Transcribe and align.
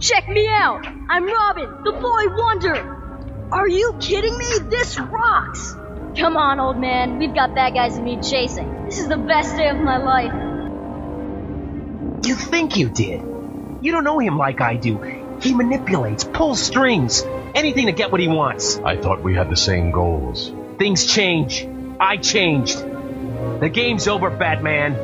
Check 0.00 0.28
me 0.30 0.48
out! 0.48 0.86
I'm 1.10 1.26
Robin, 1.26 1.84
the 1.84 1.92
boy 1.92 2.34
wonder! 2.34 3.48
Are 3.52 3.68
you 3.68 3.94
kidding 4.00 4.36
me? 4.38 4.58
This 4.70 4.98
rocks! 4.98 5.74
Come 6.16 6.38
on, 6.38 6.58
old 6.58 6.78
man. 6.78 7.18
We've 7.18 7.34
got 7.34 7.54
bad 7.54 7.74
guys 7.74 7.96
and 7.96 8.06
me 8.06 8.18
chasing. 8.22 8.86
This 8.86 8.98
is 8.98 9.08
the 9.08 9.18
best 9.18 9.54
day 9.56 9.68
of 9.68 9.76
my 9.76 9.98
life. 9.98 10.32
You 12.24 12.34
think 12.34 12.78
you 12.78 12.88
did. 12.88 13.20
You 13.82 13.92
don't 13.92 14.04
know 14.04 14.18
him 14.18 14.38
like 14.38 14.62
I 14.62 14.76
do. 14.76 15.36
He 15.42 15.54
manipulates, 15.54 16.24
pulls 16.24 16.62
strings, 16.62 17.22
anything 17.54 17.84
to 17.84 17.92
get 17.92 18.10
what 18.10 18.22
he 18.22 18.28
wants. 18.28 18.78
I 18.78 18.96
thought 18.96 19.22
we 19.22 19.34
had 19.34 19.50
the 19.50 19.56
same 19.56 19.90
goals. 19.90 20.50
Things 20.78 21.04
change. 21.04 21.68
I 22.00 22.16
changed. 22.16 22.78
The 22.78 23.68
game's 23.70 24.08
over, 24.08 24.30
Batman. 24.30 24.94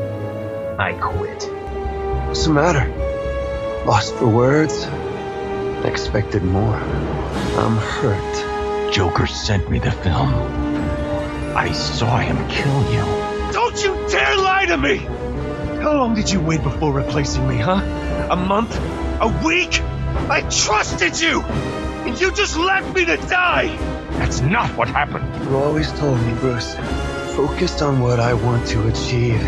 I 0.80 0.94
quit. 0.94 1.42
What's 2.28 2.46
the 2.46 2.52
matter? 2.54 3.05
Lost 3.86 4.16
for 4.16 4.26
words? 4.26 4.82
Expected 5.84 6.42
more. 6.42 6.74
I'm 6.74 7.77
hurt. 7.77 8.92
Joker 8.92 9.28
sent 9.28 9.70
me 9.70 9.78
the 9.78 9.92
film. 9.92 10.34
I 11.56 11.70
saw 11.70 12.18
him 12.18 12.36
kill 12.48 12.82
you. 12.92 13.52
Don't 13.52 13.80
you 13.84 13.94
dare 14.08 14.36
lie 14.38 14.66
to 14.66 14.77
me! 14.77 14.96
How 15.80 15.92
long 15.92 16.16
did 16.16 16.28
you 16.28 16.41
wait 16.41 16.64
before 16.64 16.92
replacing 16.92 17.46
me, 17.46 17.58
huh? 17.58 17.80
A 18.28 18.34
month? 18.34 18.77
A 19.20 19.28
week? 19.46 19.80
I 20.28 20.41
trusted 20.50 21.20
you! 21.20 21.42
And 21.42 22.20
you 22.20 22.32
just 22.32 22.56
left 22.56 22.92
me 22.92 23.05
to 23.05 23.16
die! 23.16 23.68
That's 24.18 24.41
not 24.41 24.68
what 24.77 24.88
happened. 24.88 25.32
You 25.44 25.58
always 25.58 25.92
told 25.92 26.20
me, 26.22 26.34
Bruce. 26.41 26.74
Focused 27.36 27.82
on 27.82 28.00
what 28.00 28.18
I 28.18 28.34
want 28.34 28.66
to 28.66 28.88
achieve, 28.88 29.41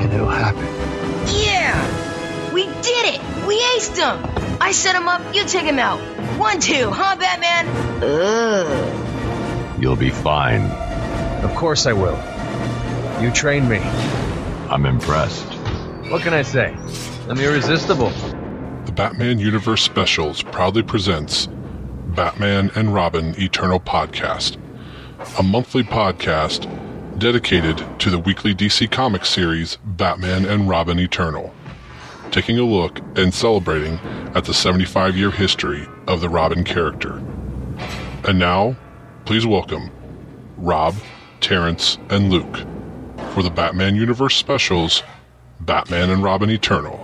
and 0.00 0.12
it'll 0.12 0.28
happen. 0.28 0.89
We 3.50 3.58
aced 3.74 3.96
him! 3.96 4.58
I 4.60 4.70
set 4.70 4.94
him 4.94 5.08
up, 5.08 5.34
you 5.34 5.44
take 5.44 5.64
him 5.64 5.80
out. 5.80 5.98
One, 6.38 6.60
two, 6.60 6.88
huh, 6.88 7.16
Batman? 7.16 7.66
Ugh. 8.00 9.82
You'll 9.82 9.96
be 9.96 10.10
fine. 10.10 10.62
Of 11.42 11.52
course 11.56 11.84
I 11.84 11.92
will. 11.92 12.16
You 13.20 13.32
trained 13.32 13.68
me. 13.68 13.78
I'm 14.68 14.86
impressed. 14.86 15.48
What 16.12 16.22
can 16.22 16.32
I 16.32 16.42
say? 16.42 16.76
I'm 17.28 17.40
irresistible. 17.40 18.10
The 18.84 18.92
Batman 18.92 19.40
Universe 19.40 19.82
Specials 19.82 20.44
proudly 20.44 20.84
presents 20.84 21.48
Batman 22.14 22.70
and 22.76 22.94
Robin 22.94 23.34
Eternal 23.36 23.80
Podcast, 23.80 24.58
a 25.40 25.42
monthly 25.42 25.82
podcast 25.82 26.68
dedicated 27.18 27.84
to 27.98 28.10
the 28.10 28.18
weekly 28.20 28.54
DC 28.54 28.88
Comics 28.92 29.28
series 29.28 29.76
Batman 29.84 30.44
and 30.44 30.68
Robin 30.68 31.00
Eternal, 31.00 31.52
taking 32.30 32.58
a 32.58 32.64
look 32.64 33.00
and 33.16 33.32
celebrating 33.34 33.94
at 34.34 34.44
the 34.44 34.54
75 34.54 35.16
year 35.16 35.30
history 35.30 35.86
of 36.06 36.20
the 36.20 36.28
Robin 36.28 36.64
character. 36.64 37.22
And 38.24 38.38
now, 38.38 38.76
please 39.24 39.46
welcome 39.46 39.90
Rob, 40.56 40.94
Terrence, 41.40 41.98
and 42.08 42.30
Luke 42.30 42.58
for 43.32 43.42
the 43.42 43.50
Batman 43.50 43.96
Universe 43.96 44.36
Specials 44.36 45.02
Batman 45.60 46.10
and 46.10 46.22
Robin 46.22 46.50
Eternal. 46.50 46.96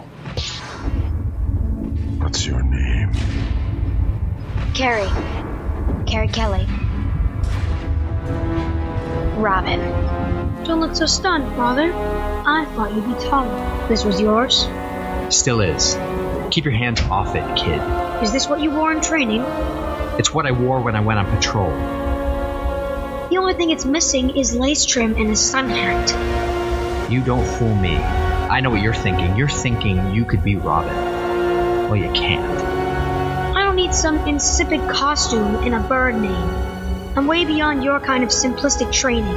What's 2.19 2.47
your 2.47 2.63
name? 2.63 3.13
Carrie. 4.75 5.09
Carrie 6.07 6.29
Kelly. 6.29 6.67
Robin. 9.37 9.81
Don't 10.65 10.81
look 10.81 10.97
so 10.97 11.07
stunned, 11.07 11.55
Father. 11.55 11.93
I 11.95 12.65
thought 12.75 12.95
you'd 12.95 13.07
be 13.07 13.25
taller. 13.25 13.89
This 13.89 14.05
was 14.05 14.21
yours? 14.21 14.67
Still 15.31 15.61
is. 15.61 15.97
Keep 16.51 16.65
your 16.65 16.75
hands 16.75 17.01
off 17.03 17.35
it, 17.35 17.57
kid. 17.57 17.81
Is 18.23 18.33
this 18.33 18.49
what 18.49 18.61
you 18.61 18.71
wore 18.71 18.93
in 18.93 19.01
training? 19.01 19.43
It's 20.19 20.33
what 20.33 20.47
I 20.47 20.53
wore 20.53 20.81
when 20.81 20.97
I 20.97 21.01
went 21.01 21.19
on 21.19 21.27
patrol. 21.27 21.71
The 23.29 23.39
only 23.39 23.55
thing 23.55 23.71
it's 23.71 23.85
missing 23.85 24.37
is 24.37 24.55
lace 24.55 24.87
trim 24.87 25.17
and 25.17 25.31
a 25.31 25.37
sun 25.37 25.69
hat. 25.69 27.11
You 27.11 27.23
don't 27.23 27.45
fool 27.45 27.75
me. 27.75 27.97
I 27.97 28.61
know 28.61 28.71
what 28.71 28.83
you're 28.83 28.95
thinking. 28.95 29.37
You're 29.37 29.49
thinking 29.49 30.15
you 30.15 30.25
could 30.25 30.45
be 30.45 30.57
Robin. 30.57 30.95
Well, 31.89 31.97
you 31.97 32.11
can't. 32.13 32.45
I 33.57 33.63
don't 33.63 33.77
need 33.77 33.95
some 33.95 34.19
insipid 34.29 34.89
costume 34.89 35.57
and 35.57 35.75
a 35.75 35.81
bird 35.81 36.15
name. 36.15 36.51
I'm 37.17 37.27
way 37.27 37.45
beyond 37.45 37.83
your 37.83 37.99
kind 37.99 38.23
of 38.23 38.31
simplistic 38.31 38.93
training, 38.93 39.37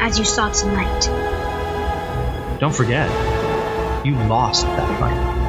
as 0.00 0.18
you 0.18 0.24
saw 0.24 0.50
tonight. 0.50 1.08
Don't 2.60 2.74
forget, 2.74 3.08
you 4.04 4.16
lost 4.16 4.66
that 4.66 4.98
fight. 4.98 5.41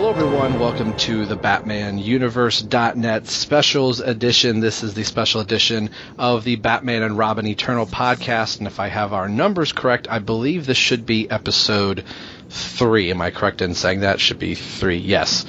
Hello, 0.00 0.10
everyone. 0.10 0.60
Welcome 0.60 0.96
to 0.98 1.26
the 1.26 1.34
Batman 1.34 1.98
Universe.net 1.98 3.26
Specials 3.26 3.98
Edition. 3.98 4.60
This 4.60 4.84
is 4.84 4.94
the 4.94 5.02
special 5.02 5.40
edition 5.40 5.90
of 6.16 6.44
the 6.44 6.54
Batman 6.54 7.02
and 7.02 7.18
Robin 7.18 7.44
Eternal 7.44 7.84
podcast. 7.84 8.58
And 8.58 8.68
if 8.68 8.78
I 8.78 8.86
have 8.86 9.12
our 9.12 9.28
numbers 9.28 9.72
correct, 9.72 10.06
I 10.08 10.20
believe 10.20 10.66
this 10.66 10.76
should 10.76 11.04
be 11.04 11.28
episode 11.28 12.04
three. 12.48 13.10
Am 13.10 13.20
I 13.20 13.32
correct 13.32 13.60
in 13.60 13.74
saying 13.74 14.00
that? 14.02 14.20
Should 14.20 14.38
be 14.38 14.54
three. 14.54 14.98
Yes. 14.98 15.44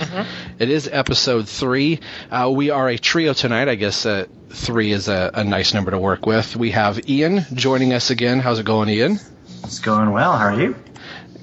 It 0.58 0.72
is 0.72 0.90
episode 0.92 1.48
three. 1.48 2.00
Uh, 2.32 2.52
we 2.52 2.72
are 2.72 2.90
a 2.90 2.98
trio 2.98 3.34
tonight. 3.34 3.70
I 3.70 3.76
guess 3.76 4.08
uh, 4.08 4.26
three 4.50 4.92
is 4.92 5.10
a, 5.10 5.30
a 5.32 5.44
nice 5.44 5.76
number 5.76 5.92
to 5.92 6.00
work 6.00 6.26
with. 6.26 6.56
We 6.56 6.72
have 6.72 7.08
Ian 7.08 7.46
joining 7.54 7.94
us 7.94 8.10
again. 8.10 8.40
How's 8.40 8.58
it 8.58 8.66
going, 8.66 8.90
Ian? 8.90 9.20
It's 9.64 9.78
going 9.78 10.10
well. 10.10 10.36
How 10.36 10.48
are 10.48 10.60
you? 10.60 10.76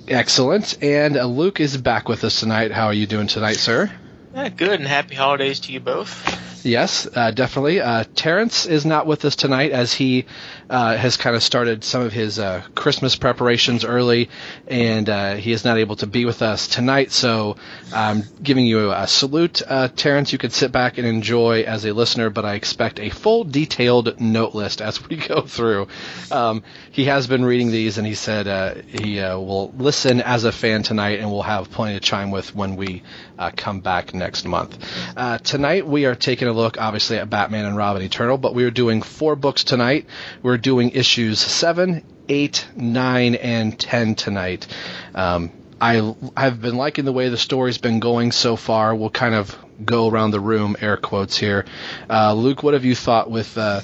Excellent. 0.08 0.82
And 0.82 1.16
uh, 1.16 1.24
Luke 1.24 1.60
is 1.60 1.76
back 1.76 2.08
with 2.08 2.24
us 2.24 2.40
tonight. 2.40 2.70
How 2.72 2.86
are 2.86 2.94
you 2.94 3.06
doing 3.06 3.26
tonight, 3.26 3.56
sir? 3.56 3.90
Yeah, 4.34 4.48
good, 4.50 4.80
and 4.80 4.86
happy 4.86 5.14
holidays 5.14 5.60
to 5.60 5.72
you 5.72 5.80
both. 5.80 6.45
Yes, 6.66 7.06
uh, 7.14 7.30
definitely. 7.30 7.80
Uh, 7.80 8.02
Terrence 8.16 8.66
is 8.66 8.84
not 8.84 9.06
with 9.06 9.24
us 9.24 9.36
tonight 9.36 9.70
as 9.70 9.92
he 9.92 10.26
uh, 10.68 10.96
has 10.96 11.16
kind 11.16 11.36
of 11.36 11.44
started 11.44 11.84
some 11.84 12.02
of 12.02 12.12
his 12.12 12.40
uh, 12.40 12.64
Christmas 12.74 13.14
preparations 13.14 13.84
early, 13.84 14.30
and 14.66 15.08
uh, 15.08 15.34
he 15.36 15.52
is 15.52 15.64
not 15.64 15.78
able 15.78 15.94
to 15.94 16.08
be 16.08 16.24
with 16.24 16.42
us 16.42 16.66
tonight. 16.66 17.12
So 17.12 17.54
I'm 17.94 18.24
giving 18.42 18.66
you 18.66 18.90
a 18.90 19.06
salute, 19.06 19.62
uh, 19.64 19.86
Terrence. 19.94 20.32
You 20.32 20.38
could 20.38 20.52
sit 20.52 20.72
back 20.72 20.98
and 20.98 21.06
enjoy 21.06 21.62
as 21.62 21.84
a 21.84 21.92
listener, 21.92 22.30
but 22.30 22.44
I 22.44 22.54
expect 22.54 22.98
a 22.98 23.10
full, 23.10 23.44
detailed 23.44 24.20
note 24.20 24.56
list 24.56 24.82
as 24.82 25.08
we 25.08 25.16
go 25.28 25.42
through. 25.42 25.86
Um, 26.32 26.64
he 26.90 27.04
has 27.04 27.28
been 27.28 27.44
reading 27.44 27.70
these, 27.70 27.96
and 27.96 28.04
he 28.04 28.14
said 28.14 28.84
he 28.88 29.20
will 29.20 29.72
listen 29.78 30.20
as 30.20 30.42
a 30.42 30.50
fan 30.50 30.82
tonight, 30.82 31.20
and 31.20 31.30
we'll 31.30 31.42
have 31.42 31.70
plenty 31.70 31.94
to 31.94 32.00
chime 32.00 32.32
with 32.32 32.56
when 32.56 32.74
we 32.74 33.04
uh, 33.38 33.50
come 33.54 33.80
back 33.80 34.14
next 34.14 34.44
month. 34.44 34.78
Uh, 35.16 35.38
tonight 35.38 35.86
we 35.86 36.06
are 36.06 36.14
taking 36.14 36.48
a 36.48 36.52
look, 36.52 36.80
obviously, 36.80 37.18
at 37.18 37.30
Batman 37.30 37.64
and 37.64 37.76
Robin 37.76 38.02
Eternal, 38.02 38.38
but 38.38 38.54
we 38.54 38.64
are 38.64 38.70
doing 38.70 39.02
four 39.02 39.36
books 39.36 39.64
tonight. 39.64 40.06
We're 40.42 40.58
doing 40.58 40.90
issues 40.90 41.40
seven, 41.40 42.04
eight, 42.28 42.66
nine, 42.76 43.34
and 43.34 43.78
ten 43.78 44.14
tonight. 44.14 44.66
Um, 45.14 45.50
I 45.80 46.14
have 46.36 46.62
been 46.62 46.76
liking 46.76 47.04
the 47.04 47.12
way 47.12 47.28
the 47.28 47.36
story's 47.36 47.78
been 47.78 48.00
going 48.00 48.32
so 48.32 48.56
far. 48.56 48.94
We'll 48.94 49.10
kind 49.10 49.34
of 49.34 49.56
go 49.84 50.08
around 50.08 50.30
the 50.30 50.40
room, 50.40 50.76
air 50.80 50.96
quotes 50.96 51.36
here. 51.36 51.66
Uh, 52.08 52.32
Luke, 52.32 52.62
what 52.62 52.72
have 52.72 52.86
you 52.86 52.94
thought 52.94 53.30
with 53.30 53.58
uh, 53.58 53.82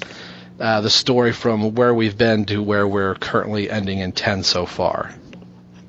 uh, 0.59 0.81
the 0.81 0.89
story 0.89 1.33
from 1.33 1.75
where 1.75 1.93
we've 1.93 2.17
been 2.17 2.45
to 2.45 2.63
where 2.63 2.87
we're 2.87 3.13
currently 3.15 3.69
ending 3.69 3.99
in 3.99 4.11
10 4.11 4.43
so 4.43 4.65
far? 4.65 5.13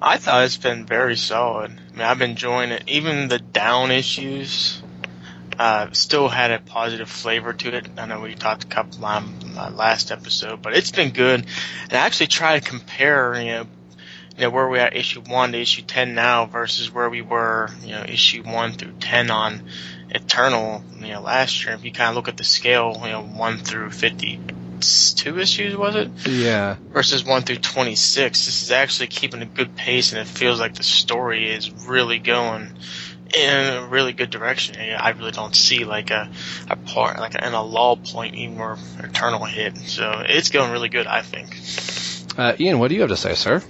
I 0.07 0.19
thought 0.19 0.45
it's 0.45 0.59
been 0.59 0.85
very 0.85 1.17
solid. 1.17 1.71
I 1.71 1.93
mean, 1.93 2.03
I've 2.03 2.19
been 2.19 2.33
enjoying 2.33 2.73
it. 2.73 2.85
Even 2.89 3.29
the 3.29 3.39
down 3.39 3.91
issues 3.91 4.83
uh, 5.59 5.93
still 5.93 6.29
had 6.29 6.51
a 6.51 6.59
positive 6.59 7.09
flavor 7.09 7.55
to 7.55 7.75
it. 7.75 7.89
I 7.97 8.05
know 8.05 8.21
we 8.21 8.35
talked 8.35 8.65
a 8.65 8.67
couple 8.67 9.03
on 9.07 9.35
uh, 9.57 9.71
last 9.71 10.13
episode, 10.13 10.61
but 10.61 10.77
it's 10.77 10.91
been 10.91 11.13
good. 11.13 11.47
And 11.85 11.93
I 11.93 11.97
actually 11.97 12.27
try 12.27 12.61
to 12.61 12.69
compare, 12.69 13.41
you 13.41 13.47
know, 13.47 13.67
you 14.37 14.43
know, 14.43 14.51
where 14.51 14.69
we 14.69 14.79
at 14.79 14.95
issue 14.95 15.23
one 15.23 15.53
to 15.53 15.59
issue 15.59 15.81
ten 15.81 16.15
now 16.15 16.45
versus 16.45 16.93
where 16.93 17.09
we 17.09 17.23
were, 17.23 17.71
you 17.83 17.93
know, 17.93 18.05
issue 18.07 18.43
one 18.43 18.73
through 18.73 18.93
ten 19.01 19.31
on 19.31 19.63
Eternal, 20.11 20.85
you 21.01 21.13
know, 21.13 21.23
last 21.23 21.65
year. 21.65 21.75
If 21.75 21.83
you 21.83 21.93
kind 21.93 22.11
of 22.11 22.17
look 22.17 22.29
at 22.29 22.37
the 22.37 22.45
scale, 22.45 23.01
you 23.05 23.11
know, 23.13 23.23
one 23.23 23.57
through 23.57 23.91
fifty-two 24.85 25.39
issues 25.39 25.77
was 25.77 25.97
it? 25.97 26.11
Yeah. 26.27 26.77
versus 26.93 27.25
1 27.25 27.43
through 27.43 27.57
26. 27.57 28.47
This 28.47 28.63
is 28.63 28.71
actually 28.71 29.09
keeping 29.09 29.43
a 29.43 29.47
good 29.47 29.77
pace, 29.77 30.13
and 30.13 30.21
it 30.21 30.27
feels 30.27 30.61
like 30.61 30.75
the 30.75 30.83
story 30.83 31.51
is 31.51 31.71
really 31.87 32.19
going 32.19 32.73
in 33.37 33.75
a 33.77 33.87
really 33.87 34.13
good 34.13 34.31
direction. 34.31 34.77
And 34.77 34.97
I 35.01 35.11
really 35.11 35.33
don't 35.33 35.55
see 35.55 35.85
like 35.85 36.11
a, 36.11 36.31
a 36.69 36.77
part, 36.77 37.19
like 37.19 37.35
in 37.35 37.53
a 37.55 37.63
lull 37.63 37.97
point, 37.97 38.35
even 38.35 38.59
where 38.59 38.77
Eternal 38.99 39.45
hit. 39.45 39.77
So 39.79 40.23
it's 40.25 40.51
going 40.51 40.71
really 40.71 40.89
good, 40.89 41.07
I 41.07 41.23
think. 41.23 42.39
Uh, 42.39 42.55
Ian, 42.59 42.79
what 42.79 42.89
do 42.89 42.95
you 42.95 43.01
have 43.03 43.11
to 43.11 43.17
say, 43.17 43.35
sir? 43.35 43.63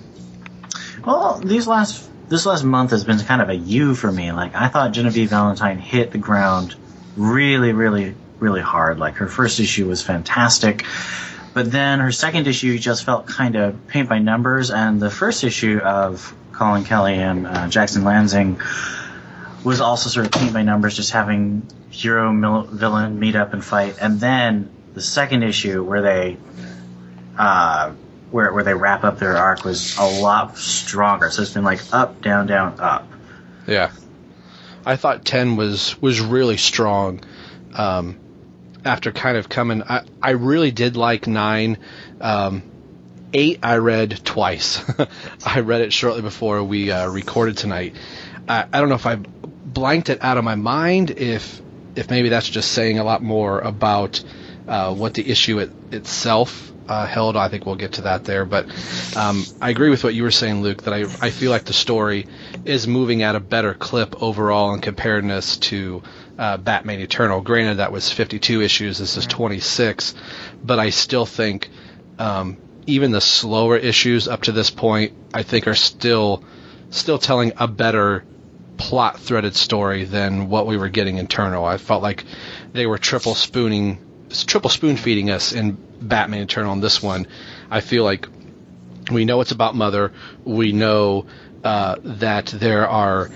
Well, 1.05 1.39
these 1.39 1.67
last 1.67 2.11
this 2.29 2.47
last 2.47 2.65
month 2.65 2.91
has 2.93 3.05
been 3.05 3.19
kind 3.21 3.43
of 3.43 3.51
a 3.51 3.55
U 3.55 3.95
for 3.95 4.11
me. 4.11 4.33
Like 4.33 4.55
I 4.55 4.69
thought 4.69 4.93
Genevieve 4.93 5.31
Valentine 5.31 5.79
hit 5.79 6.11
the 6.11 6.19
ground 6.19 6.75
really, 7.17 7.73
really, 7.73 8.15
really 8.44 8.61
hard. 8.61 8.99
Like 8.99 9.14
her 9.17 9.26
first 9.26 9.58
issue 9.58 9.88
was 9.88 10.02
fantastic. 10.02 10.85
But 11.55 11.73
then 11.73 12.00
her 12.00 12.12
second 12.12 12.46
issue 12.46 12.79
just 12.79 13.05
felt 13.05 13.26
kind 13.26 13.56
of 13.56 13.87
paint 13.88 14.08
by 14.08 14.19
numbers, 14.19 14.70
and 14.70 15.00
the 15.00 15.11
first 15.11 15.44
issue 15.44 15.79
of 15.79 16.35
Collin 16.52 16.85
Kelly 16.85 17.14
and 17.14 17.46
uh, 17.46 17.69
Jackson 17.69 18.02
Lanzing 18.02 18.58
was 19.64 19.81
also 19.81 20.11
sort 20.11 20.26
of 20.26 20.32
paint 20.32 20.52
by 20.52 20.62
numbers, 20.62 20.96
just 20.96 21.12
having 21.12 21.67
hero 21.91 22.32
mil- 22.32 22.64
villain 22.64 23.19
meet 23.19 23.37
up 23.37 23.55
and 23.55 23.64
fight, 23.64 23.96
and 24.00 24.20
then 24.20 24.69
the 24.94 25.00
second 25.00 25.43
issue 25.44 25.82
where 25.82 26.02
they 26.02 26.37
uh, 27.38 27.93
where 28.32 28.52
where 28.52 28.64
they 28.64 28.75
wrap 28.75 29.05
up 29.05 29.20
their 29.20 29.37
arc 29.37 29.64
was 29.64 29.96
a 29.96 30.20
lot 30.20 30.58
stronger. 30.58 31.31
So 31.31 31.43
it's 31.43 31.52
been 31.52 31.64
like 31.64 31.81
up, 31.93 32.20
down, 32.20 32.49
down, 32.49 32.81
up. 32.81 33.06
Yeah, 33.69 33.93
I 34.85 34.96
thought 34.96 35.25
ten 35.25 35.55
was 35.55 36.00
was 36.02 36.20
really 36.20 36.56
strong. 36.56 37.20
Um, 37.75 38.19
after 38.85 39.13
kind 39.13 39.37
of 39.37 39.49
coming, 39.49 39.83
I 39.83 40.03
I 40.23 40.31
really 40.31 40.71
did 40.71 40.97
like 40.97 41.27
nine. 41.27 41.79
Um, 42.21 42.63
eight 43.33 43.59
I 43.63 43.77
read 43.77 44.21
twice. 44.25 44.83
I 45.47 45.61
read 45.61 45.81
it 45.81 45.93
shortly 45.93 46.23
before 46.23 46.63
we 46.63 46.91
uh, 46.91 47.09
recorded 47.09 47.57
tonight. 47.57 47.95
I, 48.49 48.67
I 48.73 48.81
don't 48.81 48.89
know 48.89 48.95
if 48.95 49.07
I 49.07 49.17
blanked 49.17 50.09
it 50.09 50.23
out 50.23 50.39
of 50.39 50.45
my 50.45 50.55
mind. 50.55 51.11
If 51.11 51.61
if 51.97 52.11
maybe 52.11 52.29
that's 52.29 52.49
just 52.49 52.73
saying 52.73 52.99
a 52.99 53.05
lot 53.05 53.23
more 53.23 53.61
about 53.61 54.23
uh, 54.67 54.95
what 54.95 55.15
the 55.15 55.29
issue 55.29 55.59
it, 55.59 55.71
itself 55.93 56.73
uh, 56.89 57.07
held. 57.07 57.37
I 57.37 57.49
think 57.49 57.67
we'll 57.67 57.77
get 57.77 57.95
to 57.95 58.03
that 58.03 58.25
there. 58.25 58.45
But 58.45 58.67
um, 59.17 59.45
I 59.61 59.71
agree 59.71 59.91
with 59.91 60.05
what 60.05 60.15
you 60.15 60.23
were 60.23 60.31
saying, 60.31 60.63
Luke. 60.63 60.83
That 60.85 60.95
I 60.95 61.03
I 61.21 61.31
feel 61.31 61.51
like 61.51 61.65
the 61.65 61.73
story 61.73 62.27
is 62.65 62.87
moving 62.87 63.23
at 63.23 63.37
a 63.37 63.41
better 63.41 63.75
clip 63.75 64.23
overall 64.23 64.75
in 64.75 64.81
comparedness 64.81 65.57
to 65.59 66.03
uh, 66.39 66.57
Batman 66.57 67.01
Eternal. 67.01 67.41
Granted, 67.41 67.77
that 67.77 67.93
was 67.93 68.11
52 68.11 68.63
issues. 68.63 68.99
This 68.99 69.17
is 69.17 69.27
26, 69.27 70.15
but 70.63 70.79
I 70.79 70.91
still 70.91 71.27
think 71.27 71.69
um, 72.19 72.57
even 72.87 73.11
the 73.13 73.21
slower 73.21 73.77
issues 73.77 74.29
up 74.29 74.43
to 74.43 74.53
this 74.53 74.71
point, 74.71 75.13
I 75.33 75.43
think, 75.43 75.67
are 75.67 75.75
still 75.75 76.45
still 76.91 77.19
telling 77.19 77.53
a 77.57 77.67
better 77.67 78.25
plot 78.77 79.19
threaded 79.19 79.55
story 79.55 80.05
than 80.05 80.49
what 80.49 80.67
we 80.67 80.77
were 80.77 80.89
getting 80.89 81.19
in 81.19 81.27
Eternal. 81.27 81.65
I 81.65 81.79
felt 81.79 82.03
like 82.03 82.25
they 82.73 82.87
were 82.87 82.99
triple 82.99 83.35
spooning, 83.35 83.99
triple 84.47 84.71
spoon 84.71 84.97
feeding 84.97 85.31
us 85.31 85.53
in 85.53 85.77
Batman 86.09 86.43
Eternal. 86.43 86.73
In 86.73 86.81
this 86.81 87.03
one, 87.03 87.27
I 87.71 87.81
feel 87.81 88.05
like 88.05 88.29
we 89.11 89.25
know 89.25 89.41
it's 89.41 89.53
about 89.53 89.75
Mother. 89.75 90.12
We 90.45 90.73
know 90.73 91.27
uh, 91.62 91.97
that 92.03 92.47
there 92.47 92.89
are 92.89 93.31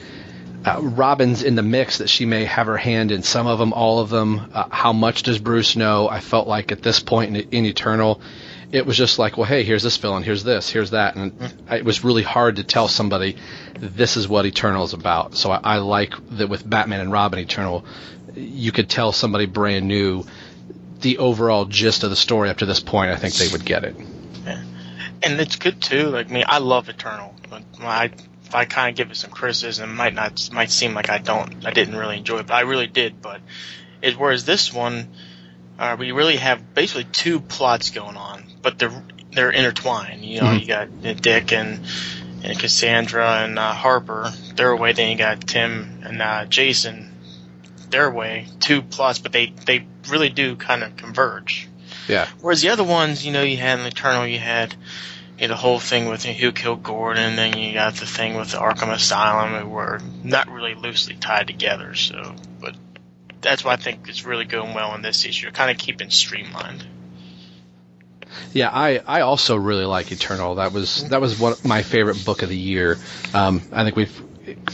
uh, 0.65 0.81
Robins 0.83 1.43
in 1.43 1.55
the 1.55 1.63
mix 1.63 1.99
that 1.99 2.09
she 2.09 2.27
may 2.27 2.45
have 2.45 2.67
her 2.67 2.77
hand 2.77 3.13
in 3.13 3.23
some 3.23 3.47
of 3.47 3.59
them, 3.59 3.73
all 3.73 4.01
of 4.01 4.11
them. 4.11 4.51
Uh, 4.53 4.69
how 4.71 4.93
much 4.93 5.23
does 5.23 5.39
Bruce 5.39 5.77
know? 5.77 6.09
I 6.09 6.21
felt 6.21 6.49
like 6.49 6.73
at 6.73 6.83
this 6.83 7.01
point 7.01 7.37
in, 7.37 7.49
in, 7.51 7.65
Eternal, 7.65 8.21
it 8.73 8.85
was 8.85 8.97
just 8.97 9.19
like, 9.19 9.37
well, 9.37 9.47
hey, 9.47 9.63
here's 9.63 9.83
this 9.83 9.97
villain, 9.97 10.23
here's 10.23 10.45
this, 10.45 10.69
here's 10.69 10.91
that, 10.91 11.17
and 11.17 11.55
it 11.71 11.85
was 11.85 12.05
really 12.05 12.23
hard 12.23 12.57
to 12.57 12.65
tell 12.65 12.89
somebody 12.89 13.37
this 13.79 14.17
is 14.17 14.29
what 14.29 14.47
Eternal 14.47 14.85
is 14.85 14.93
about. 14.93 15.37
So 15.37 15.51
I, 15.51 15.61
I 15.63 15.77
like 15.79 16.15
that 16.37 16.49
with 16.49 16.69
Batman 16.69 17.01
and 17.01 17.13
Robin 17.13 17.39
Eternal, 17.39 17.85
you 18.35 18.73
could 18.73 18.91
tell 18.91 19.13
somebody 19.13 19.47
brand 19.47 19.87
new 19.87 20.25
the 21.01 21.19
overall 21.19 21.65
gist 21.65 22.05
of 22.05 22.11
the 22.11 22.17
story 22.17 22.51
up 22.51 22.59
to 22.59 22.67
this 22.67 22.81
point. 22.81 23.11
I 23.11 23.17
think 23.17 23.35
they 23.35 23.49
would 23.49 23.65
get 23.65 23.85
it. 23.85 23.97
Yeah. 24.45 24.63
And 25.23 25.41
it's 25.41 25.57
good 25.57 25.81
too. 25.81 26.09
Like 26.09 26.31
me, 26.31 26.45
I 26.45 26.59
love 26.59 26.89
Eternal. 26.89 27.35
I 27.81 28.11
if 28.49 28.55
I 28.55 28.65
kind 28.65 28.91
of 28.91 28.97
give 28.97 29.11
it 29.11 29.17
some 29.17 29.31
criticism, 29.31 29.91
it 29.91 29.95
might 29.95 30.15
not 30.15 30.51
might 30.53 30.71
seem 30.71 30.95
like 30.95 31.11
I 31.11 31.19
don't, 31.19 31.67
I 31.67 31.71
didn't 31.71 31.97
really 31.97 32.17
enjoy 32.17 32.39
it, 32.39 32.47
but 32.47 32.55
I 32.55 32.61
really 32.61 32.87
did. 32.87 33.21
But 33.21 33.43
it, 34.01 34.19
whereas 34.19 34.47
this 34.47 34.73
one, 34.73 35.09
uh, 35.79 35.97
we 35.99 36.13
really 36.13 36.37
have 36.37 36.75
basically 36.75 37.05
two 37.05 37.41
plots 37.41 37.91
going 37.91 38.17
on, 38.17 38.45
but 38.63 38.79
they're 38.79 39.03
they're 39.33 39.51
intertwined. 39.51 40.25
You 40.25 40.41
know, 40.41 40.47
mm-hmm. 40.47 40.61
you 40.61 40.67
got 40.67 41.23
Dick 41.23 41.53
and 41.53 41.81
and 42.43 42.59
Cassandra 42.59 43.43
and 43.43 43.59
uh, 43.59 43.75
Harper 43.75 44.33
their 44.55 44.75
way. 44.75 44.95
Then 44.95 45.11
you 45.11 45.19
got 45.19 45.47
Tim 45.47 46.03
and 46.05 46.23
uh, 46.23 46.47
Jason 46.47 47.08
their 47.91 48.11
way. 48.11 48.47
Two 48.61 48.83
plots, 48.83 49.19
but 49.19 49.33
they 49.33 49.53
they 49.65 49.87
really 50.09 50.29
do 50.29 50.57
kind 50.57 50.83
of 50.83 50.97
converge. 50.97 51.69
Yeah. 52.09 52.29
Whereas 52.41 52.63
the 52.63 52.71
other 52.71 52.85
ones, 52.85 53.25
you 53.25 53.33
know, 53.33 53.43
you 53.43 53.57
had 53.57 53.79
in 53.79 53.87
Eternal, 53.87 54.27
you 54.27 54.39
had 54.39 54.75
you 55.39 55.47
know, 55.47 55.49
the 55.49 55.57
whole 55.57 55.79
thing 55.79 56.09
with 56.09 56.25
who 56.25 56.53
killed 56.53 56.83
Gordon, 56.83 57.37
then 57.37 57.57
you 57.57 57.75
got 57.75 57.95
the 57.95 58.07
thing 58.07 58.35
with 58.35 58.53
the 58.53 58.59
Arkham 58.59 58.93
Asylum, 58.93 59.63
who 59.63 59.69
were 59.69 60.01
not 60.25 60.49
really 60.49 60.75
loosely 60.75 61.15
tied 61.15 61.47
together. 61.47 61.95
So, 61.95 62.35
but 62.61 62.75
that's 63.41 63.65
why 63.65 63.75
I 63.75 63.77
think 63.77 64.09
it's 64.09 64.25
really 64.25 64.47
going 64.47 64.75
well 64.75 64.95
in 64.95 65.03
this 65.03 65.25
issue, 65.25 65.51
kind 65.51 65.71
of 65.71 65.79
keeping 65.79 66.11
streamlined. 66.11 66.85
Yeah, 68.53 68.71
I, 68.73 69.01
I 69.07 69.21
also 69.21 69.57
really 69.57 69.85
like 69.85 70.11
Eternal. 70.11 70.57
That 70.57 70.73
was 70.73 71.09
that 71.09 71.21
was 71.21 71.39
one 71.39 71.55
my 71.65 71.83
favorite 71.83 72.25
book 72.25 72.43
of 72.43 72.49
the 72.49 72.57
year. 72.57 72.99
Um, 73.35 73.63
I 73.73 73.85
think 73.85 73.97
we've 73.97 74.23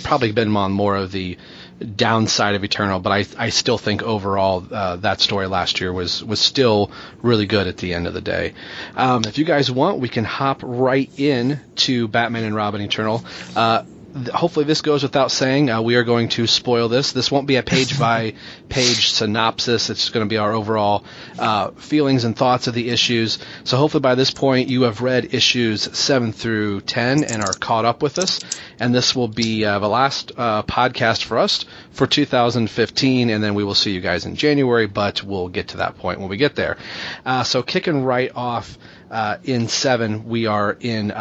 probably 0.02 0.32
been 0.32 0.54
on 0.56 0.72
more 0.72 0.96
of 0.96 1.12
the 1.12 1.38
downside 1.84 2.54
of 2.54 2.64
Eternal, 2.64 3.00
but 3.00 3.10
I 3.10 3.24
I 3.38 3.48
still 3.50 3.78
think 3.78 4.02
overall 4.02 4.64
uh, 4.70 4.96
that 4.96 5.20
story 5.20 5.46
last 5.46 5.80
year 5.80 5.92
was 5.92 6.22
was 6.24 6.40
still 6.40 6.90
really 7.22 7.46
good 7.46 7.66
at 7.66 7.76
the 7.76 7.94
end 7.94 8.06
of 8.06 8.14
the 8.14 8.20
day. 8.20 8.54
Um, 8.96 9.24
if 9.26 9.38
you 9.38 9.44
guys 9.44 9.70
want, 9.70 10.00
we 10.00 10.08
can 10.08 10.24
hop 10.24 10.60
right 10.62 11.10
in 11.16 11.60
to 11.76 12.08
Batman 12.08 12.44
and 12.44 12.54
Robin 12.54 12.80
Eternal. 12.80 13.24
Uh, 13.54 13.84
hopefully 14.32 14.64
this 14.64 14.80
goes 14.80 15.02
without 15.02 15.30
saying. 15.30 15.70
Uh, 15.70 15.82
we 15.82 15.96
are 15.96 16.04
going 16.04 16.28
to 16.30 16.46
spoil 16.46 16.88
this. 16.88 17.12
This 17.12 17.30
won't 17.30 17.46
be 17.46 17.56
a 17.56 17.62
page 17.62 17.98
by 17.98 18.34
page 18.68 19.10
synopsis. 19.10 19.90
It's 19.90 20.10
going 20.10 20.24
to 20.26 20.28
be 20.28 20.38
our 20.38 20.52
overall 20.52 21.04
uh, 21.38 21.70
feelings 21.72 22.24
and 22.24 22.36
thoughts 22.36 22.66
of 22.66 22.74
the 22.74 22.90
issues. 22.90 23.38
So 23.64 23.76
hopefully 23.76 24.02
by 24.02 24.14
this 24.14 24.30
point 24.30 24.68
you 24.68 24.82
have 24.82 25.00
read 25.00 25.34
issues 25.34 25.96
seven 25.96 26.32
through 26.32 26.82
ten 26.82 27.24
and 27.24 27.42
are 27.42 27.52
caught 27.52 27.84
up 27.84 28.02
with 28.02 28.18
us. 28.18 28.40
And 28.78 28.94
this 28.94 29.14
will 29.16 29.28
be 29.28 29.64
uh, 29.64 29.78
the 29.78 29.88
last 29.88 30.32
uh, 30.36 30.62
podcast 30.62 31.24
for 31.24 31.38
us 31.38 31.64
for 31.90 32.06
2015, 32.06 33.30
and 33.30 33.42
then 33.42 33.54
we 33.54 33.64
will 33.64 33.74
see 33.74 33.92
you 33.92 34.00
guys 34.00 34.26
in 34.26 34.36
January. 34.36 34.86
But 34.86 35.22
we'll 35.22 35.48
get 35.48 35.68
to 35.68 35.78
that 35.78 35.98
point 35.98 36.20
when 36.20 36.28
we 36.28 36.36
get 36.36 36.54
there. 36.56 36.76
Uh, 37.24 37.42
so 37.42 37.62
kicking 37.62 38.04
right 38.04 38.30
off. 38.34 38.78
Uh, 39.10 39.36
in 39.44 39.68
seven, 39.68 40.24
we 40.24 40.46
are 40.46 40.76
in 40.80 41.12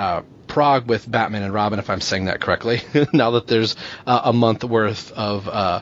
Prague 0.53 0.87
with 0.87 1.09
Batman 1.09 1.41
and 1.41 1.51
Robin, 1.51 1.79
if 1.79 1.89
I'm 1.89 1.99
saying 1.99 2.25
that 2.25 2.39
correctly. 2.39 2.83
now 3.13 3.31
that 3.31 3.47
there's 3.47 3.75
uh, 4.05 4.21
a 4.25 4.33
month 4.33 4.63
worth 4.63 5.11
of 5.11 5.47
uh, 5.47 5.81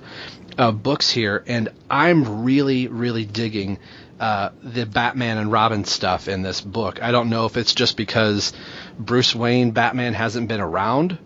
uh, 0.58 0.72
books 0.72 1.12
here, 1.12 1.44
and 1.46 1.68
I'm 1.90 2.44
really, 2.44 2.88
really 2.88 3.26
digging 3.26 3.80
uh, 4.18 4.52
the 4.64 4.86
Batman 4.86 5.40
and 5.40 5.52
Robin 5.52 5.84
stuff 5.84 6.30
in 6.30 6.42
this 6.42 6.62
book. 6.62 7.04
I 7.04 7.12
don't 7.12 7.30
know 7.30 7.48
if 7.48 7.58
it's 7.58 7.76
just 7.76 7.98
because 7.98 8.54
Bruce 8.98 9.36
Wayne 9.36 9.72
Batman 9.72 10.14
hasn't 10.14 10.48
been 10.48 10.62
around 10.62 11.18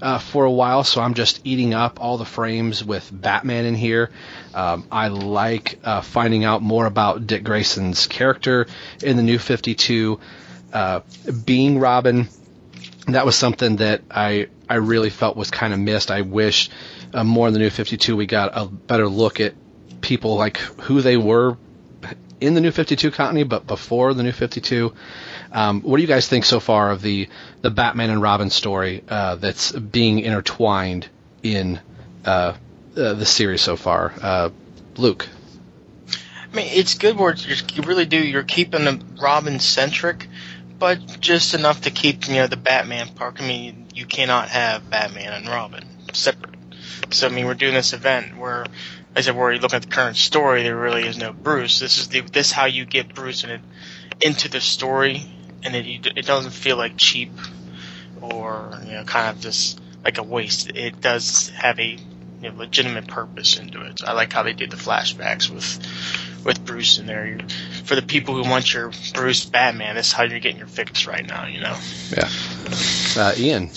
uh, 0.00 0.16
for 0.16 0.46
a 0.46 0.50
while, 0.50 0.82
so 0.82 1.02
I'm 1.02 1.12
just 1.12 1.42
eating 1.44 1.74
up 1.74 2.00
all 2.00 2.16
the 2.16 2.24
frames 2.24 2.82
with 2.82 3.10
Batman 3.12 3.66
in 3.66 3.74
here. 3.74 4.08
Um, 4.54 4.86
I 4.90 5.08
like 5.08 5.78
uh, 5.84 6.00
finding 6.00 6.44
out 6.44 6.62
more 6.62 6.86
about 6.86 7.26
Dick 7.26 7.44
Grayson's 7.44 8.06
character 8.06 8.66
in 9.02 9.18
the 9.18 9.22
New 9.22 9.38
52. 9.38 10.18
Uh, 10.72 11.00
being 11.44 11.78
Robin, 11.78 12.28
that 13.08 13.26
was 13.26 13.36
something 13.36 13.76
that 13.76 14.02
I 14.10 14.48
I 14.68 14.76
really 14.76 15.10
felt 15.10 15.36
was 15.36 15.50
kind 15.50 15.72
of 15.72 15.78
missed. 15.78 16.10
I 16.10 16.22
wish 16.22 16.70
uh, 17.12 17.24
more 17.24 17.46
in 17.46 17.52
the 17.52 17.58
new 17.58 17.70
52 17.70 18.16
we 18.16 18.26
got 18.26 18.52
a 18.54 18.66
better 18.66 19.08
look 19.08 19.40
at 19.40 19.54
people 20.00 20.36
like 20.36 20.58
who 20.58 21.00
they 21.00 21.16
were 21.16 21.56
in 22.40 22.54
the 22.54 22.60
new 22.60 22.70
52 22.70 23.10
continuity, 23.10 23.48
but 23.48 23.66
before 23.66 24.12
the 24.14 24.22
new 24.22 24.32
52. 24.32 24.92
Um, 25.52 25.82
what 25.82 25.96
do 25.96 26.02
you 26.02 26.08
guys 26.08 26.28
think 26.28 26.44
so 26.44 26.60
far 26.60 26.90
of 26.90 27.00
the 27.00 27.28
the 27.62 27.70
Batman 27.70 28.10
and 28.10 28.20
Robin 28.20 28.50
story 28.50 29.02
uh, 29.08 29.36
that's 29.36 29.72
being 29.72 30.18
intertwined 30.18 31.08
in 31.42 31.80
uh, 32.24 32.54
uh 32.96 33.14
the 33.14 33.26
series 33.26 33.62
so 33.62 33.76
far? 33.76 34.12
Uh, 34.20 34.50
Luke. 34.96 35.28
I 36.52 36.56
mean, 36.56 36.68
it's 36.70 36.94
good 36.94 37.16
where 37.16 37.34
you 37.34 37.82
really 37.82 38.06
do. 38.06 38.16
You're 38.18 38.44
keeping 38.44 38.84
them 38.84 39.16
Robin 39.20 39.58
centric, 39.58 40.28
but 40.84 41.18
just 41.18 41.54
enough 41.54 41.80
to 41.80 41.90
keep 41.90 42.28
you 42.28 42.34
know 42.34 42.46
the 42.46 42.58
Batman 42.58 43.08
part. 43.08 43.40
I 43.40 43.48
mean, 43.48 43.86
you 43.94 44.04
cannot 44.04 44.50
have 44.50 44.90
Batman 44.90 45.32
and 45.32 45.48
Robin 45.48 45.82
separate. 46.12 46.56
So 47.08 47.26
I 47.26 47.30
mean, 47.30 47.46
we're 47.46 47.54
doing 47.54 47.72
this 47.72 47.94
event 47.94 48.36
where, 48.36 48.66
as 49.14 49.26
I 49.26 49.30
said, 49.30 49.36
where 49.36 49.50
you 49.50 49.60
look 49.60 49.72
at 49.72 49.80
the 49.80 49.88
current 49.88 50.18
story, 50.18 50.62
there 50.62 50.76
really 50.76 51.06
is 51.06 51.16
no 51.16 51.32
Bruce. 51.32 51.80
This 51.80 51.96
is 51.96 52.08
the 52.08 52.20
this 52.20 52.48
is 52.48 52.52
how 52.52 52.66
you 52.66 52.84
get 52.84 53.14
Bruce 53.14 53.44
in 53.44 53.50
it, 53.50 53.62
into 54.20 54.50
the 54.50 54.60
story, 54.60 55.24
and 55.62 55.74
it 55.74 56.06
it 56.18 56.26
doesn't 56.26 56.50
feel 56.50 56.76
like 56.76 56.98
cheap 56.98 57.32
or 58.20 58.78
you 58.84 58.92
know 58.92 59.04
kind 59.04 59.34
of 59.34 59.40
just 59.40 59.80
like 60.04 60.18
a 60.18 60.22
waste. 60.22 60.70
It 60.74 61.00
does 61.00 61.48
have 61.48 61.80
a 61.80 61.96
you 62.42 62.50
know, 62.50 62.58
legitimate 62.58 63.08
purpose 63.08 63.58
into 63.58 63.80
it. 63.86 64.02
I 64.04 64.12
like 64.12 64.34
how 64.34 64.42
they 64.42 64.52
did 64.52 64.70
the 64.70 64.76
flashbacks 64.76 65.48
with 65.48 66.44
with 66.44 66.62
Bruce 66.62 66.98
in 66.98 67.06
there. 67.06 67.38
You're, 67.84 67.88
for 67.88 67.94
the 67.94 68.06
people 68.06 68.34
who 68.34 68.48
want 68.48 68.72
your 68.72 68.90
Bruce 69.14 69.44
Batman, 69.44 69.96
this 69.96 70.08
is 70.08 70.12
how 70.12 70.24
you're 70.24 70.40
getting 70.40 70.58
your 70.58 70.66
fix 70.66 71.06
right 71.06 71.26
now. 71.26 71.46
You 71.46 71.60
know. 71.60 71.76
Yeah. 72.16 72.28
Uh, 73.16 73.34
Ian. 73.36 73.70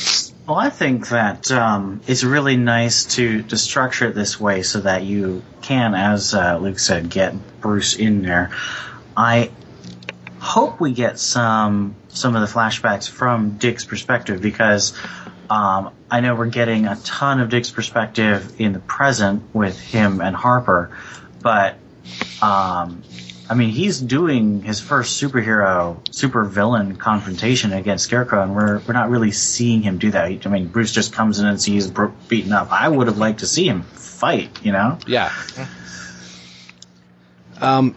Well, 0.47 0.57
I 0.57 0.69
think 0.69 1.09
that 1.09 1.51
um, 1.51 2.01
it's 2.07 2.23
really 2.23 2.55
nice 2.55 3.15
to, 3.15 3.43
to 3.43 3.57
structure 3.57 4.07
it 4.07 4.15
this 4.15 4.39
way 4.39 4.63
so 4.63 4.79
that 4.81 5.03
you 5.03 5.43
can, 5.61 5.93
as 5.93 6.33
uh, 6.33 6.57
Luke 6.57 6.79
said, 6.79 7.09
get 7.09 7.35
Bruce 7.59 7.95
in 7.97 8.21
there. 8.21 8.51
I 9.15 9.51
hope 10.39 10.79
we 10.79 10.93
get 10.93 11.19
some 11.19 11.95
some 12.07 12.35
of 12.35 12.41
the 12.41 12.47
flashbacks 12.47 13.09
from 13.09 13.57
Dick's 13.57 13.85
perspective 13.85 14.41
because 14.41 14.93
Um, 15.49 15.91
I 16.11 16.19
know 16.19 16.35
we're 16.35 16.47
getting 16.47 16.87
a 16.87 16.97
ton 16.97 17.39
of 17.39 17.49
Dick's 17.49 17.71
perspective 17.71 18.59
in 18.59 18.73
the 18.73 18.79
present 18.79 19.43
with 19.53 19.79
him 19.79 20.19
and 20.19 20.35
Harper, 20.35 20.91
but 21.41 21.75
um, 22.41 23.01
I 23.49 23.53
mean, 23.53 23.69
he's 23.69 23.99
doing 23.99 24.61
his 24.61 24.81
first 24.81 25.21
superhero, 25.21 25.97
super 26.13 26.43
villain 26.43 26.97
confrontation 26.97 27.71
against 27.71 28.03
Scarecrow, 28.05 28.43
and 28.43 28.55
we're 28.55 28.79
we're 28.79 28.93
not 28.93 29.09
really 29.09 29.31
seeing 29.31 29.81
him 29.81 29.97
do 29.97 30.11
that. 30.11 30.45
I 30.45 30.49
mean, 30.49 30.67
Bruce 30.67 30.91
just 30.91 31.13
comes 31.13 31.39
in 31.39 31.45
and 31.45 31.61
sees 31.61 31.89
Brooke 31.89 32.13
beaten 32.27 32.51
up. 32.51 32.71
I 32.71 32.89
would 32.89 33.07
have 33.07 33.17
liked 33.17 33.39
to 33.39 33.47
see 33.47 33.67
him 33.67 33.83
fight, 33.83 34.63
you 34.63 34.71
know? 34.71 34.97
Yeah. 35.07 35.31
Um, 37.61 37.95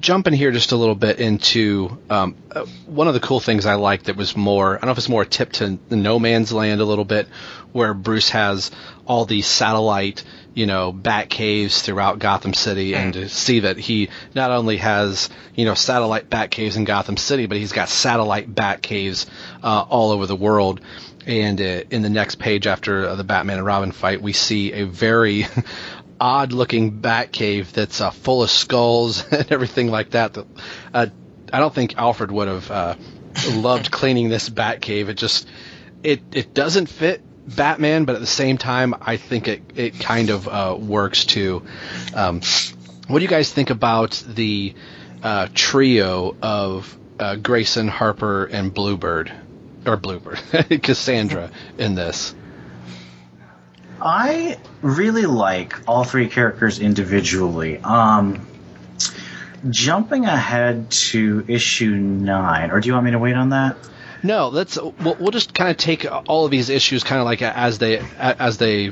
jumping 0.00 0.32
here 0.32 0.50
just 0.50 0.72
a 0.72 0.76
little 0.76 0.94
bit 0.94 1.20
into 1.20 1.98
um, 2.08 2.34
uh, 2.50 2.64
one 2.86 3.06
of 3.06 3.14
the 3.14 3.20
cool 3.20 3.40
things 3.40 3.66
I 3.66 3.74
liked 3.74 4.06
that 4.06 4.16
was 4.16 4.36
more, 4.36 4.76
I 4.76 4.80
don't 4.80 4.86
know 4.86 4.92
if 4.92 4.98
it's 4.98 5.08
more 5.08 5.22
a 5.22 5.26
tip 5.26 5.52
to 5.52 5.78
No 5.90 6.18
Man's 6.18 6.52
Land 6.52 6.80
a 6.80 6.84
little 6.84 7.04
bit, 7.04 7.28
where 7.72 7.92
Bruce 7.94 8.30
has 8.30 8.70
all 9.06 9.24
these 9.24 9.46
satellite, 9.46 10.24
you 10.58 10.66
know, 10.66 10.90
bat 10.90 11.30
caves 11.30 11.82
throughout 11.82 12.18
Gotham 12.18 12.52
City, 12.52 12.96
and 12.96 13.12
to 13.14 13.28
see 13.28 13.60
that 13.60 13.76
he 13.78 14.08
not 14.34 14.50
only 14.50 14.78
has, 14.78 15.30
you 15.54 15.64
know, 15.64 15.74
satellite 15.74 16.28
bat 16.28 16.50
caves 16.50 16.74
in 16.76 16.82
Gotham 16.82 17.16
City, 17.16 17.46
but 17.46 17.58
he's 17.58 17.70
got 17.70 17.88
satellite 17.88 18.52
bat 18.52 18.82
caves 18.82 19.26
uh, 19.62 19.84
all 19.88 20.10
over 20.10 20.26
the 20.26 20.34
world. 20.34 20.80
And 21.24 21.60
uh, 21.60 21.84
in 21.90 22.02
the 22.02 22.10
next 22.10 22.40
page 22.40 22.66
after 22.66 23.14
the 23.14 23.22
Batman 23.22 23.58
and 23.58 23.66
Robin 23.66 23.92
fight, 23.92 24.20
we 24.20 24.32
see 24.32 24.72
a 24.72 24.84
very 24.84 25.46
odd 26.20 26.50
looking 26.52 26.90
bat 26.90 27.30
cave 27.30 27.72
that's 27.72 28.00
uh, 28.00 28.10
full 28.10 28.42
of 28.42 28.50
skulls 28.50 29.24
and 29.32 29.52
everything 29.52 29.92
like 29.92 30.10
that. 30.10 30.34
that 30.34 30.46
uh, 30.92 31.06
I 31.52 31.60
don't 31.60 31.72
think 31.72 31.96
Alfred 31.96 32.32
would 32.32 32.48
have 32.48 32.68
uh, 32.68 32.94
loved 33.52 33.92
cleaning 33.92 34.28
this 34.28 34.48
bat 34.48 34.80
cave. 34.80 35.08
It 35.08 35.18
just 35.18 35.46
it 36.02 36.20
it 36.32 36.52
doesn't 36.52 36.86
fit 36.86 37.22
Batman, 37.56 38.04
but 38.04 38.14
at 38.14 38.20
the 38.20 38.26
same 38.26 38.58
time, 38.58 38.94
I 39.00 39.16
think 39.16 39.48
it 39.48 39.62
it 39.74 40.00
kind 40.00 40.30
of 40.30 40.48
uh, 40.48 40.76
works 40.78 41.24
too. 41.24 41.62
Um, 42.14 42.40
what 43.06 43.18
do 43.18 43.24
you 43.24 43.28
guys 43.28 43.52
think 43.52 43.70
about 43.70 44.22
the 44.26 44.74
uh, 45.22 45.48
trio 45.54 46.36
of 46.42 46.96
uh, 47.18 47.36
Grayson, 47.36 47.88
Harper, 47.88 48.44
and 48.44 48.72
Bluebird, 48.72 49.32
or 49.86 49.96
Bluebird, 49.96 50.38
Cassandra 50.82 51.50
in 51.78 51.94
this? 51.94 52.34
I 54.00 54.58
really 54.80 55.26
like 55.26 55.88
all 55.88 56.04
three 56.04 56.28
characters 56.28 56.78
individually. 56.78 57.78
Um, 57.78 58.46
jumping 59.70 60.24
ahead 60.24 60.90
to 60.90 61.44
issue 61.48 61.90
nine, 61.90 62.70
or 62.70 62.80
do 62.80 62.88
you 62.88 62.92
want 62.92 63.06
me 63.06 63.10
to 63.12 63.18
wait 63.18 63.34
on 63.34 63.50
that? 63.50 63.76
No, 64.22 64.48
let's. 64.48 64.76
We'll, 64.76 65.16
we'll 65.20 65.30
just 65.30 65.54
kind 65.54 65.70
of 65.70 65.76
take 65.76 66.06
all 66.26 66.44
of 66.44 66.50
these 66.50 66.70
issues, 66.70 67.04
kind 67.04 67.20
of 67.20 67.24
like 67.24 67.42
as 67.42 67.78
they 67.78 67.98
as 68.18 68.58
they 68.58 68.88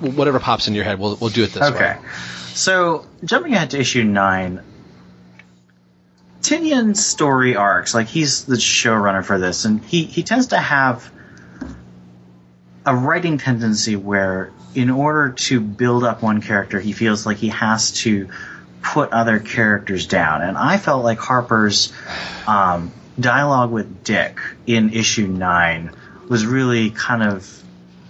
whatever 0.00 0.40
pops 0.40 0.68
in 0.68 0.74
your 0.74 0.84
head. 0.84 0.98
We'll 0.98 1.16
we'll 1.20 1.30
do 1.30 1.44
it 1.44 1.52
this 1.52 1.62
okay. 1.62 1.78
way. 1.78 1.90
Okay. 1.90 2.08
So 2.54 3.06
jumping 3.24 3.54
ahead 3.54 3.70
to 3.70 3.78
issue 3.78 4.02
nine, 4.02 4.62
Tynion's 6.40 7.04
story 7.04 7.56
arcs, 7.56 7.94
like 7.94 8.08
he's 8.08 8.44
the 8.44 8.56
showrunner 8.56 9.24
for 9.24 9.38
this, 9.38 9.64
and 9.64 9.84
he 9.84 10.04
he 10.04 10.22
tends 10.22 10.48
to 10.48 10.58
have 10.58 11.10
a 12.84 12.94
writing 12.94 13.38
tendency 13.38 13.96
where, 13.96 14.52
in 14.74 14.90
order 14.90 15.32
to 15.32 15.60
build 15.60 16.04
up 16.04 16.22
one 16.22 16.40
character, 16.40 16.78
he 16.78 16.92
feels 16.92 17.26
like 17.26 17.36
he 17.36 17.48
has 17.48 17.92
to 17.92 18.28
put 18.80 19.10
other 19.10 19.40
characters 19.40 20.06
down. 20.06 20.42
And 20.42 20.56
I 20.56 20.78
felt 20.78 21.02
like 21.02 21.18
Harper's 21.18 21.92
um, 22.46 22.92
dialogue 23.18 23.70
with 23.70 24.04
Dick 24.04 24.38
in 24.66 24.92
issue 24.92 25.26
nine 25.26 25.90
was 26.28 26.44
really 26.44 26.90
kind 26.90 27.22
of 27.22 27.50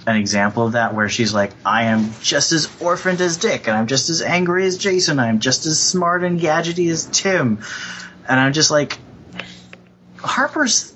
an 0.06 0.16
example 0.16 0.66
of 0.66 0.72
that, 0.72 0.94
where 0.94 1.08
she's 1.08 1.34
like, 1.34 1.50
I 1.64 1.84
am 1.84 2.12
just 2.22 2.52
as 2.52 2.70
orphaned 2.80 3.20
as 3.20 3.38
Dick, 3.38 3.66
and 3.66 3.76
I'm 3.76 3.88
just 3.88 4.08
as 4.08 4.22
angry 4.22 4.64
as 4.64 4.78
Jason, 4.78 5.18
I'm 5.18 5.40
just 5.40 5.66
as 5.66 5.82
smart 5.82 6.22
and 6.22 6.40
gadgety 6.40 6.90
as 6.90 7.06
Tim. 7.06 7.58
And 8.28 8.38
I'm 8.40 8.52
just 8.52 8.70
like, 8.70 8.98
Harper's 10.18 10.94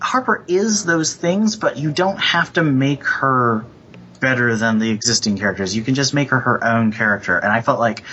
Harper 0.00 0.44
is 0.46 0.84
those 0.84 1.14
things, 1.14 1.56
but 1.56 1.78
you 1.78 1.90
don't 1.90 2.18
have 2.18 2.52
to 2.52 2.62
make 2.62 3.04
her 3.04 3.64
better 4.20 4.54
than 4.56 4.78
the 4.78 4.90
existing 4.90 5.38
characters. 5.38 5.74
You 5.74 5.82
can 5.82 5.94
just 5.94 6.14
make 6.14 6.30
her 6.30 6.40
her 6.40 6.62
own 6.62 6.92
character. 6.92 7.36
And 7.36 7.52
I 7.52 7.60
felt 7.62 7.80
like 7.80 8.04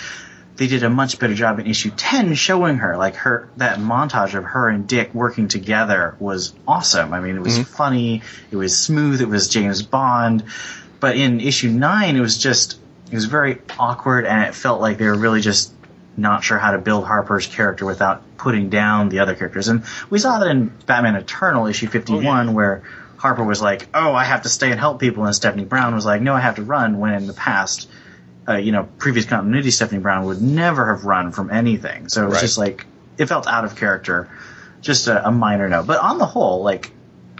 they 0.55 0.67
did 0.67 0.83
a 0.83 0.89
much 0.89 1.19
better 1.19 1.33
job 1.33 1.59
in 1.59 1.67
issue 1.67 1.91
10 1.91 2.35
showing 2.35 2.77
her 2.77 2.95
like 2.97 3.15
her 3.15 3.49
that 3.57 3.79
montage 3.79 4.35
of 4.35 4.43
her 4.43 4.69
and 4.69 4.87
Dick 4.87 5.13
working 5.13 5.47
together 5.47 6.15
was 6.19 6.53
awesome. 6.67 7.13
I 7.13 7.19
mean, 7.19 7.35
it 7.35 7.41
was 7.41 7.55
mm-hmm. 7.55 7.63
funny, 7.63 8.21
it 8.51 8.55
was 8.55 8.77
smooth, 8.77 9.21
it 9.21 9.27
was 9.27 9.47
James 9.47 9.81
Bond. 9.81 10.43
But 10.99 11.17
in 11.17 11.41
issue 11.41 11.69
9 11.69 12.15
it 12.15 12.19
was 12.19 12.37
just 12.37 12.79
it 13.11 13.15
was 13.15 13.25
very 13.25 13.61
awkward 13.79 14.25
and 14.25 14.43
it 14.43 14.55
felt 14.55 14.81
like 14.81 14.97
they 14.97 15.05
were 15.05 15.17
really 15.17 15.41
just 15.41 15.73
not 16.15 16.43
sure 16.43 16.59
how 16.59 16.71
to 16.71 16.77
build 16.77 17.05
Harper's 17.05 17.47
character 17.47 17.85
without 17.85 18.37
putting 18.37 18.69
down 18.69 19.09
the 19.09 19.19
other 19.19 19.35
characters. 19.35 19.67
And 19.67 19.83
we 20.09 20.19
saw 20.19 20.39
that 20.39 20.47
in 20.47 20.67
Batman 20.85 21.15
Eternal 21.15 21.67
issue 21.67 21.87
51 21.87 22.25
oh, 22.25 22.49
yeah. 22.49 22.55
where 22.55 22.83
Harper 23.17 23.43
was 23.43 23.61
like, 23.61 23.87
"Oh, 23.93 24.13
I 24.13 24.25
have 24.25 24.41
to 24.41 24.49
stay 24.49 24.69
and 24.69 24.79
help 24.79 24.99
people," 24.99 25.23
and 25.23 25.33
Stephanie 25.33 25.63
Brown 25.63 25.95
was 25.95 26.05
like, 26.05 26.21
"No, 26.21 26.33
I 26.33 26.41
have 26.41 26.55
to 26.55 26.63
run." 26.63 26.99
When 26.99 27.13
in 27.13 27.25
the 27.25 27.33
past, 27.33 27.89
uh, 28.47 28.57
you 28.57 28.71
know, 28.71 28.87
previous 28.97 29.25
continuity, 29.25 29.71
Stephanie 29.71 30.01
Brown 30.01 30.25
would 30.25 30.41
never 30.41 30.95
have 30.95 31.05
run 31.05 31.31
from 31.31 31.49
anything. 31.49 32.09
So 32.09 32.23
it 32.23 32.25
was 32.25 32.35
right. 32.35 32.41
just 32.41 32.57
like 32.57 32.85
it 33.17 33.27
felt 33.27 33.47
out 33.47 33.65
of 33.65 33.75
character. 33.75 34.29
Just 34.81 35.07
a, 35.07 35.29
a 35.29 35.31
minor 35.31 35.69
note, 35.69 35.87
but 35.87 36.01
on 36.01 36.17
the 36.17 36.25
whole, 36.25 36.61
like 36.61 36.91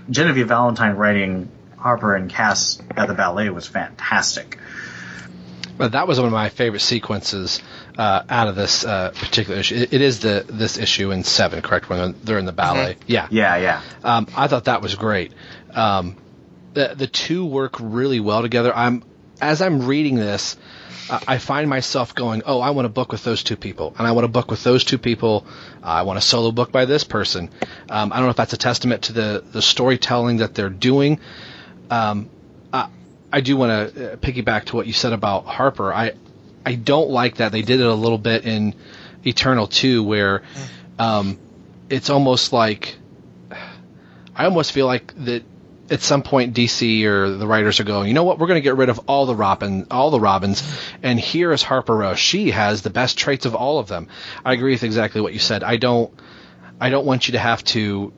Genevieve 0.09 0.47
Valentine 0.47 0.95
writing 0.95 1.51
Harper 1.77 2.15
and 2.15 2.29
Cass 2.29 2.81
at 2.95 3.09
the 3.09 3.13
ballet 3.13 3.49
was 3.49 3.67
fantastic. 3.67 4.57
Well, 5.77 5.89
that 5.89 6.07
was 6.07 6.19
one 6.19 6.27
of 6.27 6.31
my 6.31 6.47
favorite 6.47 6.79
sequences 6.79 7.61
uh, 7.97 8.23
out 8.29 8.47
of 8.47 8.55
this 8.55 8.85
uh, 8.85 9.11
particular 9.13 9.59
issue. 9.59 9.75
It, 9.75 9.93
it 9.93 10.01
is 10.01 10.19
the 10.19 10.45
this 10.47 10.77
issue 10.77 11.11
in 11.11 11.25
seven, 11.25 11.61
correct? 11.61 11.89
When 11.89 12.15
they're 12.23 12.39
in 12.39 12.45
the 12.45 12.53
ballet. 12.53 12.93
Mm-hmm. 12.93 13.11
Yeah, 13.11 13.27
yeah, 13.29 13.57
yeah. 13.57 13.81
Um, 14.03 14.27
I 14.37 14.47
thought 14.47 14.65
that 14.65 14.81
was 14.81 14.95
great. 14.95 15.33
Um, 15.73 16.15
the 16.73 16.93
the 16.95 17.07
two 17.07 17.45
work 17.45 17.75
really 17.81 18.21
well 18.21 18.41
together. 18.41 18.73
I'm 18.73 19.03
as 19.43 19.61
I'm 19.61 19.85
reading 19.85 20.15
this, 20.15 20.55
uh, 21.09 21.19
I 21.27 21.37
find 21.37 21.69
myself 21.69 22.15
going, 22.15 22.43
"Oh, 22.45 22.61
I 22.61 22.69
want 22.69 22.85
a 22.85 22.89
book 22.89 23.11
with 23.11 23.23
those 23.23 23.43
two 23.43 23.57
people, 23.57 23.93
and 23.97 24.07
I 24.07 24.13
want 24.13 24.25
a 24.25 24.29
book 24.29 24.49
with 24.49 24.63
those 24.63 24.83
two 24.83 24.97
people. 24.97 25.45
I 25.83 26.03
want 26.03 26.17
a 26.17 26.21
solo 26.21 26.51
book 26.51 26.71
by 26.71 26.85
this 26.85 27.03
person." 27.03 27.49
Um, 27.89 28.13
I 28.13 28.17
don't 28.17 28.25
know 28.25 28.31
if 28.31 28.37
that's 28.37 28.53
a 28.53 28.57
testament 28.57 29.03
to 29.03 29.13
the 29.13 29.43
the 29.51 29.61
storytelling 29.61 30.37
that 30.37 30.55
they're 30.55 30.69
doing. 30.69 31.19
Um, 31.89 32.29
I, 32.71 32.87
I 33.31 33.41
do 33.41 33.57
want 33.57 33.95
to 33.95 34.17
piggyback 34.17 34.65
to 34.65 34.77
what 34.77 34.87
you 34.87 34.93
said 34.93 35.13
about 35.13 35.45
Harper. 35.45 35.93
I 35.93 36.13
I 36.65 36.75
don't 36.75 37.09
like 37.09 37.37
that 37.37 37.51
they 37.51 37.61
did 37.61 37.81
it 37.81 37.85
a 37.85 37.93
little 37.93 38.17
bit 38.17 38.45
in 38.45 38.73
Eternal 39.25 39.67
2 39.67 40.03
where 40.03 40.43
um, 40.97 41.37
it's 41.89 42.09
almost 42.09 42.53
like 42.53 42.95
I 44.35 44.45
almost 44.45 44.71
feel 44.71 44.85
like 44.85 45.13
that 45.25 45.43
at 45.89 46.01
some 46.01 46.23
point 46.23 46.55
DC 46.55 47.03
or 47.05 47.29
the 47.29 47.47
writers 47.47 47.79
are 47.79 47.83
going, 47.83 48.07
you 48.07 48.13
know 48.13 48.23
what, 48.23 48.39
we're 48.39 48.47
going 48.47 48.57
to 48.57 48.63
get 48.63 48.77
rid 48.77 48.89
of 48.89 48.99
all 49.07 49.25
the 49.25 49.35
Robin, 49.35 49.87
all 49.91 50.11
the 50.11 50.19
Robins, 50.19 50.63
and 51.01 51.19
here 51.19 51.51
is 51.51 51.61
Harper 51.61 51.95
Row. 51.95 52.15
She 52.15 52.51
has 52.51 52.81
the 52.81 52.89
best 52.89 53.17
traits 53.17 53.45
of 53.45 53.55
all 53.55 53.79
of 53.79 53.87
them. 53.87 54.07
I 54.45 54.53
agree 54.53 54.71
with 54.71 54.83
exactly 54.83 55.21
what 55.21 55.33
you 55.33 55.39
said. 55.39 55.63
I 55.63 55.77
don't, 55.77 56.13
I 56.79 56.89
don't 56.89 57.05
want 57.05 57.27
you 57.27 57.33
to 57.33 57.39
have 57.39 57.63
to 57.65 58.13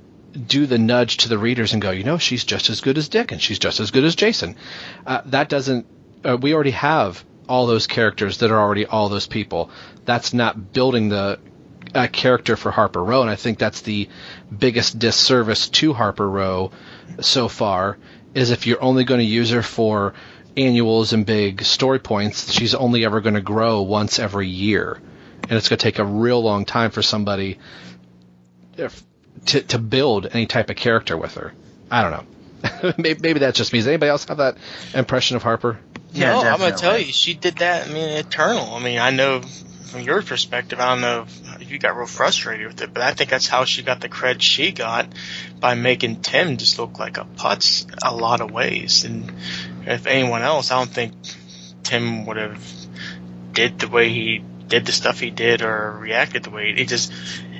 do 0.47 0.65
the 0.65 0.77
nudge 0.77 1.17
to 1.17 1.29
the 1.29 1.37
readers 1.37 1.73
and 1.73 1.81
go, 1.81 1.91
you 1.91 2.03
know, 2.03 2.17
she's 2.17 2.43
just 2.43 2.69
as 2.69 2.81
good 2.81 2.97
as 2.97 3.09
Dick 3.09 3.31
and 3.31 3.41
she's 3.41 3.59
just 3.59 3.79
as 3.79 3.91
good 3.91 4.03
as 4.03 4.15
Jason. 4.15 4.55
Uh, 5.05 5.21
that 5.25 5.49
doesn't. 5.49 5.87
Uh, 6.23 6.37
we 6.39 6.53
already 6.53 6.71
have 6.71 7.23
all 7.47 7.67
those 7.67 7.87
characters 7.87 8.39
that 8.39 8.51
are 8.51 8.59
already 8.59 8.85
all 8.85 9.09
those 9.09 9.27
people. 9.27 9.69
That's 10.05 10.33
not 10.33 10.73
building 10.73 11.09
the 11.09 11.39
uh, 11.95 12.07
character 12.07 12.55
for 12.57 12.71
Harper 12.71 13.03
Row, 13.03 13.21
and 13.21 13.29
I 13.29 13.35
think 13.35 13.57
that's 13.57 13.81
the 13.81 14.09
biggest 14.55 14.99
disservice 14.99 15.69
to 15.69 15.93
Harper 15.93 16.29
Row 16.29 16.71
so 17.21 17.47
far. 17.47 17.97
Is 18.33 18.51
if 18.51 18.67
you're 18.67 18.83
only 18.83 19.05
going 19.05 19.21
to 19.21 19.25
use 19.25 19.51
her 19.51 19.61
for 19.61 20.13
annuals 20.57 21.13
and 21.13 21.25
big 21.25 21.63
story 21.63 21.99
points, 21.99 22.51
she's 22.51 22.75
only 22.75 23.05
ever 23.05 23.21
going 23.21 23.35
to 23.35 23.41
grow 23.41 23.81
once 23.81 24.19
every 24.19 24.49
year, 24.49 25.01
and 25.43 25.53
it's 25.53 25.69
going 25.69 25.79
to 25.79 25.83
take 25.83 25.99
a 25.99 26.05
real 26.05 26.43
long 26.43 26.65
time 26.65 26.91
for 26.91 27.01
somebody 27.01 27.57
if, 28.75 29.01
to 29.45 29.61
to 29.61 29.79
build 29.79 30.27
any 30.31 30.47
type 30.47 30.69
of 30.69 30.75
character 30.75 31.17
with 31.17 31.35
her. 31.35 31.53
I 31.89 32.01
don't 32.01 32.11
know. 32.11 32.93
maybe, 32.97 33.19
maybe 33.21 33.39
that's 33.39 33.57
just 33.57 33.71
me. 33.71 33.79
Does 33.79 33.87
anybody 33.87 34.09
else 34.09 34.25
have 34.25 34.37
that 34.37 34.57
impression 34.93 35.37
of 35.37 35.43
Harper? 35.43 35.79
Yeah, 36.11 36.31
no, 36.31 36.49
I'm 36.49 36.59
gonna 36.59 36.75
tell 36.75 36.97
you, 36.97 37.11
she 37.11 37.33
did 37.33 37.57
that. 37.57 37.87
I 37.87 37.93
mean, 37.93 38.09
Eternal. 38.17 38.73
I 38.73 38.83
mean, 38.83 38.99
I 38.99 39.11
know 39.11 39.41
from 39.85 40.01
your 40.01 40.21
perspective, 40.21 40.79
I 40.79 40.89
don't 40.91 41.01
know 41.01 41.21
if 41.23 41.49
uh, 41.53 41.57
you 41.59 41.79
got 41.79 41.95
real 41.95 42.07
frustrated 42.07 42.67
with 42.67 42.81
it, 42.81 42.93
but 42.93 43.03
I 43.03 43.13
think 43.13 43.29
that's 43.29 43.47
how 43.47 43.65
she 43.65 43.83
got 43.83 44.01
the 44.01 44.09
cred 44.09 44.41
she 44.41 44.71
got 44.71 45.07
by 45.59 45.75
making 45.75 46.21
Tim 46.21 46.57
just 46.57 46.77
look 46.79 46.99
like 46.99 47.17
a 47.17 47.25
putz 47.25 47.85
a 48.03 48.15
lot 48.15 48.41
of 48.41 48.51
ways. 48.51 49.05
And 49.05 49.31
if 49.85 50.07
anyone 50.07 50.41
else, 50.41 50.71
I 50.71 50.77
don't 50.79 50.89
think 50.89 51.13
Tim 51.83 52.25
would 52.25 52.37
have 52.37 52.63
did 53.53 53.79
the 53.79 53.87
way 53.87 54.09
he 54.09 54.43
did 54.67 54.85
the 54.85 54.91
stuff 54.91 55.19
he 55.19 55.29
did 55.29 55.61
or 55.61 55.91
reacted 55.91 56.43
the 56.43 56.49
way 56.49 56.73
he 56.73 56.85
just. 56.85 57.11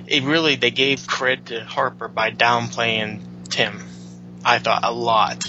It 0.08 0.24
really 0.24 0.56
they 0.56 0.72
gave 0.72 1.00
cred 1.02 1.46
to 1.46 1.64
Harper 1.64 2.08
by 2.08 2.30
downplaying 2.32 3.22
Tim 3.50 3.82
I 4.46 4.60
thought 4.60 4.82
a 4.84 4.92
lot. 4.94 5.44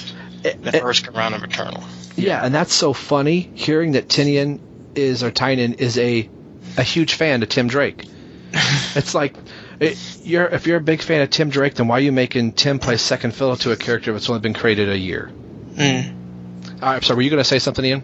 Eh, 0.44 0.54
the 0.60 0.76
it- 0.76 0.80
first 0.80 1.06
round 1.08 1.34
of 1.34 1.44
Eternal. 1.44 1.84
Yeah, 2.16 2.42
and 2.42 2.54
that's 2.54 2.72
so 2.72 2.94
funny 2.94 3.40
hearing 3.54 3.92
that 3.92 4.08
Tynion 4.08 4.58
is 4.94 5.22
or 5.22 5.30
Tynan 5.30 5.74
is 5.74 5.98
a 5.98 6.30
a 6.76 6.82
huge 6.82 7.14
fan 7.14 7.42
of 7.42 7.48
Tim 7.48 7.68
Drake. 7.68 8.06
it's 8.94 9.14
like 9.14 9.34
it, 9.80 9.98
you're 10.22 10.46
if 10.46 10.66
you're 10.66 10.78
a 10.78 10.82
big 10.82 11.02
fan 11.02 11.22
of 11.22 11.30
Tim 11.30 11.50
Drake, 11.50 11.74
then 11.74 11.88
why 11.88 11.98
are 11.98 12.00
you 12.00 12.12
making 12.12 12.52
Tim 12.52 12.78
play 12.78 12.96
second 12.96 13.32
fiddle 13.32 13.56
to 13.56 13.72
a 13.72 13.76
character 13.76 14.12
that's 14.12 14.28
only 14.28 14.40
been 14.40 14.54
created 14.54 14.88
a 14.88 14.98
year? 14.98 15.30
Mm. 15.74 16.82
All 16.82 16.92
right, 16.92 17.04
so 17.04 17.14
were 17.14 17.22
you 17.22 17.30
going 17.30 17.40
to 17.40 17.44
say 17.44 17.58
something, 17.58 17.84
Ian? 17.84 18.02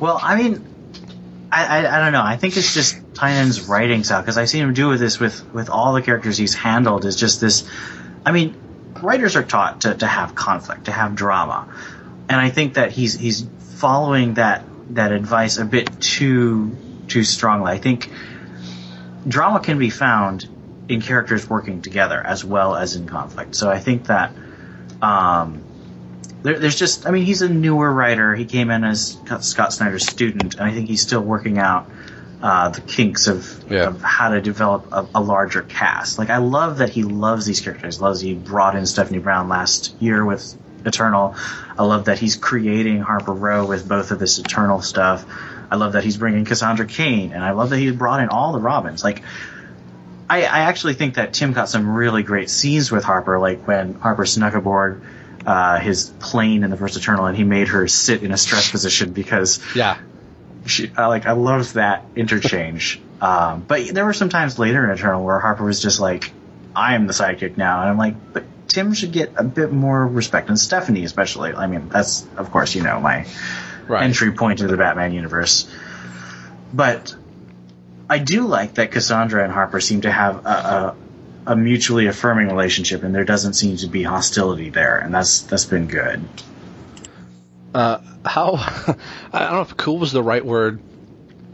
Well, 0.00 0.18
I 0.22 0.36
mean, 0.36 0.64
I, 1.50 1.64
I, 1.64 1.96
I 1.96 2.04
don't 2.04 2.12
know. 2.12 2.22
I 2.22 2.36
think 2.36 2.56
it's 2.56 2.74
just 2.74 2.96
Tynan's 3.14 3.68
writing 3.68 4.04
style 4.04 4.20
because 4.20 4.38
I've 4.38 4.48
seen 4.48 4.62
him 4.62 4.74
do 4.74 4.88
with 4.88 5.00
this 5.00 5.18
with 5.18 5.52
with 5.52 5.70
all 5.70 5.94
the 5.94 6.02
characters 6.02 6.36
he's 6.36 6.54
handled. 6.54 7.04
Is 7.04 7.16
just 7.16 7.40
this. 7.40 7.68
I 8.24 8.32
mean, 8.32 8.54
writers 9.02 9.36
are 9.36 9.42
taught 9.42 9.82
to, 9.82 9.94
to 9.94 10.06
have 10.06 10.34
conflict, 10.34 10.86
to 10.86 10.92
have 10.92 11.14
drama, 11.14 11.68
and 12.28 12.40
I 12.40 12.50
think 12.50 12.74
that 12.74 12.92
he's 12.92 13.14
he's 13.14 13.46
following 13.76 14.34
that 14.34 14.64
that 14.90 15.12
advice 15.12 15.58
a 15.58 15.64
bit 15.64 16.00
too 16.00 16.76
too 17.08 17.24
strongly. 17.24 17.72
I 17.72 17.78
think 17.78 18.10
drama 19.26 19.60
can 19.60 19.78
be 19.78 19.90
found 19.90 20.48
in 20.88 21.02
characters 21.02 21.48
working 21.48 21.82
together 21.82 22.20
as 22.20 22.44
well 22.44 22.74
as 22.74 22.96
in 22.96 23.06
conflict. 23.06 23.54
So 23.54 23.70
I 23.70 23.78
think 23.78 24.06
that 24.06 24.32
um, 25.02 25.62
there, 26.42 26.58
there's 26.58 26.76
just, 26.76 27.06
I 27.06 27.10
mean, 27.10 27.24
he's 27.24 27.42
a 27.42 27.48
newer 27.48 27.92
writer. 27.92 28.34
He 28.34 28.44
came 28.44 28.70
in 28.70 28.84
as 28.84 29.18
Scott 29.40 29.72
Snyder's 29.72 30.06
student, 30.06 30.54
and 30.54 30.62
I 30.62 30.72
think 30.72 30.88
he's 30.88 31.02
still 31.02 31.20
working 31.20 31.58
out 31.58 31.90
uh, 32.40 32.70
the 32.70 32.80
kinks 32.80 33.26
of, 33.26 33.70
of 33.88 34.00
how 34.00 34.30
to 34.30 34.40
develop 34.40 34.92
a, 34.92 35.06
a 35.16 35.20
larger 35.20 35.62
cast. 35.62 36.18
Like, 36.18 36.30
I 36.30 36.38
love 36.38 36.78
that 36.78 36.90
he 36.90 37.02
loves 37.02 37.44
these 37.44 37.60
characters. 37.60 38.00
Loves 38.00 38.20
he 38.20 38.34
brought 38.34 38.76
in 38.76 38.86
Stephanie 38.86 39.18
Brown 39.18 39.48
last 39.48 39.94
year 40.00 40.24
with 40.24 40.56
Eternal. 40.86 41.34
I 41.76 41.82
love 41.84 42.04
that 42.06 42.18
he's 42.18 42.36
creating 42.36 43.00
Harper 43.00 43.32
Row 43.32 43.66
with 43.66 43.88
both 43.88 44.12
of 44.12 44.20
this 44.20 44.38
Eternal 44.38 44.80
stuff. 44.80 45.26
I 45.70 45.76
love 45.76 45.92
that 45.92 46.04
he's 46.04 46.16
bringing 46.16 46.44
Cassandra 46.44 46.86
Cain, 46.86 47.32
and 47.32 47.44
I 47.44 47.50
love 47.52 47.70
that 47.70 47.78
he 47.78 47.90
brought 47.90 48.20
in 48.20 48.28
all 48.28 48.52
the 48.52 48.58
Robins. 48.58 49.04
Like, 49.04 49.22
I, 50.28 50.42
I 50.42 50.60
actually 50.60 50.94
think 50.94 51.14
that 51.14 51.32
Tim 51.32 51.52
got 51.52 51.68
some 51.68 51.88
really 51.88 52.22
great 52.22 52.50
scenes 52.50 52.90
with 52.90 53.04
Harper, 53.04 53.38
like 53.38 53.66
when 53.66 53.94
Harper 53.94 54.26
snuck 54.26 54.54
aboard 54.54 55.02
uh, 55.46 55.78
his 55.78 56.12
plane 56.20 56.64
in 56.64 56.70
the 56.70 56.76
first 56.76 56.96
Eternal, 56.96 57.26
and 57.26 57.36
he 57.36 57.44
made 57.44 57.68
her 57.68 57.88
sit 57.88 58.22
in 58.22 58.32
a 58.32 58.36
stress 58.36 58.70
position 58.72 59.12
because 59.12 59.60
yeah, 59.74 59.98
she 60.66 60.90
I 60.96 61.06
like 61.06 61.26
I 61.26 61.32
loved 61.32 61.74
that 61.74 62.04
interchange. 62.16 63.00
um, 63.20 63.62
but 63.66 63.88
there 63.88 64.04
were 64.04 64.12
some 64.12 64.28
times 64.28 64.58
later 64.58 64.84
in 64.84 64.90
Eternal 64.90 65.24
where 65.24 65.38
Harper 65.38 65.64
was 65.64 65.80
just 65.80 66.00
like, 66.00 66.32
"I 66.74 66.94
am 66.94 67.06
the 67.06 67.12
sidekick 67.12 67.56
now," 67.56 67.80
and 67.80 67.90
I'm 67.90 67.98
like, 67.98 68.32
"But 68.32 68.44
Tim 68.68 68.92
should 68.92 69.12
get 69.12 69.32
a 69.36 69.44
bit 69.44 69.72
more 69.72 70.06
respect, 70.06 70.48
and 70.48 70.58
Stephanie 70.58 71.04
especially." 71.04 71.54
I 71.54 71.66
mean, 71.66 71.88
that's 71.88 72.26
of 72.36 72.50
course 72.50 72.74
you 72.74 72.82
know 72.82 73.00
my 73.00 73.26
Right. 73.88 74.02
entry 74.02 74.32
point 74.32 74.60
into 74.60 74.70
the 74.70 74.76
Batman 74.76 75.12
universe, 75.12 75.70
but 76.72 77.14
I 78.10 78.18
do 78.18 78.46
like 78.46 78.74
that 78.74 78.90
Cassandra 78.90 79.44
and 79.44 79.52
Harper 79.52 79.80
seem 79.80 80.02
to 80.02 80.10
have 80.10 80.46
a, 80.46 80.48
a, 80.48 80.96
a 81.52 81.56
mutually 81.56 82.06
affirming 82.06 82.48
relationship, 82.48 83.02
and 83.02 83.14
there 83.14 83.24
doesn't 83.24 83.54
seem 83.54 83.76
to 83.78 83.86
be 83.86 84.02
hostility 84.02 84.70
there, 84.70 84.98
and 84.98 85.12
that's 85.12 85.42
that's 85.42 85.64
been 85.64 85.86
good. 85.86 86.22
Uh, 87.74 87.98
how 88.24 88.54
I 89.32 89.38
don't 89.40 89.52
know 89.52 89.60
if 89.62 89.76
cool 89.76 89.98
was 89.98 90.12
the 90.12 90.22
right 90.22 90.44
word 90.44 90.80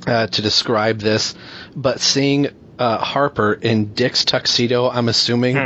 uh, 0.06 0.26
to 0.28 0.42
describe 0.42 0.98
this, 0.98 1.34
but 1.74 2.00
seeing 2.00 2.48
uh, 2.78 2.98
Harper 2.98 3.52
in 3.52 3.92
Dick's 3.94 4.24
tuxedo, 4.24 4.88
I'm 4.88 5.08
assuming, 5.08 5.56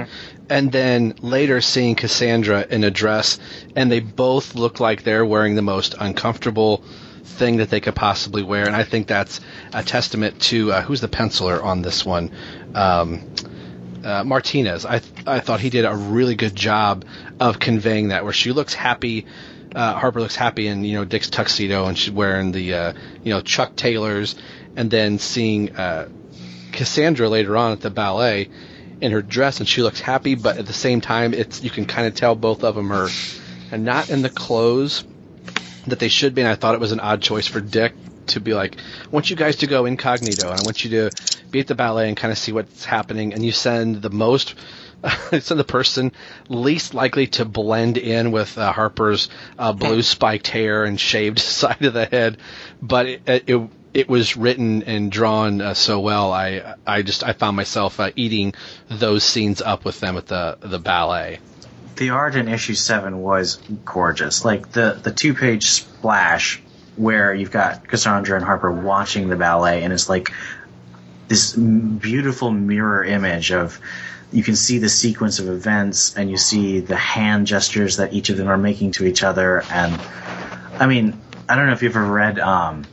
and 0.51 0.71
then 0.73 1.15
later 1.21 1.61
seeing 1.61 1.95
Cassandra 1.95 2.67
in 2.69 2.85
a 2.85 2.91
dress, 2.91 3.39
and 3.77 3.91
they 3.91 4.01
both 4.01 4.55
look 4.55 4.81
like 4.81 5.03
they're 5.03 5.25
wearing 5.25 5.55
the 5.55 5.63
most 5.63 5.95
uncomfortable 5.99 6.83
thing 7.25 7.59
that 7.59 7.71
they 7.71 7.81
could 7.81 7.95
possibly 7.95 8.43
wear, 8.43 8.67
and 8.67 8.75
I 8.77 8.85
think 8.85 9.07
that's 9.07 9.41
a 9.73 9.83
testament 9.83 10.41
to 10.43 10.73
uh, 10.73 10.83
who's 10.83 11.01
the 11.01 11.09
penciler 11.09 11.63
on 11.63 11.83
this 11.83 12.05
one. 12.05 12.31
Um, 12.75 13.23
uh, 14.05 14.23
Martinez. 14.25 14.85
I 14.85 15.01
th- 15.01 15.27
I 15.27 15.41
thought 15.41 15.61
he 15.61 15.71
did 15.71 15.85
a 15.85 15.95
really 15.95 16.37
good 16.37 16.55
job 16.55 17.05
of 17.41 17.59
conveying 17.59 18.09
that, 18.09 18.25
where 18.25 18.33
she 18.33 18.53
looks 18.53 18.73
happy. 18.73 19.27
Uh, 19.75 19.95
Harper 19.95 20.21
looks 20.21 20.37
happy 20.37 20.67
in 20.67 20.85
you 20.85 20.97
know 20.99 21.05
Dick's 21.05 21.29
tuxedo, 21.29 21.87
and 21.87 21.99
she's 21.99 22.13
wearing 22.13 22.53
the 22.53 22.75
uh, 22.75 22.93
you 23.23 23.33
know 23.33 23.41
Chuck 23.41 23.77
Taylors, 23.77 24.37
and 24.77 24.91
then 24.91 25.19
seeing 25.19 25.77
uh, 25.77 26.09
Cassandra 26.79 27.29
later 27.29 27.57
on 27.57 27.73
at 27.73 27.81
the 27.81 27.91
ballet 27.91 28.51
in 29.01 29.11
her 29.11 29.21
dress, 29.21 29.59
and 29.59 29.69
she 29.69 29.83
looks 29.83 30.01
happy, 30.01 30.37
but 30.37 30.59
at 30.59 30.67
the 30.67 30.73
same 30.73 31.01
time, 31.01 31.35
it's 31.35 31.61
you 31.61 31.71
can 31.71 31.87
kind 31.87 32.07
of 32.07 32.15
tell 32.15 32.37
both 32.37 32.63
of 32.63 32.77
them 32.77 32.93
are 32.93 33.09
and 33.73 33.85
not 33.85 34.11
in 34.11 34.23
the 34.23 34.31
clothes 34.31 35.05
that 35.89 35.99
they 35.99 36.07
should 36.07 36.37
be. 36.37 36.43
And 36.43 36.49
I 36.49 36.55
thought 36.55 36.77
it 36.77 36.81
was 36.81 36.93
an 36.93 37.01
odd 37.01 37.21
choice 37.21 37.49
for 37.49 37.61
Dick 37.61 37.95
to 38.29 38.41
be 38.41 38.55
like, 38.55 38.77
I 38.77 39.09
want 39.11 39.29
you 39.29 39.35
guys 39.35 39.57
to 39.57 39.67
go 39.67 39.87
incognito, 39.87 40.51
and 40.51 40.61
I 40.61 40.63
want 40.63 40.85
you 40.85 40.91
to 40.91 41.11
be 41.51 41.59
at 41.59 41.67
the 41.67 41.75
ballet 41.75 42.07
and 42.07 42.17
kind 42.17 42.31
of 42.31 42.39
see 42.39 42.53
what's 42.53 42.85
happening, 42.85 43.35
and 43.35 43.45
you 43.45 43.51
send 43.51 44.01
the 44.01 44.11
most. 44.11 44.55
send 45.31 45.61
the 45.61 45.65
person 45.65 46.11
least 46.49 46.93
likely 46.93 47.29
to 47.29 47.45
blend 47.45 47.97
in 47.99 48.33
with 48.33 48.59
uh, 48.59 48.73
Harper's 48.73 49.29
uh, 49.57 49.73
blue 49.73 50.03
spiked 50.03 50.49
hair 50.49 50.85
and 50.85 50.99
shaved 50.99 51.39
side 51.61 51.85
of 51.85 51.93
the 51.93 52.07
head, 52.07 52.39
but 52.81 53.07
it, 53.07 53.45
it 53.47 53.71
it 53.99 54.09
was 54.09 54.37
written 54.37 54.85
and 54.85 55.11
drawn 55.11 55.61
uh, 55.61 55.75
so 55.75 55.99
well. 55.99 56.33
I 56.33 56.77
I 56.87 57.03
just 57.03 57.25
I 57.25 57.33
found 57.33 57.57
myself 57.57 57.99
uh, 57.99 58.13
eating 58.15 58.55
those 58.89 59.25
scenes 59.25 59.61
up 59.61 59.85
with 59.85 59.99
them 59.99 60.17
at 60.17 60.27
the 60.29 60.57
the 60.61 60.79
ballet. 60.79 61.41
the 61.97 62.11
art 62.11 62.37
in 62.37 62.47
issue 62.47 62.75
seven 62.75 63.21
was 63.21 63.57
gorgeous. 63.85 64.45
Like 64.45 64.71
the 64.71 64.99
the 65.03 65.11
two 65.11 65.35
page 65.35 65.67
splash 65.67 66.63
where 66.97 67.35
you've 67.35 67.51
got 67.51 67.89
Cassandra 67.89 68.37
and 68.37 68.45
Harper 68.45 68.71
watching 68.71 69.29
the 69.29 69.37
ballet, 69.37 69.83
and 69.83 69.93
it's 69.93 70.09
like 70.09 70.31
this 71.27 71.55
beautiful 71.55 72.53
mirror 72.53 73.05
image 73.05 73.51
of 73.51 73.81
you 74.31 74.45
can 74.45 74.55
see 74.57 74.79
the 74.79 74.89
sequence 74.89 75.41
of 75.41 75.49
events, 75.49 76.17
and 76.17 76.31
you 76.31 76.37
see 76.37 76.81
the 76.81 76.97
hand 76.97 77.49
gestures 77.49 77.97
that 77.97 78.13
each 78.13 78.31
of 78.31 78.37
them 78.37 78.47
are 78.47 78.59
making 78.59 78.93
to 78.93 79.07
each 79.07 79.25
other. 79.25 79.65
And 79.73 80.01
I 80.79 80.87
mean, 80.87 81.21
I 81.49 81.57
don't 81.57 81.67
know 81.67 81.73
if 81.73 81.83
you've 81.83 81.97
ever 81.97 82.07
read 82.07 82.39
um, 82.39 82.85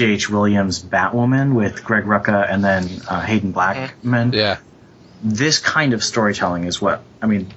J.H. 0.00 0.30
Williams' 0.30 0.82
Batwoman 0.82 1.52
with 1.54 1.84
Greg 1.84 2.04
Rucka 2.04 2.50
and 2.50 2.64
then 2.64 2.88
uh, 3.06 3.20
Haden 3.20 3.52
Blackman 3.52 4.32
Yeah. 4.32 4.56
this 5.22 5.58
kind 5.58 5.92
of 5.92 6.02
storytelling 6.02 6.64
is 6.64 6.80
what 6.80 7.02
I 7.20 7.26
mean. 7.26 7.52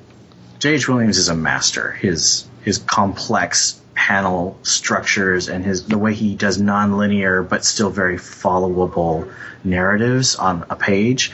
J.H. 0.60 0.90
Williams 0.90 1.18
is 1.18 1.30
a 1.30 1.36
master. 1.36 1.92
His 1.94 2.46
his 2.62 2.80
complex 2.80 3.80
panel 3.96 4.58
structures 4.64 5.48
and 5.48 5.64
his 5.64 5.86
the 5.86 5.98
way 5.98 6.14
he 6.14 6.36
does 6.36 6.58
nonlinear 6.58 7.48
but 7.48 7.64
still 7.64 7.90
very 7.90 8.18
followable 8.18 9.32
narratives 9.64 10.36
on 10.36 10.66
a 10.70 10.76
page. 10.76 11.32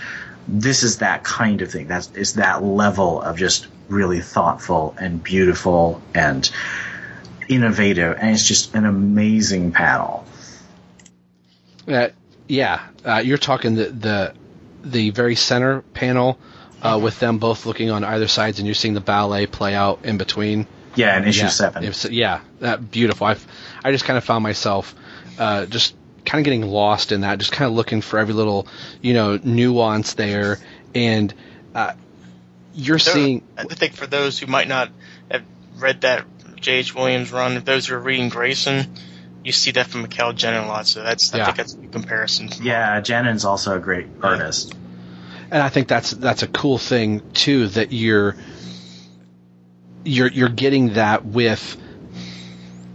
This 0.47 0.83
is 0.83 0.99
that 0.99 1.23
kind 1.23 1.63
of 1.63 1.71
thing. 1.71 1.87
That's 1.87 2.11
is 2.11 2.33
that 2.35 2.63
level 2.63 3.19
of 3.19 3.35
just 3.35 3.65
really 3.87 4.21
thoughtful 4.21 4.93
and 4.99 5.23
beautiful 5.23 6.03
and 6.13 6.47
innovative, 7.47 8.15
and 8.21 8.29
it's 8.35 8.47
just 8.47 8.75
an 8.75 8.85
amazing 8.85 9.71
panel. 9.71 10.23
Uh, 11.87 12.09
yeah, 12.47 12.87
uh, 13.05 13.17
you're 13.23 13.37
talking 13.37 13.75
the 13.75 13.85
the 13.85 14.33
the 14.83 15.09
very 15.11 15.35
center 15.35 15.81
panel 15.81 16.37
uh, 16.81 16.99
with 17.01 17.19
them 17.19 17.37
both 17.37 17.65
looking 17.65 17.91
on 17.91 18.03
either 18.03 18.27
sides, 18.27 18.59
and 18.59 18.67
you're 18.67 18.75
seeing 18.75 18.93
the 18.93 19.01
ballet 19.01 19.45
play 19.45 19.75
out 19.75 19.99
in 20.03 20.17
between. 20.17 20.67
Yeah, 20.95 21.17
in 21.17 21.27
issue 21.27 21.43
yeah, 21.43 21.49
seven. 21.49 21.83
it's- 21.83 22.09
yeah, 22.09 22.41
that 22.59 22.89
beautiful. 22.91 23.27
I 23.27 23.35
I 23.83 23.91
just 23.91 24.05
kind 24.05 24.17
of 24.17 24.23
found 24.23 24.43
myself 24.43 24.95
uh, 25.37 25.65
just 25.67 25.95
kind 26.25 26.41
of 26.41 26.45
getting 26.45 26.63
lost 26.67 27.11
in 27.11 27.21
that, 27.21 27.39
just 27.39 27.51
kind 27.51 27.69
of 27.69 27.75
looking 27.75 28.01
for 28.01 28.19
every 28.19 28.33
little 28.33 28.67
you 29.01 29.13
know 29.13 29.37
nuance 29.43 30.13
there, 30.15 30.57
and 30.95 31.33
uh, 31.75 31.93
you're 32.73 32.99
So, 32.99 33.11
seeing 33.13 33.43
I 33.57 33.63
think 33.65 33.93
for 33.93 34.07
those 34.07 34.39
who 34.39 34.47
might 34.47 34.67
not 34.67 34.89
have 35.29 35.43
read 35.77 36.01
that 36.01 36.25
J.H. 36.59 36.95
Williams 36.95 37.31
run, 37.31 37.61
those 37.63 37.87
who 37.87 37.95
are 37.95 37.99
reading 37.99 38.29
Grayson, 38.29 38.93
you 39.43 39.51
see 39.51 39.71
that 39.71 39.87
from 39.87 40.01
Mikel 40.03 40.33
Janín 40.33 40.65
a 40.65 40.67
lot. 40.67 40.87
So 40.87 41.03
that's 41.03 41.33
I 41.33 41.37
Yeah. 41.37 41.45
think 41.45 41.57
that's 41.57 41.73
a 41.73 41.77
good 41.77 41.91
comparison. 41.91 42.49
Yeah, 42.61 42.99
Janín's 43.01 43.45
also 43.45 43.75
a 43.75 43.79
great 43.79 44.07
artist. 44.21 44.73
and 45.51 45.63
I 45.63 45.69
think 45.69 45.87
that's 45.87 46.11
that's 46.11 46.43
a 46.43 46.47
cool 46.47 46.77
thing 46.77 47.21
too 47.33 47.67
that 47.69 47.91
you're 47.91 48.35
you're 50.03 50.27
you're 50.27 50.49
getting 50.49 50.93
that 50.93 51.25
with 51.25 51.77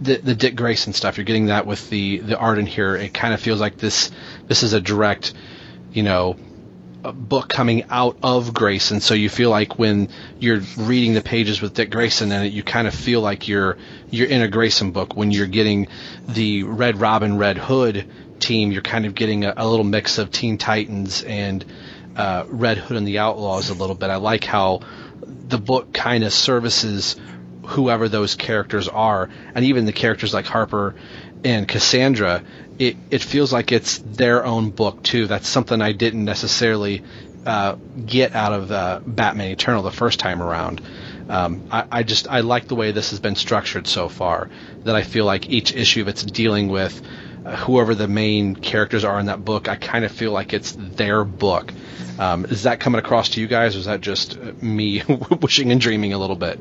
the 0.01 0.17
the 0.17 0.35
Dick 0.35 0.55
Grayson 0.55 0.93
stuff. 0.93 1.17
You're 1.17 1.25
getting 1.25 1.47
that 1.47 1.65
with 1.65 1.89
the 1.89 2.19
the 2.19 2.37
art 2.37 2.57
in 2.57 2.65
here. 2.65 2.95
It 2.95 3.13
kind 3.13 3.33
of 3.33 3.39
feels 3.41 3.59
like 3.59 3.77
this 3.77 4.11
this 4.47 4.63
is 4.63 4.73
a 4.73 4.81
direct, 4.81 5.33
you 5.93 6.03
know, 6.03 6.35
a 6.35 6.37
book 7.13 7.49
coming 7.49 7.83
out 7.89 8.17
of 8.23 8.53
Grayson. 8.53 8.99
So 8.99 9.13
you 9.13 9.29
feel 9.29 9.49
like 9.49 9.77
when 9.77 10.09
you're 10.39 10.61
reading 10.77 11.13
the 11.13 11.21
pages 11.21 11.61
with 11.61 11.73
Dick 11.73 11.91
Grayson 11.91 12.31
in 12.31 12.43
it, 12.43 12.53
you 12.53 12.63
kind 12.63 12.87
of 12.87 12.93
feel 12.93 13.21
like 13.21 13.47
you're 13.47 13.77
you're 14.09 14.27
in 14.27 14.41
a 14.41 14.47
Grayson 14.47 14.91
book. 14.91 15.15
When 15.15 15.31
you're 15.31 15.47
getting 15.47 15.87
the 16.27 16.63
Red 16.63 16.99
Robin, 16.99 17.37
Red 17.37 17.57
Hood 17.57 18.09
team, 18.39 18.71
you're 18.71 18.81
kind 18.81 19.05
of 19.05 19.15
getting 19.15 19.45
a, 19.45 19.53
a 19.57 19.67
little 19.67 19.85
mix 19.85 20.17
of 20.17 20.31
Teen 20.31 20.57
Titans 20.57 21.23
and 21.23 21.65
uh, 22.15 22.45
Red 22.47 22.77
Hood 22.77 22.97
and 22.97 23.07
the 23.07 23.19
Outlaws 23.19 23.69
a 23.69 23.73
little 23.73 23.95
bit. 23.95 24.09
I 24.09 24.17
like 24.17 24.43
how 24.43 24.81
the 25.25 25.57
book 25.57 25.93
kind 25.93 26.23
of 26.23 26.33
services 26.33 27.15
whoever 27.65 28.07
those 28.07 28.35
characters 28.35 28.87
are, 28.87 29.29
and 29.53 29.65
even 29.65 29.85
the 29.85 29.93
characters 29.93 30.33
like 30.33 30.45
Harper 30.45 30.95
and 31.45 31.67
Cassandra, 31.67 32.43
it 32.79 32.97
it 33.11 33.21
feels 33.21 33.53
like 33.53 33.71
it's 33.71 33.99
their 33.99 34.43
own 34.43 34.71
book 34.71 35.03
too. 35.03 35.27
That's 35.27 35.47
something 35.47 35.79
I 35.81 35.91
didn't 35.91 36.25
necessarily 36.25 37.03
uh, 37.45 37.75
get 38.05 38.35
out 38.35 38.51
of 38.51 38.71
uh, 38.71 38.99
Batman 39.05 39.51
Eternal 39.51 39.83
the 39.83 39.91
first 39.91 40.19
time 40.19 40.41
around. 40.41 40.81
Um, 41.29 41.67
I, 41.71 41.85
I 41.91 42.03
just 42.03 42.27
I 42.27 42.41
like 42.41 42.67
the 42.67 42.75
way 42.75 42.91
this 42.91 43.11
has 43.11 43.19
been 43.19 43.35
structured 43.35 43.87
so 43.87 44.09
far. 44.09 44.49
That 44.83 44.95
I 44.95 45.03
feel 45.03 45.25
like 45.25 45.47
each 45.47 45.73
issue 45.73 46.07
it's 46.07 46.23
dealing 46.23 46.67
with 46.67 46.99
uh, 47.45 47.55
whoever 47.55 47.93
the 47.93 48.07
main 48.07 48.55
characters 48.55 49.03
are 49.03 49.19
in 49.19 49.27
that 49.27 49.45
book. 49.45 49.69
I 49.69 49.75
kind 49.75 50.03
of 50.03 50.11
feel 50.11 50.31
like 50.31 50.51
it's 50.51 50.71
their 50.71 51.23
book. 51.23 51.71
Um, 52.17 52.45
is 52.45 52.63
that 52.63 52.79
coming 52.79 52.99
across 52.99 53.29
to 53.29 53.41
you 53.41 53.47
guys, 53.47 53.75
or 53.75 53.79
is 53.79 53.85
that 53.85 54.01
just 54.01 54.35
uh, 54.35 54.53
me 54.61 55.03
wishing 55.41 55.71
and 55.71 55.79
dreaming 55.79 56.13
a 56.13 56.17
little 56.17 56.35
bit? 56.35 56.59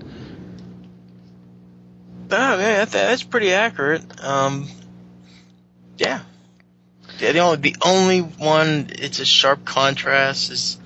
Oh, 2.31 2.59
yeah, 2.59 2.85
that, 2.85 2.91
that's 2.91 3.23
pretty 3.23 3.53
accurate. 3.53 4.03
Um, 4.23 4.69
yeah. 5.97 6.23
yeah. 7.21 7.33
The 7.33 7.39
only 7.39 7.57
the 7.57 7.77
only 7.85 8.21
one 8.21 8.91
it's 8.91 9.21
a 9.21 9.25
sharp 9.25 9.65
contrast 9.65 10.51
is 10.51 10.79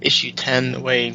issue 0.00 0.32
ten. 0.32 0.72
The 0.72 0.80
way 0.80 1.14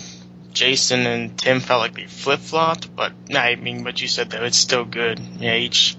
Jason 0.54 1.06
and 1.06 1.38
Tim 1.38 1.60
felt 1.60 1.82
like 1.82 1.96
they 1.96 2.06
flip 2.06 2.40
flopped, 2.40 2.94
but 2.96 3.14
I 3.34 3.56
mean 3.56 3.84
what 3.84 4.02
you 4.02 4.08
said 4.08 4.30
though, 4.30 4.44
it's 4.44 4.58
still 4.58 4.86
good. 4.86 5.20
Yeah, 5.40 5.56
each 5.56 5.96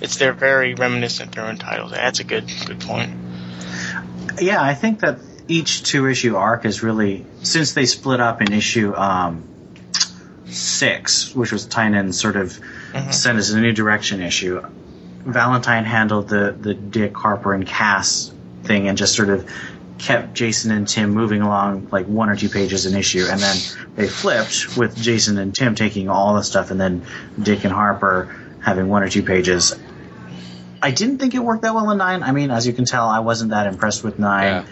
it's 0.00 0.16
they're 0.16 0.32
very 0.32 0.74
reminiscent 0.74 1.28
of 1.28 1.34
their 1.36 1.46
own 1.46 1.56
titles. 1.56 1.92
That's 1.92 2.20
a 2.20 2.24
good 2.24 2.50
good 2.66 2.80
point. 2.80 3.12
Yeah, 4.40 4.62
I 4.62 4.74
think 4.74 5.00
that 5.00 5.18
each 5.48 5.82
two 5.84 6.08
issue 6.08 6.36
arc 6.36 6.64
is 6.64 6.82
really 6.82 7.24
since 7.42 7.74
they 7.74 7.86
split 7.86 8.20
up 8.20 8.42
in 8.42 8.52
issue 8.52 8.94
um, 8.94 9.48
six, 10.46 11.34
which 11.34 11.52
was 11.52 11.66
Tynion's 11.66 12.20
sort 12.20 12.36
of 12.36 12.58
mm-hmm. 12.92 13.10
sent 13.10 13.38
us 13.38 13.50
a 13.50 13.60
new 13.60 13.72
direction 13.72 14.20
issue. 14.20 14.62
Valentine 15.24 15.84
handled 15.84 16.28
the 16.28 16.56
the 16.58 16.74
Dick 16.74 17.16
Harper 17.16 17.54
and 17.54 17.66
Cass 17.66 18.32
thing 18.64 18.88
and 18.88 18.98
just 18.98 19.14
sort 19.14 19.28
of 19.28 19.48
kept 19.98 20.34
Jason 20.34 20.72
and 20.72 20.86
Tim 20.86 21.10
moving 21.10 21.42
along 21.42 21.88
like 21.92 22.06
one 22.06 22.28
or 22.28 22.36
two 22.36 22.48
pages 22.48 22.86
an 22.86 22.96
issue, 22.96 23.26
and 23.30 23.40
then 23.40 23.56
they 23.94 24.08
flipped 24.08 24.76
with 24.76 24.96
Jason 24.96 25.38
and 25.38 25.54
Tim 25.54 25.74
taking 25.74 26.08
all 26.08 26.34
the 26.34 26.42
stuff, 26.42 26.70
and 26.70 26.80
then 26.80 27.06
Dick 27.40 27.64
and 27.64 27.72
Harper 27.72 28.34
having 28.60 28.88
one 28.88 29.02
or 29.02 29.08
two 29.08 29.22
pages. 29.22 29.74
I 30.82 30.90
didn't 30.90 31.18
think 31.18 31.34
it 31.34 31.38
worked 31.38 31.62
that 31.62 31.74
well 31.74 31.88
in 31.90 31.98
nine. 31.98 32.24
I 32.24 32.32
mean, 32.32 32.50
as 32.50 32.66
you 32.66 32.72
can 32.72 32.84
tell, 32.84 33.08
I 33.08 33.20
wasn't 33.20 33.50
that 33.50 33.68
impressed 33.68 34.02
with 34.02 34.18
nine, 34.18 34.64
yeah. 34.64 34.66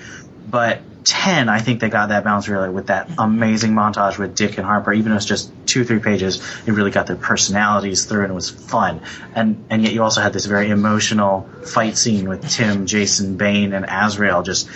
but 0.49 0.81
10, 1.05 1.49
I 1.49 1.61
think 1.61 1.81
they 1.81 1.89
got 1.89 2.11
that 2.11 2.25
balance 2.25 2.49
really 2.49 2.71
with 2.71 2.89
that 2.89 3.11
amazing 3.19 3.73
montage 3.73 4.19
with 4.19 4.35
Dick 4.35 4.59
and 4.59 4.67
Harper. 4.67 4.93
Even 4.93 5.13
if 5.13 5.17
it's 5.17 5.27
just 5.27 5.53
two, 5.67 5.85
three 5.85 5.99
pages, 6.01 6.43
it 6.67 6.73
really 6.73 6.91
got 6.91 7.07
their 7.07 7.17
personalities 7.17 8.05
through 8.05 8.23
and 8.23 8.33
it 8.33 8.35
was 8.35 8.51
fun. 8.51 9.01
And, 9.35 9.65
and 9.71 9.83
yet 9.83 9.93
you 9.93 10.03
also 10.03 10.21
had 10.21 10.33
this 10.33 10.47
very 10.47 10.71
emotional 10.71 11.49
fight 11.65 11.97
scene 11.97 12.29
with 12.29 12.49
Tim, 12.49 12.87
Jason, 12.87 13.37
Bane, 13.37 13.73
and 13.73 13.87
Azrael 13.89 14.43
just 14.43 14.69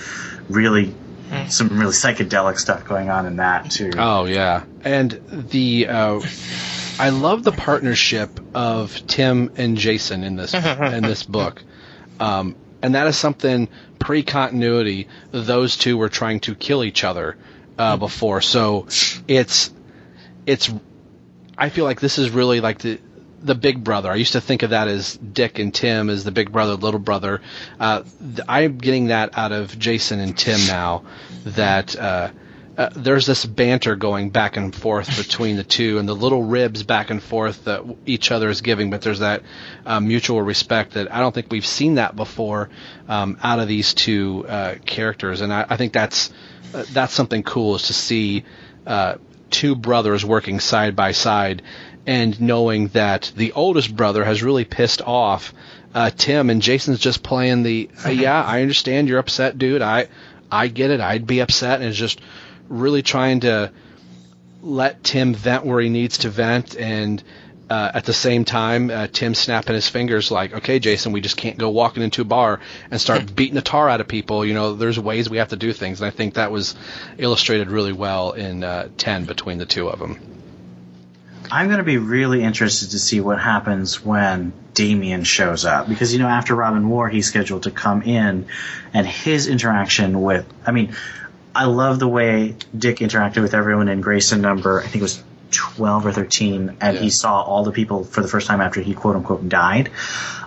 really 0.49 0.95
some 1.49 1.79
really 1.79 1.93
psychedelic 1.93 2.59
stuff 2.59 2.87
going 2.87 3.11
on 3.11 3.27
in 3.27 3.37
that 3.37 3.71
too. 3.71 3.91
Oh 3.97 4.27
yeah, 4.27 4.65
and 4.83 5.11
the 5.31 5.89
uh, 5.89 6.21
I 6.99 7.09
love 7.11 7.43
the 7.43 7.53
partnership 7.53 8.31
of 8.55 8.95
Tim 9.07 9.53
and 9.57 9.77
Jason 9.77 10.25
in 10.25 10.37
this 10.37 10.55
in 10.55 11.03
this 11.03 11.23
book, 11.23 11.63
um, 12.21 12.57
and 12.85 12.95
that 12.95 13.07
is 13.07 13.17
something 13.17 13.67
pre-continuity. 13.99 15.09
Those 15.31 15.79
two 15.79 15.97
were 15.97 16.11
trying 16.11 16.41
to 16.41 16.55
kill 16.55 16.85
each 16.85 17.03
other 17.03 17.39
uh, 17.79 17.97
before, 17.97 18.43
so 18.43 18.87
it's 19.27 19.73
it's. 20.45 20.71
I 21.57 21.71
feel 21.71 21.87
like 21.87 22.01
this 22.01 22.19
is 22.19 22.29
really 22.29 22.61
like 22.61 22.81
the 22.81 23.01
the 23.41 23.55
big 23.55 23.83
brother. 23.83 24.13
I 24.13 24.17
used 24.17 24.33
to 24.33 24.41
think 24.43 24.63
of 24.63 24.71
that 24.71 24.89
as 24.89 25.17
Dick 25.17 25.59
and 25.59 25.73
Tim 25.73 26.11
as 26.11 26.25
the 26.25 26.31
big 26.31 26.53
brother, 26.53 26.75
little 26.75 27.01
brother. 27.01 27.41
Uh, 27.81 28.03
th- 28.21 28.47
I'm 28.47 28.77
getting 28.77 29.07
that 29.07 29.39
out 29.39 29.53
of 29.53 29.79
Jason 29.79 30.21
and 30.21 30.37
Tim 30.37 30.67
now. 30.67 31.05
That 31.47 31.97
uh, 31.97 32.33
uh, 32.77 32.91
there's 32.95 33.27
this 33.27 33.45
banter 33.45 33.97
going 33.97 34.31
back 34.31 34.57
and 34.57 34.75
forth 34.75 35.17
between 35.17 35.57
the 35.57 35.65
two, 35.65 35.99
and 35.99 36.09
the 36.09 36.15
little 36.15 36.43
ribs 36.43 36.83
back 36.83 37.11
and 37.11 37.23
forth 37.23 37.65
that 37.65 37.83
each 38.07 38.31
other 38.31 38.49
is 38.49 38.61
giving. 38.61 38.91
But 38.91 39.03
there's 39.03 39.21
that 39.21 39.43
uh, 39.87 40.01
mutual 40.01 40.43
respect 40.43 40.95
that 40.95 41.13
I 41.13 41.21
don't 41.21 41.35
think 41.35 41.51
we've 41.51 41.67
seen 41.67 41.95
that 41.97 42.17
before 42.17 42.71
um, 43.09 43.39
out 43.43 43.59
of 43.59 43.69
these 43.69 43.95
two 43.95 44.45
uh, 44.49 44.75
characters, 44.85 45.41
and 45.41 45.53
I, 45.53 45.67
I 45.69 45.77
think 45.77 45.93
that's 45.93 46.33
uh, 46.73 46.85
that's 46.93 47.13
something 47.13 47.43
cool 47.43 47.77
is 47.77 47.85
to 47.89 47.93
see 47.93 48.45
two 49.51 49.77
brothers 49.77 50.25
working 50.25 50.59
side 50.59 50.97
by 50.97 51.13
side 51.13 51.63
and 52.07 52.39
knowing 52.41 52.89
that 52.89 53.33
the 53.37 53.53
oldest 53.53 53.95
brother 53.95 54.25
has 54.25 54.43
really 54.43 54.65
pissed 54.65 55.01
off 55.01 55.55
uh, 55.95 56.11
Tim, 56.11 56.51
and 56.51 56.61
Jason's 56.61 56.99
just 56.99 57.23
playing 57.23 57.63
the 57.63 57.89
uh, 58.05 58.09
yeah, 58.09 58.43
I 58.43 58.63
understand 58.63 59.09
you're 59.09 59.21
upset, 59.21 59.57
dude. 59.57 59.81
I 59.81 60.09
I 60.51 60.67
get 60.67 60.91
it. 60.91 61.01
I'd 61.01 61.27
be 61.27 61.41
upset, 61.41 61.81
and 61.81 61.89
is 61.89 61.97
just 61.97 62.21
really 62.69 63.03
trying 63.03 63.41
to 63.41 63.73
let 64.63 65.05
Tim 65.05 65.35
vent 65.35 65.65
where 65.65 65.81
he 65.81 65.89
needs 65.89 66.19
to 66.19 66.31
vent, 66.31 66.77
and 66.77 67.23
uh, 67.69 67.93
at 67.95 68.05
the 68.05 68.13
same 68.13 68.45
time, 68.45 68.91
uh, 68.91 69.07
Tim 69.11 69.35
snapping 69.35 69.75
his 69.75 69.89
fingers 69.89 70.31
like, 70.31 70.53
okay, 70.55 70.79
Jason, 70.79 71.13
we 71.13 71.21
just 71.21 71.37
can't 71.37 71.59
go 71.59 71.71
walking 71.71 72.03
into 72.03 72.23
a 72.23 72.25
bar 72.25 72.61
and 72.91 73.01
start 73.01 73.35
beating 73.37 73.55
the 73.55 73.63
tar 73.63 73.89
out 73.89 74.01
of 74.01 74.09
people. 74.09 74.45
You 74.45 74.55
know, 74.55 74.75
there's 74.75 74.99
ways 74.99 75.31
we 75.31 75.39
have 75.39 75.49
to 75.49 75.57
do 75.57 75.73
things, 75.73 76.01
and 76.01 76.07
I 76.07 76.11
think 76.11 76.35
that 76.35 76.51
was 76.51 76.75
illustrated 77.19 77.71
really 77.71 77.93
well 77.93 78.33
in 78.33 78.65
uh, 78.65 78.89
ten 78.97 79.25
between 79.25 79.59
the 79.59 79.67
two 79.67 79.89
of 79.89 79.99
them. 79.99 80.19
I'm 81.51 81.67
going 81.67 81.79
to 81.79 81.85
be 81.85 81.99
really 81.99 82.43
interested 82.43 82.93
to 82.93 82.99
see 82.99 83.21
what 83.21 83.39
happens 83.39 84.03
when 84.03 84.53
Damian 84.73 85.25
shows 85.25 85.65
up 85.65 85.89
because 85.89 86.13
you 86.13 86.19
know 86.19 86.27
after 86.27 86.55
Robin 86.55 86.89
War 86.89 87.09
he's 87.09 87.27
scheduled 87.27 87.65
to 87.65 87.71
come 87.71 88.03
in 88.03 88.47
and 88.93 89.07
his 89.07 89.47
interaction 89.47 90.21
with 90.21 90.47
I 90.67 90.73
mean 90.73 90.97
I 91.55 91.67
love 91.67 91.99
the 91.99 92.09
way 92.09 92.57
Dick 92.77 92.99
interacted 92.99 93.43
with 93.43 93.55
everyone 93.55 93.89
in 93.89 94.01
Grayson 94.01 94.41
number 94.41 94.81
I 94.81 94.85
think 94.85 94.97
it 94.97 95.03
was 95.03 95.23
12 95.51 96.07
or 96.07 96.13
13 96.13 96.77
and 96.81 96.97
yeah. 96.97 97.01
he 97.01 97.11
saw 97.11 97.43
all 97.43 97.65
the 97.65 97.73
people 97.73 98.05
for 98.05 98.23
the 98.23 98.29
first 98.29 98.47
time 98.47 98.61
after 98.61 98.81
he 98.81 98.95
quote 98.95 99.17
unquote 99.17 99.49
died. 99.49 99.91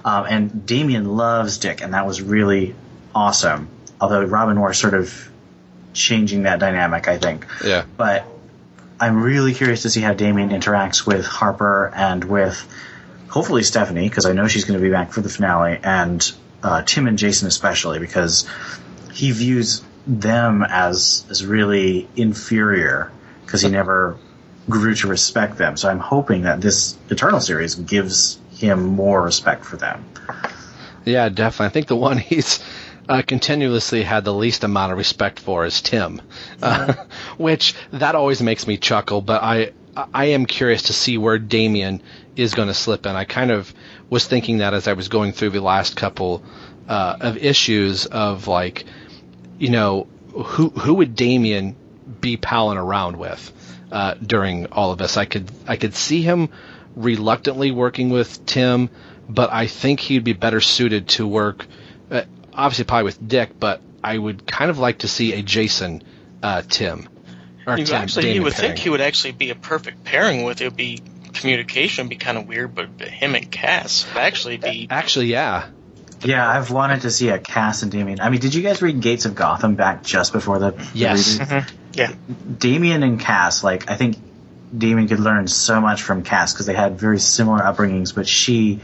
Um, 0.03 0.25
and 0.29 0.65
Damian 0.65 1.17
loves 1.17 1.57
Dick 1.59 1.81
and 1.81 1.93
that 1.93 2.05
was 2.05 2.21
really 2.21 2.75
awesome. 3.15 3.69
Although 3.99 4.23
Robin 4.25 4.59
War 4.59 4.73
sort 4.73 4.93
of 4.93 5.29
changing 5.93 6.43
that 6.43 6.59
dynamic 6.59 7.07
I 7.07 7.17
think. 7.17 7.45
Yeah. 7.63 7.85
But 7.95 8.25
I'm 8.99 9.21
really 9.21 9.53
curious 9.53 9.83
to 9.83 9.89
see 9.89 10.01
how 10.01 10.13
Damian 10.13 10.49
interacts 10.49 11.05
with 11.05 11.25
Harper 11.25 11.91
and 11.95 12.23
with 12.23 12.67
hopefully 13.29 13.63
Stephanie, 13.63 14.09
because 14.09 14.25
I 14.25 14.33
know 14.33 14.47
she's 14.47 14.65
going 14.65 14.79
to 14.79 14.83
be 14.83 14.89
back 14.89 15.11
for 15.11 15.21
the 15.21 15.29
finale, 15.29 15.79
and 15.83 16.31
uh, 16.63 16.81
Tim 16.81 17.07
and 17.07 17.17
Jason 17.17 17.47
especially, 17.47 17.99
because 17.99 18.47
he 19.13 19.31
views 19.31 19.83
them 20.07 20.63
as 20.63 21.25
as 21.29 21.45
really 21.45 22.07
inferior 22.15 23.11
because 23.45 23.61
he 23.61 23.69
never 23.69 24.17
grew 24.69 24.95
to 24.95 25.07
respect 25.07 25.57
them. 25.57 25.77
So 25.77 25.89
I'm 25.89 25.99
hoping 25.99 26.43
that 26.43 26.61
this 26.61 26.97
Eternal 27.09 27.39
series 27.39 27.75
gives 27.75 28.39
him 28.51 28.85
more 28.85 29.21
respect 29.21 29.65
for 29.65 29.77
them. 29.77 30.03
Yeah, 31.05 31.29
definitely. 31.29 31.67
I 31.67 31.69
think 31.69 31.87
the 31.87 31.95
one 31.95 32.17
he's 32.17 32.63
uh, 33.07 33.21
continuously 33.21 34.03
had 34.03 34.25
the 34.25 34.33
least 34.33 34.63
amount 34.63 34.91
of 34.91 34.97
respect 34.97 35.39
for 35.39 35.65
is 35.65 35.81
Tim, 35.81 36.21
uh, 36.61 36.93
which 37.37 37.75
that 37.91 38.15
always 38.15 38.41
makes 38.41 38.67
me 38.67 38.77
chuckle. 38.77 39.21
But 39.21 39.43
I 39.43 39.71
I 40.13 40.25
am 40.25 40.45
curious 40.45 40.83
to 40.83 40.93
see 40.93 41.17
where 41.17 41.39
Damian 41.39 42.01
is 42.35 42.53
going 42.53 42.67
to 42.67 42.73
slip 42.73 43.05
in. 43.05 43.15
I 43.15 43.25
kind 43.25 43.51
of 43.51 43.73
was 44.09 44.27
thinking 44.27 44.59
that 44.59 44.73
as 44.73 44.87
I 44.87 44.93
was 44.93 45.07
going 45.07 45.31
through 45.31 45.51
the 45.51 45.61
last 45.61 45.95
couple 45.95 46.43
uh, 46.87 47.17
of 47.19 47.37
issues 47.37 48.05
of 48.05 48.47
like, 48.47 48.85
you 49.57 49.69
know, 49.69 50.07
who 50.33 50.69
who 50.69 50.95
would 50.95 51.15
Damian 51.15 51.75
be 52.21 52.37
palling 52.37 52.77
around 52.77 53.17
with 53.17 53.51
uh, 53.91 54.15
during 54.15 54.67
all 54.67 54.91
of 54.91 54.97
this? 54.97 55.17
I 55.17 55.25
could 55.25 55.49
I 55.67 55.77
could 55.77 55.95
see 55.95 56.21
him 56.21 56.49
reluctantly 56.95 57.71
working 57.71 58.09
with 58.09 58.45
Tim, 58.45 58.89
but 59.29 59.51
I 59.51 59.67
think 59.67 59.99
he'd 59.99 60.23
be 60.23 60.33
better 60.33 60.61
suited 60.61 61.09
to 61.09 61.27
work. 61.27 61.65
Uh, 62.09 62.23
obviously 62.53 62.85
probably 62.85 63.03
with 63.03 63.27
Dick, 63.27 63.59
but 63.59 63.81
I 64.03 64.17
would 64.17 64.45
kind 64.45 64.69
of 64.69 64.79
like 64.79 64.99
to 64.99 65.07
see 65.07 65.33
a 65.33 65.41
Jason 65.41 66.03
uh, 66.41 66.61
Tim. 66.67 67.07
Or 67.65 67.77
you 67.77 67.85
Tim, 67.85 67.95
actually, 67.95 68.33
you 68.33 68.43
would 68.43 68.53
pairing. 68.53 68.71
think 68.71 68.83
he 68.83 68.89
would 68.89 69.01
actually 69.01 69.33
be 69.33 69.49
a 69.49 69.55
perfect 69.55 70.03
pairing 70.03 70.43
with. 70.43 70.61
It 70.61 70.65
would 70.65 70.77
be 70.77 71.01
communication 71.33 72.05
would 72.05 72.09
be 72.09 72.15
kind 72.15 72.37
of 72.37 72.47
weird, 72.47 72.73
but 72.73 73.01
him 73.01 73.35
and 73.35 73.51
Cass 73.51 74.07
would 74.07 74.17
actually 74.17 74.57
be. 74.57 74.87
Actually, 74.89 75.27
yeah. 75.27 75.67
Yeah, 76.23 76.47
I've 76.49 76.71
wanted 76.71 77.01
to 77.01 77.11
see 77.11 77.29
a 77.29 77.37
Cass 77.37 77.83
and 77.83 77.91
Damian. 77.91 78.19
I 78.19 78.29
mean, 78.29 78.39
did 78.39 78.55
you 78.55 78.63
guys 78.63 78.81
read 78.81 79.01
Gates 79.01 79.25
of 79.25 79.35
Gotham 79.35 79.75
back 79.75 80.03
just 80.03 80.33
before 80.33 80.59
the? 80.59 80.89
Yes. 80.93 81.37
The 81.37 81.43
mm-hmm. 81.45 81.75
Yeah. 81.93 82.13
Damian 82.57 83.03
and 83.03 83.19
Cass, 83.19 83.63
like 83.63 83.89
I 83.89 83.95
think 83.95 84.17
Damian 84.75 85.07
could 85.07 85.19
learn 85.19 85.47
so 85.47 85.79
much 85.79 86.01
from 86.01 86.23
Cass 86.23 86.53
because 86.53 86.65
they 86.65 86.73
had 86.73 86.99
very 86.99 87.19
similar 87.19 87.59
upbringings, 87.59 88.13
but 88.13 88.27
she 88.27 88.81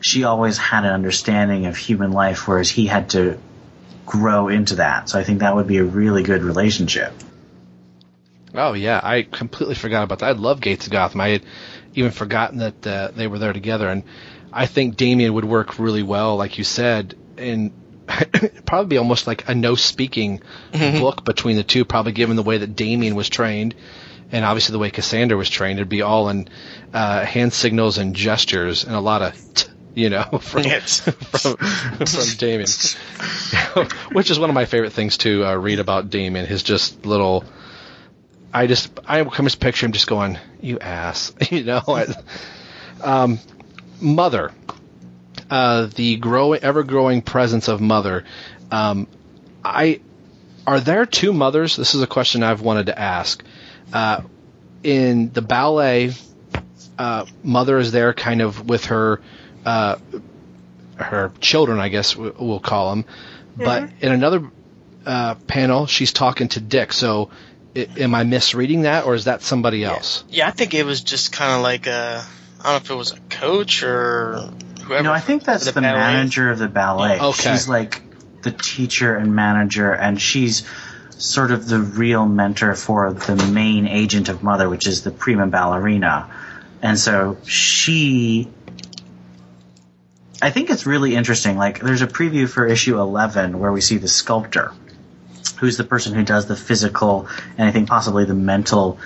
she 0.00 0.24
always 0.24 0.58
had 0.58 0.84
an 0.84 0.92
understanding 0.92 1.66
of 1.66 1.76
human 1.76 2.12
life, 2.12 2.48
whereas 2.48 2.68
he 2.68 2.86
had 2.86 3.10
to 3.10 3.38
grow 4.04 4.48
into 4.48 4.76
that. 4.76 5.08
So 5.08 5.18
I 5.18 5.24
think 5.24 5.40
that 5.40 5.54
would 5.54 5.66
be 5.66 5.78
a 5.78 5.84
really 5.84 6.22
good 6.22 6.42
relationship. 6.42 7.12
Oh 8.54 8.74
yeah, 8.74 9.00
I 9.02 9.22
completely 9.22 9.74
forgot 9.74 10.02
about 10.02 10.18
that. 10.20 10.26
I 10.26 10.32
love 10.32 10.60
Gates 10.60 10.86
of 10.86 10.92
Gotham. 10.92 11.20
I 11.20 11.28
had 11.28 11.42
even 11.94 12.10
forgotten 12.10 12.58
that 12.58 12.86
uh, 12.86 13.10
they 13.14 13.26
were 13.26 13.38
there 13.38 13.52
together. 13.52 13.88
And 13.88 14.02
I 14.52 14.66
think 14.66 14.96
Damian 14.96 15.32
would 15.34 15.44
work 15.44 15.78
really 15.78 16.02
well, 16.02 16.36
like 16.36 16.58
you 16.58 16.64
said, 16.64 17.14
and 17.38 17.72
probably 18.66 18.88
be 18.88 18.98
almost 18.98 19.26
like 19.26 19.48
a 19.48 19.54
no 19.54 19.74
speaking 19.74 20.42
Mhm. 20.72 21.00
book 21.00 21.24
between 21.24 21.56
the 21.56 21.62
two, 21.62 21.84
probably 21.84 22.12
given 22.12 22.36
the 22.36 22.42
way 22.42 22.58
that 22.58 22.76
Damian 22.76 23.14
was 23.14 23.28
trained. 23.28 23.74
And 24.30 24.44
obviously 24.44 24.72
the 24.72 24.78
way 24.78 24.90
Cassandra 24.90 25.36
was 25.36 25.48
trained, 25.50 25.78
it'd 25.78 25.88
be 25.90 26.02
all 26.02 26.28
in 26.30 26.48
uh, 26.94 27.24
hand 27.24 27.52
signals 27.52 27.98
and 27.98 28.14
gestures 28.16 28.84
and 28.84 28.94
a 28.94 29.00
lot 29.00 29.20
of, 29.22 29.54
t- 29.54 29.68
you 29.94 30.08
know, 30.10 30.24
from 30.40 30.62
from, 30.80 31.56
from 31.56 32.24
Damian, 32.38 32.68
which 34.12 34.30
is 34.30 34.38
one 34.38 34.48
of 34.50 34.54
my 34.54 34.64
favorite 34.64 34.92
things 34.92 35.18
to 35.18 35.44
uh, 35.44 35.54
read 35.54 35.78
about 35.80 36.10
Damian. 36.10 36.46
His 36.46 36.62
just 36.62 37.04
little, 37.04 37.44
I 38.54 38.66
just 38.66 38.90
I 39.06 39.22
come 39.24 39.46
just 39.46 39.60
picture 39.60 39.84
him 39.86 39.92
just 39.92 40.06
going, 40.06 40.38
"You 40.60 40.78
ass," 40.78 41.32
you 41.50 41.64
know. 41.64 41.82
I- 41.86 42.06
um, 43.02 43.38
Mother, 44.02 44.52
uh, 45.50 45.86
the 45.86 46.16
growing, 46.16 46.60
ever 46.62 46.82
growing 46.82 47.22
presence 47.22 47.68
of 47.68 47.80
Mother. 47.80 48.24
Um, 48.70 49.06
I 49.64 50.00
are 50.66 50.80
there 50.80 51.06
two 51.06 51.32
mothers? 51.32 51.76
This 51.76 51.94
is 51.94 52.02
a 52.02 52.06
question 52.06 52.42
I've 52.42 52.60
wanted 52.60 52.86
to 52.86 52.98
ask. 52.98 53.42
Uh, 53.92 54.22
in 54.82 55.32
the 55.32 55.42
ballet, 55.42 56.12
uh, 56.98 57.26
Mother 57.42 57.78
is 57.78 57.92
there, 57.92 58.12
kind 58.12 58.42
of 58.42 58.68
with 58.68 58.86
her 58.86 59.20
uh, 59.64 59.96
her 60.96 61.32
children, 61.40 61.78
I 61.80 61.88
guess 61.88 62.16
we- 62.16 62.30
we'll 62.30 62.60
call 62.60 62.90
them. 62.90 63.04
But 63.56 63.90
in 64.00 64.12
another 64.12 64.50
uh, 65.04 65.34
panel, 65.46 65.86
she's 65.86 66.12
talking 66.12 66.48
to 66.48 66.60
Dick. 66.60 66.92
So, 66.92 67.30
i- 67.76 67.88
am 67.98 68.14
I 68.14 68.22
misreading 68.24 68.82
that, 68.82 69.04
or 69.04 69.14
is 69.14 69.24
that 69.24 69.42
somebody 69.42 69.84
else? 69.84 70.22
Yeah, 70.30 70.46
I 70.48 70.52
think 70.52 70.74
it 70.74 70.84
was 70.86 71.02
just 71.02 71.32
kind 71.32 71.52
of 71.52 71.62
like 71.62 71.86
a. 71.86 72.24
I 72.62 72.66
don't 72.66 72.72
know 72.74 72.76
if 72.76 72.90
it 72.90 72.94
was 72.94 73.12
a 73.12 73.20
coach 73.28 73.82
or 73.82 74.38
whoever. 74.84 75.02
No, 75.02 75.12
I 75.12 75.18
think 75.18 75.42
that's 75.42 75.66
for 75.66 75.72
the, 75.72 75.80
manager 75.80 76.48
of 76.48 76.58
the 76.58 76.68
ballet. 76.68 77.18
Okay. 77.18 77.52
She's 77.52 77.68
like 77.68 78.02
the 78.42 78.52
teacher 78.52 79.16
and 79.16 79.34
manager, 79.34 79.92
and 79.92 80.20
she's 80.20 80.62
sort 81.10 81.50
of 81.50 81.66
the 81.66 81.80
real 81.80 82.24
mentor 82.24 82.74
for 82.76 83.12
the 83.12 83.34
main 83.52 83.88
agent 83.88 84.28
of 84.28 84.44
Mother, 84.44 84.68
which 84.68 84.86
is 84.86 85.02
the 85.02 85.10
prima 85.10 85.48
ballerina. 85.48 86.30
And 86.80 86.98
so 86.98 87.38
she. 87.44 88.48
I 90.40 90.50
think 90.50 90.70
it's 90.70 90.86
really 90.86 91.16
interesting. 91.16 91.56
Like, 91.56 91.80
there's 91.80 92.02
a 92.02 92.06
preview 92.06 92.48
for 92.48 92.66
issue 92.66 92.98
11 92.98 93.58
where 93.58 93.72
we 93.72 93.80
see 93.80 93.98
the 93.98 94.08
sculptor, 94.08 94.72
who's 95.58 95.76
the 95.76 95.84
person 95.84 96.14
who 96.14 96.24
does 96.24 96.46
the 96.46 96.56
physical 96.56 97.28
and 97.56 97.68
I 97.68 97.72
think 97.72 97.88
possibly 97.88 98.24
the 98.24 98.34
mental 98.34 98.98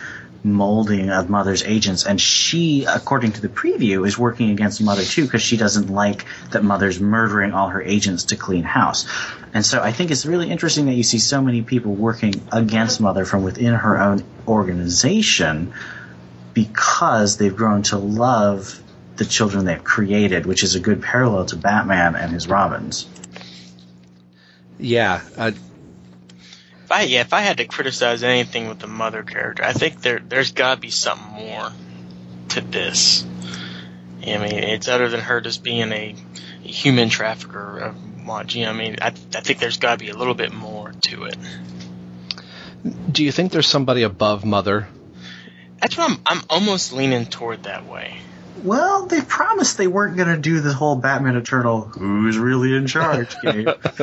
molding 0.44 1.11
of 1.11 1.29
Mother's 1.31 1.62
agents. 1.62 2.07
And 2.07 2.20
she, 2.20 2.85
according 2.85 3.33
to 3.33 3.40
the 3.40 3.49
preview, 3.49 4.07
is 4.07 4.18
working 4.18 4.51
against 4.51 4.83
Mother 4.83 5.05
too 5.05 5.25
because 5.25 5.42
she 5.42 5.57
doesn't 5.57 5.90
like 5.90 6.25
that 6.51 6.62
Mother's 6.62 7.01
murdering 7.01 7.53
all 7.53 7.68
her 7.68 7.83
agents 7.83 8.25
to 8.27 8.37
clean 8.37 8.62
house. 8.62 9.07
And 9.55 9.64
so 9.64 9.83
I 9.83 9.92
think 9.92 10.11
it's 10.11 10.27
really 10.27 10.51
interesting 10.51 10.87
that 10.87 10.94
you 10.94 11.03
see 11.03 11.18
so 11.18 11.40
many 11.40 11.62
people 11.62 11.94
working 11.94 12.35
against 12.53 13.01
Mother 13.01 13.25
from 13.25 13.42
within 13.42 13.75
her 13.75 13.99
own 13.99 14.25
organization 14.46 15.72
because 16.55 17.37
they've 17.37 17.55
grown 17.55 17.83
to 17.83 17.99
love 17.99 18.83
the 19.16 19.25
children 19.25 19.64
they've 19.64 19.83
created, 19.83 20.46
which 20.46 20.62
is 20.62 20.75
a 20.75 20.81
good 20.81 21.03
parallel 21.03 21.46
to 21.46 21.57
Batman 21.57 22.16
and 22.16 22.33
his 22.33 22.49
Robins. 22.49 23.09
Yeah, 24.79 25.22
uh, 25.37 25.53
If 26.87 26.92
I 26.92 27.03
yeah, 27.03 27.22
if 27.22 27.33
I 27.33 27.40
had 27.40 27.57
to 27.57 27.64
criticize 27.64 28.22
anything 28.22 28.68
with 28.68 28.79
the 28.79 28.87
mother 28.87 29.25
character, 29.25 29.64
I 29.64 29.72
think 29.72 30.03
there 30.03 30.20
there's 30.20 30.53
got 30.53 30.77
to 30.77 30.81
be 30.81 30.90
something 30.90 31.35
more 31.35 31.72
to 32.51 32.61
this. 32.61 33.27
I 34.22 34.38
mean, 34.38 34.53
it's 34.53 34.87
other 34.87 35.09
than 35.09 35.18
her 35.20 35.40
just 35.40 35.64
being 35.64 35.90
a, 35.90 36.14
a 36.64 36.68
human 36.68 37.09
trafficker 37.09 37.79
of 37.79 38.25
watching. 38.25 38.64
I 38.66 38.72
mean, 38.72 38.99
I, 39.03 39.09
I 39.09 39.11
think 39.11 39.59
there's 39.59 39.79
got 39.79 39.99
to 39.99 40.05
be 40.05 40.11
a 40.11 40.16
little 40.16 40.35
bit 40.35 40.53
more 40.53 40.92
to 41.09 41.25
it. 41.25 41.37
do 43.11 43.25
you 43.25 43.33
think 43.33 43.51
there's 43.51 43.66
somebody 43.66 44.05
above 44.05 44.44
Mother? 44.44 44.87
That's 45.81 45.99
what 45.99 46.09
I'm 46.09 46.18
I'm 46.25 46.44
almost 46.49 46.92
leaning 46.92 47.27
toward 47.27 47.64
that 47.64 47.85
way. 47.87 48.16
Well, 48.62 49.07
they 49.07 49.22
promised 49.22 49.77
they 49.77 49.88
weren't 49.88 50.16
going 50.16 50.29
to 50.29 50.38
do 50.40 50.61
the 50.61 50.72
whole 50.72 50.94
Batman 50.94 51.35
Eternal 51.35 51.81
"Who's 51.81 52.38
really 52.38 52.77
in 52.77 52.87
charge" 52.87 53.35
game. 53.42 53.66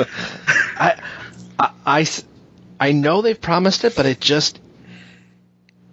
I, 0.76 1.02
I, 1.58 1.69
I 1.86 2.02
s- 2.02 2.26
I 2.84 2.91
know 2.91 3.22
they've 3.22 3.39
promised 3.39 3.86
it, 3.86 3.96
but 3.96 4.06
it 4.06 4.19
just 4.19 4.60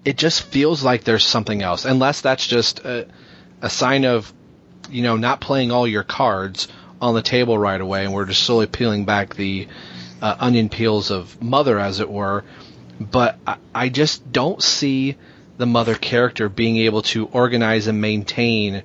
it 0.05 0.17
just 0.19 0.43
feels 0.43 0.83
like 0.83 1.05
there's 1.05 1.25
something 1.25 1.63
else. 1.63 1.85
Unless 1.85 2.23
that's 2.23 2.45
just 2.45 2.81
a, 2.81 3.07
a 3.63 3.71
sign 3.71 4.05
of 4.05 4.33
you 4.91 5.03
know 5.03 5.17
not 5.17 5.41
playing 5.41 5.71
all 5.71 5.87
your 5.87 6.03
cards 6.03 6.67
on 7.01 7.15
the 7.15 7.23
table 7.23 7.57
right 7.57 7.81
away, 7.81 8.05
and 8.05 8.13
we're 8.13 8.25
just 8.25 8.43
slowly 8.43 8.67
peeling 8.67 9.05
back 9.05 9.37
the 9.37 9.69
uh, 10.21 10.35
onion 10.41 10.69
peels 10.69 11.13
of 11.13 11.41
Mother, 11.41 11.79
as 11.79 12.01
it 12.01 12.11
were. 12.11 12.43
But 12.99 13.39
I, 13.47 13.59
I 13.73 13.89
just 13.89 14.33
don't 14.33 14.61
see 14.61 15.17
the 15.59 15.67
Mother 15.67 15.95
character 15.95 16.49
being 16.49 16.79
able 16.79 17.03
to 17.03 17.27
organize 17.27 17.87
and 17.87 18.01
maintain 18.01 18.83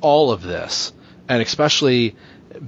all 0.00 0.30
of 0.32 0.40
this, 0.40 0.90
and 1.28 1.42
especially 1.42 2.16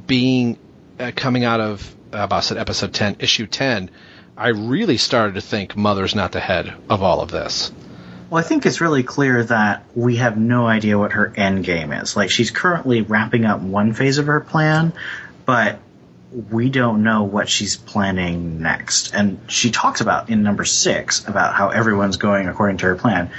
being 0.06 0.58
uh, 1.00 1.12
coming 1.16 1.44
out 1.44 1.60
of 1.60 1.96
uh, 2.12 2.18
about 2.18 2.44
said 2.44 2.58
episode 2.58 2.92
ten, 2.92 3.16
issue 3.18 3.46
ten. 3.46 3.90
I 4.38 4.48
really 4.48 4.98
started 4.98 5.34
to 5.34 5.40
think 5.40 5.76
Mother's 5.76 6.14
not 6.14 6.30
the 6.30 6.38
head 6.38 6.72
of 6.88 7.02
all 7.02 7.20
of 7.20 7.30
this. 7.32 7.72
Well, 8.30 8.38
I 8.42 8.46
think 8.46 8.66
it's 8.66 8.80
really 8.80 9.02
clear 9.02 9.42
that 9.42 9.84
we 9.96 10.16
have 10.16 10.38
no 10.38 10.68
idea 10.68 10.96
what 10.96 11.12
her 11.12 11.32
end 11.36 11.64
game 11.64 11.92
is. 11.92 12.16
Like 12.16 12.30
she's 12.30 12.52
currently 12.52 13.02
wrapping 13.02 13.44
up 13.44 13.60
one 13.60 13.94
phase 13.94 14.18
of 14.18 14.26
her 14.26 14.38
plan, 14.38 14.92
but 15.44 15.80
we 16.50 16.70
don't 16.70 17.02
know 17.02 17.24
what 17.24 17.48
she's 17.48 17.76
planning 17.76 18.62
next. 18.62 19.12
And 19.12 19.40
she 19.48 19.72
talks 19.72 20.00
about 20.00 20.30
in 20.30 20.44
number 20.44 20.64
six 20.64 21.26
about 21.26 21.54
how 21.54 21.70
everyone's 21.70 22.16
going 22.16 22.46
according 22.46 22.76
to 22.78 22.86
her 22.86 22.94
plan. 22.94 23.30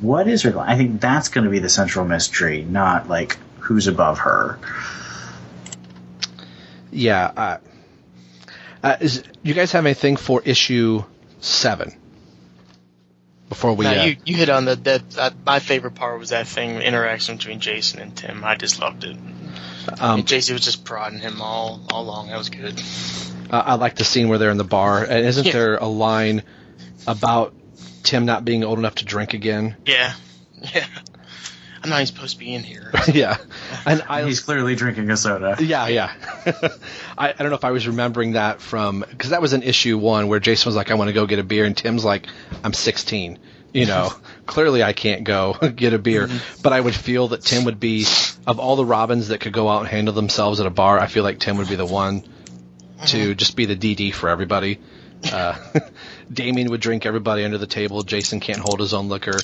What 0.00 0.28
is 0.28 0.42
her 0.42 0.52
plan? 0.52 0.68
I 0.68 0.76
think 0.76 1.00
that's 1.00 1.30
going 1.30 1.46
to 1.46 1.50
be 1.50 1.58
the 1.58 1.68
central 1.68 2.04
mystery, 2.04 2.62
not 2.62 3.08
like 3.08 3.38
who's 3.58 3.88
above 3.88 4.20
her. 4.20 4.60
Yeah. 6.92 7.32
Uh, 7.36 7.56
uh, 8.82 8.96
is 9.00 9.22
you 9.42 9.54
guys 9.54 9.72
have 9.72 9.84
anything 9.86 10.16
for 10.16 10.42
issue 10.44 11.02
seven? 11.40 11.92
Before 13.48 13.72
we, 13.72 13.86
no, 13.86 13.92
uh, 13.92 14.04
you 14.04 14.16
you 14.26 14.36
hit 14.36 14.50
on 14.50 14.66
the 14.66 14.76
that 14.76 15.18
uh, 15.18 15.30
my 15.46 15.58
favorite 15.58 15.94
part 15.94 16.18
was 16.18 16.30
that 16.30 16.46
thing 16.46 16.82
interaction 16.82 17.36
between 17.38 17.60
Jason 17.60 17.98
and 17.98 18.14
Tim. 18.14 18.44
I 18.44 18.56
just 18.56 18.78
loved 18.78 19.04
it. 19.04 19.16
um, 20.00 20.18
and 20.20 20.26
Jason 20.28 20.54
was 20.54 20.62
just 20.64 20.84
prodding 20.84 21.18
him 21.18 21.40
all 21.40 21.80
all 21.90 22.02
along. 22.02 22.28
That 22.28 22.36
was 22.36 22.50
good. 22.50 22.78
Uh, 23.50 23.62
I 23.64 23.74
like 23.76 23.96
the 23.96 24.04
scene 24.04 24.28
where 24.28 24.36
they're 24.36 24.50
in 24.50 24.58
the 24.58 24.64
bar, 24.64 25.02
and 25.02 25.24
isn't 25.24 25.46
Yeah. 25.46 25.52
there 25.52 25.76
a 25.76 25.86
line 25.86 26.42
about 27.06 27.54
Tim 28.02 28.26
not 28.26 28.44
being 28.44 28.64
old 28.64 28.78
enough 28.78 28.96
to 28.96 29.06
drink 29.06 29.32
again? 29.32 29.76
Yeah, 29.86 30.12
yeah. 30.74 30.86
I'm 31.82 31.90
not 31.90 31.96
even 31.96 32.06
supposed 32.06 32.34
to 32.34 32.38
be 32.38 32.54
in 32.54 32.62
here. 32.62 32.90
yeah, 33.12 33.36
and 33.86 34.02
I, 34.08 34.24
He's 34.24 34.40
clearly 34.40 34.74
drinking 34.74 35.10
a 35.10 35.16
soda. 35.16 35.56
Yeah, 35.60 35.88
yeah. 35.88 36.12
I, 37.18 37.30
I 37.30 37.32
don't 37.32 37.50
know 37.50 37.56
if 37.56 37.64
I 37.64 37.70
was 37.70 37.86
remembering 37.86 38.32
that 38.32 38.60
from 38.60 39.04
because 39.08 39.30
that 39.30 39.40
was 39.40 39.52
an 39.52 39.62
issue 39.62 39.98
one 39.98 40.28
where 40.28 40.40
Jason 40.40 40.68
was 40.68 40.76
like, 40.76 40.90
"I 40.90 40.94
want 40.94 41.08
to 41.08 41.14
go 41.14 41.26
get 41.26 41.38
a 41.38 41.44
beer," 41.44 41.64
and 41.64 41.76
Tim's 41.76 42.04
like, 42.04 42.26
"I'm 42.64 42.72
16." 42.72 43.38
You 43.72 43.86
know, 43.86 44.12
clearly 44.46 44.82
I 44.82 44.92
can't 44.92 45.24
go 45.24 45.52
get 45.52 45.92
a 45.92 45.98
beer, 45.98 46.28
but 46.62 46.72
I 46.72 46.80
would 46.80 46.94
feel 46.94 47.28
that 47.28 47.42
Tim 47.42 47.64
would 47.64 47.78
be 47.78 48.06
of 48.46 48.58
all 48.58 48.76
the 48.76 48.84
Robins 48.84 49.28
that 49.28 49.40
could 49.40 49.52
go 49.52 49.68
out 49.68 49.80
and 49.80 49.88
handle 49.88 50.14
themselves 50.14 50.60
at 50.60 50.66
a 50.66 50.70
bar. 50.70 50.98
I 50.98 51.06
feel 51.06 51.22
like 51.22 51.38
Tim 51.38 51.58
would 51.58 51.68
be 51.68 51.76
the 51.76 51.86
one 51.86 52.24
to 53.06 53.34
just 53.34 53.56
be 53.56 53.66
the 53.66 53.76
DD 53.76 54.14
for 54.14 54.28
everybody. 54.28 54.80
Uh, 55.32 55.56
Damian 56.32 56.70
would 56.70 56.80
drink 56.80 57.06
everybody 57.06 57.44
under 57.44 57.58
the 57.58 57.66
table. 57.66 58.02
Jason 58.02 58.40
can't 58.40 58.58
hold 58.58 58.80
his 58.80 58.94
own 58.94 59.08
liquor, 59.08 59.38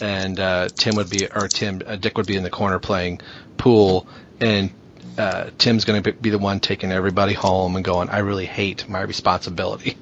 and 0.00 0.38
uh, 0.38 0.68
Tim 0.68 0.96
would 0.96 1.10
be, 1.10 1.26
or 1.26 1.48
Tim, 1.48 1.82
uh, 1.86 1.96
Dick 1.96 2.16
would 2.16 2.26
be 2.26 2.36
in 2.36 2.42
the 2.42 2.50
corner 2.50 2.78
playing 2.78 3.20
pool, 3.56 4.06
and 4.40 4.70
uh, 5.16 5.50
Tim's 5.58 5.84
going 5.84 6.02
to 6.02 6.12
be 6.12 6.30
the 6.30 6.38
one 6.38 6.60
taking 6.60 6.92
everybody 6.92 7.34
home 7.34 7.76
and 7.76 7.84
going, 7.84 8.08
"I 8.08 8.18
really 8.18 8.46
hate 8.46 8.88
my 8.88 9.00
responsibility." 9.02 9.96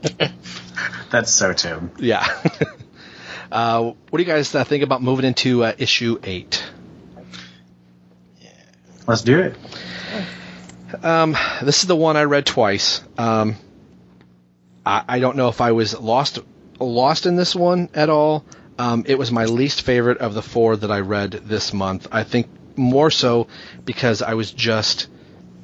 That's 1.11 1.33
so 1.33 1.53
Tim. 1.53 1.91
yeah. 1.99 2.27
uh, 3.53 3.83
what 3.83 4.17
do 4.17 4.23
you 4.23 4.25
guys 4.25 4.55
uh, 4.55 4.65
think 4.65 4.83
about 4.83 5.03
moving 5.03 5.25
into 5.25 5.65
uh, 5.65 5.75
issue 5.79 6.19
eight? 6.23 6.63
Let's 9.07 9.23
do 9.23 9.41
it. 9.41 9.57
Um, 11.03 11.37
this 11.63 11.83
is 11.83 11.89
the 11.89 11.97
one 11.97 12.17
I 12.17 12.25
read 12.25 12.47
twice. 12.47 13.03
Um, 13.19 13.57
I, 14.87 15.05
I 15.09 15.19
don't 15.19 15.37
know 15.37 15.49
if 15.49 15.61
I 15.61 15.73
was 15.73 15.99
lost 15.99 16.39
lost 16.79 17.27
in 17.27 17.37
this 17.37 17.55
one 17.55 17.89
at 17.95 18.11
all. 18.11 18.45
Um, 18.79 19.05
it 19.07 19.19
was 19.19 19.31
my 19.31 19.45
least 19.45 19.83
favorite 19.83 20.19
of 20.19 20.35
the 20.35 20.43
four 20.43 20.77
that 20.77 20.91
I 20.91 21.01
read 21.01 21.33
this 21.33 21.73
month. 21.73 22.09
I 22.11 22.25
think 22.25 22.49
more 22.77 23.11
so 23.11 23.49
because 23.85 24.23
I 24.23 24.35
was 24.35 24.51
just 24.51 25.09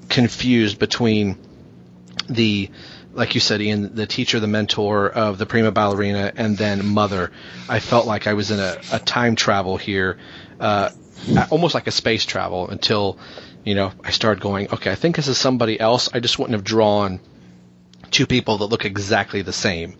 confused 0.08 0.78
between 0.78 1.38
the 2.28 2.70
like 3.18 3.34
you 3.34 3.40
said, 3.40 3.60
Ian, 3.60 3.94
the 3.96 4.06
teacher, 4.06 4.38
the 4.38 4.46
mentor 4.46 5.10
of 5.10 5.38
the 5.38 5.46
prima 5.46 5.72
ballerina, 5.72 6.32
and 6.36 6.56
then 6.56 6.86
mother. 6.86 7.32
I 7.68 7.80
felt 7.80 8.06
like 8.06 8.28
I 8.28 8.34
was 8.34 8.52
in 8.52 8.60
a, 8.60 8.78
a 8.92 8.98
time 9.00 9.34
travel 9.34 9.76
here, 9.76 10.18
uh, 10.60 10.90
almost 11.50 11.74
like 11.74 11.88
a 11.88 11.90
space 11.90 12.24
travel 12.24 12.68
until, 12.68 13.18
you 13.64 13.74
know, 13.74 13.92
I 14.04 14.12
started 14.12 14.40
going, 14.40 14.72
okay, 14.72 14.92
I 14.92 14.94
think 14.94 15.16
this 15.16 15.26
is 15.26 15.36
somebody 15.36 15.80
else. 15.80 16.08
I 16.14 16.20
just 16.20 16.38
wouldn't 16.38 16.54
have 16.54 16.64
drawn 16.64 17.18
two 18.10 18.26
people 18.26 18.58
that 18.58 18.66
look 18.66 18.84
exactly 18.84 19.42
the 19.42 19.52
same 19.52 19.96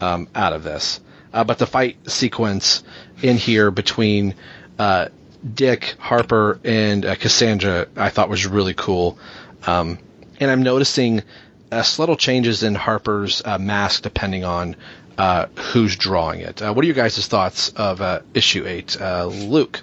um, 0.00 0.28
out 0.34 0.54
of 0.54 0.64
this. 0.64 1.00
Uh, 1.32 1.44
but 1.44 1.58
the 1.58 1.66
fight 1.66 1.96
sequence 2.10 2.82
in 3.22 3.36
here 3.36 3.70
between 3.70 4.34
uh, 4.78 5.08
Dick, 5.54 5.96
Harper, 5.98 6.60
and 6.64 7.04
uh, 7.04 7.14
Cassandra, 7.16 7.86
I 7.96 8.10
thought 8.10 8.28
was 8.28 8.46
really 8.46 8.74
cool. 8.74 9.18
Um, 9.66 9.98
and 10.38 10.50
I'm 10.50 10.62
noticing 10.62 11.22
uh, 11.70 11.82
subtle 11.82 12.16
changes 12.16 12.62
in 12.62 12.74
Harper's 12.74 13.42
uh, 13.44 13.58
mask 13.58 14.02
depending 14.02 14.44
on 14.44 14.76
uh, 15.16 15.46
who's 15.56 15.96
drawing 15.96 16.40
it. 16.40 16.60
what 16.60 16.78
are 16.78 16.84
your 16.84 16.94
guys' 16.94 17.26
thoughts 17.26 17.70
of 17.70 18.22
issue 18.34 18.66
eight, 18.66 18.98
Luke? 19.00 19.80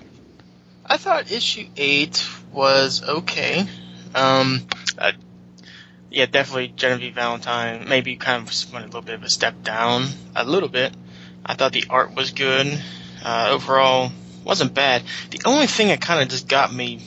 I 0.85 0.97
thought 0.97 1.31
issue 1.31 1.67
eight 1.77 2.27
was 2.51 3.03
okay. 3.03 3.67
Um, 4.15 4.62
yeah, 6.12 6.25
definitely 6.25 6.69
Genevieve 6.69 7.13
Valentine. 7.13 7.88
Maybe 7.88 8.15
kind 8.15 8.47
of 8.47 8.73
went 8.73 8.85
a 8.85 8.88
little 8.88 9.01
bit 9.01 9.15
of 9.15 9.23
a 9.23 9.29
step 9.29 9.62
down, 9.63 10.07
a 10.35 10.43
little 10.43 10.69
bit. 10.69 10.93
I 11.45 11.56
thought 11.56 11.71
the 11.71 11.86
art 11.89 12.15
was 12.15 12.32
good. 12.32 12.82
Uh, 13.23 13.49
overall, 13.52 14.12
wasn't 14.43 14.73
bad. 14.73 15.04
The 15.32 15.41
only 15.45 15.67
thing 15.67 15.89
that 15.89 16.02
kind 16.02 16.21
of 16.21 16.30
just 16.30 16.47
got 16.47 16.73
me, 16.73 17.02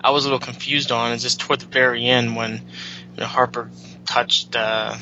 I 0.00 0.10
was 0.10 0.24
a 0.24 0.28
little 0.28 0.44
confused 0.44 0.92
on, 0.92 1.12
is 1.12 1.22
just 1.22 1.40
toward 1.40 1.60
the 1.60 1.66
very 1.66 2.06
end 2.06 2.36
when 2.36 2.52
you 2.52 3.20
know, 3.20 3.26
Harper 3.26 3.70
touched 4.06 4.56
uh, 4.56 4.96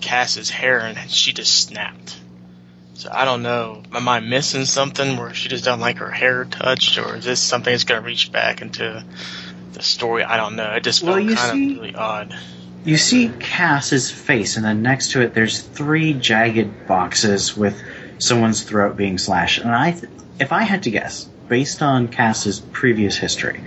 Cass's 0.00 0.50
hair 0.50 0.80
and 0.80 0.98
she 1.10 1.32
just 1.32 1.54
snapped. 1.66 2.18
So 2.94 3.08
I 3.12 3.24
don't 3.24 3.42
know. 3.42 3.82
Am 3.92 4.08
I 4.08 4.20
missing 4.20 4.64
something 4.64 5.16
where 5.16 5.34
she 5.34 5.48
just 5.48 5.64
doesn't 5.64 5.80
like 5.80 5.98
her 5.98 6.10
hair 6.10 6.44
touched, 6.44 6.98
or 6.98 7.16
is 7.16 7.24
this 7.24 7.40
something 7.40 7.72
that's 7.72 7.84
going 7.84 8.00
to 8.00 8.06
reach 8.06 8.30
back 8.30 8.62
into 8.62 9.04
the 9.72 9.82
story? 9.82 10.22
I 10.22 10.36
don't 10.36 10.54
know. 10.54 10.72
It 10.74 10.84
just 10.84 11.02
felt 11.02 11.24
well, 11.24 11.34
kind 11.34 11.52
see, 11.52 11.72
of 11.72 11.80
really 11.80 11.94
odd. 11.96 12.36
You 12.84 12.96
see 12.96 13.28
Cass's 13.40 14.10
face, 14.10 14.56
and 14.56 14.64
then 14.64 14.82
next 14.82 15.12
to 15.12 15.22
it, 15.22 15.34
there's 15.34 15.60
three 15.60 16.14
jagged 16.14 16.86
boxes 16.86 17.56
with 17.56 17.82
someone's 18.18 18.62
throat 18.62 18.96
being 18.96 19.18
slashed. 19.18 19.58
And 19.58 19.70
I, 19.70 19.92
th- 19.92 20.12
if 20.40 20.52
I 20.52 20.62
had 20.62 20.84
to 20.84 20.90
guess, 20.90 21.24
based 21.48 21.82
on 21.82 22.08
Cass's 22.08 22.60
previous 22.60 23.16
history, 23.16 23.62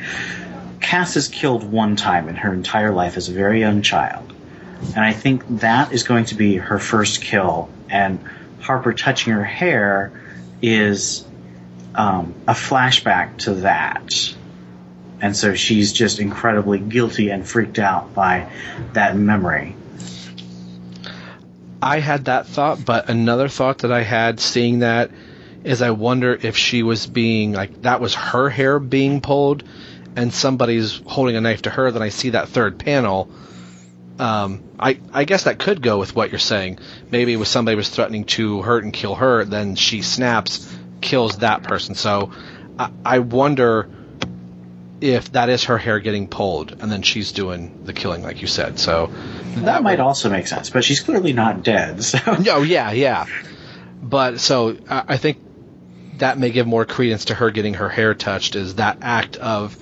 Cass 0.81 1.15
is 1.15 1.27
killed 1.27 1.63
one 1.63 1.95
time 1.95 2.29
in 2.29 2.35
her 2.35 2.53
entire 2.53 2.91
life 2.91 3.17
as 3.17 3.29
a 3.29 3.33
very 3.33 3.59
young 3.59 3.81
child. 3.81 4.33
And 4.95 4.99
I 4.99 5.13
think 5.13 5.43
that 5.61 5.91
is 5.91 6.03
going 6.03 6.25
to 6.25 6.35
be 6.35 6.57
her 6.57 6.79
first 6.79 7.21
kill. 7.21 7.69
And 7.89 8.19
Harper 8.59 8.93
touching 8.93 9.33
her 9.33 9.43
hair 9.43 10.11
is 10.61 11.25
um, 11.95 12.33
a 12.47 12.53
flashback 12.53 13.37
to 13.39 13.55
that. 13.55 14.11
And 15.21 15.35
so 15.35 15.55
she's 15.55 15.93
just 15.93 16.19
incredibly 16.19 16.79
guilty 16.79 17.29
and 17.29 17.47
freaked 17.47 17.79
out 17.79 18.13
by 18.13 18.51
that 18.93 19.15
memory. 19.15 19.75
I 21.81 21.99
had 21.99 22.25
that 22.25 22.47
thought, 22.47 22.83
but 22.83 23.09
another 23.09 23.47
thought 23.47 23.79
that 23.79 23.91
I 23.91 24.01
had 24.01 24.39
seeing 24.39 24.79
that 24.79 25.11
is 25.63 25.81
I 25.81 25.91
wonder 25.91 26.37
if 26.39 26.57
she 26.57 26.83
was 26.83 27.07
being 27.07 27.53
like 27.53 27.81
that 27.81 27.99
was 27.99 28.13
her 28.13 28.49
hair 28.49 28.79
being 28.79 29.21
pulled 29.21 29.63
and 30.15 30.33
somebody's 30.33 31.01
holding 31.05 31.35
a 31.35 31.41
knife 31.41 31.63
to 31.63 31.69
her, 31.69 31.91
then 31.91 32.01
I 32.01 32.09
see 32.09 32.29
that 32.29 32.49
third 32.49 32.79
panel. 32.79 33.29
Um, 34.17 34.63
I 34.79 34.99
I 35.11 35.25
guess 35.25 35.43
that 35.43 35.59
could 35.59 35.81
go 35.81 35.97
with 35.97 36.15
what 36.15 36.29
you're 36.29 36.39
saying. 36.39 36.79
Maybe 37.11 37.33
it 37.33 37.37
was 37.37 37.49
somebody 37.49 37.75
was 37.75 37.89
threatening 37.89 38.23
to 38.25 38.61
hurt 38.61 38.83
and 38.83 38.93
kill 38.93 39.15
her, 39.15 39.43
then 39.43 39.75
she 39.75 40.01
snaps, 40.01 40.73
kills 41.01 41.39
that 41.39 41.63
person. 41.63 41.95
So 41.95 42.31
I, 42.79 42.91
I 43.03 43.19
wonder 43.19 43.89
if 45.01 45.31
that 45.33 45.49
is 45.49 45.65
her 45.65 45.77
hair 45.77 45.99
getting 45.99 46.27
pulled 46.27 46.71
and 46.81 46.91
then 46.91 47.01
she's 47.01 47.31
doing 47.31 47.83
the 47.83 47.93
killing 47.93 48.23
like 48.23 48.41
you 48.41 48.47
said. 48.47 48.79
So 48.79 49.07
that, 49.07 49.65
that 49.65 49.83
might 49.83 49.99
would, 49.99 49.99
also 49.99 50.29
make 50.29 50.47
sense, 50.47 50.69
but 50.69 50.83
she's 50.83 51.01
clearly 51.01 51.33
not 51.33 51.63
dead. 51.63 52.03
So 52.03 52.19
Oh 52.27 52.63
yeah, 52.63 52.91
yeah. 52.91 53.25
But 54.01 54.39
so 54.39 54.77
I, 54.89 55.03
I 55.09 55.17
think 55.17 55.37
that 56.19 56.37
may 56.37 56.49
give 56.49 56.65
more 56.65 56.85
credence 56.85 57.25
to 57.25 57.35
her 57.35 57.51
getting 57.51 57.75
her 57.75 57.89
hair 57.89 58.13
touched 58.13 58.55
is 58.55 58.75
that 58.75 58.99
act 59.01 59.35
of 59.37 59.77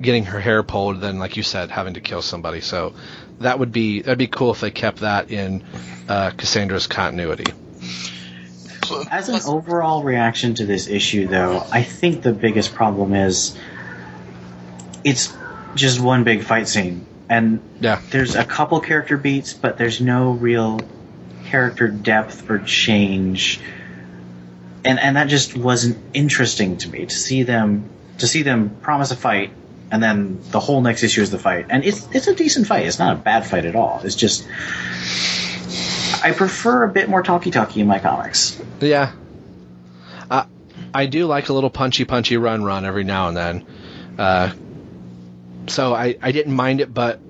getting 0.00 0.24
her 0.24 0.40
hair 0.40 0.62
pulled 0.62 1.00
than 1.00 1.18
like 1.18 1.36
you 1.36 1.42
said 1.42 1.70
having 1.70 1.94
to 1.94 2.00
kill 2.00 2.22
somebody. 2.22 2.60
So 2.60 2.94
that 3.38 3.58
would 3.58 3.72
be 3.72 4.02
that'd 4.02 4.18
be 4.18 4.26
cool 4.26 4.50
if 4.50 4.60
they 4.60 4.70
kept 4.70 4.98
that 4.98 5.30
in 5.30 5.64
uh, 6.08 6.30
Cassandra's 6.30 6.86
continuity. 6.86 7.52
As 9.10 9.28
an 9.28 9.40
overall 9.46 10.04
reaction 10.04 10.54
to 10.54 10.66
this 10.66 10.86
issue, 10.86 11.26
though, 11.26 11.64
I 11.72 11.82
think 11.82 12.22
the 12.22 12.32
biggest 12.32 12.72
problem 12.72 13.14
is 13.14 13.56
it's 15.04 15.36
just 15.74 16.00
one 16.00 16.24
big 16.24 16.42
fight 16.42 16.68
scene. 16.68 17.06
And 17.28 17.60
yeah. 17.80 18.00
there's 18.10 18.36
a 18.36 18.44
couple 18.44 18.80
character 18.80 19.16
beats, 19.16 19.52
but 19.52 19.78
there's 19.78 20.00
no 20.00 20.30
real 20.30 20.80
character 21.46 21.88
depth 21.88 22.48
or 22.48 22.58
change. 22.60 23.60
And 24.84 25.00
and 25.00 25.16
that 25.16 25.28
just 25.28 25.56
wasn't 25.56 25.98
interesting 26.14 26.76
to 26.78 26.88
me 26.88 27.06
to 27.06 27.14
see 27.14 27.42
them 27.42 27.90
to 28.18 28.26
see 28.26 28.42
them 28.42 28.70
promise 28.80 29.10
a 29.10 29.16
fight 29.16 29.50
and 29.90 30.02
then 30.02 30.40
the 30.50 30.60
whole 30.60 30.80
next 30.80 31.02
issue 31.02 31.22
is 31.22 31.30
the 31.30 31.38
fight. 31.38 31.66
And 31.68 31.84
it's 31.84 32.06
it's 32.12 32.26
a 32.26 32.34
decent 32.34 32.66
fight. 32.66 32.86
It's 32.86 32.98
not 32.98 33.16
a 33.16 33.18
bad 33.18 33.46
fight 33.46 33.64
at 33.64 33.76
all. 33.76 34.00
It's 34.04 34.16
just 34.16 34.46
I 36.22 36.32
prefer 36.36 36.84
a 36.84 36.88
bit 36.88 37.08
more 37.08 37.22
talky 37.22 37.50
talky 37.50 37.80
in 37.80 37.86
my 37.86 37.98
comics. 37.98 38.60
Yeah. 38.80 39.12
Uh, 40.28 40.44
I 40.92 41.06
do 41.06 41.26
like 41.26 41.48
a 41.48 41.52
little 41.52 41.70
punchy 41.70 42.04
punchy 42.04 42.36
run 42.36 42.64
run 42.64 42.84
every 42.84 43.04
now 43.04 43.28
and 43.28 43.36
then. 43.36 43.66
Uh, 44.18 44.52
so 45.68 45.94
I, 45.94 46.16
I 46.20 46.32
didn't 46.32 46.54
mind 46.54 46.80
it, 46.80 46.92
but 46.92 47.20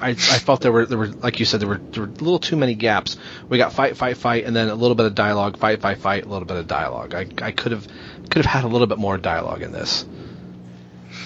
I, 0.00 0.10
I 0.10 0.14
felt 0.14 0.60
there 0.60 0.72
were 0.72 0.86
there 0.86 0.98
were 0.98 1.08
like 1.08 1.40
you 1.40 1.46
said 1.46 1.60
there 1.60 1.68
were 1.68 1.78
there 1.78 2.02
were 2.02 2.08
a 2.08 2.12
little 2.12 2.38
too 2.38 2.56
many 2.56 2.74
gaps. 2.74 3.16
We 3.48 3.58
got 3.58 3.72
fight 3.72 3.96
fight 3.96 4.16
fight 4.16 4.44
and 4.44 4.54
then 4.54 4.68
a 4.68 4.74
little 4.74 4.94
bit 4.94 5.06
of 5.06 5.14
dialogue, 5.14 5.56
fight 5.58 5.80
fight 5.80 5.98
fight, 5.98 6.24
a 6.24 6.28
little 6.28 6.46
bit 6.46 6.56
of 6.56 6.66
dialogue. 6.66 7.14
I 7.14 7.26
I 7.40 7.52
could 7.52 7.72
have 7.72 7.86
could 8.28 8.44
have 8.44 8.52
had 8.52 8.64
a 8.64 8.68
little 8.68 8.86
bit 8.86 8.98
more 8.98 9.18
dialogue 9.18 9.62
in 9.62 9.72
this. 9.72 10.04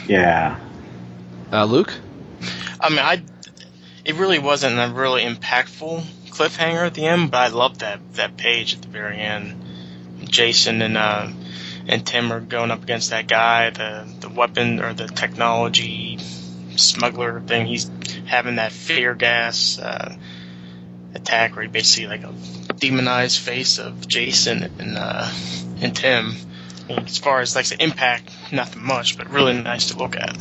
Yeah. 0.07 0.61
Uh, 1.53 1.65
Luke. 1.65 1.93
I 2.81 2.91
mean, 2.91 2.99
I 2.99 3.23
it 4.05 4.15
really 4.15 4.39
wasn't 4.39 4.79
a 4.79 4.93
really 4.93 5.23
impactful 5.23 6.03
cliffhanger 6.31 6.87
at 6.87 6.95
the 6.95 7.07
end, 7.07 7.31
but 7.31 7.39
I 7.39 7.49
loved 7.49 7.81
that 7.81 8.01
that 8.15 8.37
page 8.37 8.75
at 8.75 8.83
the 8.83 8.89
very 8.89 9.19
end. 9.19 9.63
Jason 10.25 10.83
and 10.83 10.97
uh, 10.97 11.29
and 11.89 12.07
Tim 12.07 12.33
are 12.33 12.41
going 12.41 12.71
up 12.71 12.83
against 12.83 13.11
that 13.11 13.29
guy, 13.29 13.71
the 13.71 14.07
the 14.21 14.29
weapon 14.29 14.81
or 14.81 14.93
the 14.93 15.07
technology 15.07 16.19
smuggler 16.77 17.41
thing. 17.41 17.67
He's 17.67 17.91
having 18.27 18.57
that 18.57 18.73
fear 18.73 19.15
gas 19.15 19.79
uh, 19.79 20.17
attack 21.15 21.55
where 21.55 21.63
he 21.63 21.69
basically 21.69 22.09
like 22.09 22.25
a 22.25 22.33
demonized 22.75 23.41
face 23.41 23.79
of 23.79 24.07
Jason 24.07 24.63
and 24.79 24.97
uh, 24.99 25.31
and 25.81 25.95
Tim. 25.95 26.35
As 26.89 27.19
far 27.19 27.41
as 27.41 27.57
like 27.57 27.67
the 27.67 27.83
impact, 27.83 28.31
nothing 28.53 28.85
much, 28.85 29.19
but 29.19 29.29
really 29.31 29.61
nice 29.61 29.91
to 29.91 29.99
look 29.99 30.15
at. 30.15 30.37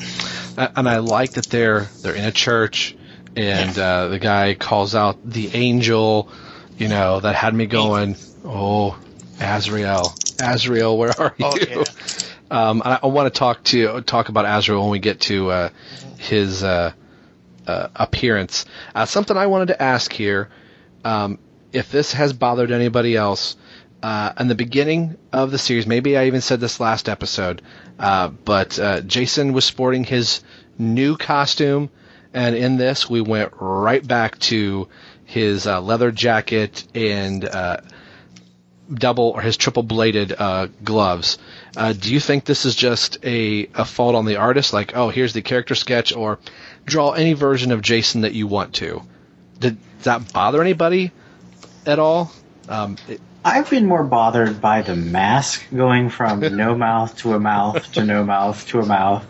And 0.75 0.88
I 0.88 0.99
like 0.99 1.31
that 1.31 1.47
they're 1.47 1.81
they're 2.01 2.13
in 2.13 2.25
a 2.25 2.31
church, 2.31 2.95
and 3.36 3.75
yeah. 3.75 3.84
uh, 3.84 4.08
the 4.10 4.19
guy 4.19 4.53
calls 4.53 4.93
out 4.93 5.17
the 5.27 5.49
angel. 5.55 6.29
You 6.77 6.88
know 6.88 7.19
that 7.19 7.36
had 7.36 7.55
me 7.55 7.65
going. 7.65 8.15
Oh, 8.43 8.95
Azrael, 9.39 10.13
Azrael, 10.39 10.98
where 10.98 11.19
are 11.19 11.34
you? 11.38 11.45
Oh, 11.45 11.58
yeah. 11.58 11.84
Um, 12.52 12.84
I, 12.86 13.00
I 13.02 13.08
want 13.08 13.34
to 13.34 13.38
talk 13.38 13.63
to 13.65 14.02
talk 14.02 14.30
about 14.30 14.45
Azrael 14.45 14.82
when 14.82 14.91
we 14.91 15.00
get 15.00 15.19
to 15.21 15.50
uh, 15.50 15.69
his 16.19 16.63
uh, 16.63 16.93
uh, 17.65 17.88
appearance. 17.95 18.65
Uh, 18.93 19.06
something 19.06 19.36
I 19.36 19.48
wanted 19.48 19.69
to 19.69 19.82
ask 19.82 20.13
here, 20.13 20.50
um, 21.04 21.39
if 21.74 21.91
this 21.91 22.13
has 22.13 22.34
bothered 22.34 22.71
anybody 22.71 23.15
else, 23.15 23.56
uh, 24.04 24.33
in 24.40 24.48
the 24.48 24.54
beginning 24.56 25.17
of 25.33 25.50
the 25.50 25.58
series, 25.58 25.88
maybe 25.88 26.15
I 26.17 26.27
even 26.27 26.42
said 26.42 26.60
this 26.60 26.79
last 26.79 27.10
episode, 27.10 27.63
uh, 27.98 28.27
but 28.27 28.79
Jason 29.08 29.54
was 29.54 29.65
sporting 29.65 30.04
his 30.04 30.42
new 30.77 31.17
costume, 31.17 31.90
and 32.31 32.56
in 32.56 32.77
this 32.77 33.10
we 33.10 33.21
went 33.21 33.54
right 33.60 34.06
back 34.08 34.38
to 34.40 34.88
his 35.23 35.65
leather 35.65 36.12
jacket 36.12 36.83
and 36.94 37.44
double 38.94 39.29
or 39.29 39.42
his 39.42 39.58
triple 39.58 39.83
bladed 39.83 40.33
uh, 40.38 40.67
gloves. 40.83 41.38
Uh, 41.75 41.94
do 41.94 42.13
you 42.13 42.19
think 42.19 42.46
this 42.46 42.65
is 42.65 42.75
just 42.75 43.17
a, 43.23 43.67
a 43.73 43.86
fault 43.86 44.15
on 44.15 44.25
the 44.25 44.38
artist? 44.38 44.73
Like, 44.73 44.96
oh, 44.96 45.10
here's 45.10 45.33
the 45.33 45.42
character 45.42 45.75
sketch, 45.75 46.15
or 46.15 46.40
draw 46.86 47.12
any 47.12 47.33
version 47.33 47.71
of 47.71 47.81
Jason 47.81 48.21
that 48.21 48.33
you 48.33 48.48
want 48.48 48.75
to. 48.75 49.02
Did 49.60 49.77
that 50.04 50.31
bother 50.33 50.62
anybody 50.62 51.12
at 51.86 52.00
all? 52.00 52.31
Um, 52.69 52.98
it, 53.08 53.21
I've 53.44 53.69
been 53.69 53.86
more 53.86 54.04
bothered 54.04 54.60
by 54.60 54.81
the 54.81 54.96
mask 54.96 55.63
going 55.73 56.10
from 56.10 56.40
no 56.58 56.75
mouth 56.75 57.15
to 57.19 57.33
a 57.33 57.40
mouth 57.40 57.92
to 57.94 58.04
no 58.04 58.23
mouth 58.23 58.67
to 58.69 58.79
a 58.79 58.86
mouth. 58.86 59.25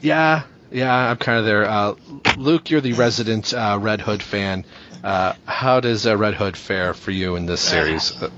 Yeah, 0.00 0.44
Yeah, 0.70 0.94
I'm 0.94 1.16
kind 1.16 1.38
of 1.38 1.44
there. 1.44 1.64
Uh, 1.64 1.94
Luke, 2.36 2.70
you're 2.70 2.80
the 2.80 2.92
resident 2.92 3.52
uh, 3.52 3.78
Red 3.80 4.00
Hood 4.00 4.22
fan. 4.22 4.64
Uh, 5.02 5.34
how 5.46 5.80
does 5.80 6.06
uh, 6.06 6.16
Red 6.16 6.34
Hood 6.34 6.56
fare 6.56 6.94
for 6.94 7.10
you 7.10 7.36
in 7.36 7.46
this 7.46 7.60
series? 7.60 8.20
Uh, 8.20 8.30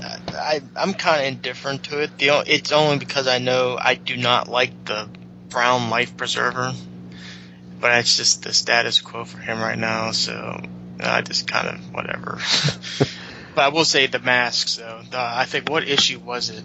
I, 0.28 0.60
I'm 0.76 0.94
kind 0.94 1.20
of 1.20 1.26
indifferent 1.26 1.84
to 1.84 2.02
it. 2.02 2.18
The, 2.18 2.42
it's 2.46 2.72
only 2.72 2.98
because 2.98 3.26
I 3.26 3.38
know 3.38 3.78
I 3.80 3.94
do 3.94 4.16
not 4.16 4.48
like 4.48 4.84
the 4.84 5.08
brown 5.48 5.90
life 5.90 6.16
preserver, 6.16 6.72
but 7.80 7.98
it's 7.98 8.16
just 8.16 8.42
the 8.42 8.52
status 8.52 9.00
quo 9.00 9.24
for 9.24 9.38
him 9.38 9.58
right 9.60 9.78
now. 9.78 10.12
So 10.12 10.60
I 11.00 11.22
just 11.22 11.50
kind 11.50 11.68
of 11.68 11.92
whatever. 11.92 12.38
but 13.54 13.64
I 13.64 13.68
will 13.68 13.84
say 13.84 14.06
the 14.06 14.18
masks 14.18 14.76
though. 14.76 15.02
The, 15.10 15.18
I 15.18 15.44
think 15.44 15.68
what 15.68 15.86
issue 15.86 16.18
was 16.18 16.50
it? 16.50 16.64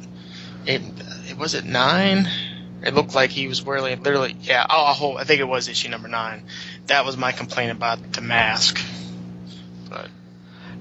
It, 0.65 0.81
it 1.29 1.37
was 1.37 1.55
it 1.55 1.65
nine. 1.65 2.29
It 2.83 2.93
looked 2.93 3.13
like 3.13 3.29
he 3.29 3.47
was 3.47 3.61
wearing 3.63 4.01
literally 4.01 4.35
yeah. 4.41 4.65
Whole, 4.69 5.17
I 5.17 5.23
think 5.23 5.39
it 5.39 5.47
was 5.47 5.67
issue 5.67 5.89
number 5.89 6.07
nine. 6.07 6.43
That 6.87 7.05
was 7.05 7.17
my 7.17 7.31
complaint 7.31 7.71
about 7.71 8.13
the 8.13 8.21
mask. 8.21 8.79
But 9.91 10.07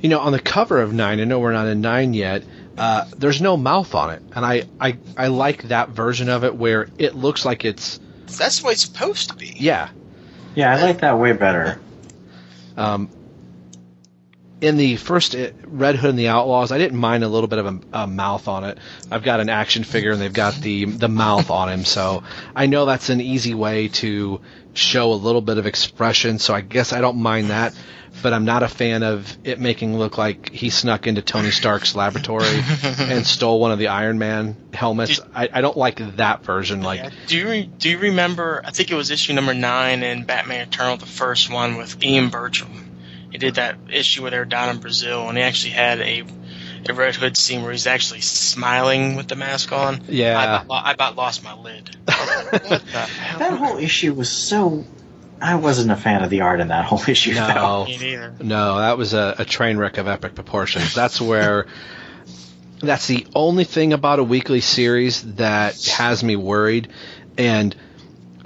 you 0.01 0.09
know, 0.09 0.21
on 0.21 0.33
the 0.33 0.41
cover 0.41 0.81
of 0.81 0.95
nine, 0.95 1.21
I 1.21 1.25
know 1.25 1.41
we're 1.41 1.53
not 1.53 1.67
in 1.67 1.81
nine 1.81 2.15
yet. 2.15 2.45
Uh, 2.79 3.05
there's 3.19 3.43
no 3.43 3.57
mouth 3.59 3.95
on 3.95 4.11
it, 4.11 4.23
and 4.35 4.47
I, 4.47 4.63
I 4.81 4.97
I 5.17 5.27
like 5.27 5.65
that 5.65 5.91
version 5.91 6.31
of 6.31 6.45
it 6.45 6.55
where 6.55 6.89
it 6.97 7.15
looks 7.15 7.45
like 7.45 7.65
it's 7.65 8.01
that's 8.27 8.61
the 8.61 8.67
way 8.67 8.73
it's 8.73 8.83
supposed 8.83 9.29
to 9.31 9.37
be. 9.37 9.55
yeah. 9.59 9.91
Yeah, 10.55 10.75
I 10.75 10.83
like 10.83 11.01
that 11.01 11.19
way 11.19 11.33
better. 11.33 11.81
Um, 12.77 13.09
in 14.61 14.77
the 14.77 14.97
first 14.97 15.35
uh, 15.35 15.51
Red 15.65 15.97
Hood 15.97 16.11
and 16.11 16.19
the 16.19 16.29
Outlaws, 16.29 16.73
I 16.73 16.79
didn't 16.79 16.99
mind 16.99 17.25
a 17.25 17.29
little 17.29 17.49
bit 17.49 17.59
of 17.59 17.67
a, 17.67 17.81
a 17.93 18.07
mouth 18.07 18.49
on 18.49 18.65
it. 18.65 18.79
I've 19.11 19.23
got 19.23 19.41
an 19.41 19.49
action 19.49 19.85
figure 19.85 20.13
and 20.13 20.21
they've 20.21 20.33
got 20.33 20.55
the 20.55 20.85
the 20.87 21.09
mouth 21.09 21.51
on 21.51 21.69
him, 21.69 21.85
so 21.85 22.23
I 22.55 22.67
know 22.67 22.87
that's 22.87 23.11
an 23.11 23.21
easy 23.21 23.55
way 23.55 23.89
to 23.89 24.41
show 24.75 25.13
a 25.13 25.15
little 25.15 25.41
bit 25.41 25.59
of 25.59 25.67
expression. 25.67 26.39
So 26.39 26.55
I 26.55 26.61
guess 26.61 26.93
I 26.93 27.01
don't 27.01 27.19
mind 27.19 27.51
that, 27.51 27.75
but 28.23 28.33
I'm 28.33 28.45
not 28.45 28.63
a 28.63 28.69
fan 28.69 29.03
of 29.03 29.37
it 29.45 29.59
making 29.59 29.99
look 29.99 30.19
like 30.19 30.51
he 30.51 30.71
snuck 30.71 31.07
into 31.07 31.23
Tony 31.23 31.51
Stark's 31.51 31.95
laboratory 31.95 32.47
and 32.99 33.27
stole 33.27 33.61
one 33.61 33.73
of 33.73 33.79
the 33.79 33.89
Iron 33.89 34.19
Man 34.19 34.57
helmets. 34.73 35.21
I, 35.35 35.49
I 35.53 35.61
don't 35.61 35.77
like 35.77 36.17
that 36.17 36.45
version. 36.45 36.83
Like 36.83 37.13
Do 37.27 37.37
you 37.37 37.49
re- 37.49 37.71
do 37.79 37.91
you 37.91 37.99
remember? 37.99 38.63
I 38.65 38.71
think 38.71 38.91
it 38.91 38.95
was 38.95 39.11
issue 39.11 39.33
number 39.33 39.55
nine 39.55 40.03
in 40.03 40.25
Batman 40.25 40.69
Eternal, 40.69 40.97
the 40.97 41.07
first 41.07 41.51
one 41.51 41.77
with 41.77 42.03
Ian 42.03 42.29
Bertram. 42.31 42.87
He 43.31 43.39
did 43.39 43.55
that 43.55 43.77
issue 43.93 44.23
where 44.23 44.31
they 44.33 44.39
were 44.39 44.45
down 44.45 44.71
in 44.71 44.79
Brazil, 44.81 45.29
and 45.29 45.39
he 45.39 45.45
actually 45.45 45.71
had 45.71 46.01
a 46.01 46.25
a 46.89 46.95
Red 46.95 47.17
Hood 47.17 47.37
scene 47.37 47.63
where 47.63 47.73
he's 47.73 47.87
actually 47.87 48.21
smiling 48.21 49.17
with 49.17 49.29
the 49.29 49.37
mask 49.37 49.73
on. 49.73 50.03
Yeah. 50.09 50.39
I 50.39 50.63
about, 50.63 50.87
I 50.87 50.93
about 50.93 51.17
lost 51.17 51.45
my 51.45 51.55
lid. 51.55 51.91
what 52.05 52.63
the 52.63 52.79
hell? 52.79 53.39
That 53.39 53.59
whole 53.59 53.79
issue 53.79 54.15
was 54.15 54.29
so. 54.29 54.85
I 55.43 55.55
wasn't 55.55 55.91
a 55.91 55.97
fan 55.97 56.23
of 56.23 56.29
the 56.29 56.43
art 56.43 56.61
in 56.61 56.69
that 56.69 56.85
whole 56.85 57.03
issue. 57.09 57.35
No. 57.35 57.47
though. 57.47 57.85
Me 57.87 57.99
neither. 57.99 58.35
No, 58.41 58.79
that 58.79 58.99
was 58.99 59.15
a, 59.15 59.37
a 59.39 59.45
train 59.45 59.79
wreck 59.79 59.99
of 59.99 60.07
epic 60.07 60.35
proportions. 60.35 60.95
That's 60.95 61.21
where. 61.21 61.67
That's 62.81 63.07
the 63.07 63.27
only 63.35 63.65
thing 63.65 63.93
about 63.93 64.21
a 64.21 64.25
weekly 64.25 64.63
series 64.63 65.35
that 65.35 65.85
has 65.85 66.25
me 66.25 66.37
worried, 66.37 66.89
and 67.37 67.77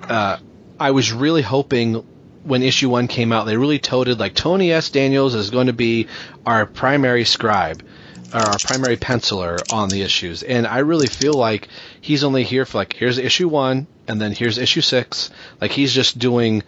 uh, 0.00 0.38
I 0.80 0.90
was 0.90 1.12
really 1.12 1.42
hoping 1.42 2.04
when 2.44 2.62
issue 2.62 2.90
one 2.90 3.08
came 3.08 3.32
out, 3.32 3.46
they 3.46 3.56
really 3.56 3.78
toted 3.78 4.20
like 4.20 4.34
Tony 4.34 4.70
S. 4.70 4.90
Daniels 4.90 5.34
is 5.34 5.50
going 5.50 5.66
to 5.66 5.72
be 5.72 6.08
our 6.44 6.66
primary 6.66 7.24
scribe, 7.24 7.82
or 7.82 7.86
our 8.32 8.58
primary 8.58 8.96
penciler 8.96 9.64
on 9.70 9.90
the 9.90 10.02
issues, 10.02 10.42
and 10.42 10.66
I 10.66 10.78
really 10.78 11.08
feel 11.08 11.36
like 11.36 11.68
he's 12.00 12.24
only 12.24 12.44
here 12.44 12.64
for 12.64 12.78
like 12.78 12.92
here's 12.94 13.18
issue 13.18 13.48
one, 13.48 13.86
and 14.08 14.20
then 14.20 14.32
here's 14.32 14.58
issue 14.58 14.80
six. 14.80 15.30
Like 15.60 15.70
he's 15.70 15.92
just 15.92 16.18
doing 16.18 16.62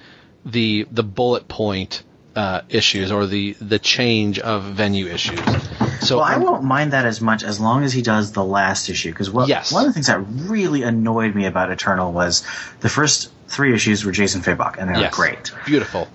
the 0.45 0.87
the 0.91 1.03
bullet 1.03 1.49
point 1.49 2.03
uh, 2.37 2.61
issues 2.69 3.11
or 3.11 3.27
the 3.27 3.57
the 3.61 3.79
change 3.79 4.39
of 4.39 4.63
venue 4.65 5.07
issues. 5.07 5.41
So 6.01 6.19
well, 6.19 6.27
I 6.27 6.37
won't 6.37 6.63
mind 6.63 6.93
that 6.93 7.07
as 7.07 7.21
much 7.21 7.43
as 7.43 7.59
long 7.59 7.83
as 7.83 7.93
he 7.93 8.03
does 8.03 8.33
the 8.33 8.45
last 8.45 8.89
issue. 8.91 9.11
Because 9.11 9.31
one 9.31 9.51
of 9.51 9.69
the 9.71 9.93
things 9.93 10.07
that 10.09 10.19
really 10.19 10.83
annoyed 10.83 11.35
me 11.35 11.47
about 11.47 11.71
Eternal 11.71 12.13
was 12.13 12.45
the 12.81 12.89
first 12.89 13.31
three 13.49 13.75
issues 13.75 14.05
were 14.05 14.13
Jason 14.13 14.43
Fabok, 14.43 14.77
and 14.79 14.89
they 14.89 14.95
were 14.95 15.01
Yes. 15.01 15.15
great. 15.15 15.53
beautiful. 15.65 16.09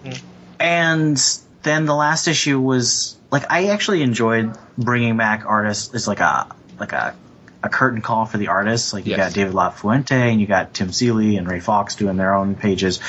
And 0.60 1.22
then 1.64 1.86
the 1.86 1.96
last 1.96 2.28
issue 2.28 2.60
was 2.60 3.18
like 3.32 3.50
I 3.50 3.68
actually 3.68 4.02
enjoyed 4.02 4.56
bringing 4.78 5.18
back 5.18 5.46
artists. 5.46 5.94
It's 5.94 6.08
like 6.08 6.20
a 6.20 6.54
like 6.80 6.94
a 6.94 7.16
a 7.64 7.70
curtain 7.70 8.02
call 8.02 8.26
for 8.26 8.38
the 8.38 8.48
artists. 8.50 8.94
Like 8.94 9.06
you 9.06 9.12
Yes. 9.12 9.20
got 9.20 9.34
David 9.34 9.54
LaFuente 9.54 10.12
and 10.12 10.42
you 10.42 10.48
got 10.48 10.74
Tim 10.74 10.92
Seeley 10.92 11.38
and 11.38 11.48
Ray 11.48 11.60
Fawkes 11.60 11.96
doing 11.96 12.18
their 12.18 12.34
own 12.34 12.56
pages. 12.56 13.00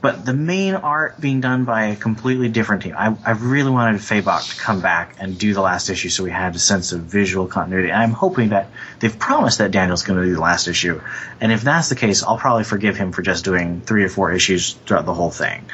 But 0.00 0.24
the 0.24 0.32
main 0.32 0.76
art 0.76 1.20
being 1.20 1.42
done 1.42 1.64
by 1.66 1.86
a 1.88 1.96
completely 1.96 2.48
different 2.48 2.84
team. 2.84 2.94
I, 2.96 3.14
I 3.26 3.32
really 3.32 3.70
wanted 3.70 4.00
Fabok 4.00 4.54
to 4.54 4.58
come 4.58 4.80
back 4.80 5.16
and 5.20 5.38
do 5.38 5.52
the 5.52 5.60
last 5.60 5.90
issue 5.90 6.08
so 6.08 6.24
we 6.24 6.30
had 6.30 6.54
a 6.54 6.58
sense 6.58 6.92
of 6.92 7.00
visual 7.00 7.46
continuity. 7.46 7.90
And 7.90 8.00
I'm 8.00 8.12
hoping 8.12 8.48
that 8.50 8.68
they've 9.00 9.18
promised 9.18 9.58
that 9.58 9.72
Daniel's 9.72 10.02
going 10.02 10.18
to 10.18 10.24
do 10.24 10.32
the 10.34 10.40
last 10.40 10.68
issue. 10.68 11.02
And 11.38 11.52
if 11.52 11.60
that's 11.60 11.90
the 11.90 11.96
case, 11.96 12.22
I'll 12.22 12.38
probably 12.38 12.64
forgive 12.64 12.96
him 12.96 13.12
for 13.12 13.20
just 13.20 13.44
doing 13.44 13.82
three 13.82 14.04
or 14.04 14.08
four 14.08 14.32
issues 14.32 14.72
throughout 14.72 15.04
the 15.04 15.12
whole 15.12 15.30
thing. 15.30 15.66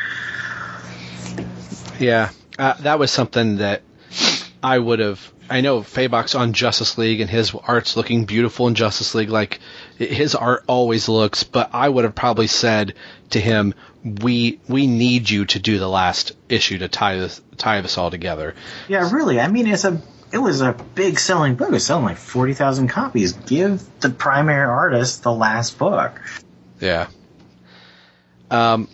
Yeah, 2.01 2.31
uh, 2.59 2.75
that 2.81 2.99
was 2.99 3.11
something 3.11 3.57
that 3.57 3.83
I 4.63 4.79
would 4.79 4.99
have. 4.99 5.33
I 5.49 5.61
know 5.61 5.81
Fabok's 5.81 6.35
on 6.35 6.53
Justice 6.55 6.99
League 6.99 7.21
and 7.21 7.31
his 7.31 7.55
art's 7.55 7.97
looking 7.97 8.25
beautiful 8.25 8.67
in 8.67 8.75
Justice 8.75 9.15
League. 9.15 9.29
Like 9.29 9.61
his 9.97 10.35
art 10.35 10.65
always 10.67 11.09
looks, 11.09 11.45
but 11.45 11.71
I 11.73 11.89
would 11.89 12.05
have 12.05 12.15
probably 12.15 12.49
said 12.49 12.95
to 13.31 13.41
him, 13.41 13.75
"We 14.05 14.61
we 14.69 14.87
need 14.87 15.31
you 15.31 15.45
to 15.47 15.59
do 15.59 15.79
the 15.79 15.89
last 15.89 16.33
issue 16.49 16.79
to 16.79 16.89
tie 16.89 17.17
this 17.17 17.41
tie 17.57 17.81
this 17.81 17.97
all 17.97 18.11
together." 18.11 18.55
Yeah, 18.89 19.09
really. 19.13 19.41
I 19.41 19.49
mean, 19.49 19.67
it's 19.67 19.85
a 19.85 20.01
it 20.33 20.39
was 20.39 20.61
a 20.61 20.73
big 20.95 21.19
selling 21.19 21.55
book. 21.55 21.69
It 21.69 21.73
was 21.73 21.87
selling 21.87 22.05
like 22.05 22.17
forty 22.17 22.55
thousand 22.55 22.89
copies. 22.89 23.33
Give 23.33 23.83
the 24.01 24.11
primary 24.11 24.69
artist 24.69 25.23
the 25.23 25.33
last 25.33 25.79
book. 25.79 26.21
Yeah. 26.81 27.07
Um, 28.51 28.89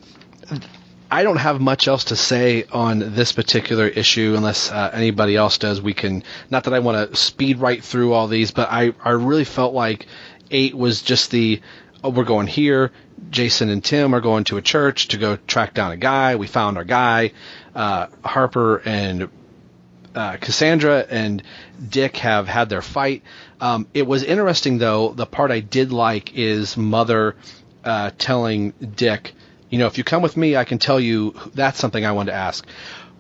I 1.13 1.25
don't 1.25 1.37
have 1.37 1.61
much 1.61 1.89
else 1.89 2.05
to 2.05 2.17
say 2.17 2.65
on 2.73 3.15
this 3.15 3.33
particular 3.33 3.87
issue 3.87 4.33
unless 4.35 4.73
uh, 4.73 4.91
anybody 4.95 5.37
else 5.37 5.59
does. 5.59 5.79
We 5.79 5.93
can, 5.93 6.25
not 6.49 6.65
that 6.65 6.73
I 6.73 6.79
want 6.79 7.11
to 7.11 7.15
speed 7.15 7.59
right 7.59 7.85
through 7.85 8.15
all 8.15 8.29
these, 8.29 8.51
but 8.51 8.73
I, 8.73 8.95
I 8.99 9.11
really 9.11 9.45
felt 9.45 9.75
like 9.75 10.07
eight 10.51 10.75
was 10.75 11.03
just 11.03 11.31
the, 11.31 11.61
oh, 12.03 12.09
we're 12.09 12.25
going 12.25 12.47
here. 12.47 12.93
Jason 13.29 13.69
and 13.69 13.85
Tim 13.85 14.15
are 14.15 14.23
going 14.23 14.45
to 14.45 14.57
a 14.57 14.63
church 14.63 15.09
to 15.09 15.19
go 15.19 15.37
track 15.37 15.75
down 15.75 15.93
a 15.93 15.99
guy. 15.99 16.37
We 16.37 16.47
found 16.47 16.79
our 16.79 16.85
guy. 16.85 17.33
Uh, 17.75 18.07
Harper 18.25 18.79
and 18.79 19.29
uh, 20.15 20.39
Cassandra 20.39 21.05
and 21.11 21.43
Dick 21.91 22.17
have 22.17 22.49
had 22.49 22.71
their 22.71 22.81
fight. 22.81 23.23
Um, 23.61 23.87
it 23.93 24.07
was 24.07 24.25
interesting 24.25 24.79
though. 24.79 25.13
The 25.13 25.27
part 25.27 25.51
I 25.51 25.61
did 25.61 25.93
like 25.93 26.35
is 26.35 26.79
Mother 26.79 27.37
uh, 27.85 28.13
telling 28.17 28.71
Dick, 28.97 29.35
you 29.73 29.79
know, 29.79 29.87
if 29.87 29.97
you 29.97 30.05
come 30.05 30.21
with 30.21 30.37
me, 30.37 30.55
I 30.55 30.65
can 30.65 30.79
tell 30.79 31.01
you. 31.01 31.35
That's 31.55 31.79
something 31.79 32.05
I 32.05 32.13
wanted 32.13 32.33
to 32.33 32.37
ask. 32.37 32.65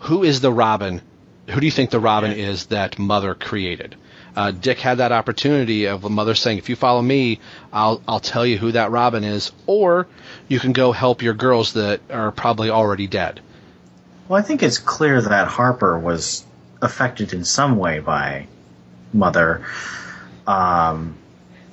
Who 0.00 0.22
is 0.22 0.42
the 0.42 0.52
Robin? 0.52 1.00
Who 1.48 1.58
do 1.58 1.66
you 1.66 1.72
think 1.72 1.88
the 1.88 1.98
Robin 1.98 2.30
is 2.30 2.66
that 2.66 2.98
Mother 2.98 3.34
created? 3.34 3.96
Uh, 4.36 4.50
Dick 4.50 4.78
had 4.78 4.98
that 4.98 5.12
opportunity 5.12 5.86
of 5.86 6.02
the 6.02 6.10
mother 6.10 6.34
saying, 6.34 6.58
"If 6.58 6.68
you 6.68 6.76
follow 6.76 7.00
me, 7.00 7.40
I'll 7.72 8.02
I'll 8.06 8.20
tell 8.20 8.44
you 8.44 8.58
who 8.58 8.72
that 8.72 8.90
Robin 8.90 9.24
is, 9.24 9.50
or 9.66 10.06
you 10.46 10.60
can 10.60 10.72
go 10.72 10.92
help 10.92 11.22
your 11.22 11.32
girls 11.32 11.72
that 11.72 12.00
are 12.10 12.30
probably 12.30 12.68
already 12.68 13.06
dead." 13.06 13.40
Well, 14.28 14.38
I 14.38 14.42
think 14.42 14.62
it's 14.62 14.78
clear 14.78 15.22
that 15.22 15.48
Harper 15.48 15.98
was 15.98 16.44
affected 16.82 17.32
in 17.32 17.44
some 17.44 17.78
way 17.78 18.00
by 18.00 18.46
Mother. 19.14 19.64
Um, 20.46 21.16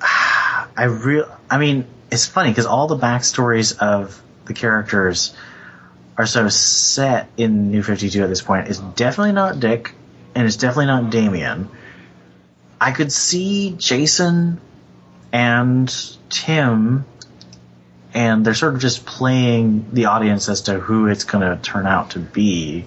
I 0.00 0.84
real, 0.84 1.30
I 1.50 1.58
mean, 1.58 1.84
it's 2.10 2.26
funny 2.26 2.50
because 2.50 2.66
all 2.66 2.86
the 2.86 2.96
backstories 2.96 3.76
of 3.78 4.22
the 4.46 4.54
characters 4.54 5.34
are 6.16 6.26
sort 6.26 6.46
of 6.46 6.52
set 6.52 7.28
in 7.36 7.70
New 7.70 7.82
Fifty 7.82 8.10
Two 8.10 8.22
at 8.22 8.28
this 8.28 8.42
point. 8.42 8.68
It's 8.68 8.78
definitely 8.78 9.32
not 9.32 9.60
Dick, 9.60 9.94
and 10.34 10.46
it's 10.46 10.56
definitely 10.56 10.86
not 10.86 11.10
Damian. 11.10 11.68
I 12.80 12.92
could 12.92 13.12
see 13.12 13.74
Jason 13.76 14.60
and 15.32 15.94
Tim, 16.28 17.04
and 18.14 18.44
they're 18.44 18.54
sort 18.54 18.74
of 18.74 18.80
just 18.80 19.06
playing 19.06 19.86
the 19.92 20.06
audience 20.06 20.48
as 20.48 20.62
to 20.62 20.78
who 20.78 21.06
it's 21.06 21.24
going 21.24 21.42
to 21.44 21.62
turn 21.62 21.86
out 21.86 22.10
to 22.10 22.18
be. 22.18 22.86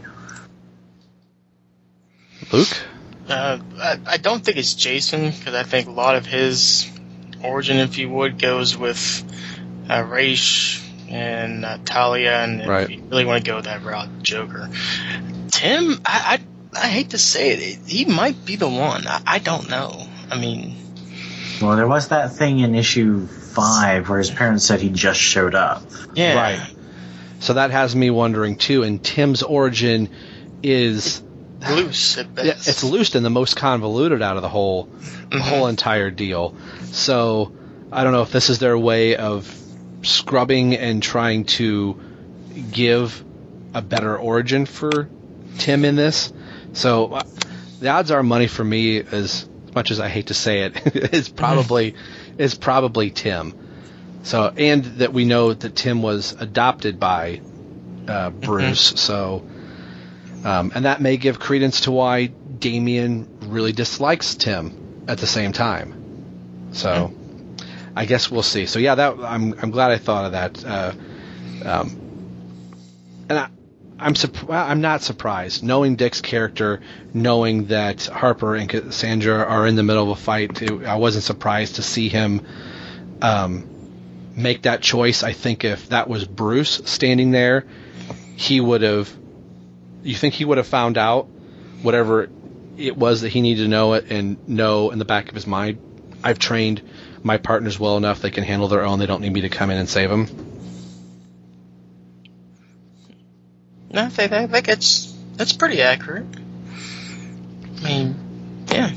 Luke? 2.52 2.76
Uh, 3.30 3.60
I, 3.78 4.00
I 4.06 4.18
don't 4.18 4.44
think 4.44 4.58
it's 4.58 4.74
Jason 4.74 5.30
because 5.32 5.54
I 5.54 5.64
think 5.64 5.88
a 5.88 5.92
lot 5.92 6.16
of 6.16 6.26
his 6.26 6.90
origin, 7.42 7.78
if 7.78 7.98
you 7.98 8.10
would, 8.10 8.38
goes 8.38 8.76
with 8.76 9.24
uh, 9.90 10.04
Ra's 10.04 10.83
and 11.14 11.66
uh, 11.66 11.78
Talia, 11.86 12.44
and 12.44 12.62
if 12.62 12.90
you 12.90 13.00
really 13.12 13.26
want 13.26 13.44
to 13.44 13.52
go 13.52 13.62
that 13.62 13.84
route, 13.84 14.10
Joker. 14.24 14.70
Tim, 15.52 16.00
I, 16.06 16.40
I 16.76 16.80
I 16.86 16.88
hate 16.88 17.12
to 17.12 17.18
say 17.18 17.52
it, 17.52 17.80
he 17.86 18.06
might 18.06 18.46
be 18.46 18.56
the 18.56 18.68
one. 18.70 19.08
I, 19.08 19.22
I 19.26 19.40
don't 19.40 19.70
know. 19.70 20.08
I 20.32 20.40
mean, 20.40 20.76
Well, 21.62 21.76
there 21.76 21.88
was 21.88 22.08
that 22.08 22.34
thing 22.36 22.60
in 22.60 22.74
issue 22.76 23.28
five 23.28 24.10
where 24.10 24.18
his 24.18 24.32
parents 24.32 24.66
said 24.66 24.82
he 24.82 24.90
just 24.90 25.20
showed 25.20 25.54
up. 25.54 25.84
yeah, 26.16 26.36
Right. 26.36 26.76
So 27.40 27.54
that 27.56 27.72
has 27.72 27.96
me 27.96 28.10
wondering 28.10 28.56
too. 28.56 28.84
And 28.84 29.04
Tim's 29.04 29.44
origin 29.44 30.10
is 30.64 31.22
loose 31.70 32.18
at 32.18 32.34
best. 32.34 32.48
Yeah, 32.48 32.54
it's 32.54 32.84
loose 32.84 33.14
and 33.16 33.24
the 33.26 33.30
most 33.30 33.56
convoluted 33.56 34.22
out 34.22 34.36
of 34.38 34.42
the 34.42 34.50
whole 34.50 34.86
Mm-hmm. 34.86 35.40
whole 35.40 35.68
entire 35.68 36.12
deal. 36.12 36.56
So 36.92 37.52
I 37.92 38.04
don't 38.04 38.14
know 38.14 38.22
if 38.22 38.32
this 38.32 38.50
is 38.50 38.60
their 38.60 38.78
way 38.78 39.16
of 39.16 39.46
scrubbing 40.04 40.76
and 40.76 41.02
trying 41.02 41.46
to 41.46 42.00
give 42.72 43.24
a 43.74 43.82
better 43.82 44.16
origin 44.18 44.66
for 44.66 45.10
Tim 45.58 45.86
in 45.86 45.96
this. 45.96 46.32
So 46.74 47.14
uh, 47.14 47.24
the 47.80 47.90
odds 47.90 48.12
are 48.12 48.24
money 48.24 48.48
for 48.48 48.64
me 48.64 49.00
as 49.00 49.48
much 49.74 49.92
as 49.92 50.00
I 50.00 50.08
hate 50.10 50.28
to 50.28 50.34
say 50.34 50.64
it 50.64 50.96
is 51.14 51.30
probably 51.30 51.96
is 52.38 52.56
probably 52.56 53.10
Tim. 53.10 53.54
So 54.24 54.54
and 54.56 54.84
that 55.00 55.14
we 55.14 55.26
know 55.26 55.54
that 55.54 55.76
Tim 55.76 56.02
was 56.02 56.34
adopted 56.40 57.00
by 57.00 57.42
uh, 58.08 58.30
Bruce. 58.30 59.02
So 59.02 59.46
um, 60.44 60.72
and 60.76 60.86
that 60.86 61.02
may 61.02 61.18
give 61.18 61.40
credence 61.40 61.82
to 61.82 61.92
why 61.92 62.28
Damian 62.28 63.28
really 63.42 63.72
dislikes 63.72 64.36
Tim 64.36 65.06
at 65.08 65.18
the 65.18 65.28
same 65.28 65.54
time. 65.54 66.70
So 66.74 67.14
I 67.96 68.06
guess 68.06 68.32
we'll 68.32 68.44
see. 68.44 68.66
So 68.66 68.80
yeah, 68.80 68.96
that 68.96 69.20
I'm 69.20 69.54
I'm 69.62 69.72
glad 69.72 69.92
I 69.92 69.98
thought 69.98 70.26
of 70.26 70.32
that. 70.32 70.66
Uh, 70.66 70.94
um, 71.66 72.00
and 73.30 73.40
I, 73.40 73.48
I'm 74.00 74.16
I'm 74.50 74.82
not 74.82 75.02
surprised 75.02 75.64
knowing 75.64 75.96
Dick's 75.96 76.22
character, 76.22 76.82
knowing 77.14 77.66
that 77.66 78.06
Harper 78.06 78.56
and 78.56 78.68
Cassandra 78.68 79.44
are 79.44 79.68
in 79.68 79.76
the 79.76 79.84
middle 79.84 80.12
of 80.12 80.18
a 80.18 80.22
fight. 80.22 80.62
It, 80.62 80.86
I 80.86 80.96
wasn't 80.96 81.24
surprised 81.24 81.76
to 81.76 81.84
see 81.84 82.10
him 82.10 82.46
um, 83.22 83.70
make 84.36 84.64
that 84.64 84.82
choice. 84.82 85.24
I 85.24 85.34
think 85.34 85.64
if 85.64 85.90
that 85.90 86.10
was 86.10 86.26
Bruce 86.26 86.82
standing 86.86 87.32
there, 87.32 87.66
he 88.36 88.60
would 88.60 88.82
have. 88.82 89.14
You 90.04 90.16
think 90.16 90.34
he 90.34 90.44
would 90.44 90.58
have 90.58 90.68
found 90.68 90.98
out 90.98 91.28
whatever 91.82 92.30
it 92.78 92.98
was 92.98 93.22
that 93.22 93.30
he 93.30 93.42
needed 93.42 93.64
to 93.64 93.68
know 93.70 93.94
it 93.94 94.06
and 94.10 94.50
know 94.50 94.90
in 94.92 95.00
the 95.00 95.06
back 95.06 95.30
of 95.30 95.36
his 95.36 95.48
mind, 95.48 95.80
I've 96.24 96.40
trained 96.40 96.82
my 97.24 97.38
partners 97.38 97.80
well 97.80 97.98
enough 97.98 98.22
they 98.22 98.32
can 98.32 98.44
handle 98.44 98.68
their 98.68 98.84
own. 98.84 99.00
They 99.00 99.06
don't 99.06 99.22
need 99.22 99.34
me 99.34 99.42
to 99.42 99.50
come 99.50 99.70
in 99.70 99.78
and 99.78 99.90
save 99.90 100.10
them. 100.10 100.28
No, 103.90 104.06
I 104.06 104.10
think, 104.10 104.32
I 104.32 104.48
think 104.48 104.68
it's 104.68 105.14
that's 105.36 105.54
pretty 105.54 105.82
accurate. 105.82 106.26
I 107.78 107.84
mean, 107.84 108.66
yeah. 108.72 108.92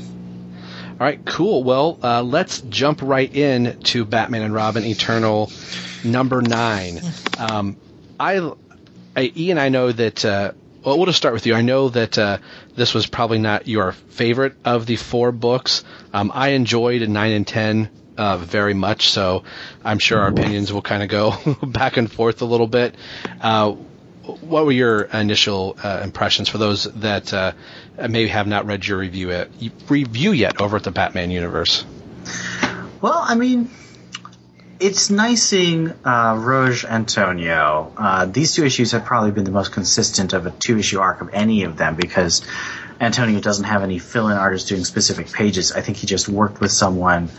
All 0.99 1.05
right, 1.05 1.23
cool. 1.25 1.63
Well, 1.63 1.99
uh, 2.01 2.23
let's 2.23 2.61
jump 2.61 3.01
right 3.03 3.31
in 3.31 3.79
to 3.81 4.05
Batman 4.05 4.41
and 4.41 4.53
Robin 4.53 4.83
Eternal 4.83 5.51
number 6.03 6.41
nine. 6.41 6.99
Um, 7.37 7.77
I, 8.19 8.51
I, 9.15 9.31
Ian, 9.35 9.59
I 9.59 9.69
know 9.69 9.91
that. 9.91 10.25
Uh, 10.25 10.53
well, 10.83 10.97
we'll 10.97 11.05
just 11.05 11.17
start 11.17 11.33
with 11.33 11.45
you. 11.45 11.53
I 11.53 11.61
know 11.61 11.89
that 11.89 12.17
uh, 12.17 12.37
this 12.75 12.93
was 12.93 13.05
probably 13.07 13.39
not 13.39 13.67
your 13.67 13.91
favorite 13.91 14.55
of 14.63 14.85
the 14.85 14.95
four 14.95 15.31
books. 15.31 15.83
Um, 16.13 16.31
I 16.33 16.49
enjoyed 16.49 17.07
nine 17.07 17.33
and 17.33 17.45
ten 17.45 17.89
uh, 18.17 18.37
very 18.37 18.73
much, 18.73 19.09
so 19.09 19.43
I'm 19.83 19.99
sure 19.99 20.19
our 20.19 20.27
opinions 20.27 20.73
will 20.73 20.81
kind 20.81 21.03
of 21.03 21.09
go 21.09 21.33
back 21.67 21.97
and 21.97 22.11
forth 22.11 22.41
a 22.41 22.45
little 22.45 22.67
bit. 22.67 22.95
Uh, 23.41 23.75
what 24.41 24.65
were 24.65 24.71
your 24.71 25.01
initial 25.03 25.77
uh, 25.81 26.01
impressions 26.03 26.49
for 26.49 26.57
those 26.57 26.83
that 26.83 27.33
uh, 27.33 27.53
maybe 27.97 28.27
have 28.27 28.47
not 28.47 28.65
read 28.65 28.85
your 28.85 28.97
review 28.97 29.31
yet, 29.31 29.49
review 29.87 30.31
yet 30.31 30.59
over 30.61 30.77
at 30.77 30.83
the 30.83 30.91
Batman 30.91 31.31
universe? 31.31 31.85
Well, 33.01 33.21
I 33.23 33.35
mean, 33.35 33.69
it's 34.79 35.09
nice 35.09 35.43
seeing 35.43 35.89
uh, 36.03 36.35
Roge 36.35 36.83
Antonio. 36.83 37.91
Uh, 37.95 38.25
these 38.25 38.53
two 38.53 38.65
issues 38.65 38.91
have 38.91 39.05
probably 39.05 39.31
been 39.31 39.45
the 39.45 39.51
most 39.51 39.71
consistent 39.71 40.33
of 40.33 40.45
a 40.45 40.51
two 40.51 40.77
issue 40.77 40.99
arc 40.99 41.21
of 41.21 41.29
any 41.33 41.63
of 41.63 41.77
them 41.77 41.95
because 41.95 42.45
Antonio 42.99 43.39
doesn't 43.39 43.65
have 43.65 43.83
any 43.83 43.99
fill 43.99 44.27
in 44.29 44.37
artists 44.37 44.67
doing 44.67 44.83
specific 44.83 45.31
pages. 45.31 45.71
I 45.71 45.81
think 45.81 45.97
he 45.97 46.07
just 46.07 46.27
worked 46.27 46.59
with 46.59 46.71
someone 46.71 47.29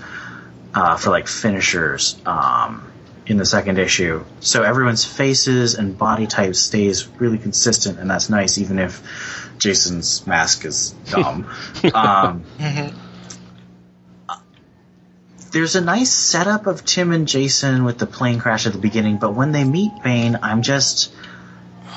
uh, 0.75 0.97
for 0.97 1.11
like 1.11 1.29
finishers 1.29 2.17
um, 2.27 2.91
in 3.27 3.37
the 3.37 3.47
second 3.47 3.79
issue. 3.79 4.25
So 4.41 4.63
everyone's 4.63 5.05
faces 5.05 5.75
and 5.75 5.97
body 5.97 6.27
type 6.27 6.55
stays 6.55 7.07
really 7.19 7.39
consistent, 7.39 7.99
and 7.99 8.11
that's 8.11 8.31
nice, 8.31 8.59
even 8.59 8.79
if 8.79 9.03
Jason's 9.59 10.27
mask 10.27 10.65
is 10.65 10.91
dumb. 11.11 11.47
um, 11.95 12.45
there's 15.51 15.77
a 15.77 15.81
nice 15.81 16.11
setup 16.11 16.67
of 16.67 16.85
Tim 16.85 17.13
and 17.13 17.27
Jason 17.27 17.85
with 17.85 17.99
the 17.99 18.07
plane 18.07 18.39
crash 18.39 18.67
at 18.67 18.73
the 18.73 18.79
beginning, 18.79 19.19
but 19.19 19.35
when 19.35 19.53
they 19.53 19.65
meet 19.65 19.91
Bane, 20.03 20.39
I'm 20.43 20.63
just 20.63 21.13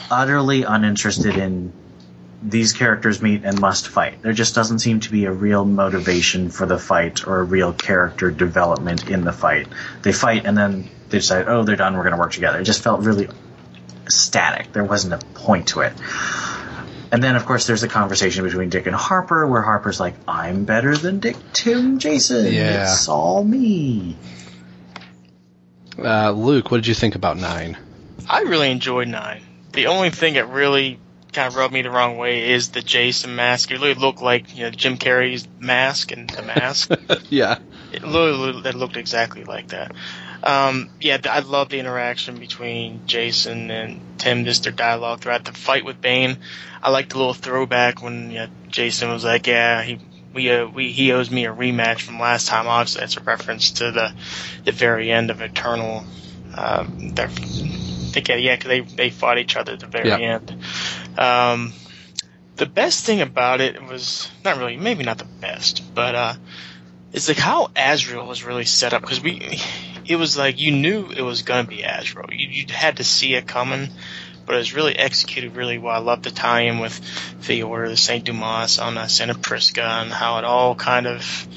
utterly 0.10 0.64
uninterested 0.64 1.38
in 1.38 1.74
these 2.42 2.74
characters 2.74 3.22
meet 3.22 3.44
and 3.44 3.60
must 3.60 3.88
fight. 3.88 4.22
There 4.22 4.34
just 4.34 4.56
doesn't 4.56 4.80
seem 4.80 5.00
to 5.02 5.12
be 5.12 5.26
a 5.26 5.32
real 5.32 5.64
motivation 5.64 6.50
for 6.50 6.66
the 6.66 6.80
fight 6.80 7.28
or 7.28 7.40
a 7.40 7.44
real 7.44 7.72
character 7.74 8.32
development 8.32 9.10
in 9.10 9.24
the 9.24 9.32
fight. 9.32 9.68
They 10.02 10.12
fight 10.12 10.46
and 10.46 10.58
then 10.58 10.90
they 11.10 11.20
decide, 11.20 11.48
oh, 11.48 11.64
they're 11.64 11.76
done, 11.76 11.96
we're 11.96 12.04
going 12.04 12.16
to 12.16 12.20
work 12.20 12.32
together. 12.32 12.60
It 12.60 12.64
just 12.64 12.84
felt 12.84 13.02
really 13.02 13.30
static. 14.10 14.74
There 14.74 14.84
wasn't 14.84 15.14
a 15.14 15.26
point 15.36 15.70
to 15.70 15.82
it. 15.82 15.94
And 17.12 17.22
then, 17.22 17.36
of 17.36 17.46
course, 17.46 17.68
there's 17.68 17.84
a 17.84 17.90
conversation 17.90 18.46
between 18.46 18.70
Dick 18.70 18.88
and 18.88 18.96
Harper 18.96 19.46
where 19.46 19.62
Harper's 19.62 20.00
like, 20.00 20.16
I'm 20.28 20.64
better 20.64 20.96
than 20.96 21.20
Dick, 21.20 21.36
Tim, 21.52 22.00
Jason. 22.00 22.54
Yeah. 22.54 22.84
It's 22.84 23.10
all 23.10 23.44
me. 23.44 24.16
Uh, 26.00 26.32
Luke, 26.32 26.72
what 26.72 26.78
did 26.78 26.88
you 26.88 26.94
think 26.94 27.16
about 27.16 27.38
nine? 27.38 27.78
I 28.30 28.42
really 28.42 28.72
enjoyed 28.72 29.10
nine. 29.10 29.42
The 29.74 29.88
only 29.88 30.10
thing 30.10 30.36
that 30.36 30.50
really 30.50 31.00
kind 31.34 31.48
of 31.48 31.56
rubbed 31.56 31.74
me 31.74 31.82
the 31.82 31.92
wrong 31.92 32.18
way 32.18 32.52
is 32.52 32.70
the 32.70 32.82
Jason 32.82 33.36
mask. 33.36 33.72
It 33.72 33.76
really 33.76 33.94
looked 33.94 34.22
like 34.22 34.56
you 34.56 34.64
know 34.64 34.72
Jim 34.72 34.98
Carrey's 34.98 35.48
mask 35.60 36.12
and 36.12 36.30
the 36.30 36.42
mask. 36.42 36.92
yeah, 37.30 37.60
it 37.92 38.04
literally 38.04 38.68
it 38.70 38.76
looked 38.76 38.98
exactly 38.98 39.44
like 39.44 39.70
that. 39.70 39.94
Um, 40.44 40.90
yeah, 41.00 41.20
I 41.26 41.40
love 41.42 41.70
the 41.70 41.78
interaction 41.80 42.40
between 42.40 43.02
Jason 43.06 43.70
and 43.70 44.02
Tim, 44.18 44.46
just 44.46 44.64
their 44.64 44.74
dialogue 44.74 45.20
throughout 45.20 45.46
the 45.46 45.52
fight 45.54 45.86
with 45.86 46.02
Bane. 46.02 46.38
I 46.82 46.90
like 46.90 47.10
the 47.10 47.18
little 47.20 47.36
throwback 47.36 48.02
when 48.02 48.32
you 48.32 48.40
know, 48.40 48.48
Jason 48.70 49.10
was 49.10 49.24
like, 49.24 49.46
"Yeah, 49.46 49.84
he 49.84 50.00
we 50.34 50.50
uh, 50.52 50.66
we 50.68 50.92
he 50.92 51.12
owes 51.12 51.30
me 51.30 51.46
a 51.46 51.54
rematch 51.54 52.02
from 52.02 52.20
last 52.20 52.48
time." 52.48 52.68
Obviously, 52.68 53.02
that's 53.02 53.18
a 53.18 53.22
reference 53.22 53.72
to 53.74 53.92
the 53.92 54.12
the 54.66 54.72
very 54.72 55.12
end 55.12 55.30
of 55.30 55.42
Eternal. 55.42 56.04
Um, 56.56 57.14
I 57.18 57.28
think, 57.28 58.28
yeah, 58.28 58.56
because 58.56 58.68
they 58.68 58.80
they 58.82 59.10
fought 59.10 59.38
each 59.38 59.56
other 59.56 59.74
at 59.74 59.80
the 59.80 59.88
very 59.88 60.10
Yeah. 60.10 60.18
end. 60.18 60.56
Um, 61.18 61.74
the 62.56 62.66
best 62.66 63.06
thing 63.06 63.22
about 63.22 63.62
it 63.62 63.82
was 63.82 64.30
not 64.46 64.58
really, 64.58 64.78
maybe 64.78 65.04
not 65.04 65.18
the 65.18 65.26
best, 65.26 65.96
but 65.96 66.16
uh, 66.16 66.34
it's 67.12 67.28
like 67.28 67.38
how 67.38 67.72
Azrael 67.76 68.28
was 68.28 68.44
really 68.44 68.66
set 68.66 68.94
up 68.94 69.02
because 69.02 69.22
we, 69.22 69.60
it 70.06 70.16
was 70.16 70.38
like 70.38 70.60
you 70.60 70.72
knew 70.72 71.08
it 71.08 71.22
was 71.24 71.42
gonna 71.42 71.68
be 71.68 71.84
Azrael. 71.84 72.28
You, 72.32 72.48
you 72.50 72.66
had 72.74 72.98
to 72.98 73.04
see 73.04 73.34
it 73.34 73.48
coming, 73.48 73.90
but 74.46 74.56
it 74.56 74.60
was 74.60 74.74
really 74.74 74.96
executed 74.96 75.56
really 75.56 75.78
well. 75.78 75.96
I 75.96 76.00
love 76.00 76.24
the 76.24 76.32
tie-in 76.32 76.80
with 76.80 77.02
the 77.48 77.64
Order 77.64 77.86
of 77.86 78.00
Saint 78.00 78.26
Dumas 78.26 78.80
on 78.80 78.98
uh, 78.98 79.08
Santa 79.08 79.36
Prisca 79.36 79.84
and 79.84 80.12
how 80.12 80.38
it 80.38 80.46
all 80.46 80.76
kind 80.76 81.08
of 81.08 81.48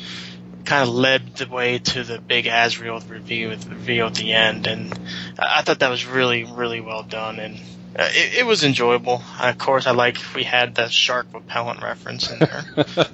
kind 0.64 0.88
of 0.88 0.94
led 0.94 1.36
the 1.36 1.46
way 1.46 1.78
to 1.78 2.02
the 2.02 2.18
big 2.18 2.46
Azrael 2.46 2.98
review 3.00 3.50
reveal 3.50 4.06
at 4.06 4.14
the 4.14 4.32
end, 4.32 4.66
and 4.66 4.98
I 5.38 5.60
thought 5.60 5.80
that 5.80 5.90
was 5.90 6.06
really 6.06 6.44
really 6.44 6.80
well 6.80 7.02
done 7.02 7.38
and. 7.38 7.60
Uh, 7.96 8.08
it, 8.10 8.38
it 8.38 8.46
was 8.46 8.64
enjoyable. 8.64 9.22
Uh, 9.38 9.50
of 9.50 9.58
course, 9.58 9.86
I 9.86 9.92
like 9.92 10.18
we 10.34 10.42
had 10.42 10.74
the 10.74 10.88
shark 10.88 11.26
repellent 11.32 11.80
reference 11.80 12.28
in 12.28 12.40
there. 12.40 12.64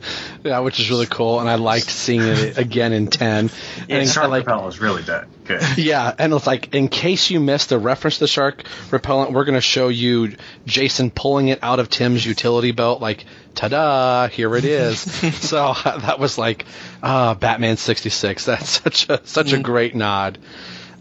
yeah, 0.45 0.61
which 0.61 0.81
is 0.81 0.89
really 0.89 1.07
cool, 1.07 1.39
and 1.39 1.51
I 1.51 1.57
liked 1.57 1.91
seeing 1.91 2.23
it 2.23 2.57
again 2.59 2.95
in 2.95 3.09
ten. 3.09 3.51
Yeah, 3.89 3.97
and 3.97 4.09
Shark 4.09 4.31
like, 4.31 4.47
Repellent 4.47 4.65
was 4.65 4.81
really 4.81 5.03
good. 5.03 5.27
good. 5.45 5.63
yeah, 5.77 6.15
and 6.19 6.33
it's 6.33 6.47
like 6.47 6.75
in 6.75 6.89
case 6.89 7.29
you 7.29 7.41
missed 7.41 7.69
the 7.69 7.79
reference 7.79 8.15
to 8.17 8.21
the 8.21 8.29
shark 8.29 8.65
repellent, 8.91 9.33
we're 9.33 9.45
going 9.45 9.55
to 9.55 9.61
show 9.61 9.89
you 9.89 10.37
Jason 10.65 11.11
pulling 11.11 11.49
it 11.49 11.59
out 11.63 11.79
of 11.79 11.91
Tim's 11.91 12.25
utility 12.25 12.73
belt, 12.73 13.03
like 13.03 13.27
ta-da, 13.55 14.29
here 14.29 14.57
it 14.57 14.65
is. 14.65 15.01
so 15.01 15.75
that 15.85 16.19
was 16.19 16.39
like, 16.39 16.65
ah, 17.03 17.35
Batman 17.35 17.77
sixty 17.77 18.09
six. 18.09 18.47
That's 18.47 18.69
such 18.71 19.11
a 19.11 19.21
such 19.27 19.53
a 19.53 19.59
great 19.59 19.95
nod. 19.95 20.39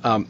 Um, 0.04 0.28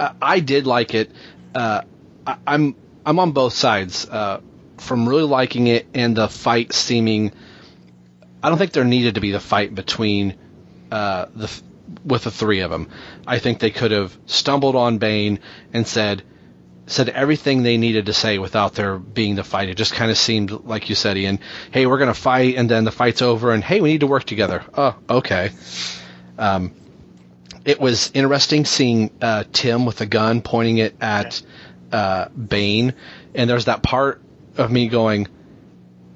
I, 0.00 0.14
I 0.20 0.40
did 0.40 0.66
like 0.66 0.94
it. 0.94 1.12
Uh, 1.54 1.82
I, 2.26 2.36
I'm 2.46 2.74
I'm 3.04 3.18
on 3.18 3.32
both 3.32 3.52
sides. 3.52 4.08
Uh, 4.08 4.40
from 4.82 5.08
really 5.08 5.22
liking 5.22 5.68
it 5.68 5.86
and 5.94 6.16
the 6.16 6.28
fight 6.28 6.72
seeming. 6.72 7.32
I 8.42 8.48
don't 8.48 8.58
think 8.58 8.72
there 8.72 8.84
needed 8.84 9.14
to 9.14 9.20
be 9.20 9.30
the 9.30 9.40
fight 9.40 9.74
between 9.74 10.36
uh, 10.90 11.26
the 11.34 11.50
with 12.04 12.24
the 12.24 12.30
three 12.30 12.60
of 12.60 12.70
them. 12.70 12.88
I 13.26 13.38
think 13.38 13.60
they 13.60 13.70
could 13.70 13.92
have 13.92 14.16
stumbled 14.26 14.76
on 14.76 14.98
Bane 14.98 15.38
and 15.72 15.86
said 15.86 16.22
said 16.86 17.08
everything 17.08 17.62
they 17.62 17.76
needed 17.76 18.06
to 18.06 18.12
say 18.12 18.38
without 18.38 18.74
there 18.74 18.98
being 18.98 19.36
the 19.36 19.44
fight. 19.44 19.68
It 19.68 19.76
just 19.76 19.94
kind 19.94 20.10
of 20.10 20.18
seemed 20.18 20.50
like 20.50 20.88
you 20.88 20.96
said, 20.96 21.16
Ian. 21.16 21.38
Hey, 21.70 21.86
we're 21.86 21.98
gonna 21.98 22.14
fight, 22.14 22.56
and 22.56 22.68
then 22.68 22.84
the 22.84 22.90
fight's 22.90 23.22
over, 23.22 23.52
and 23.52 23.62
hey, 23.62 23.80
we 23.80 23.92
need 23.92 24.00
to 24.00 24.08
work 24.08 24.24
together. 24.24 24.64
Oh, 24.76 24.96
okay. 25.08 25.50
Um, 26.38 26.74
it 27.64 27.80
was 27.80 28.10
interesting 28.14 28.64
seeing 28.64 29.10
uh, 29.20 29.44
Tim 29.52 29.86
with 29.86 30.00
a 30.00 30.06
gun 30.06 30.42
pointing 30.42 30.78
it 30.78 30.96
at 31.00 31.40
uh, 31.92 32.28
Bane, 32.30 32.94
and 33.34 33.48
there's 33.48 33.66
that 33.66 33.82
part 33.82 34.20
of 34.56 34.70
me 34.70 34.88
going, 34.88 35.28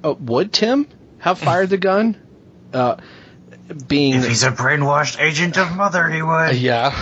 oh, 0.03 0.15
"Would 0.15 0.53
Tim 0.53 0.87
have 1.19 1.39
fired 1.39 1.71
the 1.71 1.79
gun?" 1.79 2.17
Uh, 2.73 2.97
being 3.89 4.15
If 4.15 4.29
he's 4.29 4.43
a 4.45 4.51
brainwashed 4.51 5.21
agent 5.21 5.59
of 5.59 5.75
Mother, 5.75 6.09
he 6.09 6.23
would. 6.23 6.57
yeah, 6.57 6.95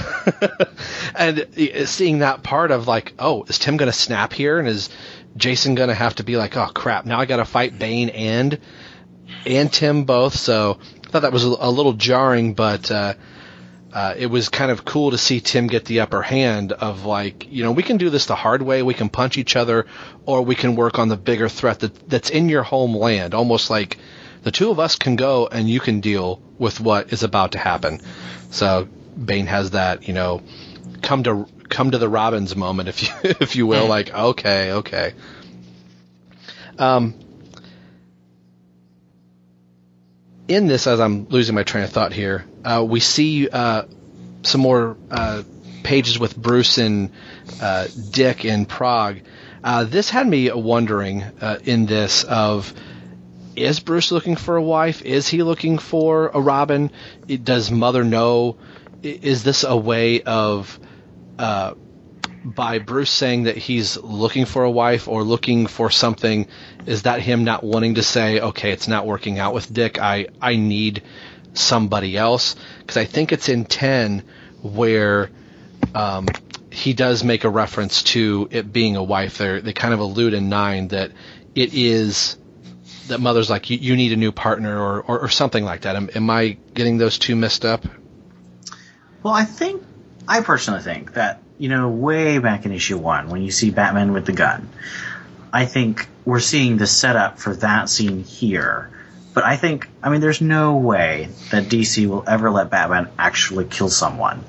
and 1.15 1.47
seeing 1.87 2.21
that 2.21 2.43
part 2.43 2.71
of 2.71 2.89
like, 2.89 3.15
oh, 3.19 3.45
is 3.45 3.59
Tim 3.59 3.77
gonna 3.77 3.93
snap 3.93 4.33
here, 4.33 4.59
and 4.59 4.69
is 4.69 4.89
Jason 5.37 5.75
gonna 5.75 5.95
have 5.95 6.17
to 6.17 6.25
be 6.25 6.37
like, 6.37 6.57
oh 6.57 6.69
crap, 6.73 7.07
now 7.07 7.21
I 7.21 7.27
gotta 7.27 7.45
fight 7.45 7.79
Bane 7.79 8.09
and 8.11 8.59
and 9.47 9.73
Tim 9.73 10.05
both? 10.05 10.35
So 10.35 10.79
I 11.07 11.11
thought 11.11 11.23
that 11.23 11.33
was 11.33 11.45
a, 11.45 11.55
a 11.59 11.71
little 11.71 11.93
jarring, 11.93 12.55
but 12.55 12.91
uh, 12.91 13.15
uh, 13.95 14.13
it 14.17 14.27
was 14.27 14.49
kind 14.49 14.73
of 14.73 14.85
cool 14.85 15.13
to 15.13 15.19
see 15.19 15.41
Tim 15.41 15.69
get 15.69 15.85
the 15.85 16.01
upper 16.01 16.21
hand 16.21 16.73
of 16.73 17.05
like, 17.05 17.51
you 17.51 17.63
know, 17.63 17.71
we 17.71 17.85
can 17.85 17.97
do 17.97 18.11
this 18.11 18.27
the 18.27 18.35
hard 18.35 18.61
way, 18.61 18.83
we 18.83 18.93
can 18.93 19.09
punch 19.09 19.39
each 19.39 19.55
other, 19.55 19.87
or 20.27 20.43
we 20.43 20.57
can 20.57 20.75
work 20.75 20.99
on 20.99 21.09
the 21.09 21.17
bigger 21.17 21.49
threat 21.49 21.79
that 21.79 22.09
that's 22.09 22.29
in 22.29 22.49
your 22.49 22.65
homeland, 22.65 23.35
almost 23.35 23.71
like 23.71 23.99
the 24.43 24.51
two 24.51 24.73
of 24.73 24.81
us 24.81 24.97
can 24.97 25.15
go 25.15 25.47
and 25.47 25.71
you 25.71 25.79
can 25.79 26.01
deal 26.01 26.43
with 26.59 26.81
what 26.81 27.13
is 27.13 27.23
about 27.23 27.53
to 27.53 27.59
happen. 27.59 28.01
So 28.51 28.89
Bane 29.17 29.47
has 29.47 29.71
that, 29.71 30.09
you 30.09 30.13
know, 30.13 30.43
come 31.01 31.23
to 31.23 31.47
come 31.69 31.93
to 31.93 31.99
the 31.99 32.09
Robins 32.09 32.57
moment, 32.57 32.89
if 32.89 33.01
you 33.01 33.09
if 33.41 33.55
you 33.55 33.69
will, 33.69 33.87
like 33.87 34.13
okay, 34.13 34.73
okay. 34.73 35.15
Um, 36.81 37.15
in 40.49 40.67
this, 40.67 40.87
as 40.87 41.01
I'm 41.01 41.29
losing 41.29 41.55
my 41.55 41.63
train 41.63 41.85
of 41.85 41.91
thought 41.91 42.13
here, 42.13 42.45
uh, 42.65 42.85
we 42.87 43.01
see 43.01 43.49
uh, 43.49 43.85
some 44.43 44.61
more 44.61 44.97
uh, 45.11 45.43
pages 45.83 46.19
with 46.19 46.37
Bruce 46.37 46.79
and 46.79 47.11
uh, 47.61 47.87
Dick 48.11 48.45
in 48.45 48.67
Prague. 48.67 49.21
Uh, 49.63 49.85
this 49.85 50.11
had 50.11 50.27
me 50.27 50.53
wondering 50.53 51.25
in 51.65 51.87
this 51.87 52.25
of 52.25 52.73
is 53.57 53.81
Bruce 53.81 54.11
looking 54.11 54.37
for 54.37 54.57
a 54.57 54.63
wife? 54.63 55.03
Is 55.03 55.29
he 55.29 55.43
looking 55.43 55.79
for 55.79 56.29
a 56.29 56.41
Robin? 56.41 56.91
Does 57.27 57.71
Mother 57.71 58.05
know? 58.05 58.57
Is 59.03 59.45
this 59.45 59.65
a 59.65 59.77
way 59.77 60.23
of 60.23 60.79
uh, 61.39 61.75
by 62.45 62.79
Bruce 62.79 63.11
saying 63.11 63.45
that 63.45 63.57
he's 63.57 63.97
looking 63.97 64.45
for 64.45 64.65
a 64.65 64.71
wife 64.71 65.09
or 65.09 65.23
looking 65.23 65.67
for 65.67 65.91
something? 65.91 66.47
Is 66.87 67.03
that 67.03 67.21
him 67.21 67.45
not 67.45 67.65
wanting 67.65 67.95
to 67.95 68.03
say, 68.03 68.41
okay, 68.41 68.71
it's 68.71 68.89
not 68.89 69.07
working 69.07 69.39
out 69.39 69.55
with 69.55 69.73
Dick. 69.73 69.99
I 69.99 70.27
I 70.41 70.57
need 70.57 71.03
somebody 71.55 72.17
else 72.17 72.57
because 72.81 72.97
I 72.97 73.05
think 73.05 73.33
it's 73.33 73.49
in 73.49 73.65
ten 73.65 74.25
where 74.63 75.31
um, 75.95 76.27
he 76.71 76.93
does 76.93 77.25
make 77.25 77.45
a 77.45 77.51
reference 77.51 78.03
to 78.03 78.49
it 78.51 78.73
being 78.73 78.97
a 78.97 79.03
wife. 79.03 79.39
There, 79.39 79.61
they 79.61 79.73
kind 79.73 79.95
of 79.95 80.01
allude 80.01 80.35
in 80.35 80.49
nine 80.49 80.89
that 80.89 81.13
it 81.55 81.73
is 81.73 82.37
that 83.09 83.21
mother's 83.21 83.51
like 83.51 83.71
you, 83.71 83.79
you 83.79 83.97
need 83.97 84.13
a 84.13 84.17
new 84.17 84.33
partner 84.33 84.79
or, 84.79 85.03
or, 85.03 85.21
or 85.21 85.29
something 85.29 85.65
like 85.65 85.83
that. 85.83 85.97
Am, 85.97 86.11
am 86.15 86.31
I 86.31 86.57
getting 86.73 86.99
those 86.99 87.19
two 87.19 87.37
messed 87.37 87.65
up? 87.65 87.85
Well, 89.23 89.35
I 89.35 89.45
think, 89.45 89.83
I 90.27 90.41
personally 90.41 90.81
think 90.81 91.15
that, 91.15 91.43
you 91.59 91.69
know, 91.69 91.89
way 91.89 92.39
back 92.39 92.67
in 92.67 92.73
issue 92.73 92.99
one, 92.99 93.29
when 93.29 93.43
you 93.43 93.51
see 93.51 93.71
Batman 93.71 94.13
with 94.13 94.27
the 94.27 94.33
gun, 94.33 94.69
I 95.53 95.67
think 95.67 96.09
we're 96.25 96.41
seeing 96.41 96.77
the 96.77 96.87
setup 96.87 97.39
for 97.39 97.55
that 97.57 97.89
scene 97.89 98.25
here. 98.25 98.91
But 99.35 99.45
I 99.45 99.57
think, 99.57 99.89
I 100.03 100.11
mean, 100.11 100.21
there's 100.21 100.41
no 100.41 100.77
way 100.77 101.29
that 101.51 101.65
DC 101.65 102.07
will 102.07 102.25
ever 102.27 102.51
let 102.51 102.71
Batman 102.71 103.09
actually 103.19 103.65
kill 103.65 103.89
someone, 103.89 104.45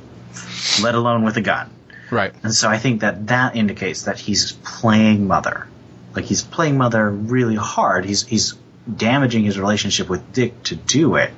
let 0.82 0.95
alone 0.95 1.24
with 1.24 1.38
a 1.38 1.41
gun. 1.41 1.70
Right. 2.12 2.34
And 2.43 2.53
so 2.53 2.70
I 2.70 2.78
think 2.78 3.01
that 3.01 3.28
that 3.28 3.56
indicates 3.56 4.03
that 4.03 4.20
he's 4.20 4.51
playing 4.51 5.28
Mother. 5.28 5.68
Like 6.16 6.26
he's 6.26 6.43
playing 6.43 6.78
Mother 6.78 7.10
really 7.10 7.56
hard. 7.56 8.06
He's 8.06 8.24
he's 8.24 8.53
damaging 8.93 9.43
his 9.43 9.60
relationship 9.60 10.08
with 10.08 10.32
Dick 10.32 10.62
to 10.64 10.76
do 10.76 11.16
it. 11.16 11.34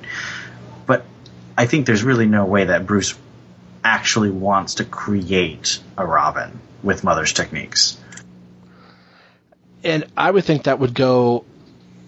But 0.86 1.04
I 1.56 1.66
think 1.66 1.86
there's 1.86 2.04
really 2.04 2.26
no 2.26 2.44
way 2.44 2.64
that 2.64 2.86
Bruce 2.86 3.18
actually 3.84 4.30
wants 4.30 4.74
to 4.76 4.84
create 4.84 5.80
a 5.96 6.06
Robin 6.06 6.58
with 6.82 7.04
Mother's 7.04 7.32
techniques. 7.32 7.98
And 9.84 10.06
I 10.16 10.30
would 10.30 10.44
think 10.44 10.64
that 10.64 10.78
would 10.78 10.94
go 10.94 11.44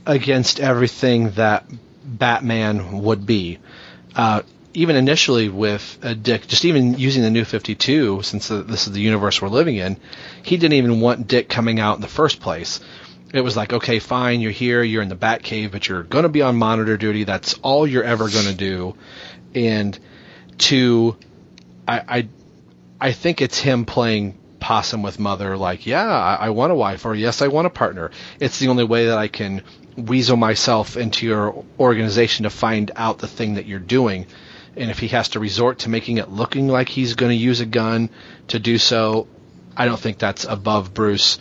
against 0.06 0.60
everything 0.60 1.30
that 1.32 1.66
Batman 2.04 3.02
would 3.02 3.26
be. 3.26 3.58
Uh, 4.14 4.42
even 4.74 4.96
initially 4.96 5.48
with 5.48 5.98
Dick, 6.22 6.46
just 6.46 6.64
even 6.64 6.98
using 6.98 7.22
the 7.22 7.30
new 7.30 7.44
52, 7.44 8.22
since 8.22 8.48
the, 8.48 8.62
this 8.62 8.86
is 8.86 8.92
the 8.92 9.00
universe 9.00 9.42
we're 9.42 9.48
living 9.48 9.76
in, 9.76 9.96
he 10.42 10.56
didn't 10.56 10.74
even 10.74 11.00
want 11.00 11.26
Dick 11.26 11.48
coming 11.48 11.80
out 11.80 11.96
in 11.96 12.00
the 12.00 12.08
first 12.08 12.40
place. 12.40 12.80
It 13.32 13.40
was 13.40 13.56
like, 13.56 13.72
okay, 13.72 13.98
fine, 13.98 14.40
you're 14.40 14.50
here, 14.50 14.82
you're 14.82 15.02
in 15.02 15.08
the 15.08 15.16
Batcave, 15.16 15.72
but 15.72 15.88
you're 15.88 16.02
going 16.02 16.24
to 16.24 16.28
be 16.28 16.42
on 16.42 16.56
monitor 16.56 16.96
duty. 16.96 17.24
That's 17.24 17.54
all 17.54 17.86
you're 17.86 18.04
ever 18.04 18.28
going 18.28 18.46
to 18.46 18.54
do. 18.54 18.96
And 19.54 19.98
to, 20.58 21.16
I, 21.86 22.02
I, 22.08 22.28
I 23.00 23.12
think 23.12 23.40
it's 23.40 23.58
him 23.58 23.84
playing 23.84 24.38
possum 24.60 25.02
with 25.02 25.18
mother, 25.18 25.56
like, 25.56 25.86
yeah, 25.86 26.06
I, 26.06 26.34
I 26.34 26.50
want 26.50 26.72
a 26.72 26.74
wife, 26.74 27.04
or 27.06 27.14
yes, 27.14 27.42
I 27.42 27.48
want 27.48 27.66
a 27.66 27.70
partner. 27.70 28.10
It's 28.38 28.58
the 28.58 28.68
only 28.68 28.84
way 28.84 29.06
that 29.06 29.18
I 29.18 29.28
can 29.28 29.62
weasel 29.96 30.36
myself 30.36 30.96
into 30.96 31.26
your 31.26 31.64
organization 31.78 32.44
to 32.44 32.50
find 32.50 32.90
out 32.94 33.18
the 33.18 33.26
thing 33.26 33.54
that 33.54 33.66
you're 33.66 33.78
doing. 33.78 34.26
And 34.76 34.90
if 34.90 34.98
he 34.98 35.08
has 35.08 35.30
to 35.30 35.40
resort 35.40 35.80
to 35.80 35.90
making 35.90 36.18
it 36.18 36.30
looking 36.30 36.68
like 36.68 36.88
he's 36.88 37.14
going 37.14 37.30
to 37.30 37.36
use 37.36 37.60
a 37.60 37.66
gun 37.66 38.10
to 38.48 38.58
do 38.58 38.78
so, 38.78 39.26
I 39.76 39.86
don't 39.86 39.98
think 39.98 40.18
that's 40.18 40.44
above 40.44 40.94
Bruce 40.94 41.38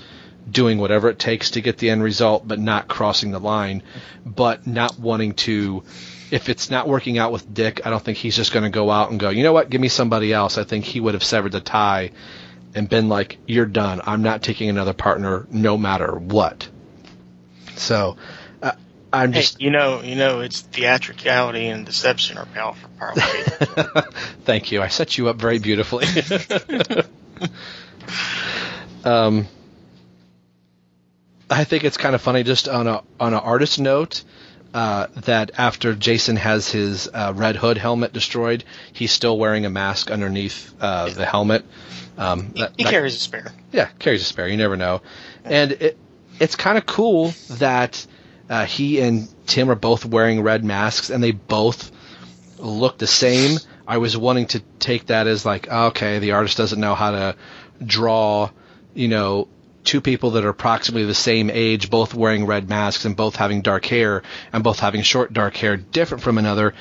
doing 0.49 0.77
whatever 0.77 1.09
it 1.09 1.19
takes 1.19 1.51
to 1.51 1.61
get 1.61 1.77
the 1.77 1.89
end 1.89 2.03
result, 2.03 2.47
but 2.47 2.59
not 2.59 2.87
crossing 2.87 3.31
the 3.31 3.39
line, 3.39 3.83
but 4.25 4.65
not 4.67 4.99
wanting 4.99 5.33
to. 5.33 5.83
If 6.31 6.47
it's 6.49 6.69
not 6.69 6.87
working 6.87 7.17
out 7.17 7.31
with 7.31 7.51
Dick, 7.51 7.81
I 7.85 7.89
don't 7.89 8.03
think 8.03 8.17
he's 8.19 8.35
just 8.35 8.51
going 8.53 8.63
to 8.63 8.69
go 8.69 8.91
out 8.91 9.09
and 9.09 9.19
go, 9.19 9.29
you 9.29 9.41
know 9.43 9.53
what, 9.53 9.69
give 9.69 9.81
me 9.81 9.87
somebody 9.89 10.31
else. 10.31 10.57
I 10.59 10.63
think 10.63 10.85
he 10.85 10.99
would 10.99 11.15
have 11.15 11.23
severed 11.23 11.51
the 11.53 11.59
tie 11.61 12.11
and 12.75 12.87
been 12.87 13.09
like, 13.09 13.39
you're 13.47 13.65
done. 13.65 14.01
I'm 14.05 14.21
not 14.21 14.43
taking 14.43 14.69
another 14.69 14.93
partner 14.93 15.47
no 15.49 15.75
matter 15.75 16.13
what. 16.15 16.69
So, 17.75 18.17
uh, 18.61 18.73
I'm 19.11 19.33
Hey, 19.33 19.41
just. 19.41 19.59
you 19.59 19.71
know, 19.71 20.01
you 20.03 20.15
know, 20.15 20.41
it's 20.41 20.61
theatricality 20.61 21.65
and 21.67 21.83
deception 21.83 22.37
are 22.37 22.45
powerful. 22.45 22.89
powerful. 22.99 23.23
Thank 24.43 24.71
you. 24.71 24.83
I 24.83 24.89
set 24.89 25.17
you 25.17 25.29
up 25.29 25.37
very 25.37 25.57
beautifully. 25.57 26.05
um, 29.03 29.47
I 31.49 31.63
think 31.63 31.83
it's 31.83 31.97
kind 31.97 32.15
of 32.15 32.21
funny, 32.21 32.43
just 32.43 32.67
on 32.67 32.87
a 32.87 33.03
on 33.19 33.33
an 33.33 33.39
artist 33.39 33.79
note, 33.79 34.23
uh, 34.73 35.07
that 35.25 35.51
after 35.57 35.95
Jason 35.95 36.35
has 36.35 36.69
his 36.69 37.07
uh, 37.13 37.33
Red 37.35 37.55
Hood 37.55 37.77
helmet 37.77 38.13
destroyed, 38.13 38.63
he's 38.93 39.11
still 39.11 39.37
wearing 39.37 39.65
a 39.65 39.69
mask 39.69 40.11
underneath 40.11 40.73
uh, 40.79 41.09
the 41.09 41.25
helmet. 41.25 41.65
Um, 42.17 42.51
that- 42.57 42.73
he 42.77 42.83
that- 42.83 42.89
carries 42.91 43.15
a 43.15 43.19
spare. 43.19 43.51
yeah, 43.71 43.87
carries 43.99 44.21
a 44.21 44.25
spare. 44.25 44.47
You 44.47 44.57
never 44.57 44.75
know, 44.77 45.01
and 45.43 45.71
it 45.71 45.97
it's 46.39 46.55
kind 46.55 46.77
of 46.77 46.85
cool 46.85 47.33
that 47.49 48.05
uh, 48.49 48.65
he 48.65 48.99
and 49.01 49.27
Tim 49.47 49.69
are 49.71 49.75
both 49.75 50.05
wearing 50.05 50.41
red 50.41 50.63
masks, 50.63 51.09
and 51.09 51.23
they 51.23 51.31
both 51.31 51.91
look 52.59 52.97
the 52.97 53.07
same. 53.07 53.57
I 53.87 53.97
was 53.97 54.15
wanting 54.15 54.45
to 54.47 54.59
take 54.79 55.07
that 55.07 55.25
as 55.27 55.45
like, 55.45 55.67
okay, 55.67 56.19
the 56.19 56.33
artist 56.33 56.57
doesn't 56.57 56.79
know 56.79 56.93
how 56.93 57.11
to 57.11 57.35
draw, 57.83 58.51
you 58.93 59.07
know, 59.07 59.47
two 59.83 60.01
people 60.01 60.31
that 60.31 60.45
are 60.45 60.49
approximately 60.49 61.05
the 61.05 61.13
same 61.13 61.49
age, 61.49 61.89
both 61.89 62.13
wearing 62.13 62.45
red 62.45 62.69
masks 62.69 63.05
and 63.05 63.15
both 63.15 63.35
having 63.35 63.61
dark 63.61 63.85
hair 63.85 64.23
and 64.53 64.63
both 64.63 64.79
having 64.79 65.01
short 65.01 65.33
dark 65.33 65.55
hair, 65.55 65.77
different 65.77 66.23
from 66.23 66.37
another. 66.37 66.73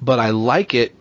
But 0.00 0.18
I 0.18 0.30
like 0.30 0.74
it 0.74 0.94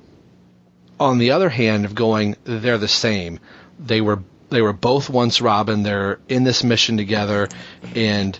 on 1.00 1.18
the 1.18 1.32
other 1.32 1.50
hand 1.50 1.86
of 1.86 1.96
going, 1.96 2.36
they're 2.44 2.78
the 2.78 2.88
same. 2.88 3.40
They 3.80 4.02
were 4.02 4.20
they 4.50 4.62
were 4.62 4.74
both 4.74 5.10
once 5.10 5.42
Robin. 5.42 5.82
They're 5.82 6.20
in 6.28 6.44
this 6.44 6.64
mission 6.64 6.98
together, 6.98 7.48
and 7.96 8.38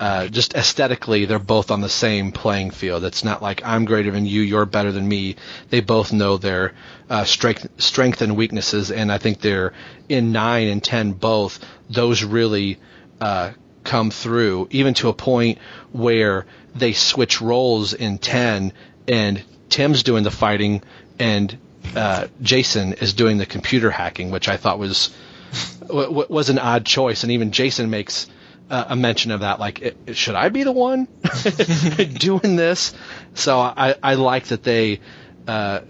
uh, 0.00 0.26
just 0.26 0.54
aesthetically, 0.54 1.24
they're 1.24 1.38
both 1.38 1.70
on 1.70 1.80
the 1.80 1.88
same 1.88 2.32
playing 2.32 2.72
field. 2.72 3.04
It's 3.04 3.22
not 3.22 3.40
like 3.40 3.64
I'm 3.64 3.84
greater 3.84 4.10
than 4.10 4.26
you, 4.26 4.42
you're 4.42 4.66
better 4.66 4.90
than 4.90 5.06
me. 5.06 5.36
They 5.70 5.80
both 5.80 6.12
know 6.12 6.36
their 6.36 6.74
uh, 7.12 7.24
strength, 7.24 7.68
strength 7.76 8.22
and 8.22 8.36
weaknesses, 8.36 8.90
and 8.90 9.12
I 9.12 9.18
think 9.18 9.40
they're 9.42 9.74
in 10.08 10.32
nine 10.32 10.68
and 10.68 10.82
ten 10.82 11.12
both. 11.12 11.58
Those 11.90 12.24
really 12.24 12.78
uh, 13.20 13.52
come 13.84 14.10
through, 14.10 14.68
even 14.70 14.94
to 14.94 15.10
a 15.10 15.12
point 15.12 15.58
where 15.92 16.46
they 16.74 16.94
switch 16.94 17.42
roles 17.42 17.92
in 17.92 18.16
ten, 18.16 18.72
and 19.06 19.42
Tim's 19.68 20.02
doing 20.02 20.24
the 20.24 20.30
fighting, 20.30 20.82
and 21.18 21.54
uh, 21.94 22.28
Jason 22.40 22.94
is 22.94 23.12
doing 23.12 23.36
the 23.36 23.44
computer 23.46 23.90
hacking, 23.90 24.30
which 24.30 24.48
I 24.48 24.56
thought 24.56 24.78
was 24.78 25.14
w- 25.86 26.24
was 26.30 26.48
an 26.48 26.58
odd 26.58 26.86
choice, 26.86 27.24
and 27.24 27.32
even 27.32 27.52
Jason 27.52 27.90
makes 27.90 28.26
uh, 28.70 28.86
a 28.88 28.96
mention 28.96 29.32
of 29.32 29.40
that. 29.40 29.60
Like, 29.60 29.94
"I- 30.08 30.12
should 30.12 30.34
I 30.34 30.48
be 30.48 30.62
the 30.62 30.72
one 30.72 31.08
doing 32.18 32.56
this? 32.56 32.94
So 33.34 33.60
I, 33.60 33.96
I 34.02 34.14
like 34.14 34.46
that 34.46 34.62
they, 34.62 35.00
uh, 35.46 35.80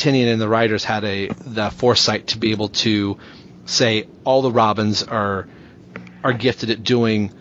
Tynion 0.00 0.32
and 0.32 0.40
the 0.40 0.48
writers 0.48 0.82
had 0.82 1.04
a 1.04 1.28
the 1.28 1.70
foresight 1.70 2.28
to 2.28 2.38
be 2.38 2.52
able 2.52 2.68
to 2.68 3.18
say 3.66 4.08
all 4.24 4.40
the 4.42 4.50
Robins 4.50 5.02
are 5.02 5.46
are 6.24 6.32
gifted 6.32 6.70
at 6.70 6.82
doing, 6.82 7.32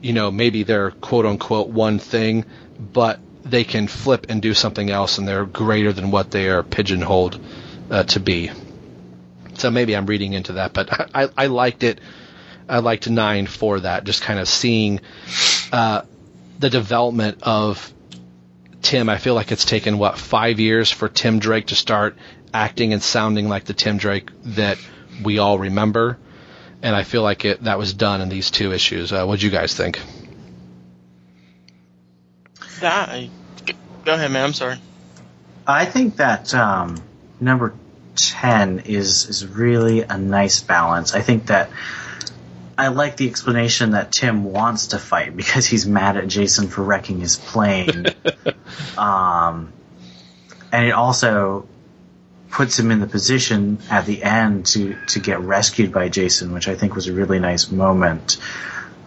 you 0.00 0.12
know, 0.12 0.30
maybe 0.30 0.64
their 0.64 0.90
quote 0.90 1.26
unquote 1.26 1.68
one 1.68 1.98
thing, 1.98 2.44
but 2.78 3.20
they 3.44 3.64
can 3.64 3.86
flip 3.86 4.26
and 4.28 4.42
do 4.42 4.54
something 4.54 4.90
else, 4.90 5.18
and 5.18 5.26
they're 5.26 5.44
greater 5.44 5.92
than 5.92 6.10
what 6.10 6.30
they 6.30 6.48
are 6.48 6.62
pigeonholed 6.62 7.40
uh, 7.90 8.02
to 8.04 8.20
be. 8.20 8.50
So 9.54 9.70
maybe 9.70 9.96
I'm 9.96 10.06
reading 10.06 10.32
into 10.32 10.54
that, 10.54 10.72
but 10.72 10.88
I, 11.14 11.28
I 11.36 11.46
liked 11.46 11.82
it. 11.82 12.00
I 12.68 12.78
liked 12.78 13.08
nine 13.08 13.46
for 13.46 13.80
that, 13.80 14.04
just 14.04 14.22
kind 14.22 14.38
of 14.40 14.48
seeing 14.48 15.00
uh, 15.72 16.02
the 16.58 16.70
development 16.70 17.38
of 17.42 17.91
Tim. 18.82 19.08
I 19.08 19.18
feel 19.18 19.34
like 19.34 19.52
it's 19.52 19.64
taken 19.64 19.98
what 19.98 20.18
five 20.18 20.60
years 20.60 20.90
for 20.90 21.08
Tim 21.08 21.38
Drake 21.38 21.68
to 21.68 21.74
start 21.74 22.16
acting 22.52 22.92
and 22.92 23.02
sounding 23.02 23.48
like 23.48 23.64
the 23.64 23.72
Tim 23.72 23.96
Drake 23.96 24.30
that 24.44 24.78
we 25.22 25.38
all 25.38 25.58
remember, 25.58 26.18
and 26.82 26.94
I 26.94 27.04
feel 27.04 27.22
like 27.22 27.44
it 27.44 27.64
that 27.64 27.78
was 27.78 27.94
done 27.94 28.20
in 28.20 28.28
these 28.28 28.50
two 28.50 28.72
issues. 28.72 29.12
Uh, 29.12 29.24
what 29.24 29.40
do 29.40 29.46
you 29.46 29.52
guys 29.52 29.74
think? 29.74 30.00
Yeah, 32.80 32.90
I, 33.08 33.30
go 34.04 34.14
ahead, 34.14 34.30
man. 34.30 34.44
I'm 34.44 34.52
sorry. 34.52 34.76
I 35.66 35.84
think 35.84 36.16
that 36.16 36.52
um, 36.54 36.96
number 37.40 37.74
ten 38.16 38.80
is 38.80 39.28
is 39.28 39.46
really 39.46 40.02
a 40.02 40.18
nice 40.18 40.60
balance. 40.60 41.14
I 41.14 41.20
think 41.22 41.46
that 41.46 41.70
I 42.76 42.88
like 42.88 43.16
the 43.16 43.28
explanation 43.28 43.92
that 43.92 44.12
Tim 44.12 44.44
wants 44.44 44.88
to 44.88 44.98
fight 44.98 45.36
because 45.36 45.66
he's 45.66 45.86
mad 45.86 46.16
at 46.16 46.26
Jason 46.28 46.68
for 46.68 46.82
wrecking 46.82 47.20
his 47.20 47.36
plane. 47.36 48.06
um, 48.98 49.72
and 50.72 50.86
it 50.86 50.92
also 50.92 51.66
puts 52.50 52.78
him 52.78 52.90
in 52.90 53.00
the 53.00 53.06
position 53.06 53.78
at 53.90 54.04
the 54.06 54.22
end 54.22 54.66
to 54.66 54.96
to 55.08 55.20
get 55.20 55.40
rescued 55.40 55.92
by 55.92 56.08
Jason, 56.08 56.52
which 56.52 56.68
I 56.68 56.74
think 56.74 56.94
was 56.94 57.08
a 57.08 57.12
really 57.12 57.38
nice 57.38 57.70
moment. 57.70 58.36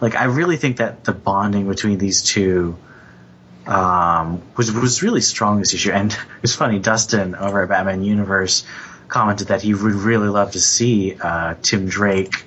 Like 0.00 0.14
I 0.16 0.24
really 0.24 0.56
think 0.56 0.78
that 0.78 1.04
the 1.04 1.12
bonding 1.12 1.68
between 1.68 1.98
these 1.98 2.22
two 2.22 2.76
um, 3.66 4.42
was 4.56 4.72
was 4.72 5.02
really 5.02 5.20
strong 5.20 5.58
this 5.58 5.74
issue. 5.74 5.90
And 5.92 6.16
it's 6.42 6.54
funny, 6.54 6.78
Dustin 6.78 7.34
over 7.34 7.62
at 7.62 7.68
Batman 7.68 8.02
Universe 8.02 8.64
commented 9.08 9.48
that 9.48 9.62
he 9.62 9.72
would 9.74 9.92
really 9.92 10.28
love 10.28 10.52
to 10.52 10.60
see 10.60 11.16
uh, 11.20 11.54
Tim 11.62 11.86
Drake 11.88 12.44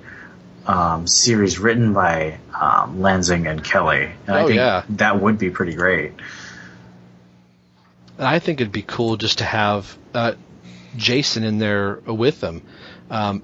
um, 0.67 1.07
series 1.07 1.57
written 1.57 1.93
by 1.93 2.38
um, 2.53 2.99
Lanzing 2.99 3.49
and 3.49 3.63
Kelly. 3.63 4.11
And 4.28 4.36
I 4.36 4.41
Oh, 4.41 4.47
think 4.47 4.57
yeah. 4.57 4.84
that 4.89 5.22
would 5.22 5.38
be 5.39 5.49
pretty 5.49 5.74
great. 5.74 6.13
I 8.20 8.39
think 8.39 8.59
it'd 8.61 8.74
be 8.74 8.82
cool 8.82 9.17
just 9.17 9.38
to 9.38 9.45
have 9.45 9.97
uh, 10.13 10.34
Jason 10.95 11.43
in 11.43 11.57
there 11.57 11.95
with 12.05 12.41
them. 12.41 12.63
Um, 13.09 13.43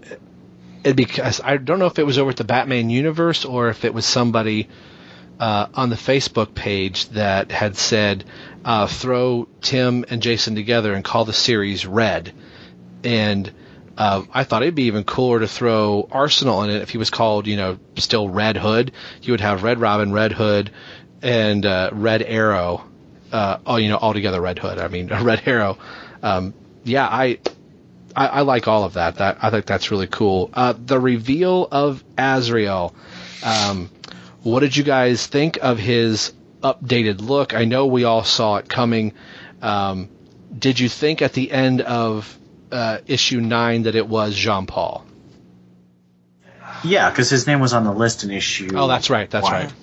it'd 0.83 0.97
be 0.97 1.07
I 1.43 1.57
don't 1.57 1.79
know 1.79 1.87
if 1.87 1.97
it 1.97 2.05
was 2.05 2.17
over 2.17 2.29
at 2.29 2.37
the 2.37 2.43
Batman 2.43 2.89
universe 2.89 3.45
or 3.45 3.69
if 3.69 3.85
it 3.85 3.93
was 3.93 4.05
somebody 4.05 4.67
uh, 5.39 5.67
on 5.73 5.89
the 5.89 5.95
Facebook 5.95 6.53
page 6.53 7.09
that 7.09 7.51
had 7.51 7.75
said 7.75 8.23
uh, 8.63 8.87
throw 8.87 9.47
Tim 9.61 10.05
and 10.09 10.21
Jason 10.21 10.55
together 10.55 10.93
and 10.93 11.03
call 11.03 11.25
the 11.25 11.33
series 11.33 11.85
Red. 11.85 12.33
And 13.03 13.51
uh, 13.97 14.23
I 14.33 14.43
thought 14.43 14.63
it'd 14.63 14.75
be 14.75 14.83
even 14.83 15.03
cooler 15.03 15.39
to 15.39 15.47
throw 15.47 16.07
Arsenal 16.11 16.63
in 16.63 16.69
it 16.69 16.81
if 16.81 16.89
he 16.89 16.97
was 16.97 17.09
called, 17.09 17.47
you 17.47 17.55
know, 17.55 17.79
still 17.95 18.27
Red 18.27 18.57
Hood. 18.57 18.91
You 19.21 19.33
would 19.33 19.41
have 19.41 19.63
Red 19.63 19.79
Robin, 19.79 20.11
Red 20.11 20.31
Hood, 20.31 20.71
and 21.21 21.65
uh, 21.65 21.89
Red 21.93 22.21
Arrow. 22.21 22.83
Uh, 23.35 23.59
oh, 23.65 23.75
you 23.75 23.89
know, 23.89 23.97
altogether 23.97 24.39
Red 24.39 24.59
Hood. 24.59 24.79
I 24.79 24.87
mean, 24.87 25.07
Red 25.21 25.45
Arrow. 25.45 25.77
Um, 26.23 26.53
yeah, 26.85 27.05
I, 27.05 27.39
I 28.15 28.27
I 28.27 28.41
like 28.41 28.69
all 28.69 28.85
of 28.85 28.93
that. 28.93 29.17
That 29.17 29.39
I 29.41 29.49
think 29.49 29.65
that's 29.65 29.91
really 29.91 30.07
cool. 30.07 30.49
Uh, 30.53 30.73
the 30.73 30.97
reveal 30.97 31.67
of 31.69 32.01
Azrael. 32.17 32.95
Um, 33.43 33.89
what 34.41 34.61
did 34.61 34.77
you 34.77 34.85
guys 34.85 35.27
think 35.27 35.57
of 35.61 35.77
his 35.77 36.31
updated 36.61 37.19
look? 37.19 37.53
I 37.53 37.65
know 37.65 37.87
we 37.87 38.05
all 38.05 38.23
saw 38.23 38.55
it 38.55 38.69
coming. 38.69 39.11
Um, 39.61 40.07
did 40.57 40.79
you 40.79 40.87
think 40.87 41.21
at 41.21 41.33
the 41.33 41.51
end 41.51 41.81
of 41.81 42.37
uh, 42.71 42.99
issue 43.05 43.41
nine 43.41 43.83
that 43.83 43.95
it 43.95 44.07
was 44.07 44.33
Jean 44.33 44.65
Paul? 44.65 45.05
Yeah, 46.85 47.09
because 47.09 47.29
his 47.29 47.47
name 47.47 47.59
was 47.59 47.73
on 47.73 47.83
the 47.83 47.91
list 47.91 48.23
in 48.23 48.31
issue. 48.31 48.69
Oh, 48.75 48.87
that's 48.87 49.09
right. 49.09 49.29
That's 49.29 49.43
one. 49.43 49.53
right. 49.53 49.73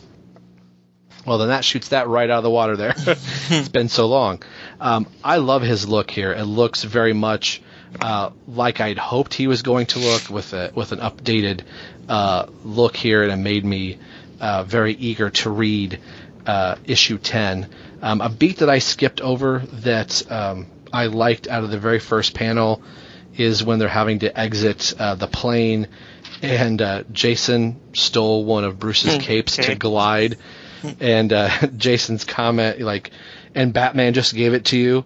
Well, 1.26 1.38
then 1.38 1.48
that 1.48 1.64
shoots 1.64 1.88
that 1.88 2.08
right 2.08 2.28
out 2.28 2.38
of 2.38 2.42
the 2.44 2.50
water 2.50 2.76
there. 2.76 2.94
it's 2.96 3.68
been 3.68 3.88
so 3.88 4.06
long. 4.06 4.42
Um, 4.80 5.06
I 5.22 5.36
love 5.36 5.62
his 5.62 5.88
look 5.88 6.10
here. 6.10 6.32
It 6.32 6.44
looks 6.44 6.82
very 6.82 7.12
much 7.12 7.62
uh, 8.00 8.30
like 8.48 8.80
I'd 8.80 8.98
hoped 8.98 9.34
he 9.34 9.46
was 9.46 9.62
going 9.62 9.86
to 9.86 9.98
look 9.98 10.30
with 10.30 10.52
a 10.52 10.72
with 10.74 10.92
an 10.92 11.00
updated 11.00 11.62
uh, 12.08 12.46
look 12.64 12.96
here, 12.96 13.22
and 13.22 13.32
it 13.32 13.36
made 13.36 13.64
me 13.64 13.98
uh, 14.40 14.64
very 14.64 14.94
eager 14.94 15.30
to 15.30 15.50
read 15.50 16.00
uh, 16.46 16.76
issue 16.84 17.18
ten. 17.18 17.68
Um, 18.00 18.20
a 18.20 18.28
beat 18.28 18.58
that 18.58 18.70
I 18.70 18.78
skipped 18.78 19.20
over 19.20 19.60
that 19.74 20.30
um, 20.30 20.66
I 20.92 21.06
liked 21.06 21.46
out 21.48 21.64
of 21.64 21.70
the 21.70 21.78
very 21.78 21.98
first 21.98 22.34
panel 22.34 22.82
is 23.36 23.64
when 23.64 23.78
they're 23.78 23.88
having 23.88 24.18
to 24.20 24.38
exit 24.38 24.94
uh, 24.98 25.14
the 25.14 25.26
plane, 25.26 25.88
and 26.42 26.82
uh, 26.82 27.04
Jason 27.12 27.80
stole 27.94 28.44
one 28.44 28.64
of 28.64 28.78
Bruce's 28.78 29.18
capes 29.18 29.56
to 29.56 29.74
glide, 29.74 30.36
and 31.00 31.32
uh, 31.32 31.48
Jason's 31.76 32.24
comment 32.24 32.80
like, 32.80 33.10
"And 33.54 33.72
Batman 33.72 34.14
just 34.14 34.34
gave 34.34 34.54
it 34.54 34.66
to 34.66 34.78
you. 34.78 35.04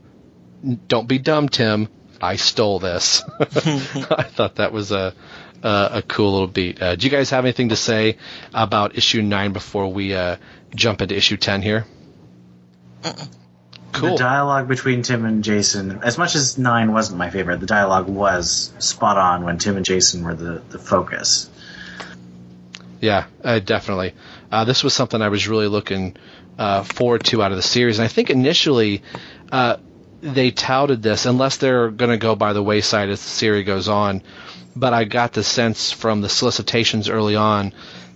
Don't 0.89 1.09
be 1.09 1.19
dumb, 1.19 1.49
Tim. 1.49 1.89
I 2.21 2.37
stole 2.37 2.79
this." 2.79 3.23
I 3.41 4.25
thought 4.25 4.57
that 4.57 4.73
was 4.73 4.93
a 4.93 5.15
a, 5.63 5.91
a 5.95 6.03
cool 6.03 6.33
little 6.33 6.47
beat. 6.49 6.81
Uh, 6.81 6.97
do 6.97 7.07
you 7.07 7.11
guys 7.11 7.31
have 7.31 7.45
anything 7.45 7.71
to 7.71 7.77
say 7.77 8.19
about 8.55 8.97
issue 8.97 9.23
nine 9.23 9.53
before 9.53 9.93
we 9.93 10.15
uh, 10.15 10.37
jump 10.75 11.03
into 11.03 11.17
issue 11.17 11.37
ten 11.37 11.63
here? 11.63 11.87
Cool. 13.93 14.11
The 14.11 14.17
dialogue 14.17 14.69
between 14.69 15.03
Tim 15.03 15.25
and 15.25 15.43
Jason, 15.43 16.01
as 16.03 16.19
much 16.19 16.35
as 16.35 16.59
nine 16.59 16.93
wasn't 16.93 17.19
my 17.19 17.31
favorite, 17.31 17.61
the 17.61 17.67
dialogue 17.67 18.09
was 18.09 18.73
spot 18.79 19.17
on 19.17 19.45
when 19.45 19.57
Tim 19.57 19.77
and 19.77 19.87
Jason 19.87 20.23
were 20.23 20.35
the, 20.35 20.63
the 20.69 20.79
focus. 20.79 21.49
Yeah, 23.01 23.27
uh, 23.43 23.59
definitely. 23.59 24.15
Uh, 24.51 24.65
this 24.65 24.85
was 24.85 24.95
something 24.95 25.21
I 25.21 25.29
was 25.29 25.49
really 25.49 25.69
looking 25.69 26.17
uh, 26.59 26.83
forward 26.83 27.25
to 27.25 27.43
out 27.43 27.53
of 27.53 27.57
the 27.57 27.63
series. 27.63 27.99
And 27.99 28.05
I 28.05 28.09
think 28.09 28.31
initially 28.31 29.03
uh, 29.53 29.77
they 30.21 30.51
touted 30.51 31.03
this, 31.03 31.27
unless 31.27 31.57
they're 31.59 31.91
going 31.91 32.11
to 32.11 32.17
go 32.17 32.35
by 32.35 32.53
the 32.53 32.63
wayside 32.63 33.09
as 33.09 33.23
the 33.23 33.29
series 33.29 33.67
goes 33.67 33.89
on. 33.89 34.23
But 34.75 34.93
I 34.93 35.05
got 35.05 35.33
the 35.33 35.43
sense 35.43 35.91
from 35.91 36.21
the 36.21 36.29
solicitations 36.29 37.09
early 37.09 37.37
on 37.37 37.73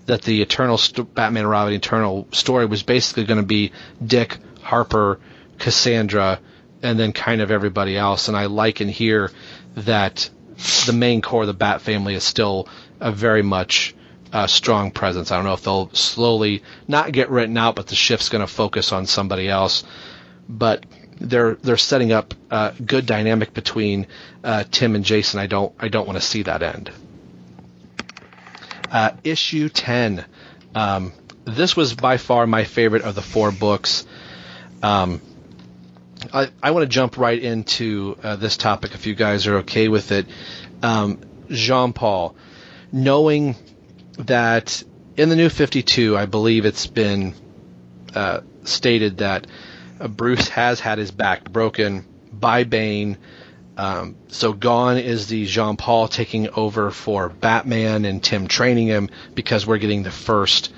that 0.07 0.23
the 0.23 0.43
Eternal 0.43 0.77
st- 0.77 1.15
Batman 1.15 1.43
and 1.43 1.51
Robin 1.51 1.73
Eternal 1.73 2.27
story 2.33 2.67
was 2.67 2.83
basically 2.83 3.25
going 3.25 3.41
to 3.41 3.47
be 3.47 3.73
Dick, 4.05 4.39
Harper, 4.61 5.21
Cassandra, 5.59 6.41
and 6.83 6.99
then 6.99 7.13
kind 7.13 7.41
of 7.41 7.51
everybody 7.51 7.97
else. 7.97 8.29
And 8.29 8.37
I 8.37 8.47
like 8.47 8.81
in 8.81 8.89
here 8.89 9.31
that 9.77 10.29
the 10.87 10.93
main 10.93 11.23
core 11.23 11.43
of 11.43 11.47
the 11.47 11.55
Bat 11.55 11.81
family 11.81 12.15
is 12.15 12.25
still 12.25 12.69
a 12.99 13.13
very 13.13 13.43
much 13.43 13.95
uh, 14.33 14.47
strong 14.47 14.91
presence. 14.91 15.31
I 15.31 15.37
don't 15.37 15.45
know 15.45 15.55
if 15.55 15.63
they'll 15.63 15.91
slowly 15.93 16.63
not 16.87 17.13
get 17.13 17.31
written 17.31 17.57
out, 17.57 17.77
but 17.77 17.89
the 17.89 17.95
shift's 17.95 18.29
going 18.29 18.47
to 18.47 18.53
focus 18.53 18.93
on 18.93 19.07
somebody 19.07 19.49
else. 19.49 19.85
But 20.49 20.85
they're 21.21 21.55
they're 21.57 21.77
setting 21.77 22.13
up 22.13 22.35
uh, 22.51 22.73
good 22.85 23.07
dynamic 23.07 23.53
between 23.53 24.07
uh, 24.43 24.65
Tim 24.71 24.95
and 24.95 25.05
Jason. 25.05 25.39
I 25.39 25.47
don't 25.47 25.75
I 25.79 25.89
don't 25.89 26.07
want 26.07 26.19
to 26.19 26.25
see 26.25 26.43
that 26.43 26.63
end. 26.63 26.91
Uh, 28.91 29.13
issue 29.23 29.69
ten. 29.69 30.25
Um, 30.75 31.13
this 31.45 31.77
was 31.77 31.95
by 31.95 32.17
far 32.17 32.47
my 32.47 32.65
favorite 32.65 33.03
of 33.03 33.15
the 33.15 33.23
four 33.23 33.51
books. 33.51 34.07
Um, 34.83 35.21
I, 36.33 36.51
I 36.63 36.71
want 36.73 36.85
to 36.85 36.89
jump 36.89 37.17
right 37.17 37.39
into 37.39 38.17
uh, 38.23 38.37
this 38.37 38.57
topic 38.57 38.95
if 38.95 39.07
you 39.07 39.15
guys 39.15 39.47
are 39.47 39.59
okay 39.59 39.89
with 39.89 40.13
it. 40.13 40.27
Um, 40.83 41.21
Jean 41.49 41.93
Paul, 41.93 42.35
knowing 42.93 43.57
that 44.27 44.83
in 45.17 45.29
the 45.29 45.37
new 45.37 45.49
52, 45.49 46.17
I 46.17 46.27
believe 46.27 46.65
it's 46.65 46.87
been 46.87 47.35
uh, 48.15 48.41
stated 48.65 49.19
that 49.19 49.47
uh, 50.01 50.09
Bruce 50.09 50.49
has 50.49 50.81
had 50.81 50.99
his 50.99 51.11
back 51.11 51.51
broken 51.51 52.07
by 52.33 52.65
Bane. 52.65 53.19
Um, 53.77 54.17
so 54.29 54.53
gone 54.53 54.99
is 54.99 55.29
the 55.29 55.47
Jean 55.47 55.77
Paul 55.77 56.09
taking 56.09 56.49
over 56.51 56.91
for 56.91 57.29
Batman 57.29 58.05
and 58.05 58.23
Tim 58.23 58.47
training 58.47 58.89
him 58.89 59.11
because 59.35 59.67
we're 59.67 59.79
getting 59.79 60.03
the 60.03 60.11
first 60.11 60.73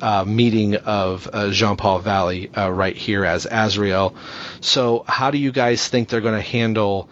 uh, 0.00 0.24
meeting 0.24 0.76
of 0.76 1.28
uh, 1.32 1.50
Jean 1.50 1.76
Paul 1.76 1.98
Valley 2.00 2.50
uh, 2.56 2.70
right 2.70 2.96
here 2.96 3.24
as 3.24 3.46
Azrael. 3.50 4.14
So 4.60 5.04
how 5.06 5.30
do 5.30 5.38
you 5.38 5.52
guys 5.52 5.86
think 5.86 6.08
they're 6.08 6.20
going 6.20 6.40
to 6.40 6.48
handle 6.48 7.08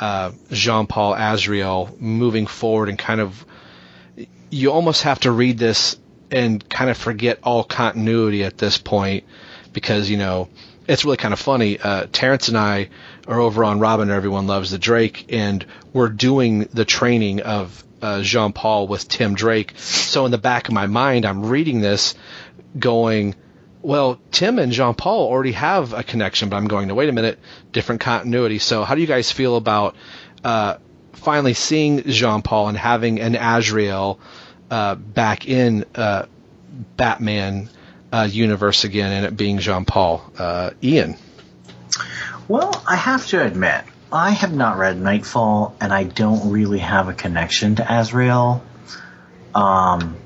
uh, 0.00 0.32
Jean 0.50 0.86
Paul 0.86 1.14
Azrael 1.14 1.94
moving 1.98 2.46
forward 2.46 2.88
and 2.88 2.98
kind 2.98 3.20
of 3.20 3.44
you 4.50 4.72
almost 4.72 5.02
have 5.02 5.20
to 5.20 5.30
read 5.30 5.58
this 5.58 5.98
and 6.30 6.66
kind 6.68 6.90
of 6.90 6.96
forget 6.96 7.38
all 7.42 7.64
continuity 7.64 8.44
at 8.44 8.58
this 8.58 8.78
point 8.78 9.24
because 9.72 10.10
you 10.10 10.16
know 10.16 10.48
it's 10.86 11.04
really 11.04 11.18
kind 11.18 11.34
of 11.34 11.38
funny. 11.38 11.78
Uh, 11.78 12.06
Terrence 12.10 12.48
and 12.48 12.56
I 12.56 12.88
are 13.26 13.38
over 13.38 13.62
on 13.62 13.78
Robin. 13.78 14.10
Everyone 14.10 14.46
loves 14.46 14.70
the 14.70 14.78
Drake, 14.78 15.26
and 15.28 15.64
we're 15.92 16.08
doing 16.08 16.60
the 16.72 16.86
training 16.86 17.42
of 17.42 17.84
uh, 18.00 18.22
Jean 18.22 18.52
Paul 18.52 18.88
with 18.88 19.06
Tim 19.06 19.34
Drake. 19.34 19.74
So 19.76 20.24
in 20.24 20.30
the 20.30 20.38
back 20.38 20.68
of 20.68 20.74
my 20.74 20.86
mind, 20.86 21.26
I'm 21.26 21.44
reading 21.44 21.80
this, 21.80 22.14
going, 22.78 23.34
"Well, 23.82 24.18
Tim 24.32 24.58
and 24.58 24.72
Jean 24.72 24.94
Paul 24.94 25.28
already 25.28 25.52
have 25.52 25.92
a 25.92 26.02
connection," 26.02 26.48
but 26.48 26.56
I'm 26.56 26.68
going 26.68 26.88
to 26.88 26.94
wait 26.94 27.10
a 27.10 27.12
minute, 27.12 27.38
different 27.70 28.00
continuity. 28.00 28.58
So 28.58 28.84
how 28.84 28.94
do 28.94 29.02
you 29.02 29.06
guys 29.06 29.30
feel 29.30 29.56
about 29.56 29.94
uh, 30.42 30.76
finally 31.18 31.54
seeing 31.54 32.02
Jean 32.04 32.42
Paul 32.42 32.68
and 32.68 32.78
having 32.78 33.20
an 33.20 33.36
Azrael 33.36 34.18
uh, 34.70 34.94
back 34.94 35.46
in 35.46 35.84
uh, 35.94 36.26
Batman? 36.96 37.68
Uh, 38.10 38.26
universe 38.30 38.84
again, 38.84 39.12
and 39.12 39.26
it 39.26 39.36
being 39.36 39.58
Jean 39.58 39.84
Paul. 39.84 40.24
Uh, 40.38 40.70
Ian. 40.82 41.16
Well, 42.48 42.82
I 42.88 42.96
have 42.96 43.26
to 43.28 43.44
admit, 43.44 43.84
I 44.10 44.30
have 44.30 44.54
not 44.54 44.78
read 44.78 44.98
Nightfall, 44.98 45.76
and 45.78 45.92
I 45.92 46.04
don't 46.04 46.50
really 46.50 46.78
have 46.78 47.08
a 47.08 47.12
connection 47.12 47.74
to 47.76 47.92
Azrael. 47.92 48.62
Um, 49.54 50.16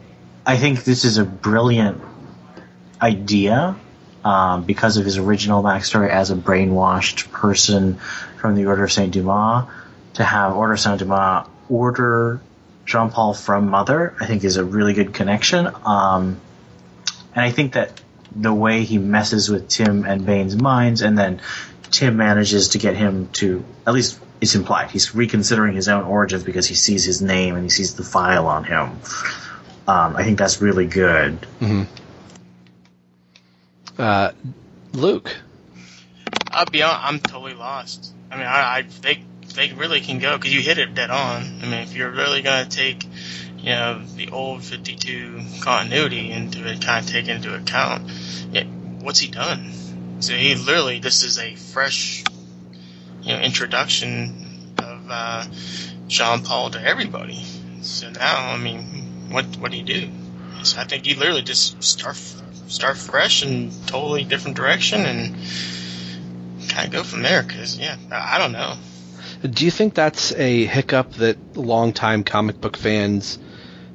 I 0.46 0.56
think 0.56 0.84
this 0.84 1.04
is 1.04 1.18
a 1.18 1.24
brilliant 1.24 2.00
idea 3.00 3.74
um, 4.24 4.62
because 4.62 4.96
of 4.96 5.04
his 5.04 5.18
original 5.18 5.64
backstory 5.64 6.08
as 6.08 6.30
a 6.30 6.36
brainwashed 6.36 7.32
person 7.32 7.96
from 8.38 8.54
the 8.54 8.66
Order 8.66 8.84
of 8.84 8.92
Saint 8.92 9.12
Dumas. 9.12 9.64
To 10.14 10.24
have 10.24 10.54
Order 10.54 10.74
of 10.74 10.80
Saint 10.80 10.98
Dumas 10.98 11.46
order 11.68 12.40
Jean 12.84 13.10
Paul 13.10 13.34
from 13.34 13.68
Mother, 13.68 14.14
I 14.20 14.26
think 14.26 14.44
is 14.44 14.56
a 14.56 14.64
really 14.64 14.92
good 14.92 15.14
connection. 15.14 15.68
Um, 15.84 16.40
and 17.34 17.44
I 17.44 17.50
think 17.50 17.74
that 17.74 18.00
the 18.34 18.52
way 18.52 18.84
he 18.84 18.98
messes 18.98 19.48
with 19.48 19.68
Tim 19.68 20.04
and 20.04 20.26
Bane's 20.26 20.56
minds, 20.56 21.02
and 21.02 21.16
then 21.16 21.40
Tim 21.90 22.16
manages 22.16 22.70
to 22.70 22.78
get 22.78 22.96
him 22.96 23.28
to, 23.34 23.64
at 23.86 23.94
least 23.94 24.18
it's 24.40 24.54
implied, 24.54 24.90
he's 24.90 25.14
reconsidering 25.14 25.74
his 25.74 25.88
own 25.88 26.04
origins 26.04 26.42
because 26.42 26.66
he 26.66 26.74
sees 26.74 27.04
his 27.04 27.22
name 27.22 27.54
and 27.54 27.64
he 27.64 27.70
sees 27.70 27.94
the 27.94 28.02
file 28.02 28.46
on 28.46 28.64
him. 28.64 28.98
Um, 29.86 30.16
I 30.16 30.24
think 30.24 30.38
that's 30.38 30.60
really 30.60 30.86
good. 30.86 31.40
Mm-hmm. 31.60 31.82
Uh, 33.98 34.32
Luke. 34.92 35.36
I'll 36.48 36.66
be 36.66 36.82
honest, 36.82 37.04
I'm 37.04 37.18
totally 37.20 37.54
lost. 37.54 38.12
I 38.30 38.36
mean, 38.36 38.46
I, 38.46 38.78
I 38.78 38.82
they 39.00 39.22
they 39.54 39.72
really 39.72 40.00
can 40.00 40.18
go 40.18 40.36
because 40.36 40.54
you 40.54 40.60
hit 40.60 40.78
it 40.78 40.94
dead 40.94 41.10
on. 41.10 41.42
I 41.62 41.64
mean, 41.64 41.80
if 41.80 41.94
you're 41.94 42.10
really 42.10 42.42
gonna 42.42 42.68
take 42.68 43.04
you 43.62 43.70
know, 43.70 44.02
the 44.16 44.30
old 44.30 44.64
52 44.64 45.40
continuity 45.60 46.32
into 46.32 46.66
it, 46.66 46.84
kind 46.84 47.04
of 47.04 47.10
take 47.10 47.28
into 47.28 47.54
account. 47.54 48.10
What's 49.00 49.20
he 49.20 49.28
done? 49.28 49.72
So 50.20 50.34
he 50.34 50.54
literally, 50.54 50.98
this 50.98 51.22
is 51.22 51.38
a 51.38 51.54
fresh, 51.54 52.24
you 53.22 53.32
know, 53.32 53.40
introduction 53.40 54.74
of 54.78 55.06
uh, 55.08 55.44
Jean 56.08 56.42
Paul 56.42 56.70
to 56.70 56.84
everybody. 56.84 57.44
So 57.82 58.10
now, 58.10 58.50
I 58.50 58.58
mean, 58.58 59.30
what 59.30 59.46
what 59.56 59.70
do 59.70 59.76
you 59.76 59.84
do? 59.84 60.10
So 60.62 60.80
I 60.80 60.84
think 60.84 61.06
you 61.06 61.16
literally 61.16 61.42
just 61.42 61.82
start 61.82 62.16
start 62.16 62.96
fresh 62.96 63.42
and 63.42 63.72
totally 63.88 64.24
different 64.24 64.56
direction 64.56 65.00
and 65.00 65.34
kind 66.68 66.86
of 66.86 66.92
go 66.92 67.02
from 67.02 67.22
there. 67.22 67.42
Because 67.42 67.78
yeah, 67.78 67.96
I 68.10 68.38
don't 68.38 68.52
know. 68.52 68.76
Do 69.42 69.64
you 69.64 69.72
think 69.72 69.94
that's 69.94 70.32
a 70.32 70.64
hiccup 70.66 71.14
that 71.14 71.56
longtime 71.56 72.22
comic 72.22 72.60
book 72.60 72.76
fans 72.76 73.40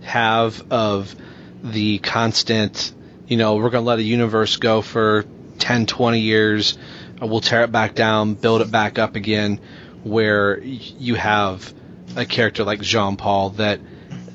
have 0.02 0.62
of 0.72 1.16
the 1.64 2.00
constant, 2.00 2.94
you 3.28 3.38
know, 3.38 3.56
we're 3.56 3.70
going 3.70 3.84
to 3.84 3.88
let 3.88 4.00
a 4.00 4.04
universe 4.04 4.58
go 4.58 4.82
for 4.82 5.26
10, 5.60 5.86
20 5.86 6.20
years, 6.20 6.78
uh, 7.22 7.28
we'll 7.28 7.40
tear 7.40 7.64
it 7.64 7.72
back 7.72 7.96
down, 7.96 8.34
build 8.34 8.60
it 8.60 8.70
back 8.72 9.00
up 9.00 9.16
again, 9.16 9.62
where 10.04 10.60
you 10.60 11.16
have 11.16 11.74
a 12.18 12.26
character 12.26 12.66
like 12.66 12.82
Jean 12.82 13.16
Paul 13.16 13.52
that 13.52 13.80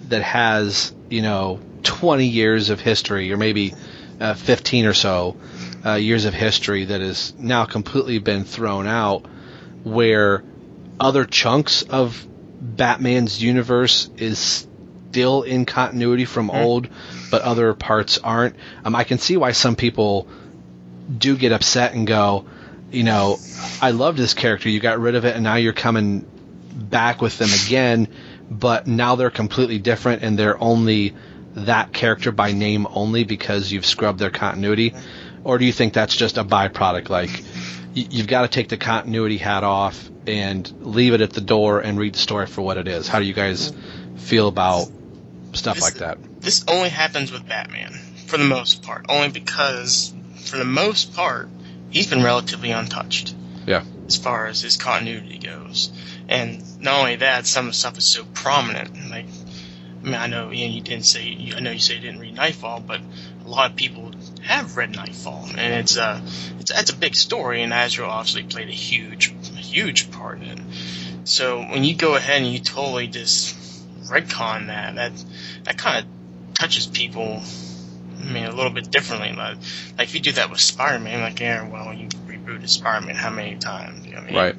that 0.09 0.23
has, 0.23 0.95
you 1.11 1.21
know, 1.21 1.61
20 1.83 2.27
years 2.27 2.71
of 2.71 2.81
history, 2.81 3.33
or 3.33 3.37
maybe 3.37 3.75
uh, 4.19 4.33
15 4.33 4.87
or 4.87 4.95
so 4.95 5.37
uh, 5.85 5.95
years 5.95 6.25
of 6.25 6.33
history 6.33 6.87
that 6.87 7.03
has 7.03 7.35
now 7.39 7.67
completely 7.67 8.19
been 8.19 8.45
thrown 8.45 8.87
out, 8.87 9.27
where 9.85 10.43
other 10.99 11.25
chunks 11.25 11.83
of 11.83 12.27
Batman's 12.61 13.43
universe 13.43 14.09
is 14.17 14.39
still 14.39 15.43
in 15.43 15.67
continuity 15.67 16.25
from 16.25 16.49
mm-hmm. 16.49 16.63
old, 16.63 16.89
but 17.31 17.43
other 17.43 17.75
parts 17.75 18.19
aren't. 18.19 18.57
Um, 18.85 18.95
I 18.95 19.05
can 19.05 19.19
see 19.19 19.37
why 19.37 19.53
some 19.53 19.77
people 19.77 20.29
do 21.19 21.37
get 21.37 21.53
upset 21.53 21.95
and 21.95 22.07
go, 22.07 22.47
you 22.91 23.05
know, 23.05 23.39
I 23.81 23.91
love 23.91 24.17
this 24.17 24.35
character. 24.35 24.69
You 24.69 24.81
got 24.81 25.01
rid 25.01 25.15
of 25.15 25.25
it, 25.25 25.35
and 25.35 25.45
now 25.45 25.57
you're 25.57 25.73
coming 25.73 26.21
back 26.75 27.21
with 27.21 27.37
them 27.39 27.51
again, 27.67 28.09
but 28.51 28.87
now 28.87 29.17
they're 29.17 29.31
completely 29.31 29.79
different, 29.79 30.23
and 30.23 30.39
they're 30.39 30.63
only 30.63 31.15
that 31.55 31.93
character 31.93 32.33
by 32.33 32.53
name 32.53 32.87
only 32.91 33.25
because 33.25 33.71
you've 33.71 33.87
scrubbed 33.87 34.19
their 34.19 34.31
continuity? 34.31 34.95
Or 35.45 35.59
do 35.59 35.65
you 35.65 35.73
think 35.73 35.93
that's 35.93 36.17
just 36.17 36.39
a 36.39 36.45
byproduct? 36.45 37.09
Like, 37.09 37.31
you've 37.95 38.27
got 38.27 38.43
to 38.43 38.49
take 38.49 38.69
the 38.69 38.77
continuity 38.77 39.39
hat 39.39 39.65
off 39.65 40.11
and 40.27 40.73
leave 40.81 41.15
it 41.15 41.21
at 41.21 41.33
the 41.33 41.41
door 41.41 41.81
and 41.81 41.99
read 41.99 42.15
the 42.15 42.19
story 42.19 42.47
for 42.47 42.63
what 42.63 42.79
it 42.79 42.89
is. 42.89 43.09
How 43.09 43.19
do 43.19 43.25
you 43.25 43.35
guys 43.35 43.73
feel 44.17 44.49
about 44.49 44.89
stuff 45.53 45.77
this, 45.77 45.85
like 45.85 45.95
that. 45.95 46.19
This 46.41 46.65
only 46.69 46.89
happens 46.89 47.33
with 47.33 47.47
Batman 47.47 47.93
for 48.27 48.39
the 48.39 48.45
most 48.45 48.83
part, 48.83 49.07
only 49.09 49.29
because 49.29 50.15
for 50.37 50.57
the 50.57 50.65
most 50.65 51.15
part 51.15 51.49
he's 51.91 52.09
been 52.09 52.23
relatively 52.23 52.71
untouched. 52.71 53.35
Yeah. 53.67 53.85
As 54.07 54.17
far 54.17 54.47
as 54.47 54.61
his 54.61 54.77
continuity 54.77 55.39
goes, 55.39 55.93
and 56.29 56.63
not 56.81 56.99
only 56.99 57.17
that, 57.17 57.47
some 57.47 57.67
of 57.67 57.73
the 57.73 57.79
stuff 57.79 57.99
is 57.99 58.05
so 58.05 58.25
prominent. 58.25 59.11
Like, 59.11 59.27
I 60.01 60.05
mean, 60.05 60.15
I 60.15 60.27
know 60.27 60.53
Ian, 60.53 60.73
you 60.73 60.81
didn't 60.81 61.07
say, 61.07 61.53
I 61.55 61.61
know 61.61 61.71
you 61.71 61.79
say 61.79 61.95
you 61.95 62.01
didn't 62.01 62.21
read 62.21 62.35
Nightfall, 62.35 62.81
but 62.81 63.01
a 63.45 63.49
lot 63.49 63.71
of 63.71 63.77
people 63.77 64.12
have 64.43 64.77
read 64.77 64.95
Nightfall, 64.95 65.49
and 65.57 65.75
it's 65.75 65.97
a, 65.97 66.23
it's, 66.61 66.71
it's 66.71 66.91
a 66.91 66.97
big 66.97 67.15
story, 67.15 67.63
and 67.63 67.73
Azrael 67.73 68.11
obviously 68.11 68.43
played 68.43 68.69
a 68.69 68.73
huge, 68.73 69.35
huge 69.57 70.11
part 70.11 70.39
in 70.43 70.49
it. 70.49 70.61
So 71.25 71.61
when 71.61 71.85
you 71.85 71.95
go 71.95 72.15
ahead 72.17 72.43
and 72.43 72.53
you 72.53 72.59
totally 72.59 73.07
just 73.07 73.57
retcon 74.09 74.67
that, 74.67 74.97
that 74.97 75.13
that 75.65 75.79
kind 75.79 76.05
of 76.05 76.55
touches 76.55 76.87
people. 76.87 77.41
I 78.21 78.25
mean, 78.25 78.45
a 78.45 78.55
little 78.55 78.71
bit 78.71 78.89
differently. 78.89 79.33
Like, 79.33 79.57
like 79.99 80.07
if 80.09 80.15
you 80.15 80.21
do 80.21 80.31
that 80.33 80.49
with 80.49 80.61
Spider-Man, 80.61 81.23
like, 81.23 81.41
yeah, 81.41 81.69
well, 81.69 81.93
you 81.93 82.07
rebooted 82.07 82.69
Spider-Man 82.69 83.17
how 83.17 83.31
many 83.31 83.57
times? 83.57 84.07
You 84.07 84.13
know 84.13 84.19
I 84.19 84.25
mean? 84.25 84.35
Right. 84.37 84.55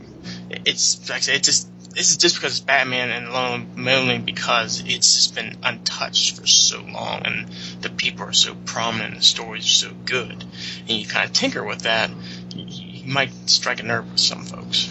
It's 0.66 1.10
like 1.10 1.18
I 1.18 1.22
say, 1.22 1.36
it's 1.36 1.48
just 1.48 1.70
this 1.94 2.10
is 2.10 2.18
just 2.18 2.36
because 2.36 2.54
it's 2.54 2.66
Batman 2.66 3.12
and 3.12 3.28
alone, 3.28 3.68
mainly 3.76 4.18
because 4.18 4.82
it's 4.86 5.14
just 5.14 5.36
been 5.36 5.58
untouched 5.64 6.40
for 6.40 6.48
so 6.48 6.82
long, 6.82 7.22
and 7.26 7.48
the 7.82 7.90
people 7.90 8.26
are 8.26 8.34
so 8.34 8.56
prominent, 8.66 9.12
and 9.12 9.22
the 9.22 9.26
stories 9.26 9.66
are 9.66 9.88
so 9.90 9.92
good, 10.06 10.44
and 10.82 10.90
you 10.90 11.06
kind 11.06 11.30
of 11.30 11.34
tinker 11.34 11.64
with 11.64 11.82
that, 11.82 12.10
you, 12.56 13.04
you 13.04 13.14
might 13.14 13.32
strike 13.48 13.80
a 13.80 13.84
nerve 13.84 14.10
with 14.10 14.20
some 14.20 14.44
folks. 14.44 14.90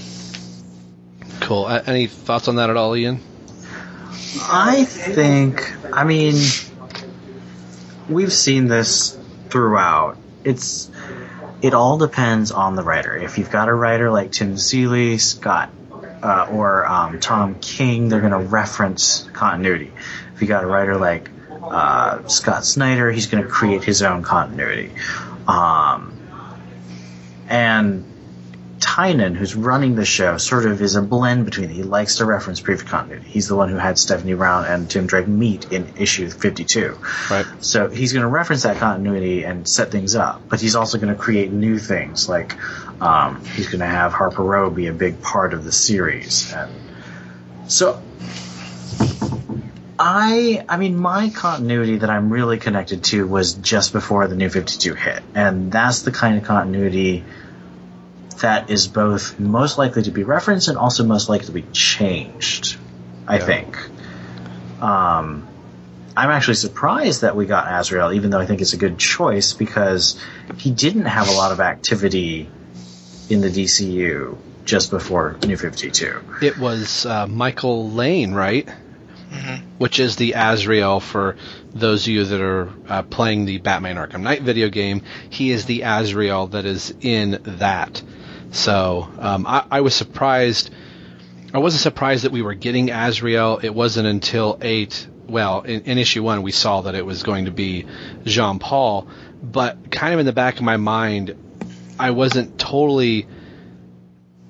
Cool. 1.41 1.65
Uh, 1.65 1.83
any 1.87 2.07
thoughts 2.07 2.47
on 2.47 2.57
that 2.57 2.71
at 2.71 2.77
all, 2.77 2.95
Ian? 2.95 3.21
I 4.41 4.85
think, 4.85 5.73
I 5.93 6.05
mean, 6.05 6.37
we've 8.09 8.33
seen 8.33 8.69
this 8.69 9.19
throughout. 9.51 10.17
It's, 10.45 10.89
it 11.63 11.75
all 11.75 11.97
depends 11.97 12.51
on 12.51 12.75
the 12.75 12.83
writer. 12.83 13.17
If 13.17 13.39
you've 13.39 13.51
got 13.51 13.69
a 13.69 13.75
writer 13.75 14.11
like 14.11 14.33
Tim 14.33 14.59
Seeley, 14.59 15.19
Scott, 15.19 15.71
uh, 16.23 16.49
or 16.51 16.85
um, 16.85 17.21
Tom 17.21 17.55
King, 17.61 18.09
they're 18.09 18.21
going 18.21 18.33
to 18.33 18.39
reference 18.39 19.29
continuity. 19.33 19.93
If 20.35 20.43
you 20.43 20.49
got 20.49 20.65
a 20.65 20.67
writer 20.67 20.97
like 20.97 21.31
uh, 21.51 22.27
Scott 22.27 22.65
Snyder, 22.65 23.13
he's 23.13 23.29
going 23.29 23.45
to 23.45 23.49
create 23.49 23.85
his 23.85 24.03
own 24.03 24.25
continuity. 24.25 24.91
Um, 25.47 26.19
and 27.49 28.12
Tynion, 28.93 29.35
who's 29.35 29.55
running 29.55 29.95
the 29.95 30.05
show, 30.05 30.37
sort 30.37 30.67
of 30.67 30.83
is 30.83 30.97
a 30.97 31.03
blend 31.03 31.47
between. 31.47 31.71
He 31.71 31.83
likes 31.83 32.17
to 32.17 32.27
reference 32.27 32.61
previous 32.61 32.87
continuity. 32.87 33.27
He's 33.27 33.49
the 33.49 33.57
one 33.57 33.71
who 33.71 33.77
had 33.77 33.99
Stephanie 33.99 34.35
Brown 34.35 34.67
and 34.67 34.91
Tim 34.91 35.07
Drake 35.07 35.27
meet 35.27 35.73
in 35.73 35.95
issue 35.97 36.29
52. 36.29 36.99
Right. 37.31 37.47
So 37.61 37.89
he's 37.89 38.13
going 38.13 38.21
to 38.23 38.29
reference 38.29 38.65
that 38.65 38.77
continuity 38.77 39.45
and 39.45 39.67
set 39.67 39.91
things 39.91 40.15
up, 40.15 40.43
but 40.47 40.61
he's 40.61 40.77
also 40.77 40.99
going 40.99 41.15
to 41.15 41.19
create 41.19 41.51
new 41.51 41.79
things. 41.79 42.29
Like 42.29 42.55
um, 43.01 43.43
he's 43.47 43.69
going 43.69 43.81
to 43.81 43.87
have 43.87 44.13
Harper 44.13 44.43
Row 44.43 44.69
be 44.69 44.89
a 44.89 44.93
big 44.93 45.23
part 45.23 45.55
of 45.55 45.65
the 45.65 45.73
series, 45.73 46.53
and 46.53 46.71
so 47.69 48.03
I, 49.99 50.67
I 50.69 50.77
mean, 50.77 50.99
my 50.99 51.31
continuity 51.31 51.97
that 51.99 52.11
I'm 52.11 52.31
really 52.31 52.59
connected 52.59 53.05
to 53.05 53.27
was 53.27 53.55
just 53.55 53.93
before 53.93 54.27
the 54.29 54.37
New 54.37 54.51
52 54.51 54.95
hit, 54.95 55.23
and 55.35 55.73
that's 55.73 56.03
the 56.03 56.11
kind 56.11 56.37
of 56.37 56.45
continuity 56.45 57.25
that 58.43 58.71
is 58.71 58.87
both 58.87 59.41
most 59.41 59.79
likely 59.79 60.03
to 60.03 60.11
be 60.11 60.23
referenced 60.23 60.69
and 60.69 60.79
also 60.79 61.05
most 61.05 61.29
likely 61.29 61.47
to 61.47 61.53
be 61.53 61.63
changed. 61.73 62.77
I 63.27 63.39
yeah. 63.39 63.47
think. 63.47 63.79
Um, 64.81 65.49
I'm 66.17 66.31
actually 66.31 66.55
surprised 66.55 67.23
that 67.23 67.37
we 67.37 67.47
got 67.47 67.67
Azrael, 67.73 68.13
even 68.13 68.31
though 68.31 68.41
I 68.41 68.47
think 68.47 68.61
it's 68.61 68.75
a 68.75 68.79
good 68.79 68.99
choice 68.99 69.55
because 69.55 70.21
he 70.59 70.71
didn't 70.71 71.07
have 71.07 71.29
a 71.29 71.33
lot 71.33 71.53
of 71.53 71.61
activity 71.61 72.51
in 73.31 73.41
the 73.41 73.49
DCU 73.49 74.37
just 74.65 74.91
before 74.91 75.39
New 75.47 75.57
52. 75.57 76.23
It 76.43 76.59
was 76.59 77.07
uh, 77.07 77.27
Michael 77.27 77.91
Lane, 77.91 78.35
right? 78.35 78.67
Mm-hmm. 78.67 79.79
Which 79.79 79.99
is 79.99 80.17
the 80.17 80.35
Azrael 80.37 81.01
for 81.01 81.37
those 81.73 82.03
of 82.03 82.09
you 82.09 82.25
that 82.25 82.41
are 82.41 82.69
uh, 82.87 83.03
playing 83.03 83.47
the 83.47 83.59
Batman 83.59 83.97
Arkham 83.97 84.21
Knight 84.21 84.43
video 84.43 84.69
game. 84.69 85.03
He 85.31 85.51
is 85.51 85.65
the 85.65 85.83
Azrael 85.83 86.49
that 86.49 86.67
is 86.67 86.95
in 87.01 87.41
that. 87.43 88.03
So 88.53 89.09
um, 89.19 89.47
I, 89.47 89.65
I 89.71 89.81
was 89.81 89.95
surprised. 89.95 90.71
I 91.53 91.59
wasn't 91.59 91.83
surprised 91.83 92.25
that 92.25 92.33
we 92.33 92.43
were 92.43 92.55
getting 92.55 92.91
Azrael. 92.91 93.59
It 93.63 93.75
wasn't 93.75 94.07
until 94.07 94.59
eight. 94.61 95.09
Well, 95.27 95.63
in, 95.63 95.83
in 95.83 95.99
issue 95.99 96.23
one, 96.23 96.43
we 96.43 96.53
saw 96.53 96.83
that 96.83 96.95
it 96.95 97.05
was 97.05 97.23
going 97.23 97.47
to 97.47 97.51
be 97.51 97.87
Jean 98.25 98.59
Paul, 98.59 99.09
but 99.43 99.91
kind 99.91 100.13
of 100.13 100.21
in 100.21 100.27
the 100.27 100.33
back 100.33 100.57
of 100.57 100.63
my 100.63 100.77
mind, 100.77 101.35
I 101.99 102.11
wasn't 102.11 102.59
totally. 102.59 103.27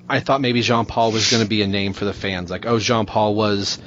I 0.09 0.19
thought 0.19 0.41
maybe 0.41 0.61
Jean 0.61 0.85
Paul 0.85 1.13
was 1.13 1.31
going 1.31 1.41
to 1.41 1.49
be 1.49 1.61
a 1.61 1.67
name 1.67 1.93
for 1.93 2.03
the 2.03 2.13
fans, 2.13 2.51
like 2.51 2.65
oh, 2.65 2.79
Jean 2.79 3.05
Paul 3.05 3.35
was 3.35 3.79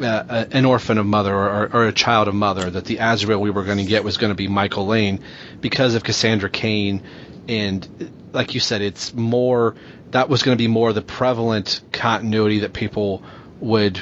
uh, 0.00 0.44
an 0.52 0.64
orphan 0.64 0.98
of 0.98 1.06
mother 1.06 1.34
or, 1.34 1.70
or, 1.72 1.86
a 1.88 1.92
child 1.92 2.28
of 2.28 2.34
mother. 2.34 2.70
That 2.70 2.84
the 2.84 2.98
Azrael 2.98 3.40
we 3.40 3.50
were 3.50 3.64
going 3.64 3.78
to 3.78 3.84
get 3.84 4.04
was 4.04 4.16
going 4.16 4.30
to 4.30 4.36
be 4.36 4.46
Michael 4.46 4.86
Lane 4.86 5.20
because 5.60 5.96
of 5.96 6.04
Cassandra 6.04 6.50
Cain, 6.50 7.02
and 7.48 7.88
like 8.36 8.54
you 8.54 8.60
said, 8.60 8.82
it's 8.82 9.14
more 9.14 9.74
that 10.10 10.28
was 10.28 10.42
going 10.42 10.56
to 10.56 10.62
be 10.62 10.68
more 10.68 10.92
the 10.92 11.02
prevalent 11.02 11.80
continuity 11.90 12.60
that 12.60 12.72
people 12.72 13.22
would 13.60 14.00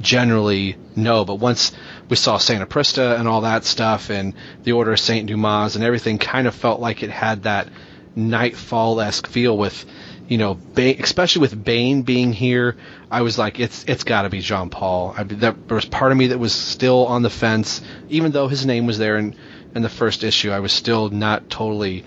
generally 0.00 0.76
know. 0.94 1.24
But 1.24 1.36
once 1.36 1.72
we 2.08 2.16
saw 2.16 2.38
Santa 2.38 2.66
Prisca 2.66 3.16
and 3.18 3.26
all 3.26 3.42
that 3.42 3.64
stuff, 3.64 4.10
and 4.10 4.34
the 4.62 4.72
Order 4.72 4.92
of 4.92 5.00
Saint 5.00 5.26
Dumas 5.26 5.74
and 5.74 5.84
everything, 5.84 6.18
kind 6.18 6.46
of 6.46 6.54
felt 6.54 6.80
like 6.80 7.02
it 7.02 7.10
had 7.10 7.42
that 7.42 7.68
Knightfall 8.16 9.00
esque 9.00 9.26
feel 9.26 9.58
with, 9.58 9.84
you 10.28 10.38
know, 10.38 10.54
Bane, 10.54 11.02
especially 11.02 11.40
with 11.40 11.64
Bane 11.64 12.02
being 12.02 12.32
here. 12.32 12.76
I 13.10 13.22
was 13.22 13.36
like, 13.36 13.58
it's 13.58 13.84
it's 13.88 14.04
got 14.04 14.22
to 14.22 14.30
be 14.30 14.38
Jean 14.38 14.70
Paul. 14.70 15.16
There 15.26 15.56
was 15.68 15.84
part 15.84 16.12
of 16.12 16.18
me 16.18 16.28
that 16.28 16.38
was 16.38 16.52
still 16.52 17.06
on 17.06 17.22
the 17.22 17.30
fence, 17.30 17.80
even 18.08 18.30
though 18.30 18.46
his 18.46 18.64
name 18.64 18.86
was 18.86 18.98
there 18.98 19.16
in 19.16 19.34
in 19.74 19.82
the 19.82 19.88
first 19.88 20.22
issue. 20.22 20.52
I 20.52 20.60
was 20.60 20.72
still 20.72 21.08
not 21.08 21.50
totally 21.50 22.04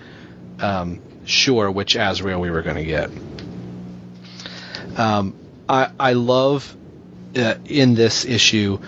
um, 0.60 1.02
sure 1.28 1.70
which 1.70 1.96
Azrael 1.96 2.40
we 2.40 2.50
were 2.50 2.62
going 2.62 2.76
to 2.76 2.84
get. 2.84 3.10
Um, 4.98 5.34
I 5.68 5.90
I 5.98 6.12
love 6.14 6.76
uh, 7.36 7.54
in 7.66 7.94
this 7.94 8.24
issue 8.24 8.78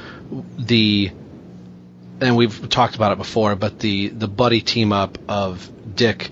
the 0.59 1.11
and 2.21 2.37
we've 2.37 2.69
talked 2.69 2.97
about 2.97 3.13
it 3.13 3.19
before, 3.19 3.57
but 3.57 3.79
the 3.79 4.09
the 4.09 4.29
buddy 4.29 4.61
team 4.61 4.93
up 4.93 5.19
of 5.29 5.71
Dick 5.95 6.31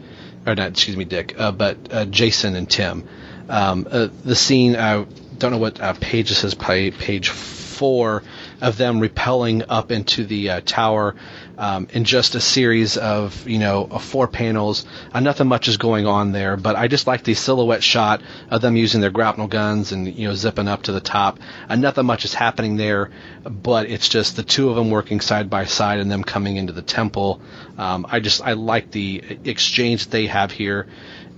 or 0.49 0.55
not, 0.55 0.71
excuse 0.71 0.97
me, 0.97 1.05
Dick, 1.05 1.35
uh, 1.39 1.53
but 1.53 1.77
uh, 1.93 2.05
Jason 2.07 2.57
and 2.57 2.69
Tim. 2.69 3.07
Um, 3.49 3.87
uh, 3.91 4.09
the 4.25 4.35
scene, 4.35 4.77
I 4.77 5.05
don't 5.39 5.53
know 5.53 5.59
what 5.59 5.81
uh, 5.81 5.95
page 5.95 6.31
this 6.31 6.45
is, 6.45 6.55
page 6.55 7.29
four 7.29 8.23
of 8.61 8.77
them 8.77 8.99
repelling 8.99 9.65
up 9.69 9.93
into 9.93 10.25
the 10.25 10.51
uh, 10.51 10.61
tower 10.65 11.15
um, 11.59 11.89
in 11.93 12.05
just 12.05 12.37
a 12.37 12.41
series 12.41 12.97
of 12.97 13.47
you 13.47 13.59
know 13.59 13.87
of 13.91 14.03
four 14.03 14.29
panels. 14.29 14.87
Uh, 15.13 15.21
nothing 15.21 15.49
much 15.49 15.69
is 15.69 15.77
going 15.77 16.07
on 16.07 16.33
there, 16.33 16.57
but 16.57 16.77
I 16.77 16.89
just 16.89 17.07
like 17.07 17.25
the 17.25 17.35
silhouette 17.35 17.83
shot 17.83 18.23
of 18.49 18.63
them 18.63 18.77
using 18.77 19.01
their 19.01 19.11
grapnel 19.11 19.49
guns 19.49 19.93
and 19.93 20.07
you 20.07 20.29
know 20.29 20.35
zipping 20.35 20.69
up 20.69 20.85
to 20.85 20.93
the 20.93 21.01
top. 21.01 21.39
Uh, 21.69 21.75
nothing 21.77 22.07
much 22.07 22.25
is 22.25 22.33
happening 22.33 22.77
there, 22.77 23.11
but 23.43 23.91
it's 23.91 24.09
just 24.09 24.37
the 24.37 24.45
two 24.45 24.71
of 24.71 24.77
them 24.77 24.91
working 24.91 25.21
side 25.21 25.51
by 25.51 25.65
side 25.65 25.99
and 25.99 26.11
them 26.11 26.23
coming 26.23 26.57
into 26.57 26.73
the 26.73 26.83
temple. 26.83 27.43
Um, 27.77 28.07
I 28.09 28.21
just 28.21 28.41
I 28.41 28.53
like 28.53 28.93
the 28.93 29.23
exchange 29.45 30.09
they 30.09 30.27
have 30.27 30.53
here, 30.53 30.87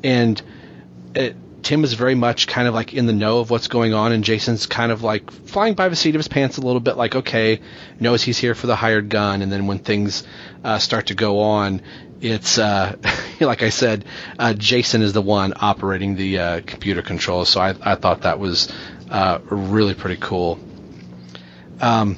and. 0.04 0.40
It, 1.12 1.34
Tim 1.62 1.84
is 1.84 1.94
very 1.94 2.14
much 2.14 2.46
kind 2.46 2.66
of 2.66 2.74
like 2.74 2.94
in 2.94 3.06
the 3.06 3.12
know 3.12 3.40
of 3.40 3.50
what's 3.50 3.68
going 3.68 3.94
on, 3.94 4.12
and 4.12 4.24
Jason's 4.24 4.66
kind 4.66 4.92
of 4.92 5.02
like 5.02 5.30
flying 5.30 5.74
by 5.74 5.88
the 5.88 5.96
seat 5.96 6.14
of 6.14 6.18
his 6.18 6.28
pants 6.28 6.58
a 6.58 6.60
little 6.60 6.80
bit, 6.80 6.96
like 6.96 7.14
okay, 7.14 7.60
knows 7.98 8.22
he's 8.22 8.38
here 8.38 8.54
for 8.54 8.66
the 8.66 8.76
hired 8.76 9.08
gun, 9.08 9.42
and 9.42 9.50
then 9.50 9.66
when 9.66 9.78
things 9.78 10.24
uh, 10.64 10.78
start 10.78 11.06
to 11.06 11.14
go 11.14 11.40
on, 11.40 11.82
it's 12.20 12.58
uh, 12.58 12.96
like 13.40 13.62
I 13.62 13.70
said, 13.70 14.04
uh, 14.38 14.54
Jason 14.54 15.02
is 15.02 15.12
the 15.12 15.22
one 15.22 15.54
operating 15.56 16.16
the 16.16 16.38
uh, 16.38 16.60
computer 16.66 17.02
controls. 17.02 17.48
So 17.48 17.60
I, 17.60 17.74
I 17.80 17.94
thought 17.94 18.22
that 18.22 18.38
was 18.38 18.72
uh, 19.10 19.40
really 19.44 19.94
pretty 19.94 20.20
cool. 20.20 20.58
Um, 21.80 22.16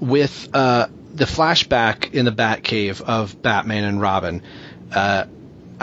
with 0.00 0.48
uh, 0.54 0.88
the 1.14 1.24
flashback 1.24 2.12
in 2.12 2.24
the 2.24 2.32
Batcave 2.32 3.00
of 3.00 3.40
Batman 3.40 3.84
and 3.84 4.00
Robin. 4.00 4.42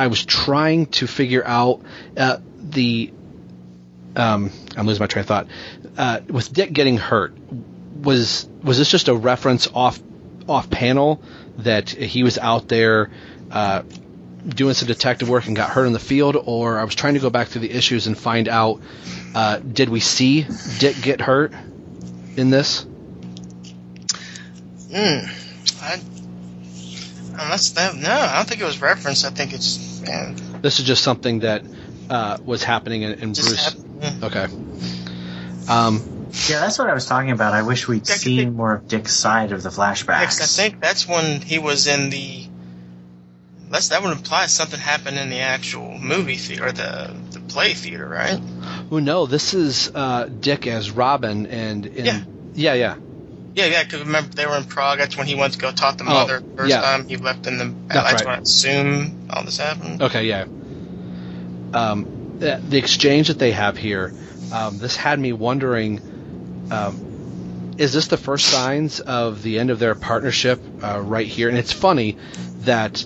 I 0.02 0.08
was 0.08 0.26
trying 0.26 0.88
to 0.88 1.06
figure 1.06 1.45
out 1.45 1.84
uh, 2.18 2.38
the. 2.58 3.14
Um, 4.16 4.52
I'm 4.76 4.88
losing 4.88 4.99
my 4.99 5.06
train 5.06 5.22
of 5.22 5.28
thought. 5.28 5.47
Uh, 5.95 6.22
with 6.28 6.52
Dick 6.52 6.74
getting 6.74 6.97
hurt, 6.97 7.38
was 8.02 8.49
was 8.64 8.80
this 8.80 8.89
just 8.89 9.10
a 9.10 9.16
reference 9.16 9.68
off 9.68 9.99
off 10.49 10.72
panel 10.72 11.22
that 11.60 11.89
he 11.89 12.24
was 12.24 12.39
out 12.39 12.68
there 12.68 13.12
uh, 13.52 13.84
doing 14.47 14.74
some 14.74 14.88
detective 14.88 15.30
work 15.30 15.45
and 15.45 15.56
got 15.56 15.70
hurt 15.70 15.86
in 15.86 15.93
the 15.93 15.99
field, 15.99 16.36
or 16.36 16.80
I 16.80 16.84
was 16.84 16.95
trying 16.95 17.14
to 17.14 17.20
go 17.20 17.30
back 17.30 17.49
through 17.49 17.62
the 17.62 17.72
issues 17.72 18.08
and 18.08 18.18
find 18.18 18.49
out 18.49 18.82
uh, 19.36 19.60
did 19.60 19.89
we 19.89 19.99
see 19.99 20.47
Dick 20.80 20.99
get 20.99 21.22
hurt 21.22 21.54
in 22.38 22.49
this? 22.49 22.88
Hmm. 24.91 25.28
I 25.80 26.02
Unless 27.34 27.71
that, 27.71 27.95
no, 27.95 28.11
I 28.11 28.38
don't 28.38 28.47
think 28.47 28.61
it 28.61 28.65
was 28.65 28.82
referenced. 28.82 29.25
I 29.25 29.29
think 29.29 29.53
it's. 29.53 30.01
Man. 30.01 30.36
This 30.61 30.79
is 30.79 30.86
just 30.86 31.03
something 31.03 31.39
that 31.39 31.63
uh, 32.09 32.38
was 32.43 32.63
happening 32.63 33.03
in, 33.03 33.11
in 33.13 33.34
Bruce. 33.34 33.65
Happened, 33.65 34.23
Okay. 34.23 34.47
Um, 35.69 36.27
yeah, 36.47 36.61
that's 36.61 36.79
what 36.79 36.89
I 36.89 36.93
was 36.93 37.05
talking 37.05 37.32
about. 37.32 37.53
I 37.53 37.61
wish 37.61 37.88
we'd 37.88 38.07
seen 38.07 38.55
more 38.55 38.75
of 38.75 38.88
Dick's 38.88 39.13
side 39.13 39.51
of 39.51 39.63
the 39.63 39.69
flashbacks. 39.69 40.41
I 40.41 40.45
think 40.45 40.82
that's 40.82 41.07
when 41.07 41.41
he 41.41 41.59
was 41.59 41.88
in 41.88 42.09
the. 42.09 42.47
That's, 43.69 43.89
that 43.89 44.03
would 44.03 44.11
imply 44.11 44.47
something 44.47 44.79
happened 44.79 45.17
in 45.17 45.29
the 45.29 45.39
actual 45.39 45.97
movie 45.97 46.36
theater, 46.36 46.67
or 46.67 46.71
the 46.71 47.15
the 47.32 47.39
play 47.39 47.73
theater, 47.73 48.07
right? 48.07 48.39
Oh 48.91 48.99
no, 48.99 49.25
this 49.25 49.53
is 49.53 49.91
uh, 49.93 50.25
Dick 50.25 50.67
as 50.67 50.91
Robin, 50.91 51.45
and 51.47 51.86
in, 51.86 52.05
yeah, 52.05 52.23
yeah, 52.53 52.73
yeah. 52.73 52.95
Yeah, 53.54 53.66
yeah, 53.66 53.84
because 53.84 54.02
remember 54.02 54.34
they 54.34 54.45
were 54.45 54.58
in 54.58 54.64
Prague. 54.64 54.99
That's 54.99 55.18
when 55.18 55.28
he 55.28 55.36
went 55.36 55.54
to 55.54 55.60
go 55.60 55.72
talk 55.72 55.97
to 55.97 56.04
Oh, 56.04 56.08
mother 56.08 56.41
first 56.56 56.70
yeah. 56.70 56.82
time. 56.82 57.08
He 57.08 57.18
left 57.18 57.47
in 57.47 57.58
the. 57.58 57.66
That's 57.66 57.93
That's, 57.93 58.14
right. 58.14 58.26
when 58.26 58.36
I 58.36 58.41
assume 58.41 59.28
all 59.30 59.43
this 59.43 59.58
happened. 59.58 60.02
Okay, 60.02 60.26
yeah. 60.26 60.45
Um, 61.74 62.38
the, 62.39 62.62
the 62.70 62.78
exchange 62.78 63.28
that 63.28 63.39
they 63.39 63.52
have 63.52 63.78
here, 63.78 64.14
um, 64.54 64.78
this 64.78 64.95
had 64.95 65.20
me 65.20 65.34
wondering: 65.34 65.99
um, 66.72 67.76
is 67.78 67.93
this 67.93 68.08
the 68.08 68.18
first 68.18 68.45
signs 68.45 68.99
of 68.99 69.43
the 69.43 69.60
end 69.60 69.70
of 69.70 69.80
their 69.80 69.95
partnership 69.95 70.62
uh, 70.84 71.02
right 71.02 71.28
here? 71.28 71.49
And 71.49 71.58
it's 71.58 71.74
funny 71.74 72.18
that 72.62 73.06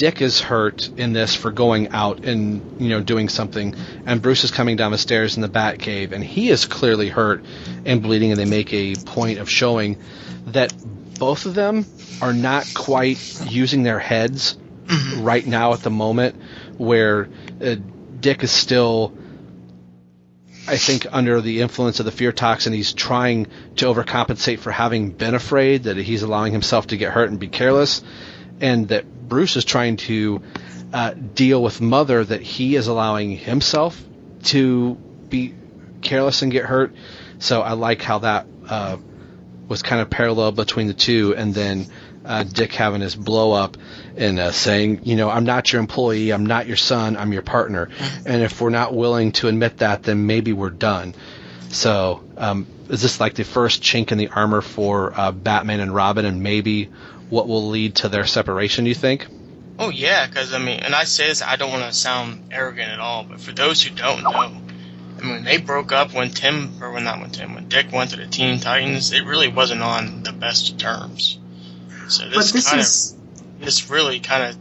Dick 0.00 0.22
is 0.22 0.40
hurt 0.40 0.88
in 0.96 1.12
this 1.12 1.34
for 1.34 1.50
going 1.50 1.88
out 1.88 2.24
and 2.24 2.80
you 2.80 2.88
know 2.88 3.02
doing 3.02 3.28
something, 3.28 3.76
and 4.06 4.22
Bruce 4.22 4.44
is 4.44 4.50
coming 4.50 4.76
down 4.76 4.92
the 4.92 4.96
stairs 4.96 5.36
in 5.36 5.42
the 5.42 5.48
Batcave, 5.48 6.12
and 6.12 6.24
he 6.24 6.48
is 6.48 6.64
clearly 6.64 7.10
hurt 7.10 7.44
and 7.84 8.02
bleeding, 8.02 8.30
and 8.30 8.40
they 8.40 8.46
make 8.46 8.72
a 8.72 8.94
point 8.94 9.40
of 9.40 9.50
showing 9.50 9.98
that 10.46 10.72
both 11.18 11.44
of 11.44 11.52
them 11.52 11.84
are 12.22 12.32
not 12.32 12.66
quite 12.74 13.42
using 13.50 13.82
their 13.82 13.98
heads 13.98 14.56
right 15.18 15.46
now 15.46 15.74
at 15.74 15.80
the 15.80 15.90
moment, 15.90 16.34
where 16.78 17.28
uh, 17.62 17.76
Dick 18.20 18.42
is 18.42 18.50
still. 18.50 19.12
I 20.66 20.78
think 20.78 21.08
under 21.12 21.42
the 21.42 21.60
influence 21.60 22.00
of 22.00 22.06
the 22.06 22.12
fear 22.12 22.32
toxin, 22.32 22.72
he's 22.72 22.94
trying 22.94 23.48
to 23.76 23.84
overcompensate 23.84 24.60
for 24.60 24.70
having 24.70 25.10
been 25.10 25.34
afraid 25.34 25.82
that 25.82 25.98
he's 25.98 26.22
allowing 26.22 26.52
himself 26.52 26.86
to 26.86 26.96
get 26.96 27.12
hurt 27.12 27.28
and 27.28 27.38
be 27.38 27.48
careless, 27.48 28.02
and 28.62 28.88
that 28.88 29.04
Bruce 29.30 29.56
is 29.56 29.64
trying 29.64 29.96
to 29.96 30.42
uh, 30.92 31.12
deal 31.12 31.62
with 31.62 31.80
Mother 31.80 32.22
that 32.22 32.42
he 32.42 32.74
is 32.74 32.88
allowing 32.88 33.36
himself 33.36 34.02
to 34.42 34.96
be 35.28 35.54
careless 36.02 36.42
and 36.42 36.50
get 36.50 36.64
hurt. 36.64 36.92
So 37.38 37.62
I 37.62 37.72
like 37.72 38.02
how 38.02 38.18
that 38.18 38.46
uh, 38.68 38.96
was 39.68 39.82
kind 39.82 40.02
of 40.02 40.10
parallel 40.10 40.50
between 40.50 40.88
the 40.88 40.94
two, 40.94 41.34
and 41.36 41.54
then 41.54 41.86
uh, 42.24 42.42
Dick 42.42 42.74
having 42.74 43.00
his 43.00 43.14
blow 43.14 43.52
up 43.52 43.76
and 44.16 44.40
uh, 44.40 44.50
saying, 44.50 45.02
you 45.04 45.14
know, 45.14 45.30
I'm 45.30 45.44
not 45.44 45.72
your 45.72 45.80
employee, 45.80 46.32
I'm 46.32 46.44
not 46.44 46.66
your 46.66 46.76
son, 46.76 47.16
I'm 47.16 47.32
your 47.32 47.42
partner, 47.42 47.88
and 48.26 48.42
if 48.42 48.60
we're 48.60 48.70
not 48.70 48.94
willing 48.94 49.30
to 49.32 49.46
admit 49.46 49.78
that, 49.78 50.02
then 50.02 50.26
maybe 50.26 50.52
we're 50.52 50.70
done. 50.70 51.14
So 51.68 52.24
um, 52.36 52.66
is 52.88 53.00
this 53.00 53.20
like 53.20 53.34
the 53.34 53.44
first 53.44 53.80
chink 53.80 54.10
in 54.10 54.18
the 54.18 54.28
armor 54.28 54.60
for 54.60 55.18
uh, 55.18 55.30
Batman 55.30 55.78
and 55.78 55.94
Robin, 55.94 56.24
and 56.24 56.42
maybe 56.42 56.90
what 57.30 57.48
will 57.48 57.68
lead 57.68 57.96
to 57.96 58.08
their 58.08 58.26
separation? 58.26 58.86
You 58.86 58.94
think? 58.94 59.26
Oh 59.78 59.88
yeah, 59.88 60.26
because 60.26 60.52
I 60.52 60.58
mean, 60.58 60.80
and 60.80 60.94
I 60.94 61.04
say 61.04 61.28
this, 61.28 61.40
I 61.42 61.56
don't 61.56 61.70
want 61.70 61.84
to 61.84 61.92
sound 61.92 62.48
arrogant 62.52 62.90
at 62.90 63.00
all, 63.00 63.24
but 63.24 63.40
for 63.40 63.52
those 63.52 63.82
who 63.82 63.94
don't 63.94 64.22
know, 64.22 64.30
I 64.30 65.22
mean, 65.22 65.44
they 65.44 65.56
broke 65.58 65.92
up 65.92 66.12
when 66.12 66.30
Tim, 66.30 66.82
or 66.82 66.92
when 66.92 67.04
not 67.04 67.20
when 67.20 67.30
Tim, 67.30 67.54
when 67.54 67.68
Dick 67.68 67.92
went 67.92 68.10
to 68.10 68.16
the 68.16 68.26
Teen 68.26 68.60
Titans. 68.60 69.12
It 69.12 69.24
really 69.24 69.48
wasn't 69.48 69.82
on 69.82 70.22
the 70.22 70.32
best 70.32 70.78
terms. 70.78 71.38
So 72.08 72.28
this, 72.28 72.34
But 72.34 72.52
this 72.54 72.68
kind 72.68 72.80
is- 72.80 73.12
of, 73.12 73.60
this 73.60 73.90
really 73.90 74.20
kind 74.20 74.42
of, 74.44 74.56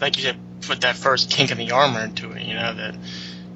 like 0.00 0.16
you 0.16 0.22
said, 0.24 0.36
put 0.62 0.80
that 0.82 0.96
first 0.96 1.30
kink 1.30 1.50
in 1.50 1.58
the 1.58 1.72
armor 1.72 2.00
into 2.00 2.30
it. 2.32 2.42
You 2.42 2.54
know 2.54 2.74
that, 2.74 2.94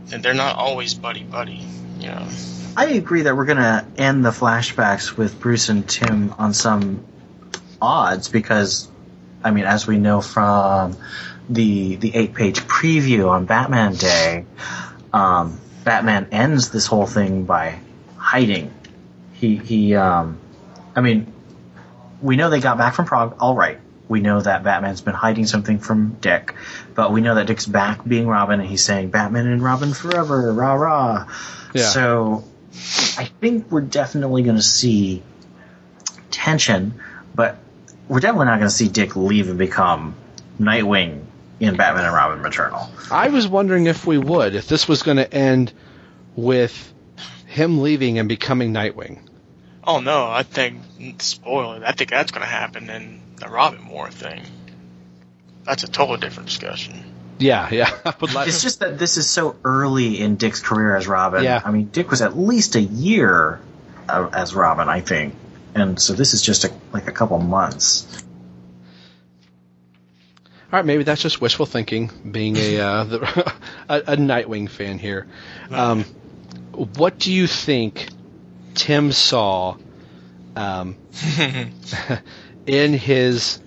that 0.06 0.22
they're 0.22 0.34
not 0.34 0.56
always 0.56 0.94
buddy 0.94 1.22
buddy. 1.22 1.64
You 1.98 2.08
know. 2.08 2.28
I 2.76 2.86
agree 2.90 3.22
that 3.22 3.36
we're 3.36 3.46
gonna 3.46 3.86
end 3.96 4.24
the 4.24 4.30
flashbacks 4.30 5.16
with 5.16 5.40
Bruce 5.40 5.68
and 5.70 5.88
Tim 5.88 6.34
on 6.38 6.52
some 6.54 7.02
odds 7.80 8.28
because, 8.28 8.88
I 9.42 9.50
mean, 9.50 9.64
as 9.64 9.86
we 9.86 9.98
know 9.98 10.20
from 10.20 10.96
the 11.48 11.96
the 11.96 12.14
eight 12.14 12.34
page 12.34 12.60
preview 12.60 13.28
on 13.28 13.46
Batman 13.46 13.94
Day, 13.94 14.44
um, 15.12 15.60
Batman 15.84 16.28
ends 16.32 16.70
this 16.70 16.86
whole 16.86 17.06
thing 17.06 17.44
by 17.44 17.78
hiding. 18.16 18.72
He 19.34 19.56
he. 19.56 19.94
Um, 19.94 20.38
I 20.94 21.00
mean, 21.00 21.32
we 22.20 22.36
know 22.36 22.50
they 22.50 22.60
got 22.60 22.78
back 22.78 22.94
from 22.94 23.06
Prague. 23.06 23.36
All 23.40 23.54
right. 23.54 23.78
We 24.08 24.20
know 24.20 24.40
that 24.40 24.64
Batman's 24.64 25.02
been 25.02 25.14
hiding 25.14 25.46
something 25.46 25.78
from 25.78 26.16
Dick, 26.20 26.54
but 26.94 27.12
we 27.12 27.20
know 27.20 27.34
that 27.34 27.46
Dick's 27.46 27.66
back 27.66 28.06
being 28.06 28.26
Robin, 28.26 28.58
and 28.58 28.68
he's 28.68 28.82
saying 28.82 29.10
Batman 29.10 29.46
and 29.46 29.62
Robin 29.62 29.92
forever, 29.92 30.50
rah 30.52 30.72
rah. 30.72 31.26
Yeah. 31.74 31.82
So 31.82 32.44
I 33.18 33.26
think 33.40 33.70
we're 33.70 33.82
definitely 33.82 34.42
going 34.42 34.56
to 34.56 34.62
see 34.62 35.22
tension, 36.30 36.94
but 37.34 37.58
we're 38.08 38.20
definitely 38.20 38.46
not 38.46 38.56
going 38.58 38.68
to 38.68 38.74
see 38.74 38.88
Dick 38.88 39.16
leave 39.16 39.48
and 39.48 39.58
become 39.58 40.14
Nightwing 40.60 41.24
in 41.60 41.76
Batman 41.76 42.04
and 42.04 42.14
Robin 42.14 42.40
Maternal. 42.42 42.88
I 43.10 43.28
was 43.28 43.46
wondering 43.48 43.86
if 43.86 44.06
we 44.06 44.18
would, 44.18 44.54
if 44.54 44.68
this 44.68 44.88
was 44.88 45.02
going 45.02 45.16
to 45.18 45.32
end 45.34 45.72
with 46.36 46.92
him 47.46 47.80
leaving 47.80 48.18
and 48.18 48.28
becoming 48.28 48.72
Nightwing. 48.72 49.20
Oh 49.84 50.00
no, 50.00 50.26
I 50.26 50.42
think 50.42 50.82
spoiler. 51.22 51.82
I 51.84 51.92
think 51.92 52.10
that's 52.10 52.30
going 52.30 52.42
to 52.42 52.48
happen 52.50 52.90
in 52.90 53.20
the 53.36 53.48
Robin 53.48 53.88
War 53.88 54.10
thing. 54.10 54.42
That's 55.64 55.82
a 55.84 55.88
totally 55.88 56.18
different 56.18 56.48
discussion. 56.48 57.04
Yeah, 57.38 57.68
yeah. 57.70 57.90
I 58.04 58.14
like- 58.34 58.48
It's 58.48 58.62
just 58.62 58.80
that 58.80 58.98
this 58.98 59.16
is 59.16 59.28
so 59.30 59.56
early 59.64 60.20
in 60.20 60.36
Dick's 60.36 60.60
career 60.60 60.96
as 60.96 61.06
Robin. 61.06 61.42
Yeah. 61.44 61.60
I 61.64 61.70
mean, 61.70 61.86
Dick 61.86 62.10
was 62.10 62.20
at 62.20 62.36
least 62.36 62.74
a 62.76 62.80
year 62.80 63.60
uh, 64.08 64.28
as 64.32 64.54
Robin, 64.54 64.88
I 64.88 65.00
think, 65.00 65.34
and 65.74 66.00
so 66.00 66.12
this 66.12 66.34
is 66.34 66.42
just 66.42 66.64
a, 66.64 66.72
like 66.92 67.08
a 67.08 67.12
couple 67.12 67.38
months. 67.38 68.24
All 70.70 70.78
right, 70.78 70.84
maybe 70.84 71.02
that's 71.02 71.22
just 71.22 71.40
wishful 71.40 71.64
thinking, 71.64 72.10
being 72.30 72.56
a 72.56 72.80
uh, 72.80 73.04
the, 73.04 73.54
a, 73.88 73.96
a 73.98 74.16
Nightwing 74.16 74.68
fan 74.68 74.98
here. 74.98 75.26
Um, 75.70 76.04
what 76.72 77.18
do 77.18 77.32
you 77.32 77.46
think 77.46 78.08
Tim 78.74 79.12
saw 79.12 79.76
um, 80.56 80.96
in 82.66 82.92
his 82.92 83.60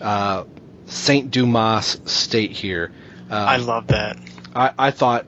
uh, 0.00 0.44
Saint 0.86 1.30
Dumas 1.30 1.98
state 2.04 2.50
here? 2.50 2.92
Um, 3.30 3.48
I 3.48 3.56
love 3.56 3.86
that. 3.86 4.18
I, 4.54 4.72
I 4.78 4.90
thought 4.90 5.26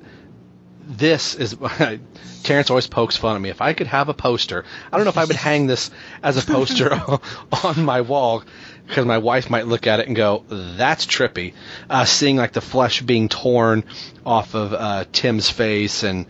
this 0.86 1.34
is. 1.34 1.56
Terrence 2.42 2.70
always 2.70 2.86
pokes 2.86 3.16
fun 3.16 3.34
at 3.34 3.42
me. 3.42 3.48
If 3.48 3.60
I 3.60 3.72
could 3.72 3.88
have 3.88 4.08
a 4.08 4.14
poster, 4.14 4.64
I 4.92 4.96
don't 4.96 5.04
know 5.04 5.10
if 5.10 5.18
I 5.18 5.24
would 5.24 5.34
hang 5.36 5.66
this 5.66 5.90
as 6.22 6.36
a 6.36 6.46
poster 6.46 6.94
on 7.64 7.84
my 7.84 8.02
wall 8.02 8.44
because 8.86 9.04
my 9.04 9.18
wife 9.18 9.50
might 9.50 9.66
look 9.66 9.88
at 9.88 9.98
it 9.98 10.06
and 10.06 10.14
go, 10.14 10.44
"That's 10.48 11.06
trippy." 11.06 11.54
Uh, 11.90 12.04
seeing 12.04 12.36
like 12.36 12.52
the 12.52 12.60
flesh 12.60 13.02
being 13.02 13.28
torn 13.28 13.84
off 14.24 14.54
of 14.54 14.72
uh, 14.72 15.04
Tim's 15.10 15.50
face 15.50 16.04
and 16.04 16.26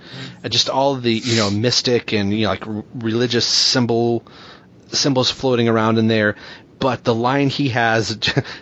just 0.48 0.70
all 0.70 0.94
the 0.94 1.12
you 1.12 1.36
know 1.36 1.50
mystic 1.50 2.12
and 2.12 2.32
you 2.32 2.44
know 2.44 2.50
like 2.50 2.66
r- 2.66 2.84
religious 2.94 3.46
symbol 3.46 4.22
symbols 4.88 5.30
floating 5.30 5.68
around 5.68 5.98
in 5.98 6.08
there. 6.08 6.36
But 6.86 7.02
the 7.02 7.16
line 7.16 7.48
he 7.48 7.70
has 7.70 8.16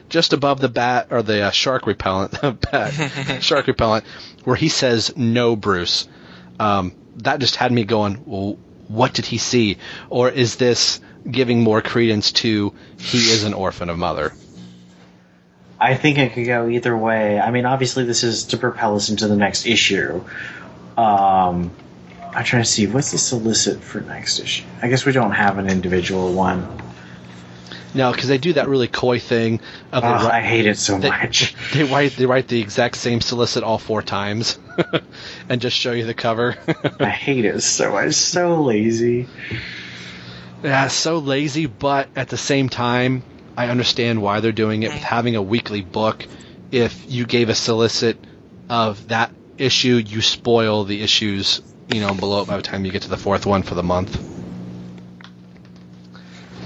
just 0.09 0.33
above 0.33 0.59
the 0.59 0.71
bat 0.71 1.09
or 1.11 1.23
the 1.23 1.43
uh, 1.43 1.51
shark 1.51 1.87
repellent, 1.87 2.41
bat, 2.71 3.43
shark 3.43 3.67
repellent, 3.67 4.07
where 4.45 4.57
he 4.57 4.71
says, 4.71 5.15
"No, 5.15 5.57
Bruce." 5.57 6.09
Um, 6.59 6.95
that 7.17 7.39
just 7.39 7.57
had 7.57 7.71
me 7.71 7.85
going, 7.85 8.23
well, 8.25 8.57
what 8.89 9.13
did 9.13 9.27
he 9.27 9.37
see? 9.37 9.77
Or 10.09 10.31
is 10.31 10.57
this 10.57 11.03
giving 11.31 11.63
more 11.63 11.83
credence 11.83 12.33
to 12.33 12.73
he 12.97 13.19
is 13.19 13.45
an 13.45 13.53
orphan 13.53 13.91
of 13.91 13.99
mother? 13.99 14.33
I 15.79 15.95
think 15.95 16.17
it 16.17 16.33
could 16.33 16.47
go 16.47 16.71
either 16.71 16.97
way. 16.97 17.39
I 17.39 17.51
mean, 17.51 17.67
obviously, 17.67 18.05
this 18.05 18.25
is 18.25 18.45
to 18.45 18.57
propel 18.57 18.97
us 18.97 19.11
into 19.11 19.29
the 19.29 19.37
next 19.37 19.67
issue. 19.67 20.25
Um, 20.97 21.73
I'm 22.33 22.45
trying 22.45 22.63
to 22.63 22.71
see 22.71 22.87
what's 22.87 23.11
the 23.11 23.19
solicit 23.19 23.83
for 23.83 24.01
next 24.01 24.41
issue. 24.41 24.65
I 24.81 24.89
guess 24.89 25.05
we 25.05 25.13
don't 25.13 25.33
have 25.33 25.59
an 25.59 25.69
individual 25.69 26.33
one. 26.33 26.81
No, 27.95 28.11
because 28.11 28.29
they 28.29 28.39
do 28.39 28.53
that 28.55 28.69
really 28.69 28.89
coy 28.89 29.21
thing. 29.21 29.61
Of 29.93 30.03
they 30.03 30.09
Ugh, 30.09 30.21
ah, 30.23 30.31
I 30.33 30.41
hate 30.41 30.67
it 30.67 30.79
so 30.79 30.99
they, 30.99 31.11
much. 31.11 31.55
They 31.73 31.85
write 31.85 32.17
they 32.17 32.27
write 32.27 32.49
the 32.49 32.61
exact 32.61 32.97
same 32.97 33.21
solicit 33.21 33.63
all 33.63 33.79
four 33.79 34.03
times, 34.03 34.59
and 35.49 35.61
just 35.61 35.77
show 35.77 35.93
you 35.93 36.05
the 36.05 36.15
cover. 36.15 36.57
I 36.99 37.09
hate 37.09 37.45
it 37.45 37.61
so 37.63 37.93
much. 37.93 38.15
So 38.15 38.63
lazy. 38.63 39.29
Yeah, 40.63 40.89
so 40.89 41.19
lazy, 41.19 41.67
but 41.67 42.09
at 42.17 42.29
the 42.29 42.39
same 42.39 42.69
time, 42.69 43.23
I 43.57 43.69
understand 43.69 44.23
why 44.23 44.41
they're 44.41 44.53
doing 44.53 44.83
it 44.83 44.93
with 44.93 45.03
having 45.03 45.37
a 45.37 45.43
weekly 45.43 45.83
book. 45.83 46.27
If 46.73 47.05
you 47.09 47.27
gave 47.27 47.51
a 47.51 47.55
solicit 47.55 48.17
of 48.69 49.09
that 49.09 49.31
issue, 49.59 50.03
you 50.05 50.23
spoil 50.23 50.85
the 50.85 51.03
issues, 51.03 51.61
you 51.93 52.01
know, 52.01 52.15
below 52.15 52.43
it 52.43 52.49
by 52.49 52.57
the 52.57 52.63
time 52.63 52.85
you 52.85 52.93
get 52.93 53.03
to 53.03 53.11
the 53.11 53.17
fourth 53.17 53.47
one 53.47 53.63
for 53.63 53.75
the 53.75 53.83
month. 53.83 54.19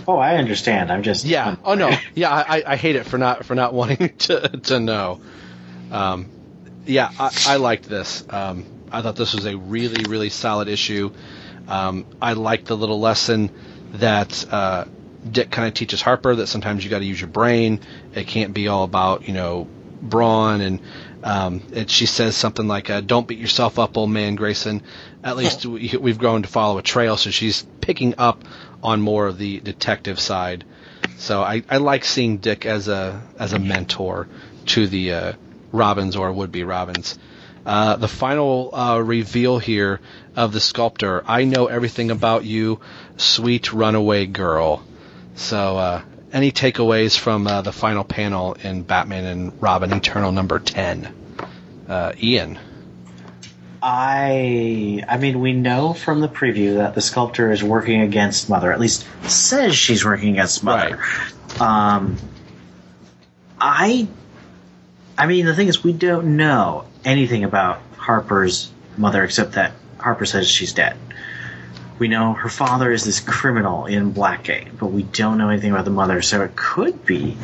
Oh, 0.09 0.17
I 0.17 0.37
understand. 0.37 0.91
I'm 0.91 1.03
just 1.03 1.27
Yeah. 1.27 1.57
Oh 1.63 1.75
no. 1.75 1.91
Yeah, 2.15 2.33
I, 2.33 2.63
I 2.67 2.77
hate 2.77 2.97
it 2.97 3.05
for 3.05 3.19
not 3.19 3.45
for 3.45 3.55
not 3.55 3.75
wanting 3.81 4.17
to 4.17 4.49
to 4.49 4.81
know. 4.81 5.21
Um, 5.93 6.31
yeah, 6.87 7.11
I, 7.21 7.31
I 7.47 7.57
liked 7.57 7.87
this. 7.89 8.25
Um, 8.31 8.65
I 8.91 9.03
thought 9.03 9.17
this 9.17 9.35
was 9.35 9.45
a 9.45 9.57
really 9.57 10.05
really 10.09 10.31
solid 10.31 10.69
issue. 10.69 11.13
Um, 11.69 12.07
I 12.23 12.33
liked 12.33 12.65
the 12.65 12.77
little 12.77 12.99
lesson 12.99 13.51
that 13.93 14.51
uh, 14.51 14.87
Dick 15.31 15.51
kind 15.51 15.69
of 15.69 15.75
teaches 15.75 16.01
Harper 16.01 16.35
that 16.37 16.47
sometimes 16.47 16.83
you 16.83 16.89
got 16.89 17.01
to 17.01 17.05
use 17.05 17.21
your 17.21 17.29
brain. 17.29 17.81
It 18.15 18.27
can't 18.27 18.55
be 18.55 18.69
all 18.69 18.85
about 18.85 19.29
you 19.29 19.35
know 19.35 19.69
brawn 20.01 20.63
and. 20.63 20.81
Um, 21.21 21.63
and 21.75 21.91
she 21.91 22.07
says 22.07 22.37
something 22.37 22.69
like, 22.69 22.91
uh, 22.91 23.01
"Don't 23.01 23.27
beat 23.27 23.41
yourself 23.41 23.81
up, 23.81 23.97
old 23.97 24.09
man 24.09 24.37
Grayson." 24.37 24.83
At 25.25 25.37
least 25.37 25.67
we, 25.67 25.93
we've 26.01 26.17
grown 26.17 26.43
to 26.43 26.49
follow 26.49 26.79
a 26.79 26.83
trail, 26.83 27.17
so 27.17 27.31
she's 27.31 27.67
picking 27.81 28.15
up 28.19 28.45
on 28.83 29.01
more 29.01 29.27
of 29.27 29.39
the 29.39 29.61
detective 29.61 30.21
side. 30.21 30.65
So 31.17 31.43
I, 31.43 31.63
I 31.69 31.79
like 31.79 32.05
seeing 32.05 32.39
Dick 32.39 32.65
as 32.67 32.89
a 32.89 33.23
as 33.39 33.53
a 33.53 33.59
mentor 33.59 34.29
to 34.67 34.87
the 34.87 35.13
uh, 35.13 35.33
Robins 35.73 36.17
or 36.17 36.33
would 36.33 36.53
be 36.53 36.65
Robins. 36.65 37.19
Uh, 37.67 37.97
the 37.97 38.09
final 38.09 38.75
uh, 38.75 38.99
reveal 38.99 39.59
here 39.59 40.01
of 40.37 40.53
the 40.53 40.61
sculptor. 40.61 41.23
I 41.27 41.45
know 41.45 41.67
everything 41.67 42.11
about 42.11 42.45
you, 42.45 42.81
sweet 43.17 43.73
runaway 43.73 44.27
girl. 44.27 44.83
So 45.35 45.77
uh, 45.77 46.03
any 46.33 46.53
takeaways 46.53 47.19
from 47.19 47.47
uh, 47.47 47.63
the 47.63 47.73
final 47.73 48.05
panel 48.05 48.55
in 48.55 48.83
Batman 48.83 49.25
and 49.25 49.63
Robin 49.63 49.93
Eternal 49.93 50.33
number 50.33 50.59
ten? 50.59 51.15
Uh, 51.89 52.13
Ian. 52.23 52.59
I 53.83 55.05
I 55.09 55.19
mean 55.19 55.41
we 55.41 55.53
know 55.53 55.93
from 55.93 56.21
the 56.21 56.29
preview 56.29 56.77
that 56.77 56.95
the 56.95 57.01
sculptor 57.01 57.51
is 57.53 57.63
working 57.63 58.01
against 58.03 58.49
Mother. 58.49 58.73
At 58.73 58.81
least 58.81 59.07
says 59.25 59.77
she's 59.77 60.05
working 60.05 60.31
against 60.31 60.65
Mother. 60.65 60.99
Um 61.61 62.17
I 63.61 64.09
I 65.17 65.27
mean 65.27 65.47
the 65.47 65.55
thing 65.55 65.69
is 65.69 65.83
we 65.83 65.93
don't 65.93 66.37
know 66.37 66.85
anything 67.05 67.45
about 67.45 67.81
Harper's 67.97 68.71
mother 68.97 69.25
except 69.25 69.53
that 69.53 69.73
Harper 69.99 70.27
says 70.27 70.49
she's 70.49 70.73
dead. 70.73 70.97
We 71.99 72.09
know 72.09 72.33
her 72.33 72.49
father 72.49 72.93
is 72.93 73.05
this 73.05 73.19
criminal 73.19 73.87
in 73.87 74.15
Blackgate, 74.15 74.79
but 74.79 74.87
we 74.87 75.03
don't 75.03 75.37
know 75.39 75.49
anything 75.49 75.73
about 75.73 75.85
the 75.85 75.91
mother, 75.91 76.23
so 76.23 76.43
it 76.43 76.55
could 76.55 77.05
be 77.05 77.37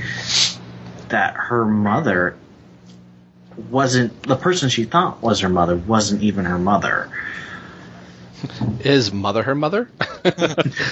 that 1.09 1.35
her 1.35 1.65
mother 1.65 2.37
wasn't 3.57 4.23
the 4.23 4.37
person 4.37 4.69
she 4.69 4.85
thought 4.85 5.23
was 5.23 5.41
her 5.41 5.49
mother 5.49 5.77
wasn't 5.77 6.23
even 6.23 6.45
her 6.45 6.59
mother. 6.59 7.11
Is 8.81 9.13
mother 9.13 9.43
her 9.43 9.55
mother? 9.55 9.89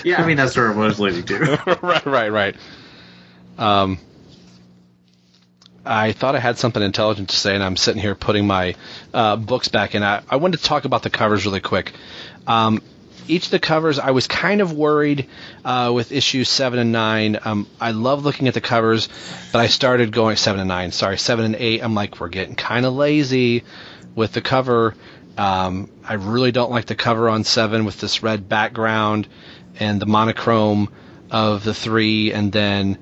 Yeah, 0.05 0.22
I 0.22 0.26
mean 0.26 0.36
that's 0.36 0.56
where 0.56 0.70
it 0.70 0.76
was 0.76 1.01
leading 1.01 1.24
to. 1.24 1.78
right, 1.82 2.05
right, 2.05 2.28
right. 2.28 2.56
Um, 3.56 3.98
I 5.84 6.12
thought 6.12 6.36
I 6.36 6.39
had 6.39 6.59
something 6.59 6.82
intelligent 6.82 7.30
to 7.30 7.36
say, 7.36 7.55
and 7.55 7.64
I'm 7.64 7.76
sitting 7.76 8.01
here 8.01 8.14
putting 8.14 8.47
my 8.47 8.74
uh, 9.14 9.36
books 9.36 9.68
back 9.68 9.94
in. 9.94 10.02
I, 10.02 10.22
I 10.28 10.36
wanted 10.36 10.59
to 10.59 10.64
talk 10.64 10.84
about 10.84 11.02
the 11.02 11.10
covers 11.10 11.47
really 11.47 11.60
quick. 11.60 11.93
Um, 12.47 12.82
each 13.28 13.46
of 13.46 13.50
the 13.50 13.58
covers, 13.58 13.98
I 13.98 14.10
was 14.10 14.26
kind 14.26 14.60
of 14.60 14.72
worried 14.72 15.28
uh, 15.64 15.92
with 15.94 16.12
issues 16.12 16.48
seven 16.48 16.78
and 16.78 16.92
nine. 16.92 17.38
Um, 17.44 17.66
I 17.80 17.92
love 17.92 18.24
looking 18.24 18.48
at 18.48 18.54
the 18.54 18.60
covers, 18.60 19.08
but 19.52 19.60
I 19.60 19.66
started 19.66 20.12
going 20.12 20.36
seven 20.36 20.60
and 20.60 20.68
nine. 20.68 20.92
Sorry, 20.92 21.18
seven 21.18 21.44
and 21.44 21.56
eight. 21.56 21.82
I'm 21.82 21.94
like, 21.94 22.20
we're 22.20 22.28
getting 22.28 22.54
kind 22.54 22.86
of 22.86 22.94
lazy 22.94 23.64
with 24.14 24.32
the 24.32 24.40
cover. 24.40 24.94
Um, 25.36 25.90
I 26.04 26.14
really 26.14 26.52
don't 26.52 26.70
like 26.70 26.86
the 26.86 26.94
cover 26.94 27.28
on 27.28 27.44
seven 27.44 27.84
with 27.84 27.98
this 28.00 28.22
red 28.22 28.48
background 28.48 29.28
and 29.78 30.00
the 30.00 30.06
monochrome 30.06 30.92
of 31.30 31.64
the 31.64 31.74
three, 31.74 32.32
and 32.32 32.52
then 32.52 32.98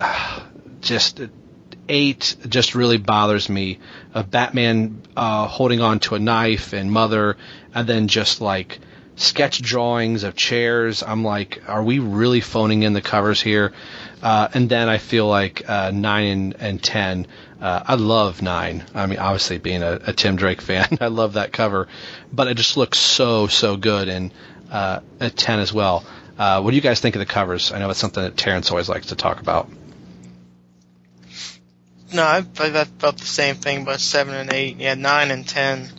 uh, 0.00 0.40
just 0.80 1.20
eight 1.88 2.36
just 2.48 2.74
really 2.74 2.98
bothers 2.98 3.48
me. 3.48 3.78
Uh, 4.14 4.22
Batman 4.22 5.02
uh, 5.16 5.46
holding 5.46 5.80
on 5.80 6.00
to 6.00 6.14
a 6.14 6.18
knife 6.18 6.72
and 6.72 6.90
Mother, 6.90 7.36
and 7.74 7.88
then 7.88 8.08
just 8.08 8.40
like 8.40 8.78
sketch 9.20 9.60
drawings 9.60 10.24
of 10.24 10.34
chairs. 10.36 11.02
I'm 11.02 11.24
like, 11.24 11.62
are 11.68 11.82
we 11.82 11.98
really 11.98 12.40
phoning 12.40 12.82
in 12.82 12.92
the 12.92 13.02
covers 13.02 13.40
here? 13.40 13.72
Uh, 14.22 14.48
and 14.52 14.68
then 14.68 14.88
I 14.88 14.98
feel 14.98 15.28
like 15.28 15.68
uh, 15.68 15.90
nine 15.90 16.26
and, 16.26 16.56
and 16.58 16.82
ten. 16.82 17.26
Uh, 17.60 17.82
I 17.86 17.94
love 17.94 18.42
nine. 18.42 18.84
I 18.94 19.06
mean, 19.06 19.18
obviously 19.18 19.58
being 19.58 19.82
a, 19.82 20.00
a, 20.06 20.12
Tim 20.12 20.36
Drake 20.36 20.60
fan, 20.60 20.98
I 21.00 21.08
love 21.08 21.34
that 21.34 21.52
cover, 21.52 21.88
but 22.32 22.48
it 22.48 22.56
just 22.56 22.76
looks 22.76 22.98
so 22.98 23.46
so 23.46 23.76
good. 23.76 24.08
And 24.08 24.32
uh, 24.70 25.00
at 25.20 25.36
ten 25.36 25.60
as 25.60 25.72
well. 25.72 26.04
Uh, 26.38 26.60
what 26.60 26.70
do 26.70 26.76
you 26.76 26.82
guys 26.82 27.00
think 27.00 27.16
of 27.16 27.20
the 27.20 27.26
covers? 27.26 27.72
I 27.72 27.78
know 27.78 27.90
it's 27.90 27.98
something 27.98 28.22
that 28.22 28.36
Terrence 28.36 28.70
always 28.70 28.88
likes 28.88 29.06
to 29.06 29.16
talk 29.16 29.40
about. 29.40 29.68
No, 32.12 32.22
I, 32.22 32.38
I 32.38 32.84
felt 32.84 33.18
the 33.18 33.24
same 33.24 33.56
thing 33.56 33.82
about 33.82 34.00
seven 34.00 34.34
and 34.34 34.52
eight. 34.52 34.76
Yeah, 34.76 34.94
nine 34.94 35.30
and 35.30 35.46
ten 35.46 35.90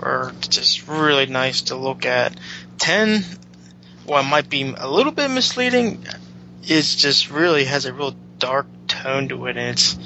were 0.00 0.32
just 0.48 0.88
really 0.88 1.26
nice 1.26 1.62
to 1.62 1.76
look 1.76 2.06
at. 2.06 2.34
Ten, 2.78 3.24
it 4.06 4.22
might 4.24 4.48
be 4.48 4.74
a 4.76 4.88
little 4.88 5.12
bit 5.12 5.30
misleading, 5.30 6.04
is 6.66 6.96
just 6.96 7.30
really 7.30 7.64
has 7.64 7.84
a 7.84 7.92
real 7.92 8.14
dark 8.38 8.66
tone 8.88 9.28
to 9.28 9.46
it, 9.46 9.56
and 9.56 9.70
it's 9.70 9.98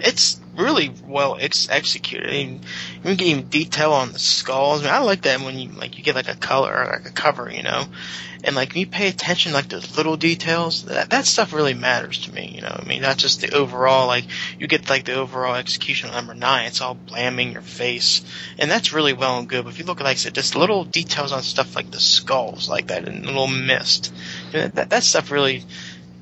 it's 0.00 0.40
really 0.56 0.92
well 1.04 1.36
ex- 1.40 1.68
executed. 1.68 2.28
I 2.28 2.32
mean, 2.32 2.60
you 3.04 3.14
get 3.14 3.50
detail 3.50 3.92
on 3.92 4.12
the 4.12 4.18
skulls. 4.18 4.80
I, 4.80 4.84
mean, 4.84 4.94
I 4.94 4.98
like 4.98 5.22
that 5.22 5.40
when 5.40 5.58
you 5.58 5.70
like 5.70 5.96
you 5.96 6.04
get 6.04 6.14
like 6.14 6.28
a 6.28 6.36
color 6.36 6.72
or 6.72 6.84
like 6.84 7.06
a 7.06 7.12
cover, 7.12 7.50
you 7.50 7.62
know, 7.62 7.84
and 8.44 8.54
like 8.54 8.74
you 8.76 8.86
pay 8.86 9.08
attention 9.08 9.52
like 9.52 9.68
those 9.68 9.96
little 9.96 10.16
details. 10.16 10.84
That 10.84 11.10
that 11.10 11.26
stuff 11.26 11.52
really 11.52 11.74
matters 11.74 12.18
to 12.26 12.34
me, 12.34 12.52
you 12.54 12.60
know. 12.60 12.76
I 12.78 12.84
mean, 12.86 13.02
not 13.02 13.16
just 13.16 13.40
the 13.40 13.54
overall 13.54 14.06
like 14.06 14.24
you 14.58 14.66
get 14.66 14.90
like 14.90 15.04
the 15.04 15.14
overall 15.14 15.54
execution 15.54 16.08
of 16.08 16.14
number 16.14 16.34
nine. 16.34 16.66
It's 16.66 16.80
all 16.80 16.94
blamming 16.94 17.52
your 17.52 17.62
face, 17.62 18.22
and 18.58 18.70
that's 18.70 18.92
really 18.92 19.12
well 19.12 19.38
and 19.38 19.48
good. 19.48 19.64
But 19.64 19.70
if 19.70 19.78
you 19.78 19.84
look 19.84 20.00
at 20.00 20.04
like 20.04 20.16
I 20.16 20.18
said, 20.18 20.34
just 20.34 20.56
little 20.56 20.84
details 20.84 21.32
on 21.32 21.42
stuff 21.42 21.76
like 21.76 21.90
the 21.90 22.00
skulls, 22.00 22.68
like 22.68 22.88
that, 22.88 23.08
and 23.08 23.24
little 23.24 23.48
mist, 23.48 24.12
you 24.52 24.60
know, 24.60 24.68
that 24.68 24.90
that 24.90 25.04
stuff 25.04 25.30
really 25.30 25.64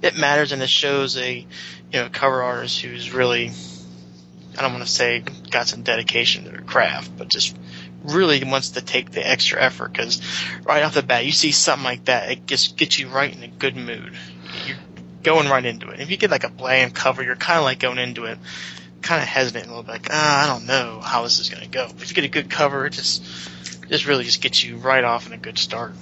it 0.02 0.16
matters, 0.16 0.52
and 0.52 0.62
it 0.62 0.70
shows 0.70 1.16
a 1.16 1.38
you 1.92 2.00
know 2.00 2.08
cover 2.08 2.42
artist 2.42 2.80
who's 2.80 3.12
really 3.12 3.50
I 4.58 4.62
don't 4.62 4.72
want 4.72 4.84
to 4.84 4.90
say 4.90 5.22
got 5.50 5.68
some 5.68 5.82
dedication 5.82 6.44
to 6.44 6.50
their 6.50 6.60
craft, 6.60 7.16
but 7.16 7.28
just 7.28 7.56
really 8.02 8.42
wants 8.44 8.70
to 8.70 8.82
take 8.82 9.10
the 9.10 9.26
extra 9.26 9.60
effort 9.60 9.92
because 9.92 10.20
right 10.64 10.82
off 10.82 10.94
the 10.94 11.02
bat, 11.02 11.24
you 11.24 11.32
see 11.32 11.52
something 11.52 11.84
like 11.84 12.06
that, 12.06 12.30
it 12.30 12.46
just 12.46 12.76
gets 12.76 12.98
you 12.98 13.08
right 13.08 13.34
in 13.34 13.42
a 13.42 13.48
good 13.48 13.76
mood. 13.76 14.12
You're 14.66 14.76
going 15.22 15.48
right 15.48 15.64
into 15.64 15.88
it. 15.90 16.00
If 16.00 16.10
you 16.10 16.16
get 16.16 16.30
like 16.30 16.44
a 16.44 16.48
bland 16.48 16.94
cover, 16.94 17.22
you're 17.22 17.36
kind 17.36 17.58
of 17.58 17.64
like 17.64 17.78
going 17.78 17.98
into 17.98 18.24
it 18.24 18.38
kind 19.02 19.22
of 19.22 19.28
hesitant 19.28 19.66
a 19.66 19.68
little 19.68 19.82
bit, 19.82 19.92
like, 19.92 20.08
ah, 20.10 20.44
I 20.44 20.46
don't 20.46 20.66
know 20.66 21.00
how 21.00 21.22
this 21.22 21.38
is 21.38 21.50
going 21.50 21.62
to 21.62 21.68
go. 21.68 21.86
But 21.86 22.02
if 22.02 22.10
you 22.10 22.14
get 22.14 22.24
a 22.24 22.28
good 22.28 22.50
cover, 22.50 22.86
it 22.86 22.90
just, 22.90 23.22
just 23.88 24.06
really 24.06 24.24
just 24.24 24.42
gets 24.42 24.62
you 24.62 24.76
right 24.76 25.04
off 25.04 25.26
in 25.26 25.32
a 25.32 25.38
good 25.38 25.58
start. 25.58 25.92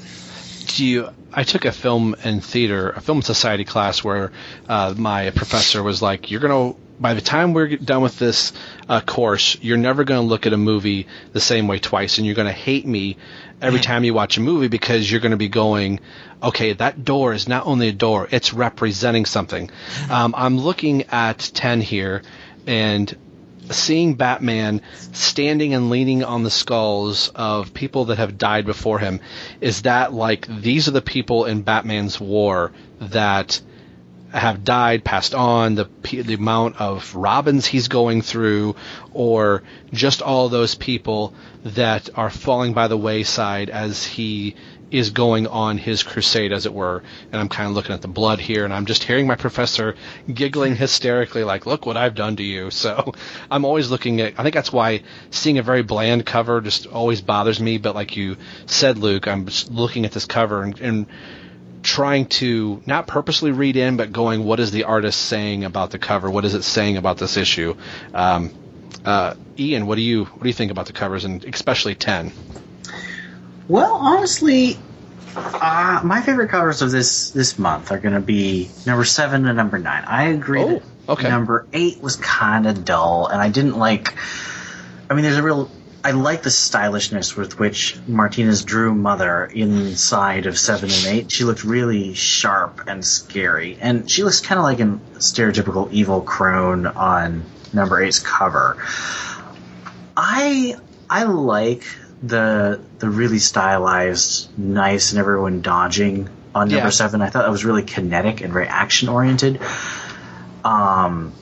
Do 0.66 0.84
you, 0.84 1.10
I 1.32 1.44
took 1.44 1.64
a 1.64 1.72
film 1.72 2.16
and 2.24 2.42
theater, 2.42 2.90
a 2.90 3.00
film 3.00 3.22
society 3.22 3.64
class 3.64 4.02
where 4.02 4.32
uh, 4.68 4.94
my 4.96 5.30
professor 5.30 5.82
was 5.82 6.02
like, 6.02 6.30
you're 6.30 6.40
going 6.40 6.74
to 6.74 6.80
by 6.98 7.14
the 7.14 7.20
time 7.20 7.52
we're 7.52 7.76
done 7.76 8.02
with 8.02 8.18
this 8.18 8.52
uh, 8.88 9.00
course, 9.00 9.56
you're 9.60 9.76
never 9.76 10.04
going 10.04 10.20
to 10.20 10.26
look 10.26 10.46
at 10.46 10.52
a 10.52 10.56
movie 10.56 11.06
the 11.32 11.40
same 11.40 11.68
way 11.68 11.78
twice, 11.78 12.18
and 12.18 12.26
you're 12.26 12.34
going 12.34 12.46
to 12.46 12.52
hate 12.52 12.86
me 12.86 13.16
every 13.60 13.80
time 13.80 14.04
you 14.04 14.14
watch 14.14 14.36
a 14.36 14.40
movie 14.40 14.68
because 14.68 15.10
you're 15.10 15.20
going 15.20 15.30
to 15.30 15.36
be 15.36 15.48
going, 15.48 16.00
okay, 16.42 16.72
that 16.74 17.04
door 17.04 17.32
is 17.32 17.48
not 17.48 17.66
only 17.66 17.88
a 17.88 17.92
door, 17.92 18.28
it's 18.30 18.52
representing 18.52 19.24
something. 19.24 19.70
Um, 20.08 20.34
I'm 20.36 20.58
looking 20.58 21.04
at 21.04 21.38
10 21.38 21.80
here, 21.80 22.22
and 22.66 23.14
seeing 23.70 24.14
Batman 24.14 24.82
standing 25.12 25.74
and 25.74 25.90
leaning 25.90 26.22
on 26.22 26.44
the 26.44 26.50
skulls 26.50 27.28
of 27.34 27.74
people 27.74 28.06
that 28.06 28.18
have 28.18 28.38
died 28.38 28.66
before 28.66 28.98
him, 28.98 29.20
is 29.60 29.82
that 29.82 30.12
like 30.12 30.46
these 30.46 30.86
are 30.86 30.92
the 30.92 31.02
people 31.02 31.44
in 31.44 31.62
Batman's 31.62 32.20
war 32.20 32.72
that– 33.00 33.60
have 34.36 34.64
died, 34.64 35.04
passed 35.04 35.34
on, 35.34 35.74
the 35.74 35.88
the 36.02 36.34
amount 36.34 36.80
of 36.80 37.14
Robins 37.14 37.66
he's 37.66 37.88
going 37.88 38.22
through, 38.22 38.76
or 39.12 39.62
just 39.92 40.22
all 40.22 40.48
those 40.48 40.74
people 40.74 41.34
that 41.64 42.10
are 42.14 42.30
falling 42.30 42.72
by 42.72 42.88
the 42.88 42.96
wayside 42.96 43.70
as 43.70 44.04
he 44.04 44.54
is 44.90 45.10
going 45.10 45.46
on 45.46 45.78
his 45.78 46.02
crusade, 46.02 46.52
as 46.52 46.64
it 46.64 46.72
were. 46.72 47.02
And 47.32 47.40
I'm 47.40 47.48
kind 47.48 47.68
of 47.68 47.74
looking 47.74 47.92
at 47.92 48.02
the 48.02 48.08
blood 48.08 48.38
here, 48.38 48.64
and 48.64 48.72
I'm 48.72 48.86
just 48.86 49.02
hearing 49.02 49.26
my 49.26 49.34
professor 49.34 49.96
giggling 50.32 50.76
hysterically, 50.76 51.44
like, 51.44 51.66
"Look 51.66 51.86
what 51.86 51.96
I've 51.96 52.14
done 52.14 52.36
to 52.36 52.42
you." 52.42 52.70
So 52.86 53.14
I'm 53.50 53.64
always 53.64 53.90
looking 53.90 54.20
at. 54.20 54.34
I 54.38 54.42
think 54.44 54.54
that's 54.54 54.72
why 54.72 55.02
seeing 55.30 55.58
a 55.58 55.62
very 55.62 55.82
bland 55.82 56.24
cover 56.24 56.60
just 56.60 56.86
always 56.86 57.20
bothers 57.20 57.58
me. 57.58 57.78
But 57.78 57.96
like 57.96 58.16
you 58.16 58.36
said, 58.66 58.98
Luke, 58.98 59.26
I'm 59.26 59.46
just 59.46 59.72
looking 59.72 60.04
at 60.04 60.12
this 60.12 60.26
cover 60.26 60.62
and, 60.62 60.78
and 60.80 61.06
trying 61.86 62.26
to 62.26 62.82
not 62.84 63.06
purposely 63.06 63.52
read 63.52 63.76
in, 63.76 63.96
but 63.96 64.12
going, 64.12 64.44
what 64.44 64.58
is 64.58 64.72
the 64.72 64.84
artist 64.84 65.20
saying 65.20 65.64
about 65.64 65.90
the 65.90 65.98
cover? 65.98 66.28
What 66.28 66.44
is 66.44 66.54
it 66.54 66.62
saying 66.62 66.96
about 66.96 67.16
this 67.16 67.36
issue? 67.36 67.76
Um, 68.12 68.52
uh, 69.04 69.34
Ian, 69.56 69.86
what 69.86 69.94
do 69.94 70.02
you 70.02 70.24
what 70.24 70.42
do 70.42 70.48
you 70.48 70.52
think 70.52 70.72
about 70.72 70.86
the 70.86 70.92
covers, 70.92 71.24
and 71.24 71.44
especially 71.44 71.94
ten? 71.94 72.32
Well, 73.68 73.94
honestly, 73.94 74.76
uh, 75.36 76.00
my 76.04 76.22
favorite 76.22 76.50
covers 76.50 76.82
of 76.82 76.90
this 76.90 77.30
this 77.30 77.56
month 77.56 77.92
are 77.92 77.98
going 77.98 78.14
to 78.14 78.20
be 78.20 78.68
number 78.84 79.04
seven 79.04 79.46
and 79.46 79.56
number 79.56 79.78
nine. 79.78 80.04
I 80.04 80.24
agree. 80.24 80.62
Oh, 80.62 80.82
okay. 81.08 81.28
Number 81.28 81.68
eight 81.72 82.00
was 82.00 82.16
kind 82.16 82.66
of 82.66 82.84
dull, 82.84 83.28
and 83.28 83.40
I 83.40 83.48
didn't 83.48 83.78
like. 83.78 84.16
I 85.08 85.14
mean, 85.14 85.22
there's 85.22 85.38
a 85.38 85.42
real 85.42 85.70
I 86.06 86.12
like 86.12 86.42
the 86.44 86.52
stylishness 86.52 87.34
with 87.34 87.58
which 87.58 87.98
Martinez 88.06 88.62
drew 88.62 88.94
Mother 88.94 89.44
inside 89.44 90.46
of 90.46 90.56
seven 90.56 90.88
and 90.88 91.04
eight. 91.06 91.32
She 91.32 91.42
looked 91.42 91.64
really 91.64 92.14
sharp 92.14 92.82
and 92.86 93.04
scary, 93.04 93.76
and 93.80 94.08
she 94.08 94.22
looks 94.22 94.40
kind 94.40 94.56
of 94.56 94.62
like 94.62 94.78
a 94.78 95.00
stereotypical 95.18 95.90
evil 95.90 96.20
crone 96.20 96.86
on 96.86 97.42
number 97.72 98.00
eight's 98.00 98.20
cover. 98.20 98.76
I 100.16 100.76
I 101.10 101.24
like 101.24 101.82
the 102.22 102.80
the 103.00 103.10
really 103.10 103.40
stylized, 103.40 104.56
nice, 104.56 105.10
and 105.10 105.18
everyone 105.18 105.60
dodging 105.60 106.28
on 106.54 106.68
number 106.68 106.84
yeah. 106.84 106.90
seven. 106.90 107.20
I 107.20 107.30
thought 107.30 107.42
that 107.42 107.50
was 107.50 107.64
really 107.64 107.82
kinetic 107.82 108.42
and 108.42 108.52
very 108.52 108.68
action 108.68 109.08
oriented. 109.08 109.60
Um, 110.64 111.32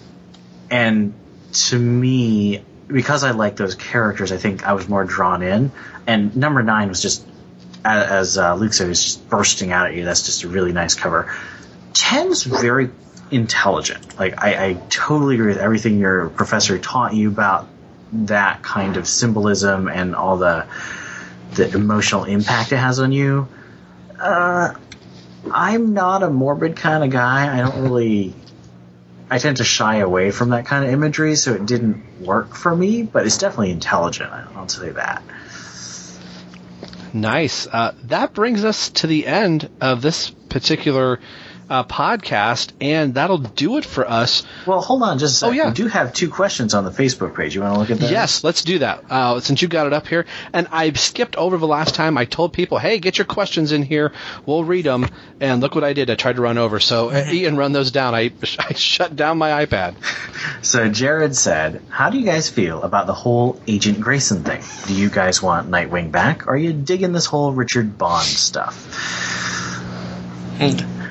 and 0.71 1.13
to 1.53 1.79
me, 1.79 2.65
because 2.95 3.25
I 3.25 3.33
like 3.33 3.57
those 3.57 3.75
characters, 3.75 4.33
I 4.33 4.37
think 4.37 4.67
I 4.67 4.73
was 4.73 4.89
more 4.89 5.05
drawn 5.05 5.43
in. 5.43 5.73
And 6.07 6.35
number 6.37 6.63
nine 6.63 6.89
was 6.89 7.03
just, 7.03 7.27
as 7.85 8.39
uh, 8.39 8.55
Luke 8.55 8.73
said, 8.73 8.89
was 8.89 9.03
just 9.03 9.29
bursting 9.29 9.73
out 9.73 9.89
at 9.89 9.95
you. 9.95 10.05
That's 10.05 10.25
just 10.25 10.45
a 10.45 10.49
really 10.49 10.73
nice 10.73 10.95
cover. 10.95 11.35
Ten's 11.93 12.45
very 12.45 12.91
intelligent. 13.31 14.19
Like 14.19 14.43
I, 14.43 14.67
I 14.69 14.73
totally 14.89 15.35
agree 15.35 15.49
with 15.49 15.59
everything 15.59 15.99
your 15.99 16.29
professor 16.29 16.79
taught 16.79 17.15
you 17.15 17.29
about 17.29 17.69
that 18.13 18.63
kind 18.63 18.97
of 18.97 19.09
symbolism 19.09 19.89
and 19.89 20.15
all 20.15 20.37
the 20.37 20.67
the 21.55 21.73
emotional 21.75 22.25
impact 22.25 22.73
it 22.73 22.77
has 22.77 22.99
on 23.01 23.13
you. 23.13 23.49
Uh, 24.19 24.75
I'm 25.51 25.95
not 25.95 26.23
a 26.23 26.31
morbid 26.31 26.77
kind 26.77 27.05
of 27.05 27.11
guy. 27.11 27.53
I 27.53 27.61
don't 27.61 27.83
really 27.83 28.35
I 29.31 29.39
tend 29.39 29.57
to 29.59 29.65
shy 29.65 29.97
away 29.97 30.31
from 30.31 30.51
that 30.51 30.67
kind 30.67 30.85
of 30.85 30.91
imagery, 30.93 31.37
so 31.37 31.55
it 31.55 31.67
didn't 31.67 32.21
work 32.21 32.55
for 32.55 32.75
me. 32.75 33.03
But 33.03 33.27
it's 33.27 33.39
definitely 33.39 33.71
intelligent. 33.71 34.31
I'll 34.33 34.69
say 34.69 34.91
that. 34.91 35.23
Nice. 37.13 37.67
Uh, 37.67 37.95
that 38.05 38.35
brings 38.35 38.65
us 38.65 38.91
to 38.91 39.07
the 39.07 39.27
end 39.27 39.71
of 39.81 40.03
this 40.03 40.31
particular 40.31 41.21
uh, 41.69 41.85
podcast, 41.85 42.73
and 42.81 43.15
that'll 43.15 43.39
do 43.39 43.77
it 43.77 43.85
for 43.85 44.09
us. 44.09 44.43
Well, 44.67 44.81
hold 44.81 45.03
on 45.03 45.19
just 45.19 45.35
a 45.35 45.39
second. 45.39 45.55
Oh, 45.55 45.63
yeah. 45.63 45.69
We 45.69 45.75
do 45.75 45.87
have 45.89 46.13
two 46.13 46.29
questions 46.31 46.75
on 46.75 46.85
the 46.85 46.91
Facebook 46.91 47.37
page. 47.37 47.55
You 47.55 47.63
want 47.63 47.75
to 47.75 47.81
look 47.81 47.91
at 47.91 47.99
that? 47.99 48.11
Yes, 48.11 48.45
let's 48.45 48.63
do 48.63 48.79
that. 48.81 49.05
Uh, 49.11 49.41
since 49.41 49.63
you 49.63 49.69
got 49.69 49.87
it 49.87 49.93
up 49.93 50.07
here, 50.07 50.27
and 50.53 50.69
I 50.71 50.93
skipped 50.93 51.37
over 51.37 51.57
the 51.57 51.67
last 51.67 51.95
time. 51.95 52.19
I 52.19 52.25
told 52.25 52.53
people, 52.53 52.79
hey, 52.79 52.99
get 52.99 53.19
your 53.19 53.25
questions 53.25 53.73
in 53.73 53.83
here. 53.83 54.13
We'll 54.47 54.65
read 54.65 54.85
them. 54.85 55.09
And 55.41 55.61
look 55.61 55.75
what 55.75 55.85
I 55.85 55.93
did. 55.93 56.11
I 56.11 56.15
tried 56.15 56.37
to 56.37 56.43
run 56.43 56.59
over. 56.59 56.81
So, 56.81 57.11
uh, 57.11 57.25
Ian, 57.31 57.57
run 57.57 57.73
those 57.73 57.91
down. 57.91 58.15
I, 58.15 58.33
I 58.59 58.73
shut 58.75 59.17
down 59.17 59.39
my 59.39 59.65
iPad. 59.65 59.95
So, 60.63 60.89
Jared 60.89 61.37
said, 61.37 61.83
how 61.89 62.11
do 62.11 62.19
you 62.19 62.25
guys 62.25 62.49
feel 62.49 62.83
about 62.83 63.07
the 63.07 63.15
whole 63.15 63.61
Agent 63.67 64.01
Grayson 64.01 64.45
thing? 64.45 64.63
Do 64.87 64.95
you 64.95 65.11
guys 65.11 65.43
want 65.43 65.71
Nightwing 65.71 66.13
back? 66.13 66.47
Or 66.47 66.55
are 66.55 66.57
you 66.57 66.73
digging 66.73 67.13
this 67.13 67.27
whole 67.27 67.53
Richard 67.53 67.99
Bond 67.99 68.27
stuff? 68.27 68.75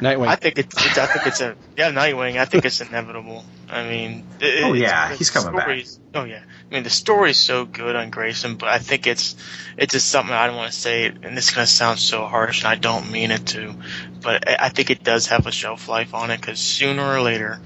Nightwing. 0.04 0.28
I 0.28 0.36
think 0.36 0.60
it's, 0.60 0.86
it's, 0.86 0.98
I 0.98 1.06
think 1.06 1.28
it's 1.28 1.40
a 1.40 1.56
yeah 1.78 1.92
Nightwing. 1.92 2.38
I 2.38 2.44
think 2.44 2.66
it's 2.66 2.82
inevitable. 2.82 3.46
I 3.70 3.88
mean, 3.88 4.26
it, 4.42 4.64
oh 4.66 4.74
yeah, 4.74 5.16
he's 5.16 5.30
coming 5.30 5.56
back. 5.56 5.86
Oh 6.14 6.26
yeah, 6.26 6.44
I 6.44 6.74
mean 6.74 6.84
the 6.84 6.90
story's 6.90 7.38
so 7.38 7.66
good 7.66 7.96
on 7.96 8.10
Grayson, 8.10 8.58
but 8.58 8.68
I 8.68 8.80
think 8.80 9.08
it's 9.08 9.38
it's 9.78 9.94
just 9.94 10.10
something 10.10 10.34
I 10.34 10.48
don't 10.48 10.58
want 10.58 10.74
to 10.74 10.78
say, 10.78 11.06
and 11.06 11.38
this 11.38 11.48
is 11.48 11.56
gonna 11.56 11.68
sound 11.68 12.00
so 12.00 12.26
harsh, 12.26 12.64
and 12.64 12.68
I 12.68 12.76
don't 12.76 13.12
mean 13.12 13.32
it 13.32 13.46
to, 13.48 13.76
but 14.22 14.44
I 14.48 14.68
think 14.70 14.90
it 14.90 15.04
does 15.04 15.28
have 15.28 15.48
a 15.48 15.52
shelf 15.52 15.88
life 15.88 16.14
on 16.14 16.32
it 16.32 16.42
because 16.42 16.60
sooner 16.60 17.04
or 17.04 17.22
later, 17.22 17.62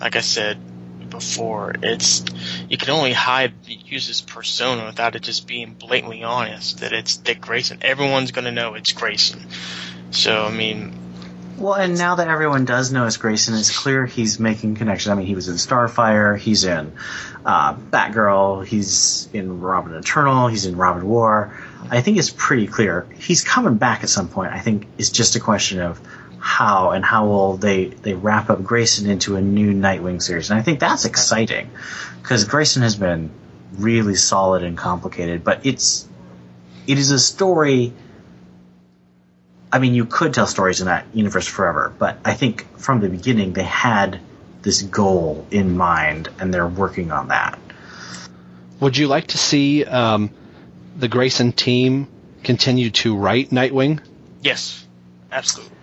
like 0.00 0.16
I 0.16 0.20
said, 0.20 0.58
before. 1.10 1.74
It's 1.82 2.24
you 2.70 2.78
can 2.78 2.88
only 2.90 3.12
hide 3.12 3.52
use 3.66 4.08
this 4.08 4.22
persona 4.22 4.86
without 4.86 5.14
it 5.14 5.22
just 5.22 5.46
being 5.46 5.74
blatantly 5.74 6.22
honest 6.22 6.80
that 6.80 6.94
it's 6.94 7.18
Dick 7.18 7.42
Grayson. 7.42 7.78
Everyone's 7.82 8.32
gonna 8.32 8.50
know 8.50 8.74
it's 8.74 8.92
Grayson. 8.92 9.46
So 10.10 10.44
I 10.44 10.50
mean, 10.50 10.98
Well, 11.58 11.74
and 11.74 11.96
now 11.96 12.16
that 12.16 12.28
everyone 12.28 12.64
does 12.64 12.92
know 12.92 13.06
it's 13.06 13.16
Grayson, 13.16 13.54
it's 13.54 13.76
clear 13.76 14.06
he's 14.06 14.40
making 14.40 14.76
connections. 14.76 15.12
I 15.12 15.14
mean, 15.14 15.26
he 15.26 15.34
was 15.34 15.48
in 15.48 15.54
Starfire, 15.54 16.36
he's 16.36 16.64
in 16.64 16.92
uh, 17.44 17.74
Batgirl, 17.74 18.64
he's 18.66 19.28
in 19.32 19.60
Robin 19.60 19.94
Eternal, 19.94 20.48
he's 20.48 20.66
in 20.66 20.76
Robin 20.76 21.06
War. 21.06 21.56
I 21.90 22.00
think 22.00 22.18
it's 22.18 22.30
pretty 22.30 22.66
clear 22.66 23.06
he's 23.16 23.44
coming 23.44 23.76
back 23.76 24.02
at 24.02 24.08
some 24.08 24.28
point. 24.28 24.52
I 24.52 24.60
think 24.60 24.86
it's 24.98 25.10
just 25.10 25.36
a 25.36 25.40
question 25.40 25.80
of 25.80 26.00
how 26.38 26.90
and 26.90 27.04
how 27.04 27.26
will 27.26 27.56
they 27.56 27.86
they 27.86 28.14
wrap 28.14 28.50
up 28.50 28.64
Grayson 28.64 29.08
into 29.08 29.36
a 29.36 29.40
new 29.40 29.72
Nightwing 29.72 30.20
series, 30.20 30.50
and 30.50 30.58
I 30.58 30.62
think 30.62 30.80
that's 30.80 31.04
exciting 31.04 31.70
because 32.20 32.44
Grayson 32.44 32.82
has 32.82 32.96
been 32.96 33.30
really 33.78 34.16
solid 34.16 34.64
and 34.64 34.76
complicated, 34.76 35.44
but 35.44 35.64
it's 35.64 36.08
it 36.86 36.98
is 36.98 37.10
a 37.10 37.18
story. 37.18 37.92
I 39.72 39.78
mean, 39.78 39.94
you 39.94 40.04
could 40.04 40.34
tell 40.34 40.46
stories 40.46 40.80
in 40.80 40.86
that 40.86 41.06
universe 41.14 41.46
forever, 41.46 41.92
but 41.98 42.18
I 42.24 42.34
think 42.34 42.78
from 42.78 43.00
the 43.00 43.08
beginning 43.08 43.54
they 43.54 43.62
had 43.62 44.20
this 44.60 44.82
goal 44.82 45.46
in 45.50 45.76
mind, 45.76 46.28
and 46.38 46.52
they're 46.52 46.68
working 46.68 47.10
on 47.10 47.28
that. 47.28 47.58
Would 48.80 48.96
you 48.96 49.08
like 49.08 49.28
to 49.28 49.38
see 49.38 49.84
um, 49.84 50.30
the 50.96 51.08
Grayson 51.08 51.52
team 51.52 52.06
continue 52.44 52.90
to 52.90 53.16
write 53.16 53.50
Nightwing? 53.50 54.00
yes, 54.42 54.86
absolutely. 55.30 55.76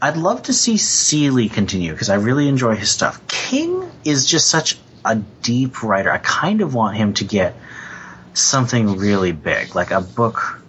I'd 0.00 0.16
love 0.16 0.42
to 0.44 0.52
see 0.52 0.76
Seeley 0.76 1.48
continue 1.48 1.92
because 1.92 2.10
I 2.10 2.16
really 2.16 2.48
enjoy 2.48 2.74
his 2.76 2.90
stuff. 2.90 3.26
King 3.26 3.90
is 4.04 4.26
just 4.26 4.48
such 4.48 4.78
a 5.04 5.16
deep 5.16 5.82
writer. 5.82 6.10
I 6.10 6.18
kind 6.18 6.60
of 6.60 6.74
want 6.74 6.96
him 6.96 7.14
to 7.14 7.24
get 7.24 7.54
something 8.34 8.96
really 8.96 9.32
big, 9.32 9.74
like 9.74 9.90
a 9.90 10.00
book. 10.00 10.60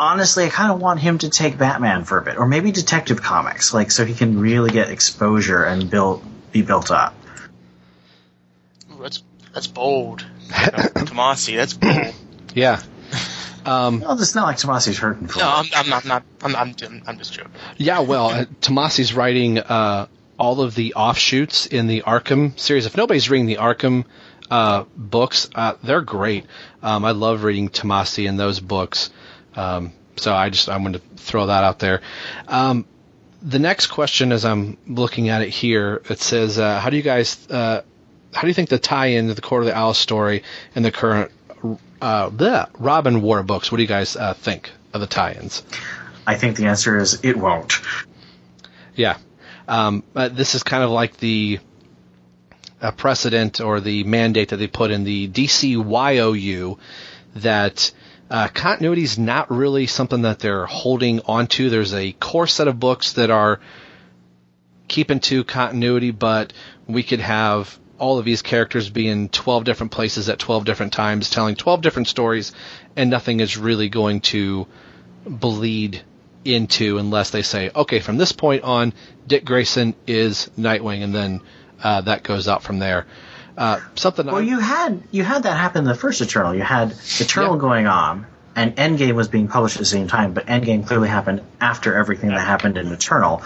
Honestly, 0.00 0.46
I 0.46 0.48
kind 0.48 0.72
of 0.72 0.80
want 0.80 0.98
him 0.98 1.18
to 1.18 1.28
take 1.28 1.58
Batman 1.58 2.04
for 2.04 2.16
a 2.16 2.22
bit, 2.22 2.38
or 2.38 2.48
maybe 2.48 2.72
Detective 2.72 3.20
Comics, 3.20 3.74
like 3.74 3.90
so 3.90 4.06
he 4.06 4.14
can 4.14 4.40
really 4.40 4.70
get 4.70 4.88
exposure 4.88 5.62
and 5.62 5.90
build 5.90 6.24
be 6.52 6.62
built 6.62 6.90
up. 6.90 7.14
Ooh, 8.90 9.02
that's 9.02 9.22
that's 9.52 9.66
bold. 9.66 10.24
Tomasi, 10.48 11.54
that's 11.56 11.74
bold. 11.74 12.14
Yeah. 12.54 12.80
Um, 13.66 14.00
well, 14.00 14.18
it's 14.18 14.34
not 14.34 14.46
like 14.46 14.56
Tomasi's 14.56 14.96
hurting 14.96 15.28
for 15.28 15.40
No. 15.40 15.48
I'm, 15.48 15.66
I'm 15.74 15.88
not. 15.90 16.04
not 16.06 16.22
I'm, 16.42 16.56
I'm, 16.56 16.74
I'm 17.06 17.18
just 17.18 17.34
joking. 17.34 17.52
Yeah, 17.76 18.00
well, 18.00 18.30
uh, 18.30 18.44
Tomasi's 18.62 19.12
writing 19.12 19.58
uh, 19.58 20.06
all 20.38 20.62
of 20.62 20.74
the 20.74 20.94
offshoots 20.94 21.66
in 21.66 21.86
the 21.86 22.02
Arkham 22.02 22.58
series. 22.58 22.86
If 22.86 22.96
nobody's 22.96 23.28
reading 23.28 23.44
the 23.44 23.56
Arkham 23.56 24.06
uh, 24.50 24.84
books, 24.96 25.50
uh, 25.54 25.74
they're 25.82 26.00
great. 26.00 26.46
Um, 26.82 27.04
I 27.04 27.10
love 27.10 27.44
reading 27.44 27.68
Tomasi 27.68 28.26
in 28.26 28.38
those 28.38 28.60
books. 28.60 29.10
Um, 29.56 29.92
so 30.16 30.34
I 30.34 30.50
just 30.50 30.68
I'm 30.68 30.82
going 30.82 30.94
to 30.94 31.02
throw 31.16 31.46
that 31.46 31.64
out 31.64 31.78
there. 31.78 32.02
Um, 32.48 32.86
the 33.42 33.58
next 33.58 33.86
question, 33.86 34.32
as 34.32 34.44
I'm 34.44 34.76
looking 34.86 35.28
at 35.28 35.42
it 35.42 35.48
here, 35.48 36.02
it 36.08 36.20
says, 36.20 36.58
uh, 36.58 36.78
"How 36.78 36.90
do 36.90 36.96
you 36.96 37.02
guys? 37.02 37.38
Uh, 37.48 37.82
how 38.32 38.42
do 38.42 38.48
you 38.48 38.54
think 38.54 38.68
the 38.68 38.78
tie-in 38.78 39.28
to 39.28 39.34
the 39.34 39.40
Court 39.40 39.62
of 39.62 39.66
the 39.66 39.76
Owl 39.76 39.94
story 39.94 40.44
and 40.74 40.84
the 40.84 40.92
current 40.92 41.32
uh, 42.00 42.28
the 42.28 42.68
Robin 42.78 43.22
War 43.22 43.42
books? 43.42 43.72
What 43.72 43.76
do 43.76 43.82
you 43.82 43.88
guys 43.88 44.16
uh, 44.16 44.34
think 44.34 44.70
of 44.92 45.00
the 45.00 45.06
tie-ins?" 45.06 45.62
I 46.26 46.36
think 46.36 46.56
the 46.56 46.66
answer 46.66 46.98
is 46.98 47.20
it 47.24 47.36
won't. 47.36 47.80
Yeah. 48.94 49.16
Um, 49.66 50.02
this 50.14 50.54
is 50.54 50.62
kind 50.62 50.82
of 50.82 50.90
like 50.90 51.16
the 51.16 51.60
uh, 52.82 52.90
precedent 52.92 53.60
or 53.60 53.80
the 53.80 54.04
mandate 54.04 54.50
that 54.50 54.56
they 54.56 54.66
put 54.66 54.90
in 54.90 55.04
the 55.04 55.28
DCYOU 55.28 56.78
that 57.36 57.92
uh, 58.30 58.48
continuity 58.48 59.02
is 59.02 59.18
not 59.18 59.50
really 59.50 59.86
something 59.86 60.22
that 60.22 60.38
they're 60.38 60.66
holding 60.66 61.20
onto. 61.22 61.68
There's 61.68 61.92
a 61.92 62.12
core 62.12 62.46
set 62.46 62.68
of 62.68 62.78
books 62.78 63.14
that 63.14 63.30
are 63.30 63.60
keeping 64.86 65.20
to 65.20 65.42
continuity, 65.44 66.12
but 66.12 66.52
we 66.86 67.02
could 67.02 67.20
have 67.20 67.78
all 67.98 68.18
of 68.18 68.24
these 68.24 68.40
characters 68.40 68.88
be 68.88 69.08
in 69.08 69.28
12 69.28 69.64
different 69.64 69.92
places 69.92 70.28
at 70.28 70.38
12 70.38 70.64
different 70.64 70.92
times, 70.92 71.28
telling 71.28 71.56
12 71.56 71.82
different 71.82 72.08
stories, 72.08 72.52
and 72.96 73.10
nothing 73.10 73.40
is 73.40 73.56
really 73.56 73.88
going 73.88 74.20
to 74.20 74.66
bleed 75.26 76.02
into 76.44 76.98
unless 76.98 77.30
they 77.30 77.42
say, 77.42 77.70
okay, 77.74 78.00
from 78.00 78.16
this 78.16 78.32
point 78.32 78.62
on, 78.62 78.94
Dick 79.26 79.44
Grayson 79.44 79.94
is 80.06 80.50
Nightwing, 80.56 81.02
and 81.02 81.14
then 81.14 81.40
uh, 81.82 82.00
that 82.02 82.22
goes 82.22 82.48
out 82.48 82.62
from 82.62 82.78
there. 82.78 83.06
Uh, 83.56 83.80
something. 83.94 84.26
Well, 84.26 84.42
you 84.42 84.58
had 84.58 85.02
you 85.10 85.24
had 85.24 85.42
that 85.44 85.56
happen 85.56 85.80
in 85.80 85.84
the 85.84 85.94
first 85.94 86.20
Eternal. 86.20 86.54
You 86.54 86.62
had 86.62 86.92
Eternal 87.18 87.56
going 87.56 87.86
on, 87.86 88.26
and 88.56 88.74
Endgame 88.76 89.14
was 89.14 89.28
being 89.28 89.48
published 89.48 89.76
at 89.76 89.80
the 89.80 89.86
same 89.86 90.08
time, 90.08 90.34
but 90.34 90.46
Endgame 90.46 90.86
clearly 90.86 91.08
happened 91.08 91.42
after 91.60 91.94
everything 91.96 92.30
that 92.30 92.40
happened 92.40 92.76
in 92.76 92.88
Eternal. 92.88 93.38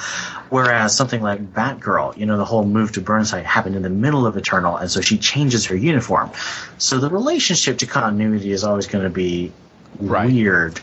Whereas 0.50 0.96
something 0.96 1.20
like 1.20 1.52
Batgirl, 1.52 2.16
you 2.16 2.26
know, 2.26 2.36
the 2.36 2.44
whole 2.44 2.64
move 2.64 2.92
to 2.92 3.00
Burnside 3.00 3.44
happened 3.44 3.76
in 3.76 3.82
the 3.82 3.90
middle 3.90 4.26
of 4.26 4.36
Eternal, 4.36 4.76
and 4.76 4.90
so 4.90 5.00
she 5.00 5.18
changes 5.18 5.66
her 5.66 5.76
uniform. 5.76 6.30
So 6.78 6.98
the 6.98 7.10
relationship 7.10 7.78
to 7.78 7.86
continuity 7.86 8.52
is 8.52 8.64
always 8.64 8.86
going 8.86 9.04
to 9.04 9.10
be 9.10 9.52
weird. 9.98 10.80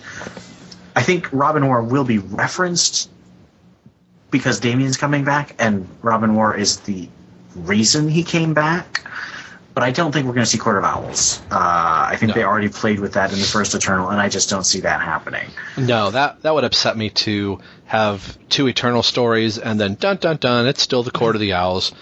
I 0.95 1.03
think 1.03 1.29
Robin 1.31 1.65
War 1.65 1.81
will 1.81 2.03
be 2.03 2.17
referenced 2.17 3.09
because 4.29 4.59
Damian's 4.59 4.97
coming 4.97 5.23
back, 5.23 5.55
and 5.59 5.87
Robin 6.01 6.35
War 6.35 6.55
is 6.55 6.77
the 6.81 7.09
reason 7.55 8.07
he 8.07 8.23
came 8.23 8.53
back. 8.53 9.05
But 9.73 9.83
I 9.83 9.91
don't 9.91 10.11
think 10.11 10.25
we're 10.25 10.33
going 10.33 10.45
to 10.45 10.49
see 10.49 10.57
Court 10.57 10.77
of 10.77 10.83
Owls. 10.83 11.41
Uh, 11.49 11.55
I 12.09 12.17
think 12.17 12.33
they 12.33 12.43
already 12.43 12.67
played 12.67 12.99
with 12.99 13.13
that 13.13 13.31
in 13.31 13.39
the 13.39 13.45
first 13.45 13.73
Eternal, 13.73 14.09
and 14.09 14.19
I 14.19 14.27
just 14.27 14.49
don't 14.49 14.65
see 14.65 14.81
that 14.81 15.01
happening. 15.01 15.49
No, 15.77 16.11
that 16.11 16.41
that 16.41 16.53
would 16.53 16.65
upset 16.65 16.97
me 16.97 17.09
to 17.11 17.59
have 17.85 18.37
two 18.49 18.67
Eternal 18.67 19.03
stories 19.03 19.57
and 19.57 19.79
then 19.79 19.95
dun 19.95 20.17
dun 20.17 20.37
dun. 20.37 20.67
It's 20.67 20.81
still 20.81 21.03
the 21.03 21.11
Court 21.11 21.35
of 21.35 21.41
the 21.41 21.53
Owls. 21.53 21.93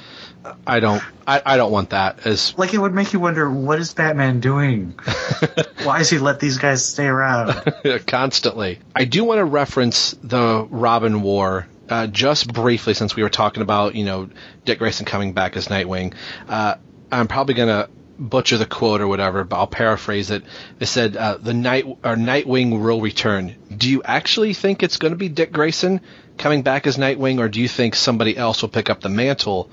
I 0.65 0.79
don't. 0.79 1.03
I, 1.27 1.41
I 1.45 1.57
don't 1.57 1.71
want 1.71 1.91
that 1.91 2.25
as 2.25 2.57
Like 2.57 2.73
it 2.73 2.79
would 2.79 2.93
make 2.93 3.13
you 3.13 3.19
wonder, 3.19 3.49
what 3.51 3.79
is 3.79 3.93
Batman 3.93 4.39
doing? 4.39 4.97
Why 5.83 5.99
does 5.99 6.09
he 6.09 6.17
let 6.17 6.39
these 6.39 6.57
guys 6.57 6.83
stay 6.83 7.05
around? 7.05 7.61
constantly. 8.07 8.79
I 8.95 9.05
do 9.05 9.23
want 9.23 9.39
to 9.39 9.45
reference 9.45 10.15
the 10.23 10.65
Robin 10.69 11.21
War 11.21 11.67
uh, 11.89 12.07
just 12.07 12.51
briefly, 12.51 12.93
since 12.93 13.15
we 13.15 13.23
were 13.23 13.29
talking 13.29 13.61
about 13.61 13.95
you 13.95 14.05
know 14.05 14.29
Dick 14.65 14.79
Grayson 14.79 15.05
coming 15.05 15.33
back 15.33 15.57
as 15.57 15.67
Nightwing. 15.67 16.13
Uh, 16.47 16.75
I'm 17.11 17.27
probably 17.27 17.55
gonna 17.55 17.89
butcher 18.19 18.57
the 18.57 18.65
quote 18.65 19.01
or 19.01 19.07
whatever, 19.07 19.43
but 19.43 19.57
I'll 19.57 19.67
paraphrase 19.67 20.29
it. 20.29 20.43
They 20.77 20.85
said 20.85 21.15
uh, 21.15 21.37
the 21.37 21.53
night 21.53 21.85
or 21.85 22.15
Nightwing 22.15 22.71
will 22.71 22.99
return. 22.99 23.55
Do 23.75 23.89
you 23.89 24.03
actually 24.03 24.53
think 24.53 24.83
it's 24.83 24.97
going 24.97 25.13
to 25.13 25.17
be 25.17 25.29
Dick 25.29 25.51
Grayson 25.51 26.01
coming 26.37 26.61
back 26.61 26.85
as 26.85 26.97
Nightwing, 26.97 27.39
or 27.39 27.47
do 27.47 27.61
you 27.61 27.67
think 27.67 27.95
somebody 27.95 28.35
else 28.35 28.61
will 28.61 28.69
pick 28.69 28.89
up 28.89 28.99
the 28.99 29.09
mantle 29.09 29.69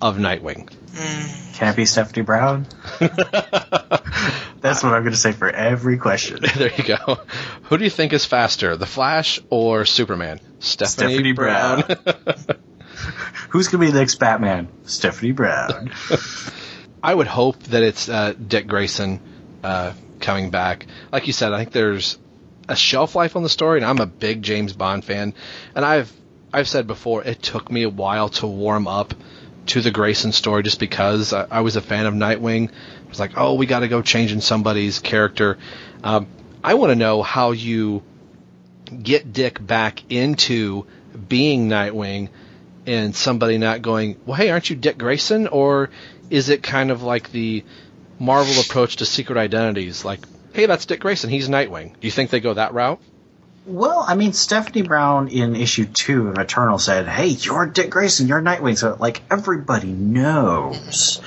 of 0.00 0.16
Nightwing? 0.16 0.70
Can 1.54 1.72
it 1.72 1.76
be 1.76 1.84
Stephanie 1.84 2.22
Brown? 2.22 2.66
That's 4.60 4.82
what 4.82 4.92
I'm 4.92 5.02
going 5.02 5.12
to 5.12 5.16
say 5.16 5.32
for 5.32 5.48
every 5.48 5.98
question. 5.98 6.40
there 6.56 6.72
you 6.74 6.84
go. 6.84 7.18
Who 7.64 7.78
do 7.78 7.84
you 7.84 7.90
think 7.90 8.12
is 8.12 8.24
faster, 8.24 8.76
the 8.76 8.86
Flash 8.86 9.40
or 9.50 9.84
Superman? 9.84 10.40
Stephanie, 10.58 11.12
Stephanie 11.14 11.32
Brown. 11.32 11.82
Who's 13.50 13.68
going 13.68 13.80
to 13.80 13.86
be 13.86 13.92
the 13.92 13.98
next 13.98 14.16
Batman? 14.16 14.68
Stephanie 14.84 15.32
Brown. 15.32 15.90
I 17.02 17.14
would 17.14 17.26
hope 17.26 17.62
that 17.64 17.82
it's 17.82 18.08
uh, 18.08 18.34
Dick 18.34 18.66
Grayson 18.66 19.20
uh, 19.62 19.92
coming 20.20 20.50
back. 20.50 20.86
Like 21.12 21.26
you 21.26 21.32
said, 21.32 21.52
I 21.52 21.58
think 21.58 21.72
there's 21.72 22.18
a 22.68 22.76
shelf 22.76 23.14
life 23.14 23.36
on 23.36 23.42
the 23.42 23.48
story, 23.48 23.78
and 23.78 23.86
I'm 23.86 23.98
a 23.98 24.06
big 24.06 24.42
James 24.42 24.72
Bond 24.72 25.04
fan. 25.04 25.34
And 25.74 25.84
I've 25.84 26.12
I've 26.52 26.68
said 26.68 26.86
before, 26.86 27.22
it 27.22 27.42
took 27.42 27.70
me 27.70 27.84
a 27.84 27.88
while 27.88 28.28
to 28.30 28.46
warm 28.46 28.88
up 28.88 29.14
to 29.66 29.80
the 29.80 29.90
Grayson 29.90 30.32
story, 30.32 30.62
just 30.62 30.80
because 30.80 31.32
I, 31.32 31.46
I 31.50 31.60
was 31.60 31.76
a 31.76 31.80
fan 31.80 32.06
of 32.06 32.14
Nightwing. 32.14 32.64
It 32.64 33.08
was 33.08 33.20
like, 33.20 33.32
oh, 33.36 33.54
we 33.54 33.66
got 33.66 33.80
to 33.80 33.88
go 33.88 34.02
changing 34.02 34.40
somebody's 34.40 34.98
character. 34.98 35.58
Um, 36.02 36.26
I 36.62 36.74
want 36.74 36.90
to 36.90 36.96
know 36.96 37.22
how 37.22 37.52
you 37.52 38.02
get 39.02 39.32
Dick 39.32 39.64
back 39.64 40.10
into 40.10 40.86
being 41.28 41.68
Nightwing 41.68 42.30
and 42.86 43.14
somebody 43.14 43.58
not 43.58 43.82
going, 43.82 44.18
well, 44.26 44.36
hey, 44.36 44.50
aren't 44.50 44.70
you 44.70 44.76
Dick 44.76 44.98
Grayson? 44.98 45.46
Or 45.46 45.90
is 46.30 46.48
it 46.48 46.62
kind 46.62 46.90
of 46.90 47.02
like 47.02 47.30
the 47.32 47.64
Marvel 48.18 48.60
approach 48.60 48.96
to 48.96 49.06
secret 49.06 49.36
identities? 49.36 50.04
Like, 50.04 50.20
hey, 50.52 50.66
that's 50.66 50.86
Dick 50.86 51.00
Grayson. 51.00 51.30
He's 51.30 51.48
Nightwing. 51.48 51.98
Do 52.00 52.06
you 52.06 52.10
think 52.10 52.30
they 52.30 52.40
go 52.40 52.54
that 52.54 52.72
route? 52.72 53.00
Well, 53.66 54.04
I 54.06 54.14
mean, 54.14 54.32
Stephanie 54.32 54.82
Brown 54.82 55.28
in 55.28 55.54
issue 55.54 55.84
two 55.84 56.28
of 56.28 56.38
Eternal 56.38 56.78
said, 56.78 57.06
"Hey, 57.06 57.26
you're 57.26 57.66
Dick 57.66 57.90
Grayson, 57.90 58.26
you're 58.26 58.40
Nightwing," 58.40 58.78
so 58.78 58.96
like 58.98 59.20
everybody 59.30 59.92
knows. 59.92 61.20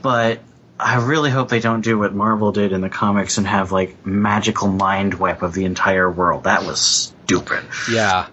But 0.00 0.40
I 0.80 1.04
really 1.04 1.30
hope 1.30 1.48
they 1.48 1.60
don't 1.60 1.82
do 1.82 1.98
what 1.98 2.14
Marvel 2.14 2.50
did 2.50 2.72
in 2.72 2.80
the 2.80 2.88
comics 2.88 3.38
and 3.38 3.46
have 3.46 3.72
like 3.72 4.04
magical 4.06 4.68
mind 4.68 5.14
wipe 5.14 5.42
of 5.42 5.52
the 5.52 5.64
entire 5.64 6.10
world. 6.10 6.44
That 6.44 6.64
was 6.64 6.80
stupid. 6.80 7.62
Yeah. 7.90 8.26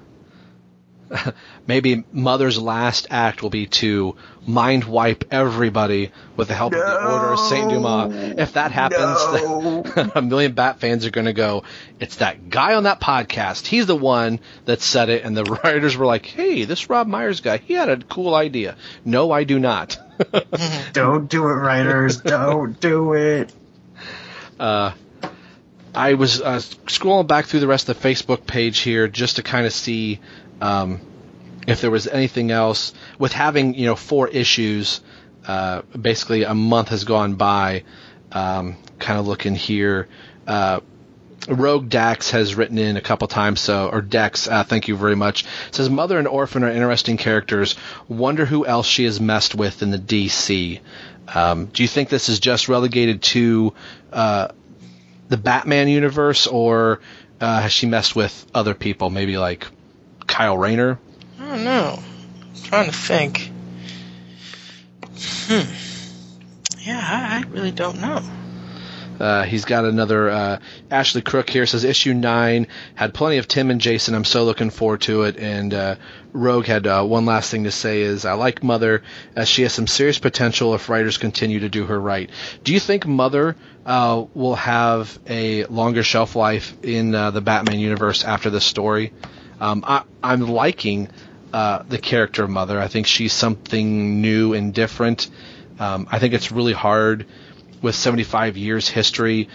maybe 1.69 2.03
Mother's 2.11 2.59
last 2.59 3.05
act 3.11 3.43
will 3.43 3.51
be 3.51 3.67
to 3.67 4.15
mind 4.47 4.85
wipe 4.85 5.25
everybody 5.31 6.11
with 6.35 6.47
the 6.47 6.55
help 6.55 6.73
of 6.73 6.79
the 6.79 7.11
Order 7.13 7.33
of 7.33 7.39
Saint 7.39 7.69
Dumas. 7.69 8.39
If 8.39 8.53
that 8.53 8.71
happens, 8.71 10.11
a 10.15 10.21
million 10.23 10.53
Bat 10.53 10.79
fans 10.79 11.05
are 11.05 11.11
going 11.11 11.27
to 11.27 11.33
go. 11.33 11.63
It's 11.99 12.15
that 12.15 12.49
guy 12.49 12.73
on 12.73 12.83
that 12.83 12.99
podcast. 12.99 13.67
He's 13.67 13.85
the 13.85 13.95
one 13.95 14.39
that 14.65 14.81
said 14.81 15.09
it, 15.09 15.23
and 15.23 15.37
the 15.37 15.43
writers 15.63 15.95
were 15.95 16.07
like, 16.07 16.25
"Hey, 16.25 16.65
this 16.65 16.89
Rob 16.89 17.05
Myers 17.05 17.39
guy, 17.39 17.57
he 17.57 17.75
had 17.75 17.87
a 17.87 17.97
cool 17.97 18.33
idea." 18.33 18.75
No, 19.05 19.31
I 19.31 19.43
do 19.43 19.59
not. 19.59 19.99
Don't 20.93 21.29
do 21.29 21.43
it, 21.43 21.53
writers. 21.53 22.19
Don't 22.21 22.79
do 22.79 23.13
it. 23.13 23.53
Uh, 24.59 24.93
I 25.93 26.15
was 26.15 26.41
uh, 26.41 26.57
scrolling 26.87 27.27
back 27.27 27.45
through 27.45 27.59
the 27.59 27.67
rest 27.67 27.89
of 27.89 28.01
the 28.01 28.09
Facebook 28.09 28.47
page 28.47 28.79
here 28.79 29.07
just 29.07 29.35
to 29.35 29.43
kind 29.43 29.67
of 29.67 29.71
see 29.71 30.19
um, 30.61 30.99
if 31.67 31.81
there 31.81 31.91
was 31.91 32.07
anything 32.07 32.51
else. 32.51 32.93
With 33.17 33.33
having 33.33 33.75
you 33.75 33.85
know 33.85 33.95
four 33.95 34.27
issues, 34.27 35.01
uh, 35.47 35.81
basically 35.99 36.43
a 36.43 36.53
month 36.53 36.89
has 36.89 37.03
gone 37.03 37.35
by. 37.35 37.83
Um, 38.31 38.77
kind 38.99 39.19
of 39.19 39.27
looking 39.27 39.55
here. 39.55 40.07
Uh, 40.45 40.81
Rogue 41.47 41.89
Dax 41.89 42.31
has 42.31 42.55
written 42.55 42.77
in 42.77 42.97
a 42.97 43.01
couple 43.01 43.27
times, 43.27 43.59
so 43.59 43.89
or 43.89 44.01
Dex, 44.01 44.47
uh, 44.47 44.63
thank 44.63 44.87
you 44.87 44.95
very 44.95 45.15
much. 45.15 45.45
Says 45.71 45.89
Mother 45.89 46.19
and 46.19 46.27
Orphan 46.27 46.63
are 46.63 46.69
interesting 46.69 47.17
characters. 47.17 47.75
Wonder 48.07 48.45
who 48.45 48.65
else 48.65 48.85
she 48.85 49.05
has 49.05 49.19
messed 49.19 49.55
with 49.55 49.81
in 49.81 49.89
the 49.89 49.97
DC. 49.97 50.79
Um, 51.33 51.65
do 51.67 51.83
you 51.83 51.87
think 51.87 52.09
this 52.09 52.29
is 52.29 52.39
just 52.39 52.67
relegated 52.67 53.21
to 53.21 53.73
uh, 54.11 54.49
the 55.29 55.37
Batman 55.37 55.87
universe, 55.87 56.45
or 56.45 56.99
uh, 57.39 57.61
has 57.61 57.71
she 57.71 57.87
messed 57.87 58.15
with 58.15 58.45
other 58.53 58.73
people? 58.73 59.09
Maybe 59.09 59.37
like 59.37 59.65
Kyle 60.27 60.57
Rayner. 60.57 60.99
I 61.49 61.55
don't 61.55 61.63
know. 61.63 61.97
I'm 61.97 62.63
trying 62.63 62.85
to 62.85 62.95
think. 62.95 63.51
Hmm. 65.47 65.67
Yeah, 66.77 67.01
I, 67.03 67.39
I 67.39 67.49
really 67.49 67.71
don't 67.71 67.99
know. 67.99 68.21
Uh, 69.19 69.43
he's 69.45 69.65
got 69.65 69.83
another 69.83 70.29
uh, 70.29 70.59
Ashley 70.91 71.23
Crook 71.23 71.49
here 71.49 71.65
says 71.65 71.83
issue 71.83 72.13
nine 72.13 72.67
had 72.93 73.15
plenty 73.15 73.37
of 73.37 73.47
Tim 73.47 73.71
and 73.71 73.81
Jason. 73.81 74.13
I'm 74.13 74.25
so 74.25 74.43
looking 74.43 74.69
forward 74.69 75.01
to 75.01 75.23
it. 75.23 75.37
And 75.37 75.73
uh, 75.73 75.95
Rogue 76.33 76.67
had 76.67 76.85
uh, 76.85 77.03
one 77.03 77.25
last 77.25 77.49
thing 77.49 77.63
to 77.63 77.71
say 77.71 78.01
is 78.01 78.25
I 78.25 78.33
like 78.33 78.61
Mother 78.61 79.01
as 79.35 79.49
she 79.49 79.63
has 79.63 79.73
some 79.73 79.87
serious 79.87 80.19
potential 80.19 80.75
if 80.75 80.87
writers 80.87 81.17
continue 81.17 81.61
to 81.61 81.69
do 81.69 81.83
her 81.85 81.99
right. 81.99 82.29
Do 82.63 82.73
you 82.73 82.79
think 82.79 83.07
Mother 83.07 83.55
uh, 83.87 84.23
will 84.35 84.55
have 84.55 85.17
a 85.25 85.65
longer 85.65 86.03
shelf 86.03 86.35
life 86.35 86.77
in 86.83 87.15
uh, 87.15 87.31
the 87.31 87.41
Batman 87.41 87.79
universe 87.79 88.23
after 88.23 88.51
this 88.51 88.65
story? 88.65 89.13
Um, 89.59 89.83
I, 89.85 90.03
I'm 90.23 90.41
liking 90.41 91.09
the 91.51 91.99
character 92.01 92.43
of 92.43 92.49
Mother. 92.49 92.79
I 92.79 92.87
think 92.87 93.07
she's 93.07 93.33
something 93.33 94.21
new 94.21 94.53
and 94.53 94.73
different. 94.73 95.29
Um, 95.79 96.07
I 96.11 96.19
think 96.19 96.33
it's 96.33 96.51
really 96.51 96.73
hard 96.73 97.25
with 97.81 97.95
75 97.95 98.57
years 98.57 98.87
history 98.87 99.49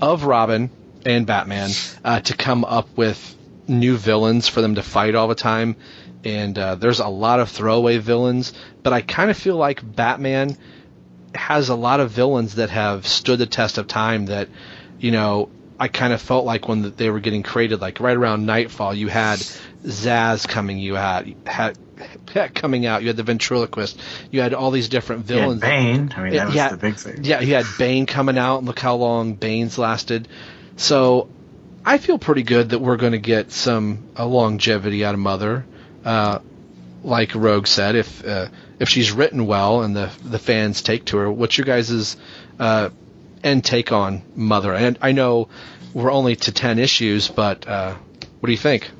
of 0.00 0.24
Robin 0.24 0.70
and 1.04 1.26
Batman 1.26 1.70
uh, 2.04 2.20
to 2.20 2.36
come 2.36 2.64
up 2.64 2.96
with 2.96 3.36
new 3.66 3.96
villains 3.96 4.48
for 4.48 4.60
them 4.60 4.76
to 4.76 4.82
fight 4.82 5.14
all 5.14 5.28
the 5.28 5.34
time. 5.34 5.76
And 6.24 6.58
uh, 6.58 6.76
there's 6.76 7.00
a 7.00 7.08
lot 7.08 7.40
of 7.40 7.50
throwaway 7.50 7.98
villains, 7.98 8.52
but 8.82 8.92
I 8.92 9.02
kind 9.02 9.30
of 9.30 9.36
feel 9.36 9.56
like 9.56 9.80
Batman 9.94 10.56
has 11.34 11.68
a 11.68 11.74
lot 11.74 12.00
of 12.00 12.10
villains 12.10 12.54
that 12.54 12.70
have 12.70 13.06
stood 13.06 13.38
the 13.38 13.46
test 13.46 13.76
of 13.76 13.86
time 13.86 14.26
that, 14.26 14.48
you 14.98 15.10
know, 15.10 15.50
I 15.78 15.88
kind 15.88 16.12
of 16.12 16.22
felt 16.22 16.44
like 16.44 16.68
when 16.68 16.94
they 16.96 17.10
were 17.10 17.20
getting 17.20 17.42
created, 17.42 17.80
like 17.80 18.00
right 18.00 18.16
around 18.16 18.46
Knightfall, 18.46 18.94
you 18.94 19.08
had 19.08 19.40
Zsasz 19.84 20.46
coming, 20.48 20.78
you 20.78 20.94
had, 20.94 21.34
had 21.46 21.76
coming 22.54 22.86
out. 22.86 23.02
You 23.02 23.08
had 23.08 23.16
the 23.16 23.22
ventriloquist. 23.22 24.00
You 24.30 24.40
had 24.40 24.54
all 24.54 24.70
these 24.70 24.88
different 24.88 25.24
villains. 25.24 25.62
Yeah, 25.62 25.68
Bane. 25.68 26.14
I 26.16 26.22
mean, 26.22 26.32
that 26.34 26.46
was 26.46 26.54
yeah, 26.54 26.68
the 26.70 26.76
big 26.76 26.96
thing. 26.96 27.24
Yeah, 27.24 27.40
you 27.40 27.54
had 27.54 27.66
Bane 27.78 28.06
coming 28.06 28.38
out, 28.38 28.58
and 28.58 28.66
look 28.66 28.78
how 28.78 28.96
long 28.96 29.34
Bane's 29.34 29.78
lasted. 29.78 30.28
So, 30.76 31.28
I 31.84 31.98
feel 31.98 32.18
pretty 32.18 32.42
good 32.42 32.70
that 32.70 32.78
we're 32.78 32.96
going 32.96 33.12
to 33.12 33.18
get 33.18 33.52
some 33.52 34.10
a 34.16 34.26
longevity 34.26 35.04
out 35.04 35.14
of 35.14 35.20
Mother. 35.20 35.64
Uh, 36.04 36.40
like 37.02 37.34
Rogue 37.34 37.66
said, 37.66 37.96
if 37.96 38.24
uh, 38.24 38.48
if 38.78 38.88
she's 38.88 39.12
written 39.12 39.46
well 39.46 39.82
and 39.82 39.94
the 39.94 40.10
the 40.24 40.38
fans 40.38 40.82
take 40.82 41.04
to 41.06 41.18
her, 41.18 41.30
what's 41.30 41.58
your 41.58 41.66
guys' 41.66 42.16
uh, 42.58 42.90
end 43.44 43.64
take 43.64 43.92
on 43.92 44.22
Mother? 44.34 44.74
And 44.74 44.98
I 45.00 45.12
know 45.12 45.48
we're 45.92 46.10
only 46.10 46.36
to 46.36 46.52
ten 46.52 46.78
issues, 46.78 47.28
but 47.28 47.68
uh, 47.68 47.94
what 48.40 48.46
do 48.46 48.52
you 48.52 48.58
think? 48.58 48.90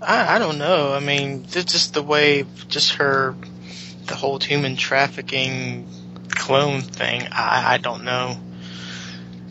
I, 0.00 0.36
I 0.36 0.38
don't 0.38 0.58
know. 0.58 0.92
I 0.92 1.00
mean, 1.00 1.46
just 1.46 1.94
the 1.94 2.02
way, 2.02 2.44
just 2.68 2.94
her, 2.94 3.34
the 4.04 4.14
whole 4.14 4.38
human 4.38 4.76
trafficking 4.76 5.88
clone 6.30 6.82
thing. 6.82 7.26
I, 7.32 7.74
I 7.74 7.78
don't 7.78 8.04
know 8.04 8.36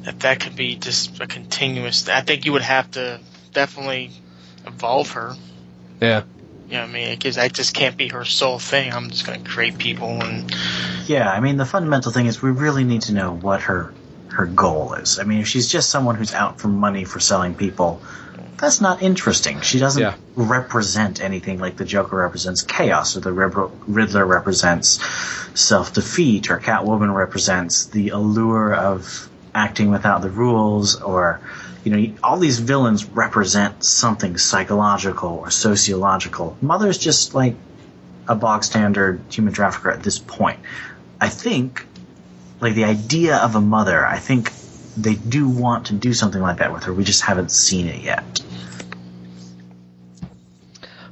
if 0.06 0.20
that 0.20 0.40
could 0.40 0.56
be 0.56 0.76
just 0.76 1.20
a 1.20 1.28
continuous. 1.28 2.08
I 2.08 2.22
think 2.22 2.46
you 2.46 2.54
would 2.54 2.62
have 2.62 2.92
to 2.92 3.20
definitely 3.54 4.12
evolve 4.66 5.12
her. 5.12 5.36
Yeah. 6.00 6.24
You 6.68 6.74
know 6.76 6.82
what 6.82 6.90
I 6.90 6.94
mean? 6.94 7.10
Because 7.16 7.36
that 7.36 7.54
just 7.54 7.74
can't 7.76 7.96
be 7.96 8.08
her 8.10 8.26
sole 8.26 8.58
thing. 8.60 8.92
I'm 8.92 9.10
just 9.12 9.26
going 9.26 9.42
to 9.42 9.48
create 9.50 9.78
people 9.78 10.24
and. 10.24 10.52
Yeah, 11.06 11.30
I 11.30 11.40
mean, 11.40 11.58
the 11.58 11.66
fundamental 11.66 12.12
thing 12.12 12.26
is 12.26 12.42
we 12.42 12.50
really 12.52 12.84
need 12.84 13.04
to 13.04 13.14
know 13.14 13.34
what 13.34 13.62
her 13.62 13.94
her 14.30 14.46
goal 14.48 14.94
is. 14.94 15.20
I 15.20 15.24
mean, 15.24 15.40
if 15.42 15.48
she's 15.48 15.72
just 15.72 15.90
someone 15.90 16.16
who's 16.16 16.34
out 16.34 16.60
for 16.60 16.68
money 16.68 17.06
for 17.06 17.20
selling 17.22 17.56
people, 17.56 18.02
that's 18.58 18.82
not 18.82 19.02
interesting. 19.02 19.62
She 19.62 19.80
doesn't 19.80 20.02
Yeah. 20.02 20.16
represent 20.36 21.22
anything 21.22 21.60
like 21.60 21.78
the 21.78 21.86
Joker 21.86 22.18
represents 22.18 22.62
chaos, 22.62 23.16
or 23.16 23.20
the 23.22 23.32
Riddler 23.32 24.26
represents 24.26 25.00
self 25.54 25.94
defeat, 25.94 26.50
or 26.50 26.58
Catwoman 26.60 27.14
represents 27.14 27.86
the 27.86 28.10
allure 28.10 28.74
of 28.74 29.30
acting 29.54 29.90
without 29.92 30.22
the 30.22 30.30
rules, 30.30 31.00
or 31.02 31.40
you 31.86 31.92
know, 31.96 32.14
all 32.24 32.38
these 32.38 32.60
villains 32.60 33.06
represent 33.06 33.84
something 33.84 34.38
psychological 34.38 35.30
or 35.30 35.52
sociological. 35.52 36.58
Mother's 36.60 36.98
just 36.98 37.36
like 37.36 37.56
a 38.28 38.34
bog 38.36 38.64
standard 38.64 39.22
human 39.30 39.54
trafficker 39.54 39.92
at 39.92 40.02
this 40.02 40.18
point. 40.18 40.60
I 41.22 41.30
think, 41.30 41.86
like 42.60 42.74
the 42.74 42.86
idea 42.86 43.38
of 43.38 43.56
a 43.56 43.62
mother, 43.62 44.04
I 44.04 44.18
think 44.18 44.52
they 44.98 45.14
do 45.14 45.48
want 45.48 45.88
to 45.88 45.94
do 45.94 46.12
something 46.12 46.42
like 46.42 46.58
that 46.58 46.74
with 46.74 46.86
her. 46.86 46.94
We 46.94 47.04
just 47.04 47.22
haven't 47.22 47.52
seen 47.52 47.88
it 47.88 48.02
yet. 48.02 48.42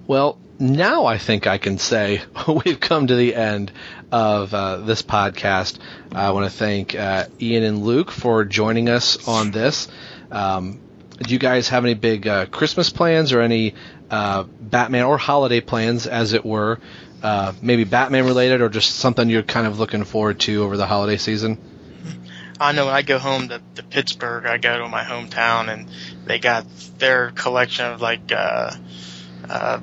Well, 0.08 0.40
now 0.58 1.06
I 1.06 1.20
think 1.20 1.46
I 1.46 1.60
can 1.60 1.78
say 1.78 2.24
we've 2.66 2.80
come 2.80 3.08
to 3.08 3.16
the 3.16 3.36
end 3.36 3.72
of 4.12 4.54
uh, 4.54 4.78
this 4.78 5.04
podcast. 5.04 5.78
I 6.12 6.32
want 6.32 6.52
to 6.52 6.58
thank 6.58 6.96
uh, 6.96 7.26
Ian 7.40 7.64
and 7.64 7.84
Luke 7.84 8.10
for 8.10 8.44
joining 8.44 8.90
us 8.90 9.28
on 9.28 9.52
this. 9.52 9.88
Um, 10.34 10.80
do 11.20 11.32
you 11.32 11.40
guys 11.40 11.70
have 11.70 11.86
any 11.86 11.94
big 11.94 12.28
uh, 12.28 12.48
Christmas 12.48 12.90
plans 12.90 13.34
or 13.34 13.42
any 13.42 13.76
uh, 14.10 14.44
Batman 14.44 15.04
or 15.04 15.18
holiday 15.18 15.62
plans, 15.62 16.08
as 16.08 16.34
it 16.34 16.44
were? 16.44 16.80
Uh, 17.22 17.54
maybe 17.62 17.84
Batman 17.84 18.26
related 18.26 18.62
or 18.62 18.68
just 18.68 18.96
something 18.96 19.30
you're 19.30 19.44
kind 19.44 19.68
of 19.68 19.80
looking 19.80 20.04
forward 20.04 20.40
to 20.42 20.64
over 20.64 20.76
the 20.76 20.88
holiday 20.88 21.18
season? 21.18 21.58
I 22.60 22.72
know 22.72 22.86
when 22.86 22.96
I 22.96 23.02
go 23.04 23.20
home 23.20 23.50
to, 23.50 23.62
to 23.76 23.84
Pittsburgh, 23.84 24.46
I 24.46 24.58
go 24.58 24.80
to 24.80 24.88
my 24.90 25.04
hometown, 25.04 25.72
and 25.72 25.90
they 26.26 26.40
got 26.40 26.66
their 26.98 27.32
collection 27.32 27.86
of 27.86 28.02
like 28.02 28.32
uh, 28.32 28.72
uh, 29.50 29.80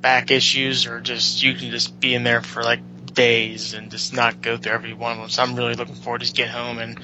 back 0.00 0.30
issues, 0.30 0.86
or 0.86 1.00
just 1.00 1.42
you 1.42 1.54
can 1.54 1.70
just 1.70 1.98
be 1.98 2.14
in 2.14 2.22
there 2.22 2.42
for 2.42 2.62
like 2.62 2.80
days 3.14 3.74
and 3.74 3.90
just 3.90 4.14
not 4.14 4.40
go 4.42 4.56
through 4.56 4.72
every 4.72 4.92
one 4.92 5.12
of 5.12 5.18
them. 5.18 5.30
So 5.30 5.42
I'm 5.42 5.56
really 5.56 5.74
looking 5.74 5.96
forward 5.96 6.20
to 6.20 6.24
just 6.24 6.36
get 6.36 6.48
home 6.48 6.78
and 6.78 7.00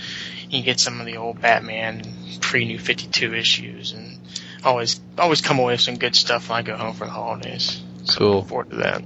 you 0.55 0.63
get 0.63 0.81
some 0.81 1.01
of 1.01 1.07
the 1.07 1.17
old 1.17 1.41
Batman 1.41 2.03
pre 2.41 2.65
New 2.65 2.79
Fifty 2.79 3.07
Two 3.09 3.35
issues, 3.35 3.93
and 3.93 4.19
always 4.65 5.01
always 5.19 5.41
come 5.41 5.59
away 5.59 5.75
with 5.75 5.81
some 5.81 5.97
good 5.97 6.15
stuff 6.17 6.49
when 6.49 6.59
I 6.59 6.63
go 6.63 6.77
home 6.77 6.95
for 6.95 7.05
the 7.05 7.11
holidays. 7.13 7.83
So 8.05 8.19
Cool. 8.19 8.35
looking 8.35 8.49
forward 8.49 8.71
to 8.71 8.77
that. 8.77 9.03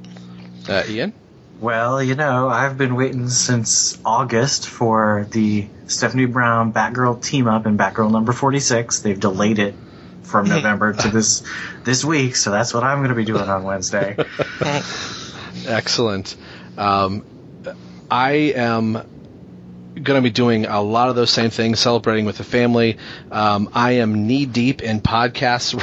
Uh, 0.69 0.83
Ian? 0.89 1.13
Well, 1.61 2.01
you 2.03 2.15
know, 2.15 2.49
I've 2.49 2.79
been 2.79 2.95
waiting 2.95 3.29
since 3.29 3.99
August 4.05 4.69
for 4.69 5.27
the 5.31 5.67
Stephanie 5.89 6.27
Brown 6.27 6.73
Batgirl 6.73 7.23
team 7.23 7.49
up 7.49 7.67
in 7.67 7.77
Batgirl 7.77 8.13
number 8.13 8.33
46. 8.33 9.01
They've 9.01 9.19
delayed 9.19 9.59
it 9.59 9.75
from 10.23 10.49
November 10.49 10.93
to 10.93 11.09
this 11.09 11.43
this 11.85 12.05
week, 12.05 12.37
so 12.37 12.51
that's 12.53 12.73
what 12.73 12.85
I'm 12.85 12.99
going 12.99 13.09
to 13.09 13.17
be 13.17 13.25
doing 13.25 13.49
on 13.49 13.65
Wednesday. 13.65 14.17
Excellent. 15.67 16.37
Um, 16.77 17.25
I 18.11 18.31
am 18.55 19.03
going 19.99 20.19
to 20.19 20.23
be 20.23 20.31
doing 20.31 20.67
a 20.67 20.81
lot 20.81 21.09
of 21.11 21.17
those 21.17 21.31
same 21.31 21.51
things, 21.51 21.81
celebrating 21.81 22.25
with 22.25 22.39
the 22.39 22.45
family. 22.45 22.99
Um, 23.31 23.69
I 23.73 23.93
am 23.93 24.27
knee 24.27 24.47
deep 24.47 24.83
in 24.83 25.01
podcasts 25.01 25.75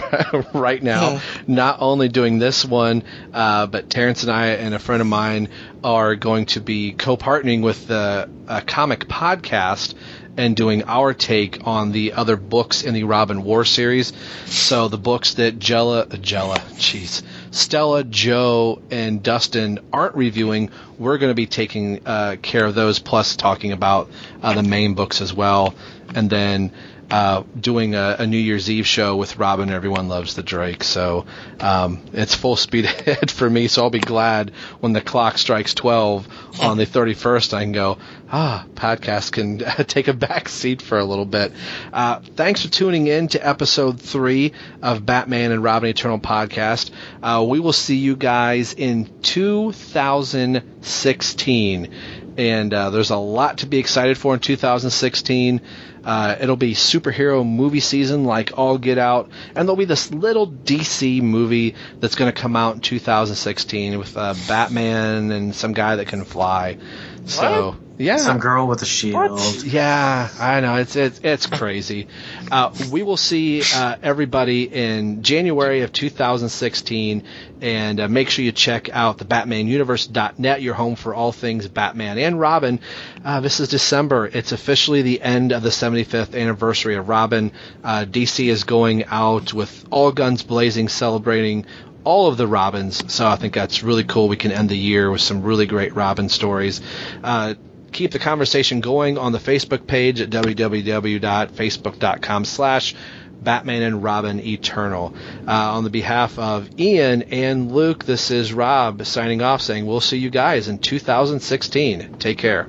right 0.53 0.81
now. 0.81 1.21
Not 1.47 1.77
only 1.81 2.09
doing 2.09 2.39
this 2.39 2.65
one, 2.65 3.03
uh, 3.33 3.67
but 3.67 3.89
Terrence 3.89 4.23
and 4.23 4.31
I 4.31 4.47
and 4.47 4.73
a 4.73 4.79
friend 4.79 5.01
of 5.01 5.07
mine 5.07 5.49
are 5.83 6.15
going 6.15 6.45
to 6.47 6.61
be 6.61 6.93
co-partnering 6.93 7.61
with 7.61 7.87
the 7.87 8.29
a 8.47 8.61
comic 8.61 9.07
podcast. 9.07 9.93
and 10.37 10.53
doing 10.53 10.83
our 10.83 11.13
take 11.13 11.65
on 11.65 11.93
the 11.93 12.11
other 12.11 12.35
books 12.35 12.83
in 12.83 12.93
the 12.93 13.05
Robin 13.05 13.41
War 13.41 13.63
series. 13.63 14.11
So 14.47 14.89
the 14.89 14.97
books 14.97 15.35
that 15.35 15.59
Jella, 15.59 16.07
Jella, 16.07 16.57
jeez, 16.73 17.23
Stella, 17.55 18.03
Joe, 18.03 18.81
and 18.91 19.23
Dustin 19.23 19.79
aren't 19.93 20.15
reviewing, 20.15 20.71
we're 20.99 21.17
going 21.17 21.31
to 21.31 21.35
be 21.35 21.45
taking 21.45 22.05
uh, 22.05 22.35
care 22.41 22.65
of 22.65 22.75
those, 22.75 22.99
plus 22.99 23.37
talking 23.37 23.71
about 23.71 24.09
uh, 24.43 24.53
the 24.53 24.61
main 24.61 24.93
books 24.93 25.21
as 25.21 25.33
well, 25.33 25.73
and 26.13 26.29
then 26.29 26.73
uh, 27.09 27.43
doing 27.59 27.95
a, 27.95 28.17
a, 28.19 28.27
New 28.27 28.37
Year's 28.37 28.69
Eve 28.69 28.87
show 28.87 29.15
with 29.15 29.37
Robin. 29.37 29.69
Everyone 29.69 30.07
loves 30.07 30.35
the 30.35 30.43
Drake, 30.43 30.83
so 30.83 31.25
um, 31.59 32.03
it's 32.13 32.33
full 32.33 32.55
speed 32.55 32.85
ahead 32.85 33.29
for 33.29 33.49
me. 33.49 33.67
So 33.67 33.83
I'll 33.83 33.89
be 33.89 33.99
glad 33.99 34.51
when 34.79 34.93
the 34.93 35.01
clock 35.01 35.37
strikes 35.37 35.73
twelve 35.73 36.27
on 36.59 36.77
the 36.77 36.85
thirty 36.85 37.13
first. 37.13 37.53
I 37.53 37.63
can 37.63 37.73
go. 37.73 37.97
Ah, 38.31 38.65
podcast 38.73 39.33
can 39.33 39.59
take 39.87 40.07
a 40.07 40.13
back 40.13 40.49
seat 40.49 40.81
for 40.81 40.97
a 40.97 41.05
little 41.05 41.25
bit. 41.25 41.51
Uh, 41.93 42.21
thanks 42.35 42.63
for 42.63 42.71
tuning 42.71 43.05
in 43.07 43.27
to 43.29 43.47
episode 43.47 44.01
three 44.01 44.53
of 44.81 45.05
Batman 45.05 45.51
and 45.51 45.63
Robin 45.63 45.89
Eternal 45.89 46.19
podcast. 46.19 46.89
Uh, 47.21 47.45
we 47.47 47.59
will 47.59 47.71
see 47.71 47.97
you 47.97 48.15
guys 48.15 48.73
in 48.73 49.05
2016 49.21 51.91
and 52.37 52.73
uh, 52.73 52.89
there's 52.89 53.11
a 53.11 53.17
lot 53.17 53.59
to 53.59 53.65
be 53.65 53.77
excited 53.77 54.17
for 54.17 54.33
in 54.33 54.39
2016. 54.39 55.61
Uh, 56.05 56.35
it'll 56.39 56.55
be 56.55 56.73
superhero 56.73 57.45
movie 57.45 57.79
season 57.79 58.25
like 58.25 58.51
all 58.57 58.77
get 58.77 58.97
out, 58.99 59.29
and 59.55 59.67
there'll 59.67 59.75
be 59.75 59.85
this 59.85 60.11
little 60.11 60.47
DC 60.47 61.21
movie 61.21 61.75
that's 61.99 62.15
going 62.15 62.31
to 62.31 62.39
come 62.39 62.55
out 62.55 62.75
in 62.75 62.81
2016 62.81 63.97
with 63.97 64.15
uh, 64.15 64.35
Batman 64.47 65.31
and 65.31 65.55
some 65.55 65.73
guy 65.73 65.95
that 65.95 66.07
can 66.07 66.23
fly. 66.23 66.77
So 67.25 67.71
What? 67.71 67.84
Yeah, 67.97 68.17
Some 68.17 68.39
girl 68.39 68.67
with 68.67 68.81
a 68.81 68.85
shield. 68.85 69.63
yeah, 69.63 70.29
I 70.39 70.59
know 70.59 70.75
it's 70.75 70.95
it's 70.95 71.19
it's 71.23 71.47
crazy. 71.47 72.07
Uh, 72.51 72.73
we 72.91 73.03
will 73.03 73.17
see 73.17 73.61
uh, 73.73 73.95
everybody 74.03 74.63
in 74.63 75.23
January 75.23 75.81
of 75.81 75.93
2016, 75.93 77.23
and 77.61 77.99
uh, 77.99 78.07
make 78.09 78.29
sure 78.29 78.43
you 78.43 78.51
check 78.51 78.89
out 78.89 79.17
the 79.17 79.25
BatmanUniverse.net, 79.25 80.61
your 80.61 80.73
home 80.73 80.95
for 80.95 81.15
all 81.15 81.31
things 81.31 81.67
Batman 81.67 82.17
and 82.17 82.39
Robin. 82.39 82.79
Uh, 83.23 83.39
this 83.39 83.59
is 83.59 83.69
December; 83.69 84.29
it's 84.31 84.51
officially 84.51 85.01
the 85.01 85.21
end 85.21 85.53
of 85.53 85.63
the 85.63 85.69
75th 85.69 86.39
anniversary 86.39 86.95
of 86.95 87.07
Robin. 87.07 87.51
Uh, 87.83 88.05
DC 88.05 88.47
is 88.47 88.65
going 88.65 89.05
out 89.05 89.53
with 89.53 89.85
all 89.89 90.11
guns 90.11 90.43
blazing, 90.43 90.89
celebrating 90.89 91.65
all 92.03 92.27
of 92.27 92.37
the 92.37 92.45
Robins. 92.45 93.13
So 93.13 93.25
I 93.25 93.35
think 93.35 93.53
that's 93.53 93.83
really 93.83 94.03
cool. 94.03 94.27
We 94.27 94.37
can 94.37 94.51
end 94.51 94.69
the 94.69 94.77
year 94.77 95.09
with 95.09 95.21
some 95.21 95.41
really 95.43 95.65
great 95.65 95.95
Robin 95.95 96.29
stories. 96.29 96.81
Uh, 97.23 97.55
keep 97.95 98.11
the 98.11 98.19
conversation 98.19 98.81
going 98.81 99.17
on 99.17 99.31
the 99.31 99.39
Facebook 99.39 99.87
page 99.87 100.21
at 100.21 100.29
www.facebook.com 100.29 102.45
slash 102.45 102.93
Batman 103.41 103.81
and 103.83 104.03
Robin 104.03 104.39
Eternal. 104.39 105.15
Uh, 105.47 105.51
on 105.51 105.85
the 105.85 105.89
behalf 105.89 106.37
of 106.37 106.69
Ian 106.79 107.23
and 107.23 107.71
Luke, 107.71 108.03
this 108.03 108.29
is 108.31 108.53
Rob 108.53 109.05
signing 109.05 109.41
off 109.41 109.61
saying 109.61 109.85
we'll 109.85 110.01
see 110.01 110.17
you 110.17 110.29
guys 110.29 110.67
in 110.67 110.79
2016. 110.79 112.17
Take 112.19 112.37
care. 112.37 112.67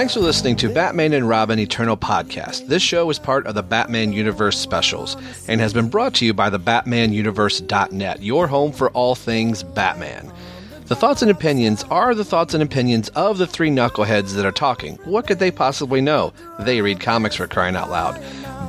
Thanks 0.00 0.14
for 0.14 0.20
listening 0.20 0.56
to 0.56 0.70
Batman 0.70 1.12
and 1.12 1.28
Robin 1.28 1.58
Eternal 1.58 1.94
Podcast. 1.94 2.68
This 2.68 2.82
show 2.82 3.10
is 3.10 3.18
part 3.18 3.46
of 3.46 3.54
the 3.54 3.62
Batman 3.62 4.14
Universe 4.14 4.58
Specials 4.58 5.14
and 5.46 5.60
has 5.60 5.74
been 5.74 5.90
brought 5.90 6.14
to 6.14 6.24
you 6.24 6.32
by 6.32 6.48
the 6.48 6.58
BatmanUniverse.net, 6.58 8.22
your 8.22 8.46
home 8.46 8.72
for 8.72 8.88
all 8.92 9.14
things 9.14 9.62
Batman. 9.62 10.32
The 10.86 10.96
thoughts 10.96 11.20
and 11.20 11.30
opinions 11.30 11.84
are 11.90 12.14
the 12.14 12.24
thoughts 12.24 12.54
and 12.54 12.62
opinions 12.62 13.10
of 13.10 13.36
the 13.36 13.46
three 13.46 13.68
knuckleheads 13.68 14.34
that 14.36 14.46
are 14.46 14.52
talking. 14.52 14.96
What 15.04 15.26
could 15.26 15.38
they 15.38 15.50
possibly 15.50 16.00
know? 16.00 16.32
They 16.58 16.80
read 16.80 16.98
comics 17.00 17.36
for 17.36 17.46
crying 17.46 17.76
out 17.76 17.90
loud. 17.90 18.18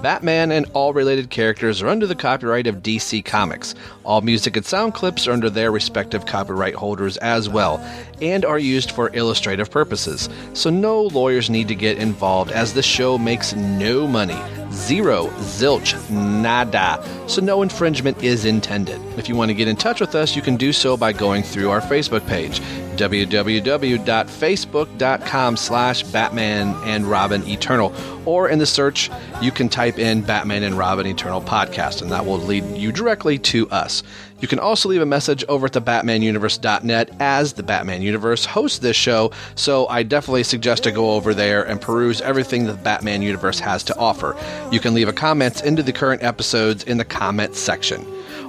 Batman 0.02 0.52
and 0.52 0.66
all 0.74 0.94
related 0.94 1.30
characters 1.30 1.82
are 1.82 1.88
under 1.88 2.08
the 2.08 2.16
copyright 2.16 2.68
of 2.68 2.84
DC 2.84 3.24
Comics. 3.24 3.76
All 4.04 4.22
music 4.22 4.58
and 4.58 4.66
sound 4.66 4.96
clips 4.96 5.28
are 5.28 5.32
under 5.32 5.50
their 5.50 5.72
respective 5.72 6.26
copyright 6.26 6.74
holders 6.74 7.18
as 7.18 7.48
well, 7.48 7.78
and 8.22 8.46
are 8.46 8.60
used 8.60 8.92
for 8.92 9.14
illustrative 9.16 9.72
purposes. 9.72 10.30
So 10.54 10.70
no 10.70 11.04
lawyers 11.04 11.50
need 11.50 11.68
to 11.70 11.76
get 11.76 11.98
involved 11.98 12.52
as 12.52 12.74
the 12.74 12.84
show 12.84 13.18
makes 13.18 13.54
no 13.54 14.08
money. 14.08 14.40
Zero, 14.72 15.28
zilch, 15.40 16.10
nada. 16.10 17.04
So 17.28 17.42
no 17.42 17.62
infringement 17.62 18.24
is 18.24 18.46
intended. 18.46 19.02
If 19.18 19.28
you 19.28 19.36
want 19.36 19.50
to 19.50 19.56
get 19.56 19.68
in 19.68 19.76
touch 19.76 20.00
with 20.00 20.16
us, 20.16 20.36
you 20.36 20.42
can 20.42 20.56
do 20.56 20.72
so 20.72 20.96
by 20.96 21.14
going 21.14 21.44
through 21.44 21.70
our 21.70 21.82
Facebook 21.82 22.26
page 22.28 22.62
www.facebook.com 23.02 25.58
slash 25.58 26.04
batman 26.04 26.76
and 26.84 27.06
robin 27.06 27.42
eternal 27.48 27.92
or 28.26 28.50
in 28.50 28.60
the 28.60 28.66
search 28.66 29.10
you 29.42 29.50
can 29.50 29.70
type 29.70 29.98
in 29.98 30.22
batman 30.22 30.62
and 30.64 30.78
robin 30.78 31.08
eternal 31.08 31.42
podcast 31.42 32.02
and 32.02 32.12
that 32.12 32.26
will 32.26 32.38
lead 32.38 32.66
you 32.78 32.92
directly 32.92 33.40
to 33.40 33.70
us 33.70 34.04
you 34.42 34.48
can 34.48 34.60
also 34.60 34.90
leave 34.90 35.02
a 35.02 35.06
message 35.06 35.46
over 35.48 35.68
at 35.68 35.74
the 35.74 35.82
batmanuniverse.net 35.82 37.10
as 37.20 37.54
the 37.54 37.64
batman 37.64 38.02
universe 38.02 38.46
hosts 38.46 38.80
this 38.80 38.96
show 38.96 39.32
so 39.56 39.88
i 39.88 40.04
definitely 40.04 40.44
suggest 40.44 40.84
to 40.84 40.92
go 40.92 41.12
over 41.12 41.34
there 41.34 41.64
and 41.64 41.80
peruse 41.80 42.22
everything 42.22 42.66
that 42.66 42.74
the 42.74 42.84
batman 42.84 43.22
universe 43.22 43.60
has 43.60 43.84
to 43.84 43.98
offer 43.98 44.36
you 44.72 44.80
can 44.80 44.94
leave 44.94 45.08
a 45.08 45.14
comment 45.14 45.64
into 45.64 45.84
the 45.84 45.94
current 45.94 46.24
episodes 46.24 46.84
in 46.84 46.98
the 46.98 47.06
comments 47.06 47.60
section 47.60 48.06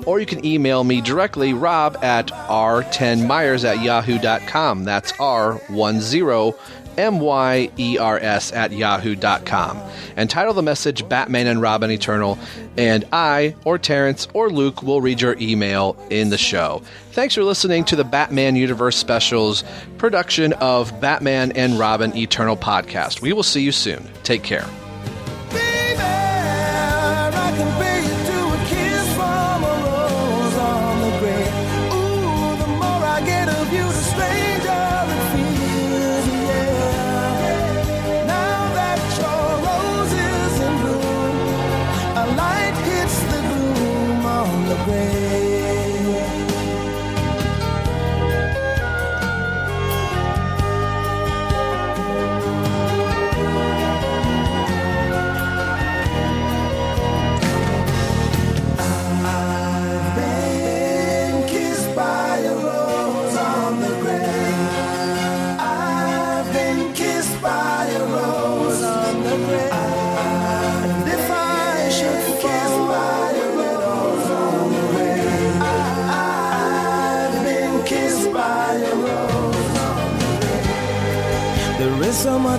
or 0.07 0.19
you 0.21 0.27
can 0.27 0.45
email 0.45 0.85
me 0.85 1.01
directly, 1.01 1.53
rob 1.53 1.97
at 2.03 2.27
r10myers 2.29 3.65
at 3.65 3.83
yahoo.com. 3.83 4.85
That's 4.85 5.13
R10 5.13 6.55
M 6.99 7.21
Y 7.21 7.71
E 7.79 7.99
R 7.99 8.19
S 8.19 8.53
at 8.53 8.73
yahoo.com. 8.73 9.83
And 10.17 10.29
title 10.29 10.55
the 10.55 10.63
message 10.63 11.09
Batman 11.09 11.47
and 11.47 11.61
Robin 11.63 11.91
Eternal, 11.91 12.39
and 12.77 13.05
I, 13.13 13.55
or 13.65 13.79
Terrence, 13.79 14.29
or 14.35 14.51
Luke 14.51 14.83
will 14.83 15.01
read 15.01 15.21
your 15.21 15.37
email 15.39 15.97
in 16.11 16.31
the 16.31 16.39
show. 16.39 16.83
Thanks 17.13 17.35
for 17.35 17.45
listening 17.45 17.85
to 17.85 17.97
the 17.97 18.05
Batman 18.05 18.57
Universe 18.57 18.97
Specials 18.97 19.65
production 19.99 20.53
of 20.55 20.99
Batman 21.01 21.53
and 21.53 21.79
Robin 21.79 22.17
Eternal 22.17 22.57
podcast. 22.57 23.21
We 23.21 23.33
will 23.33 23.43
see 23.43 23.63
you 23.63 23.73
soon. 23.73 24.09
Take 24.23 24.43
care. 24.43 24.67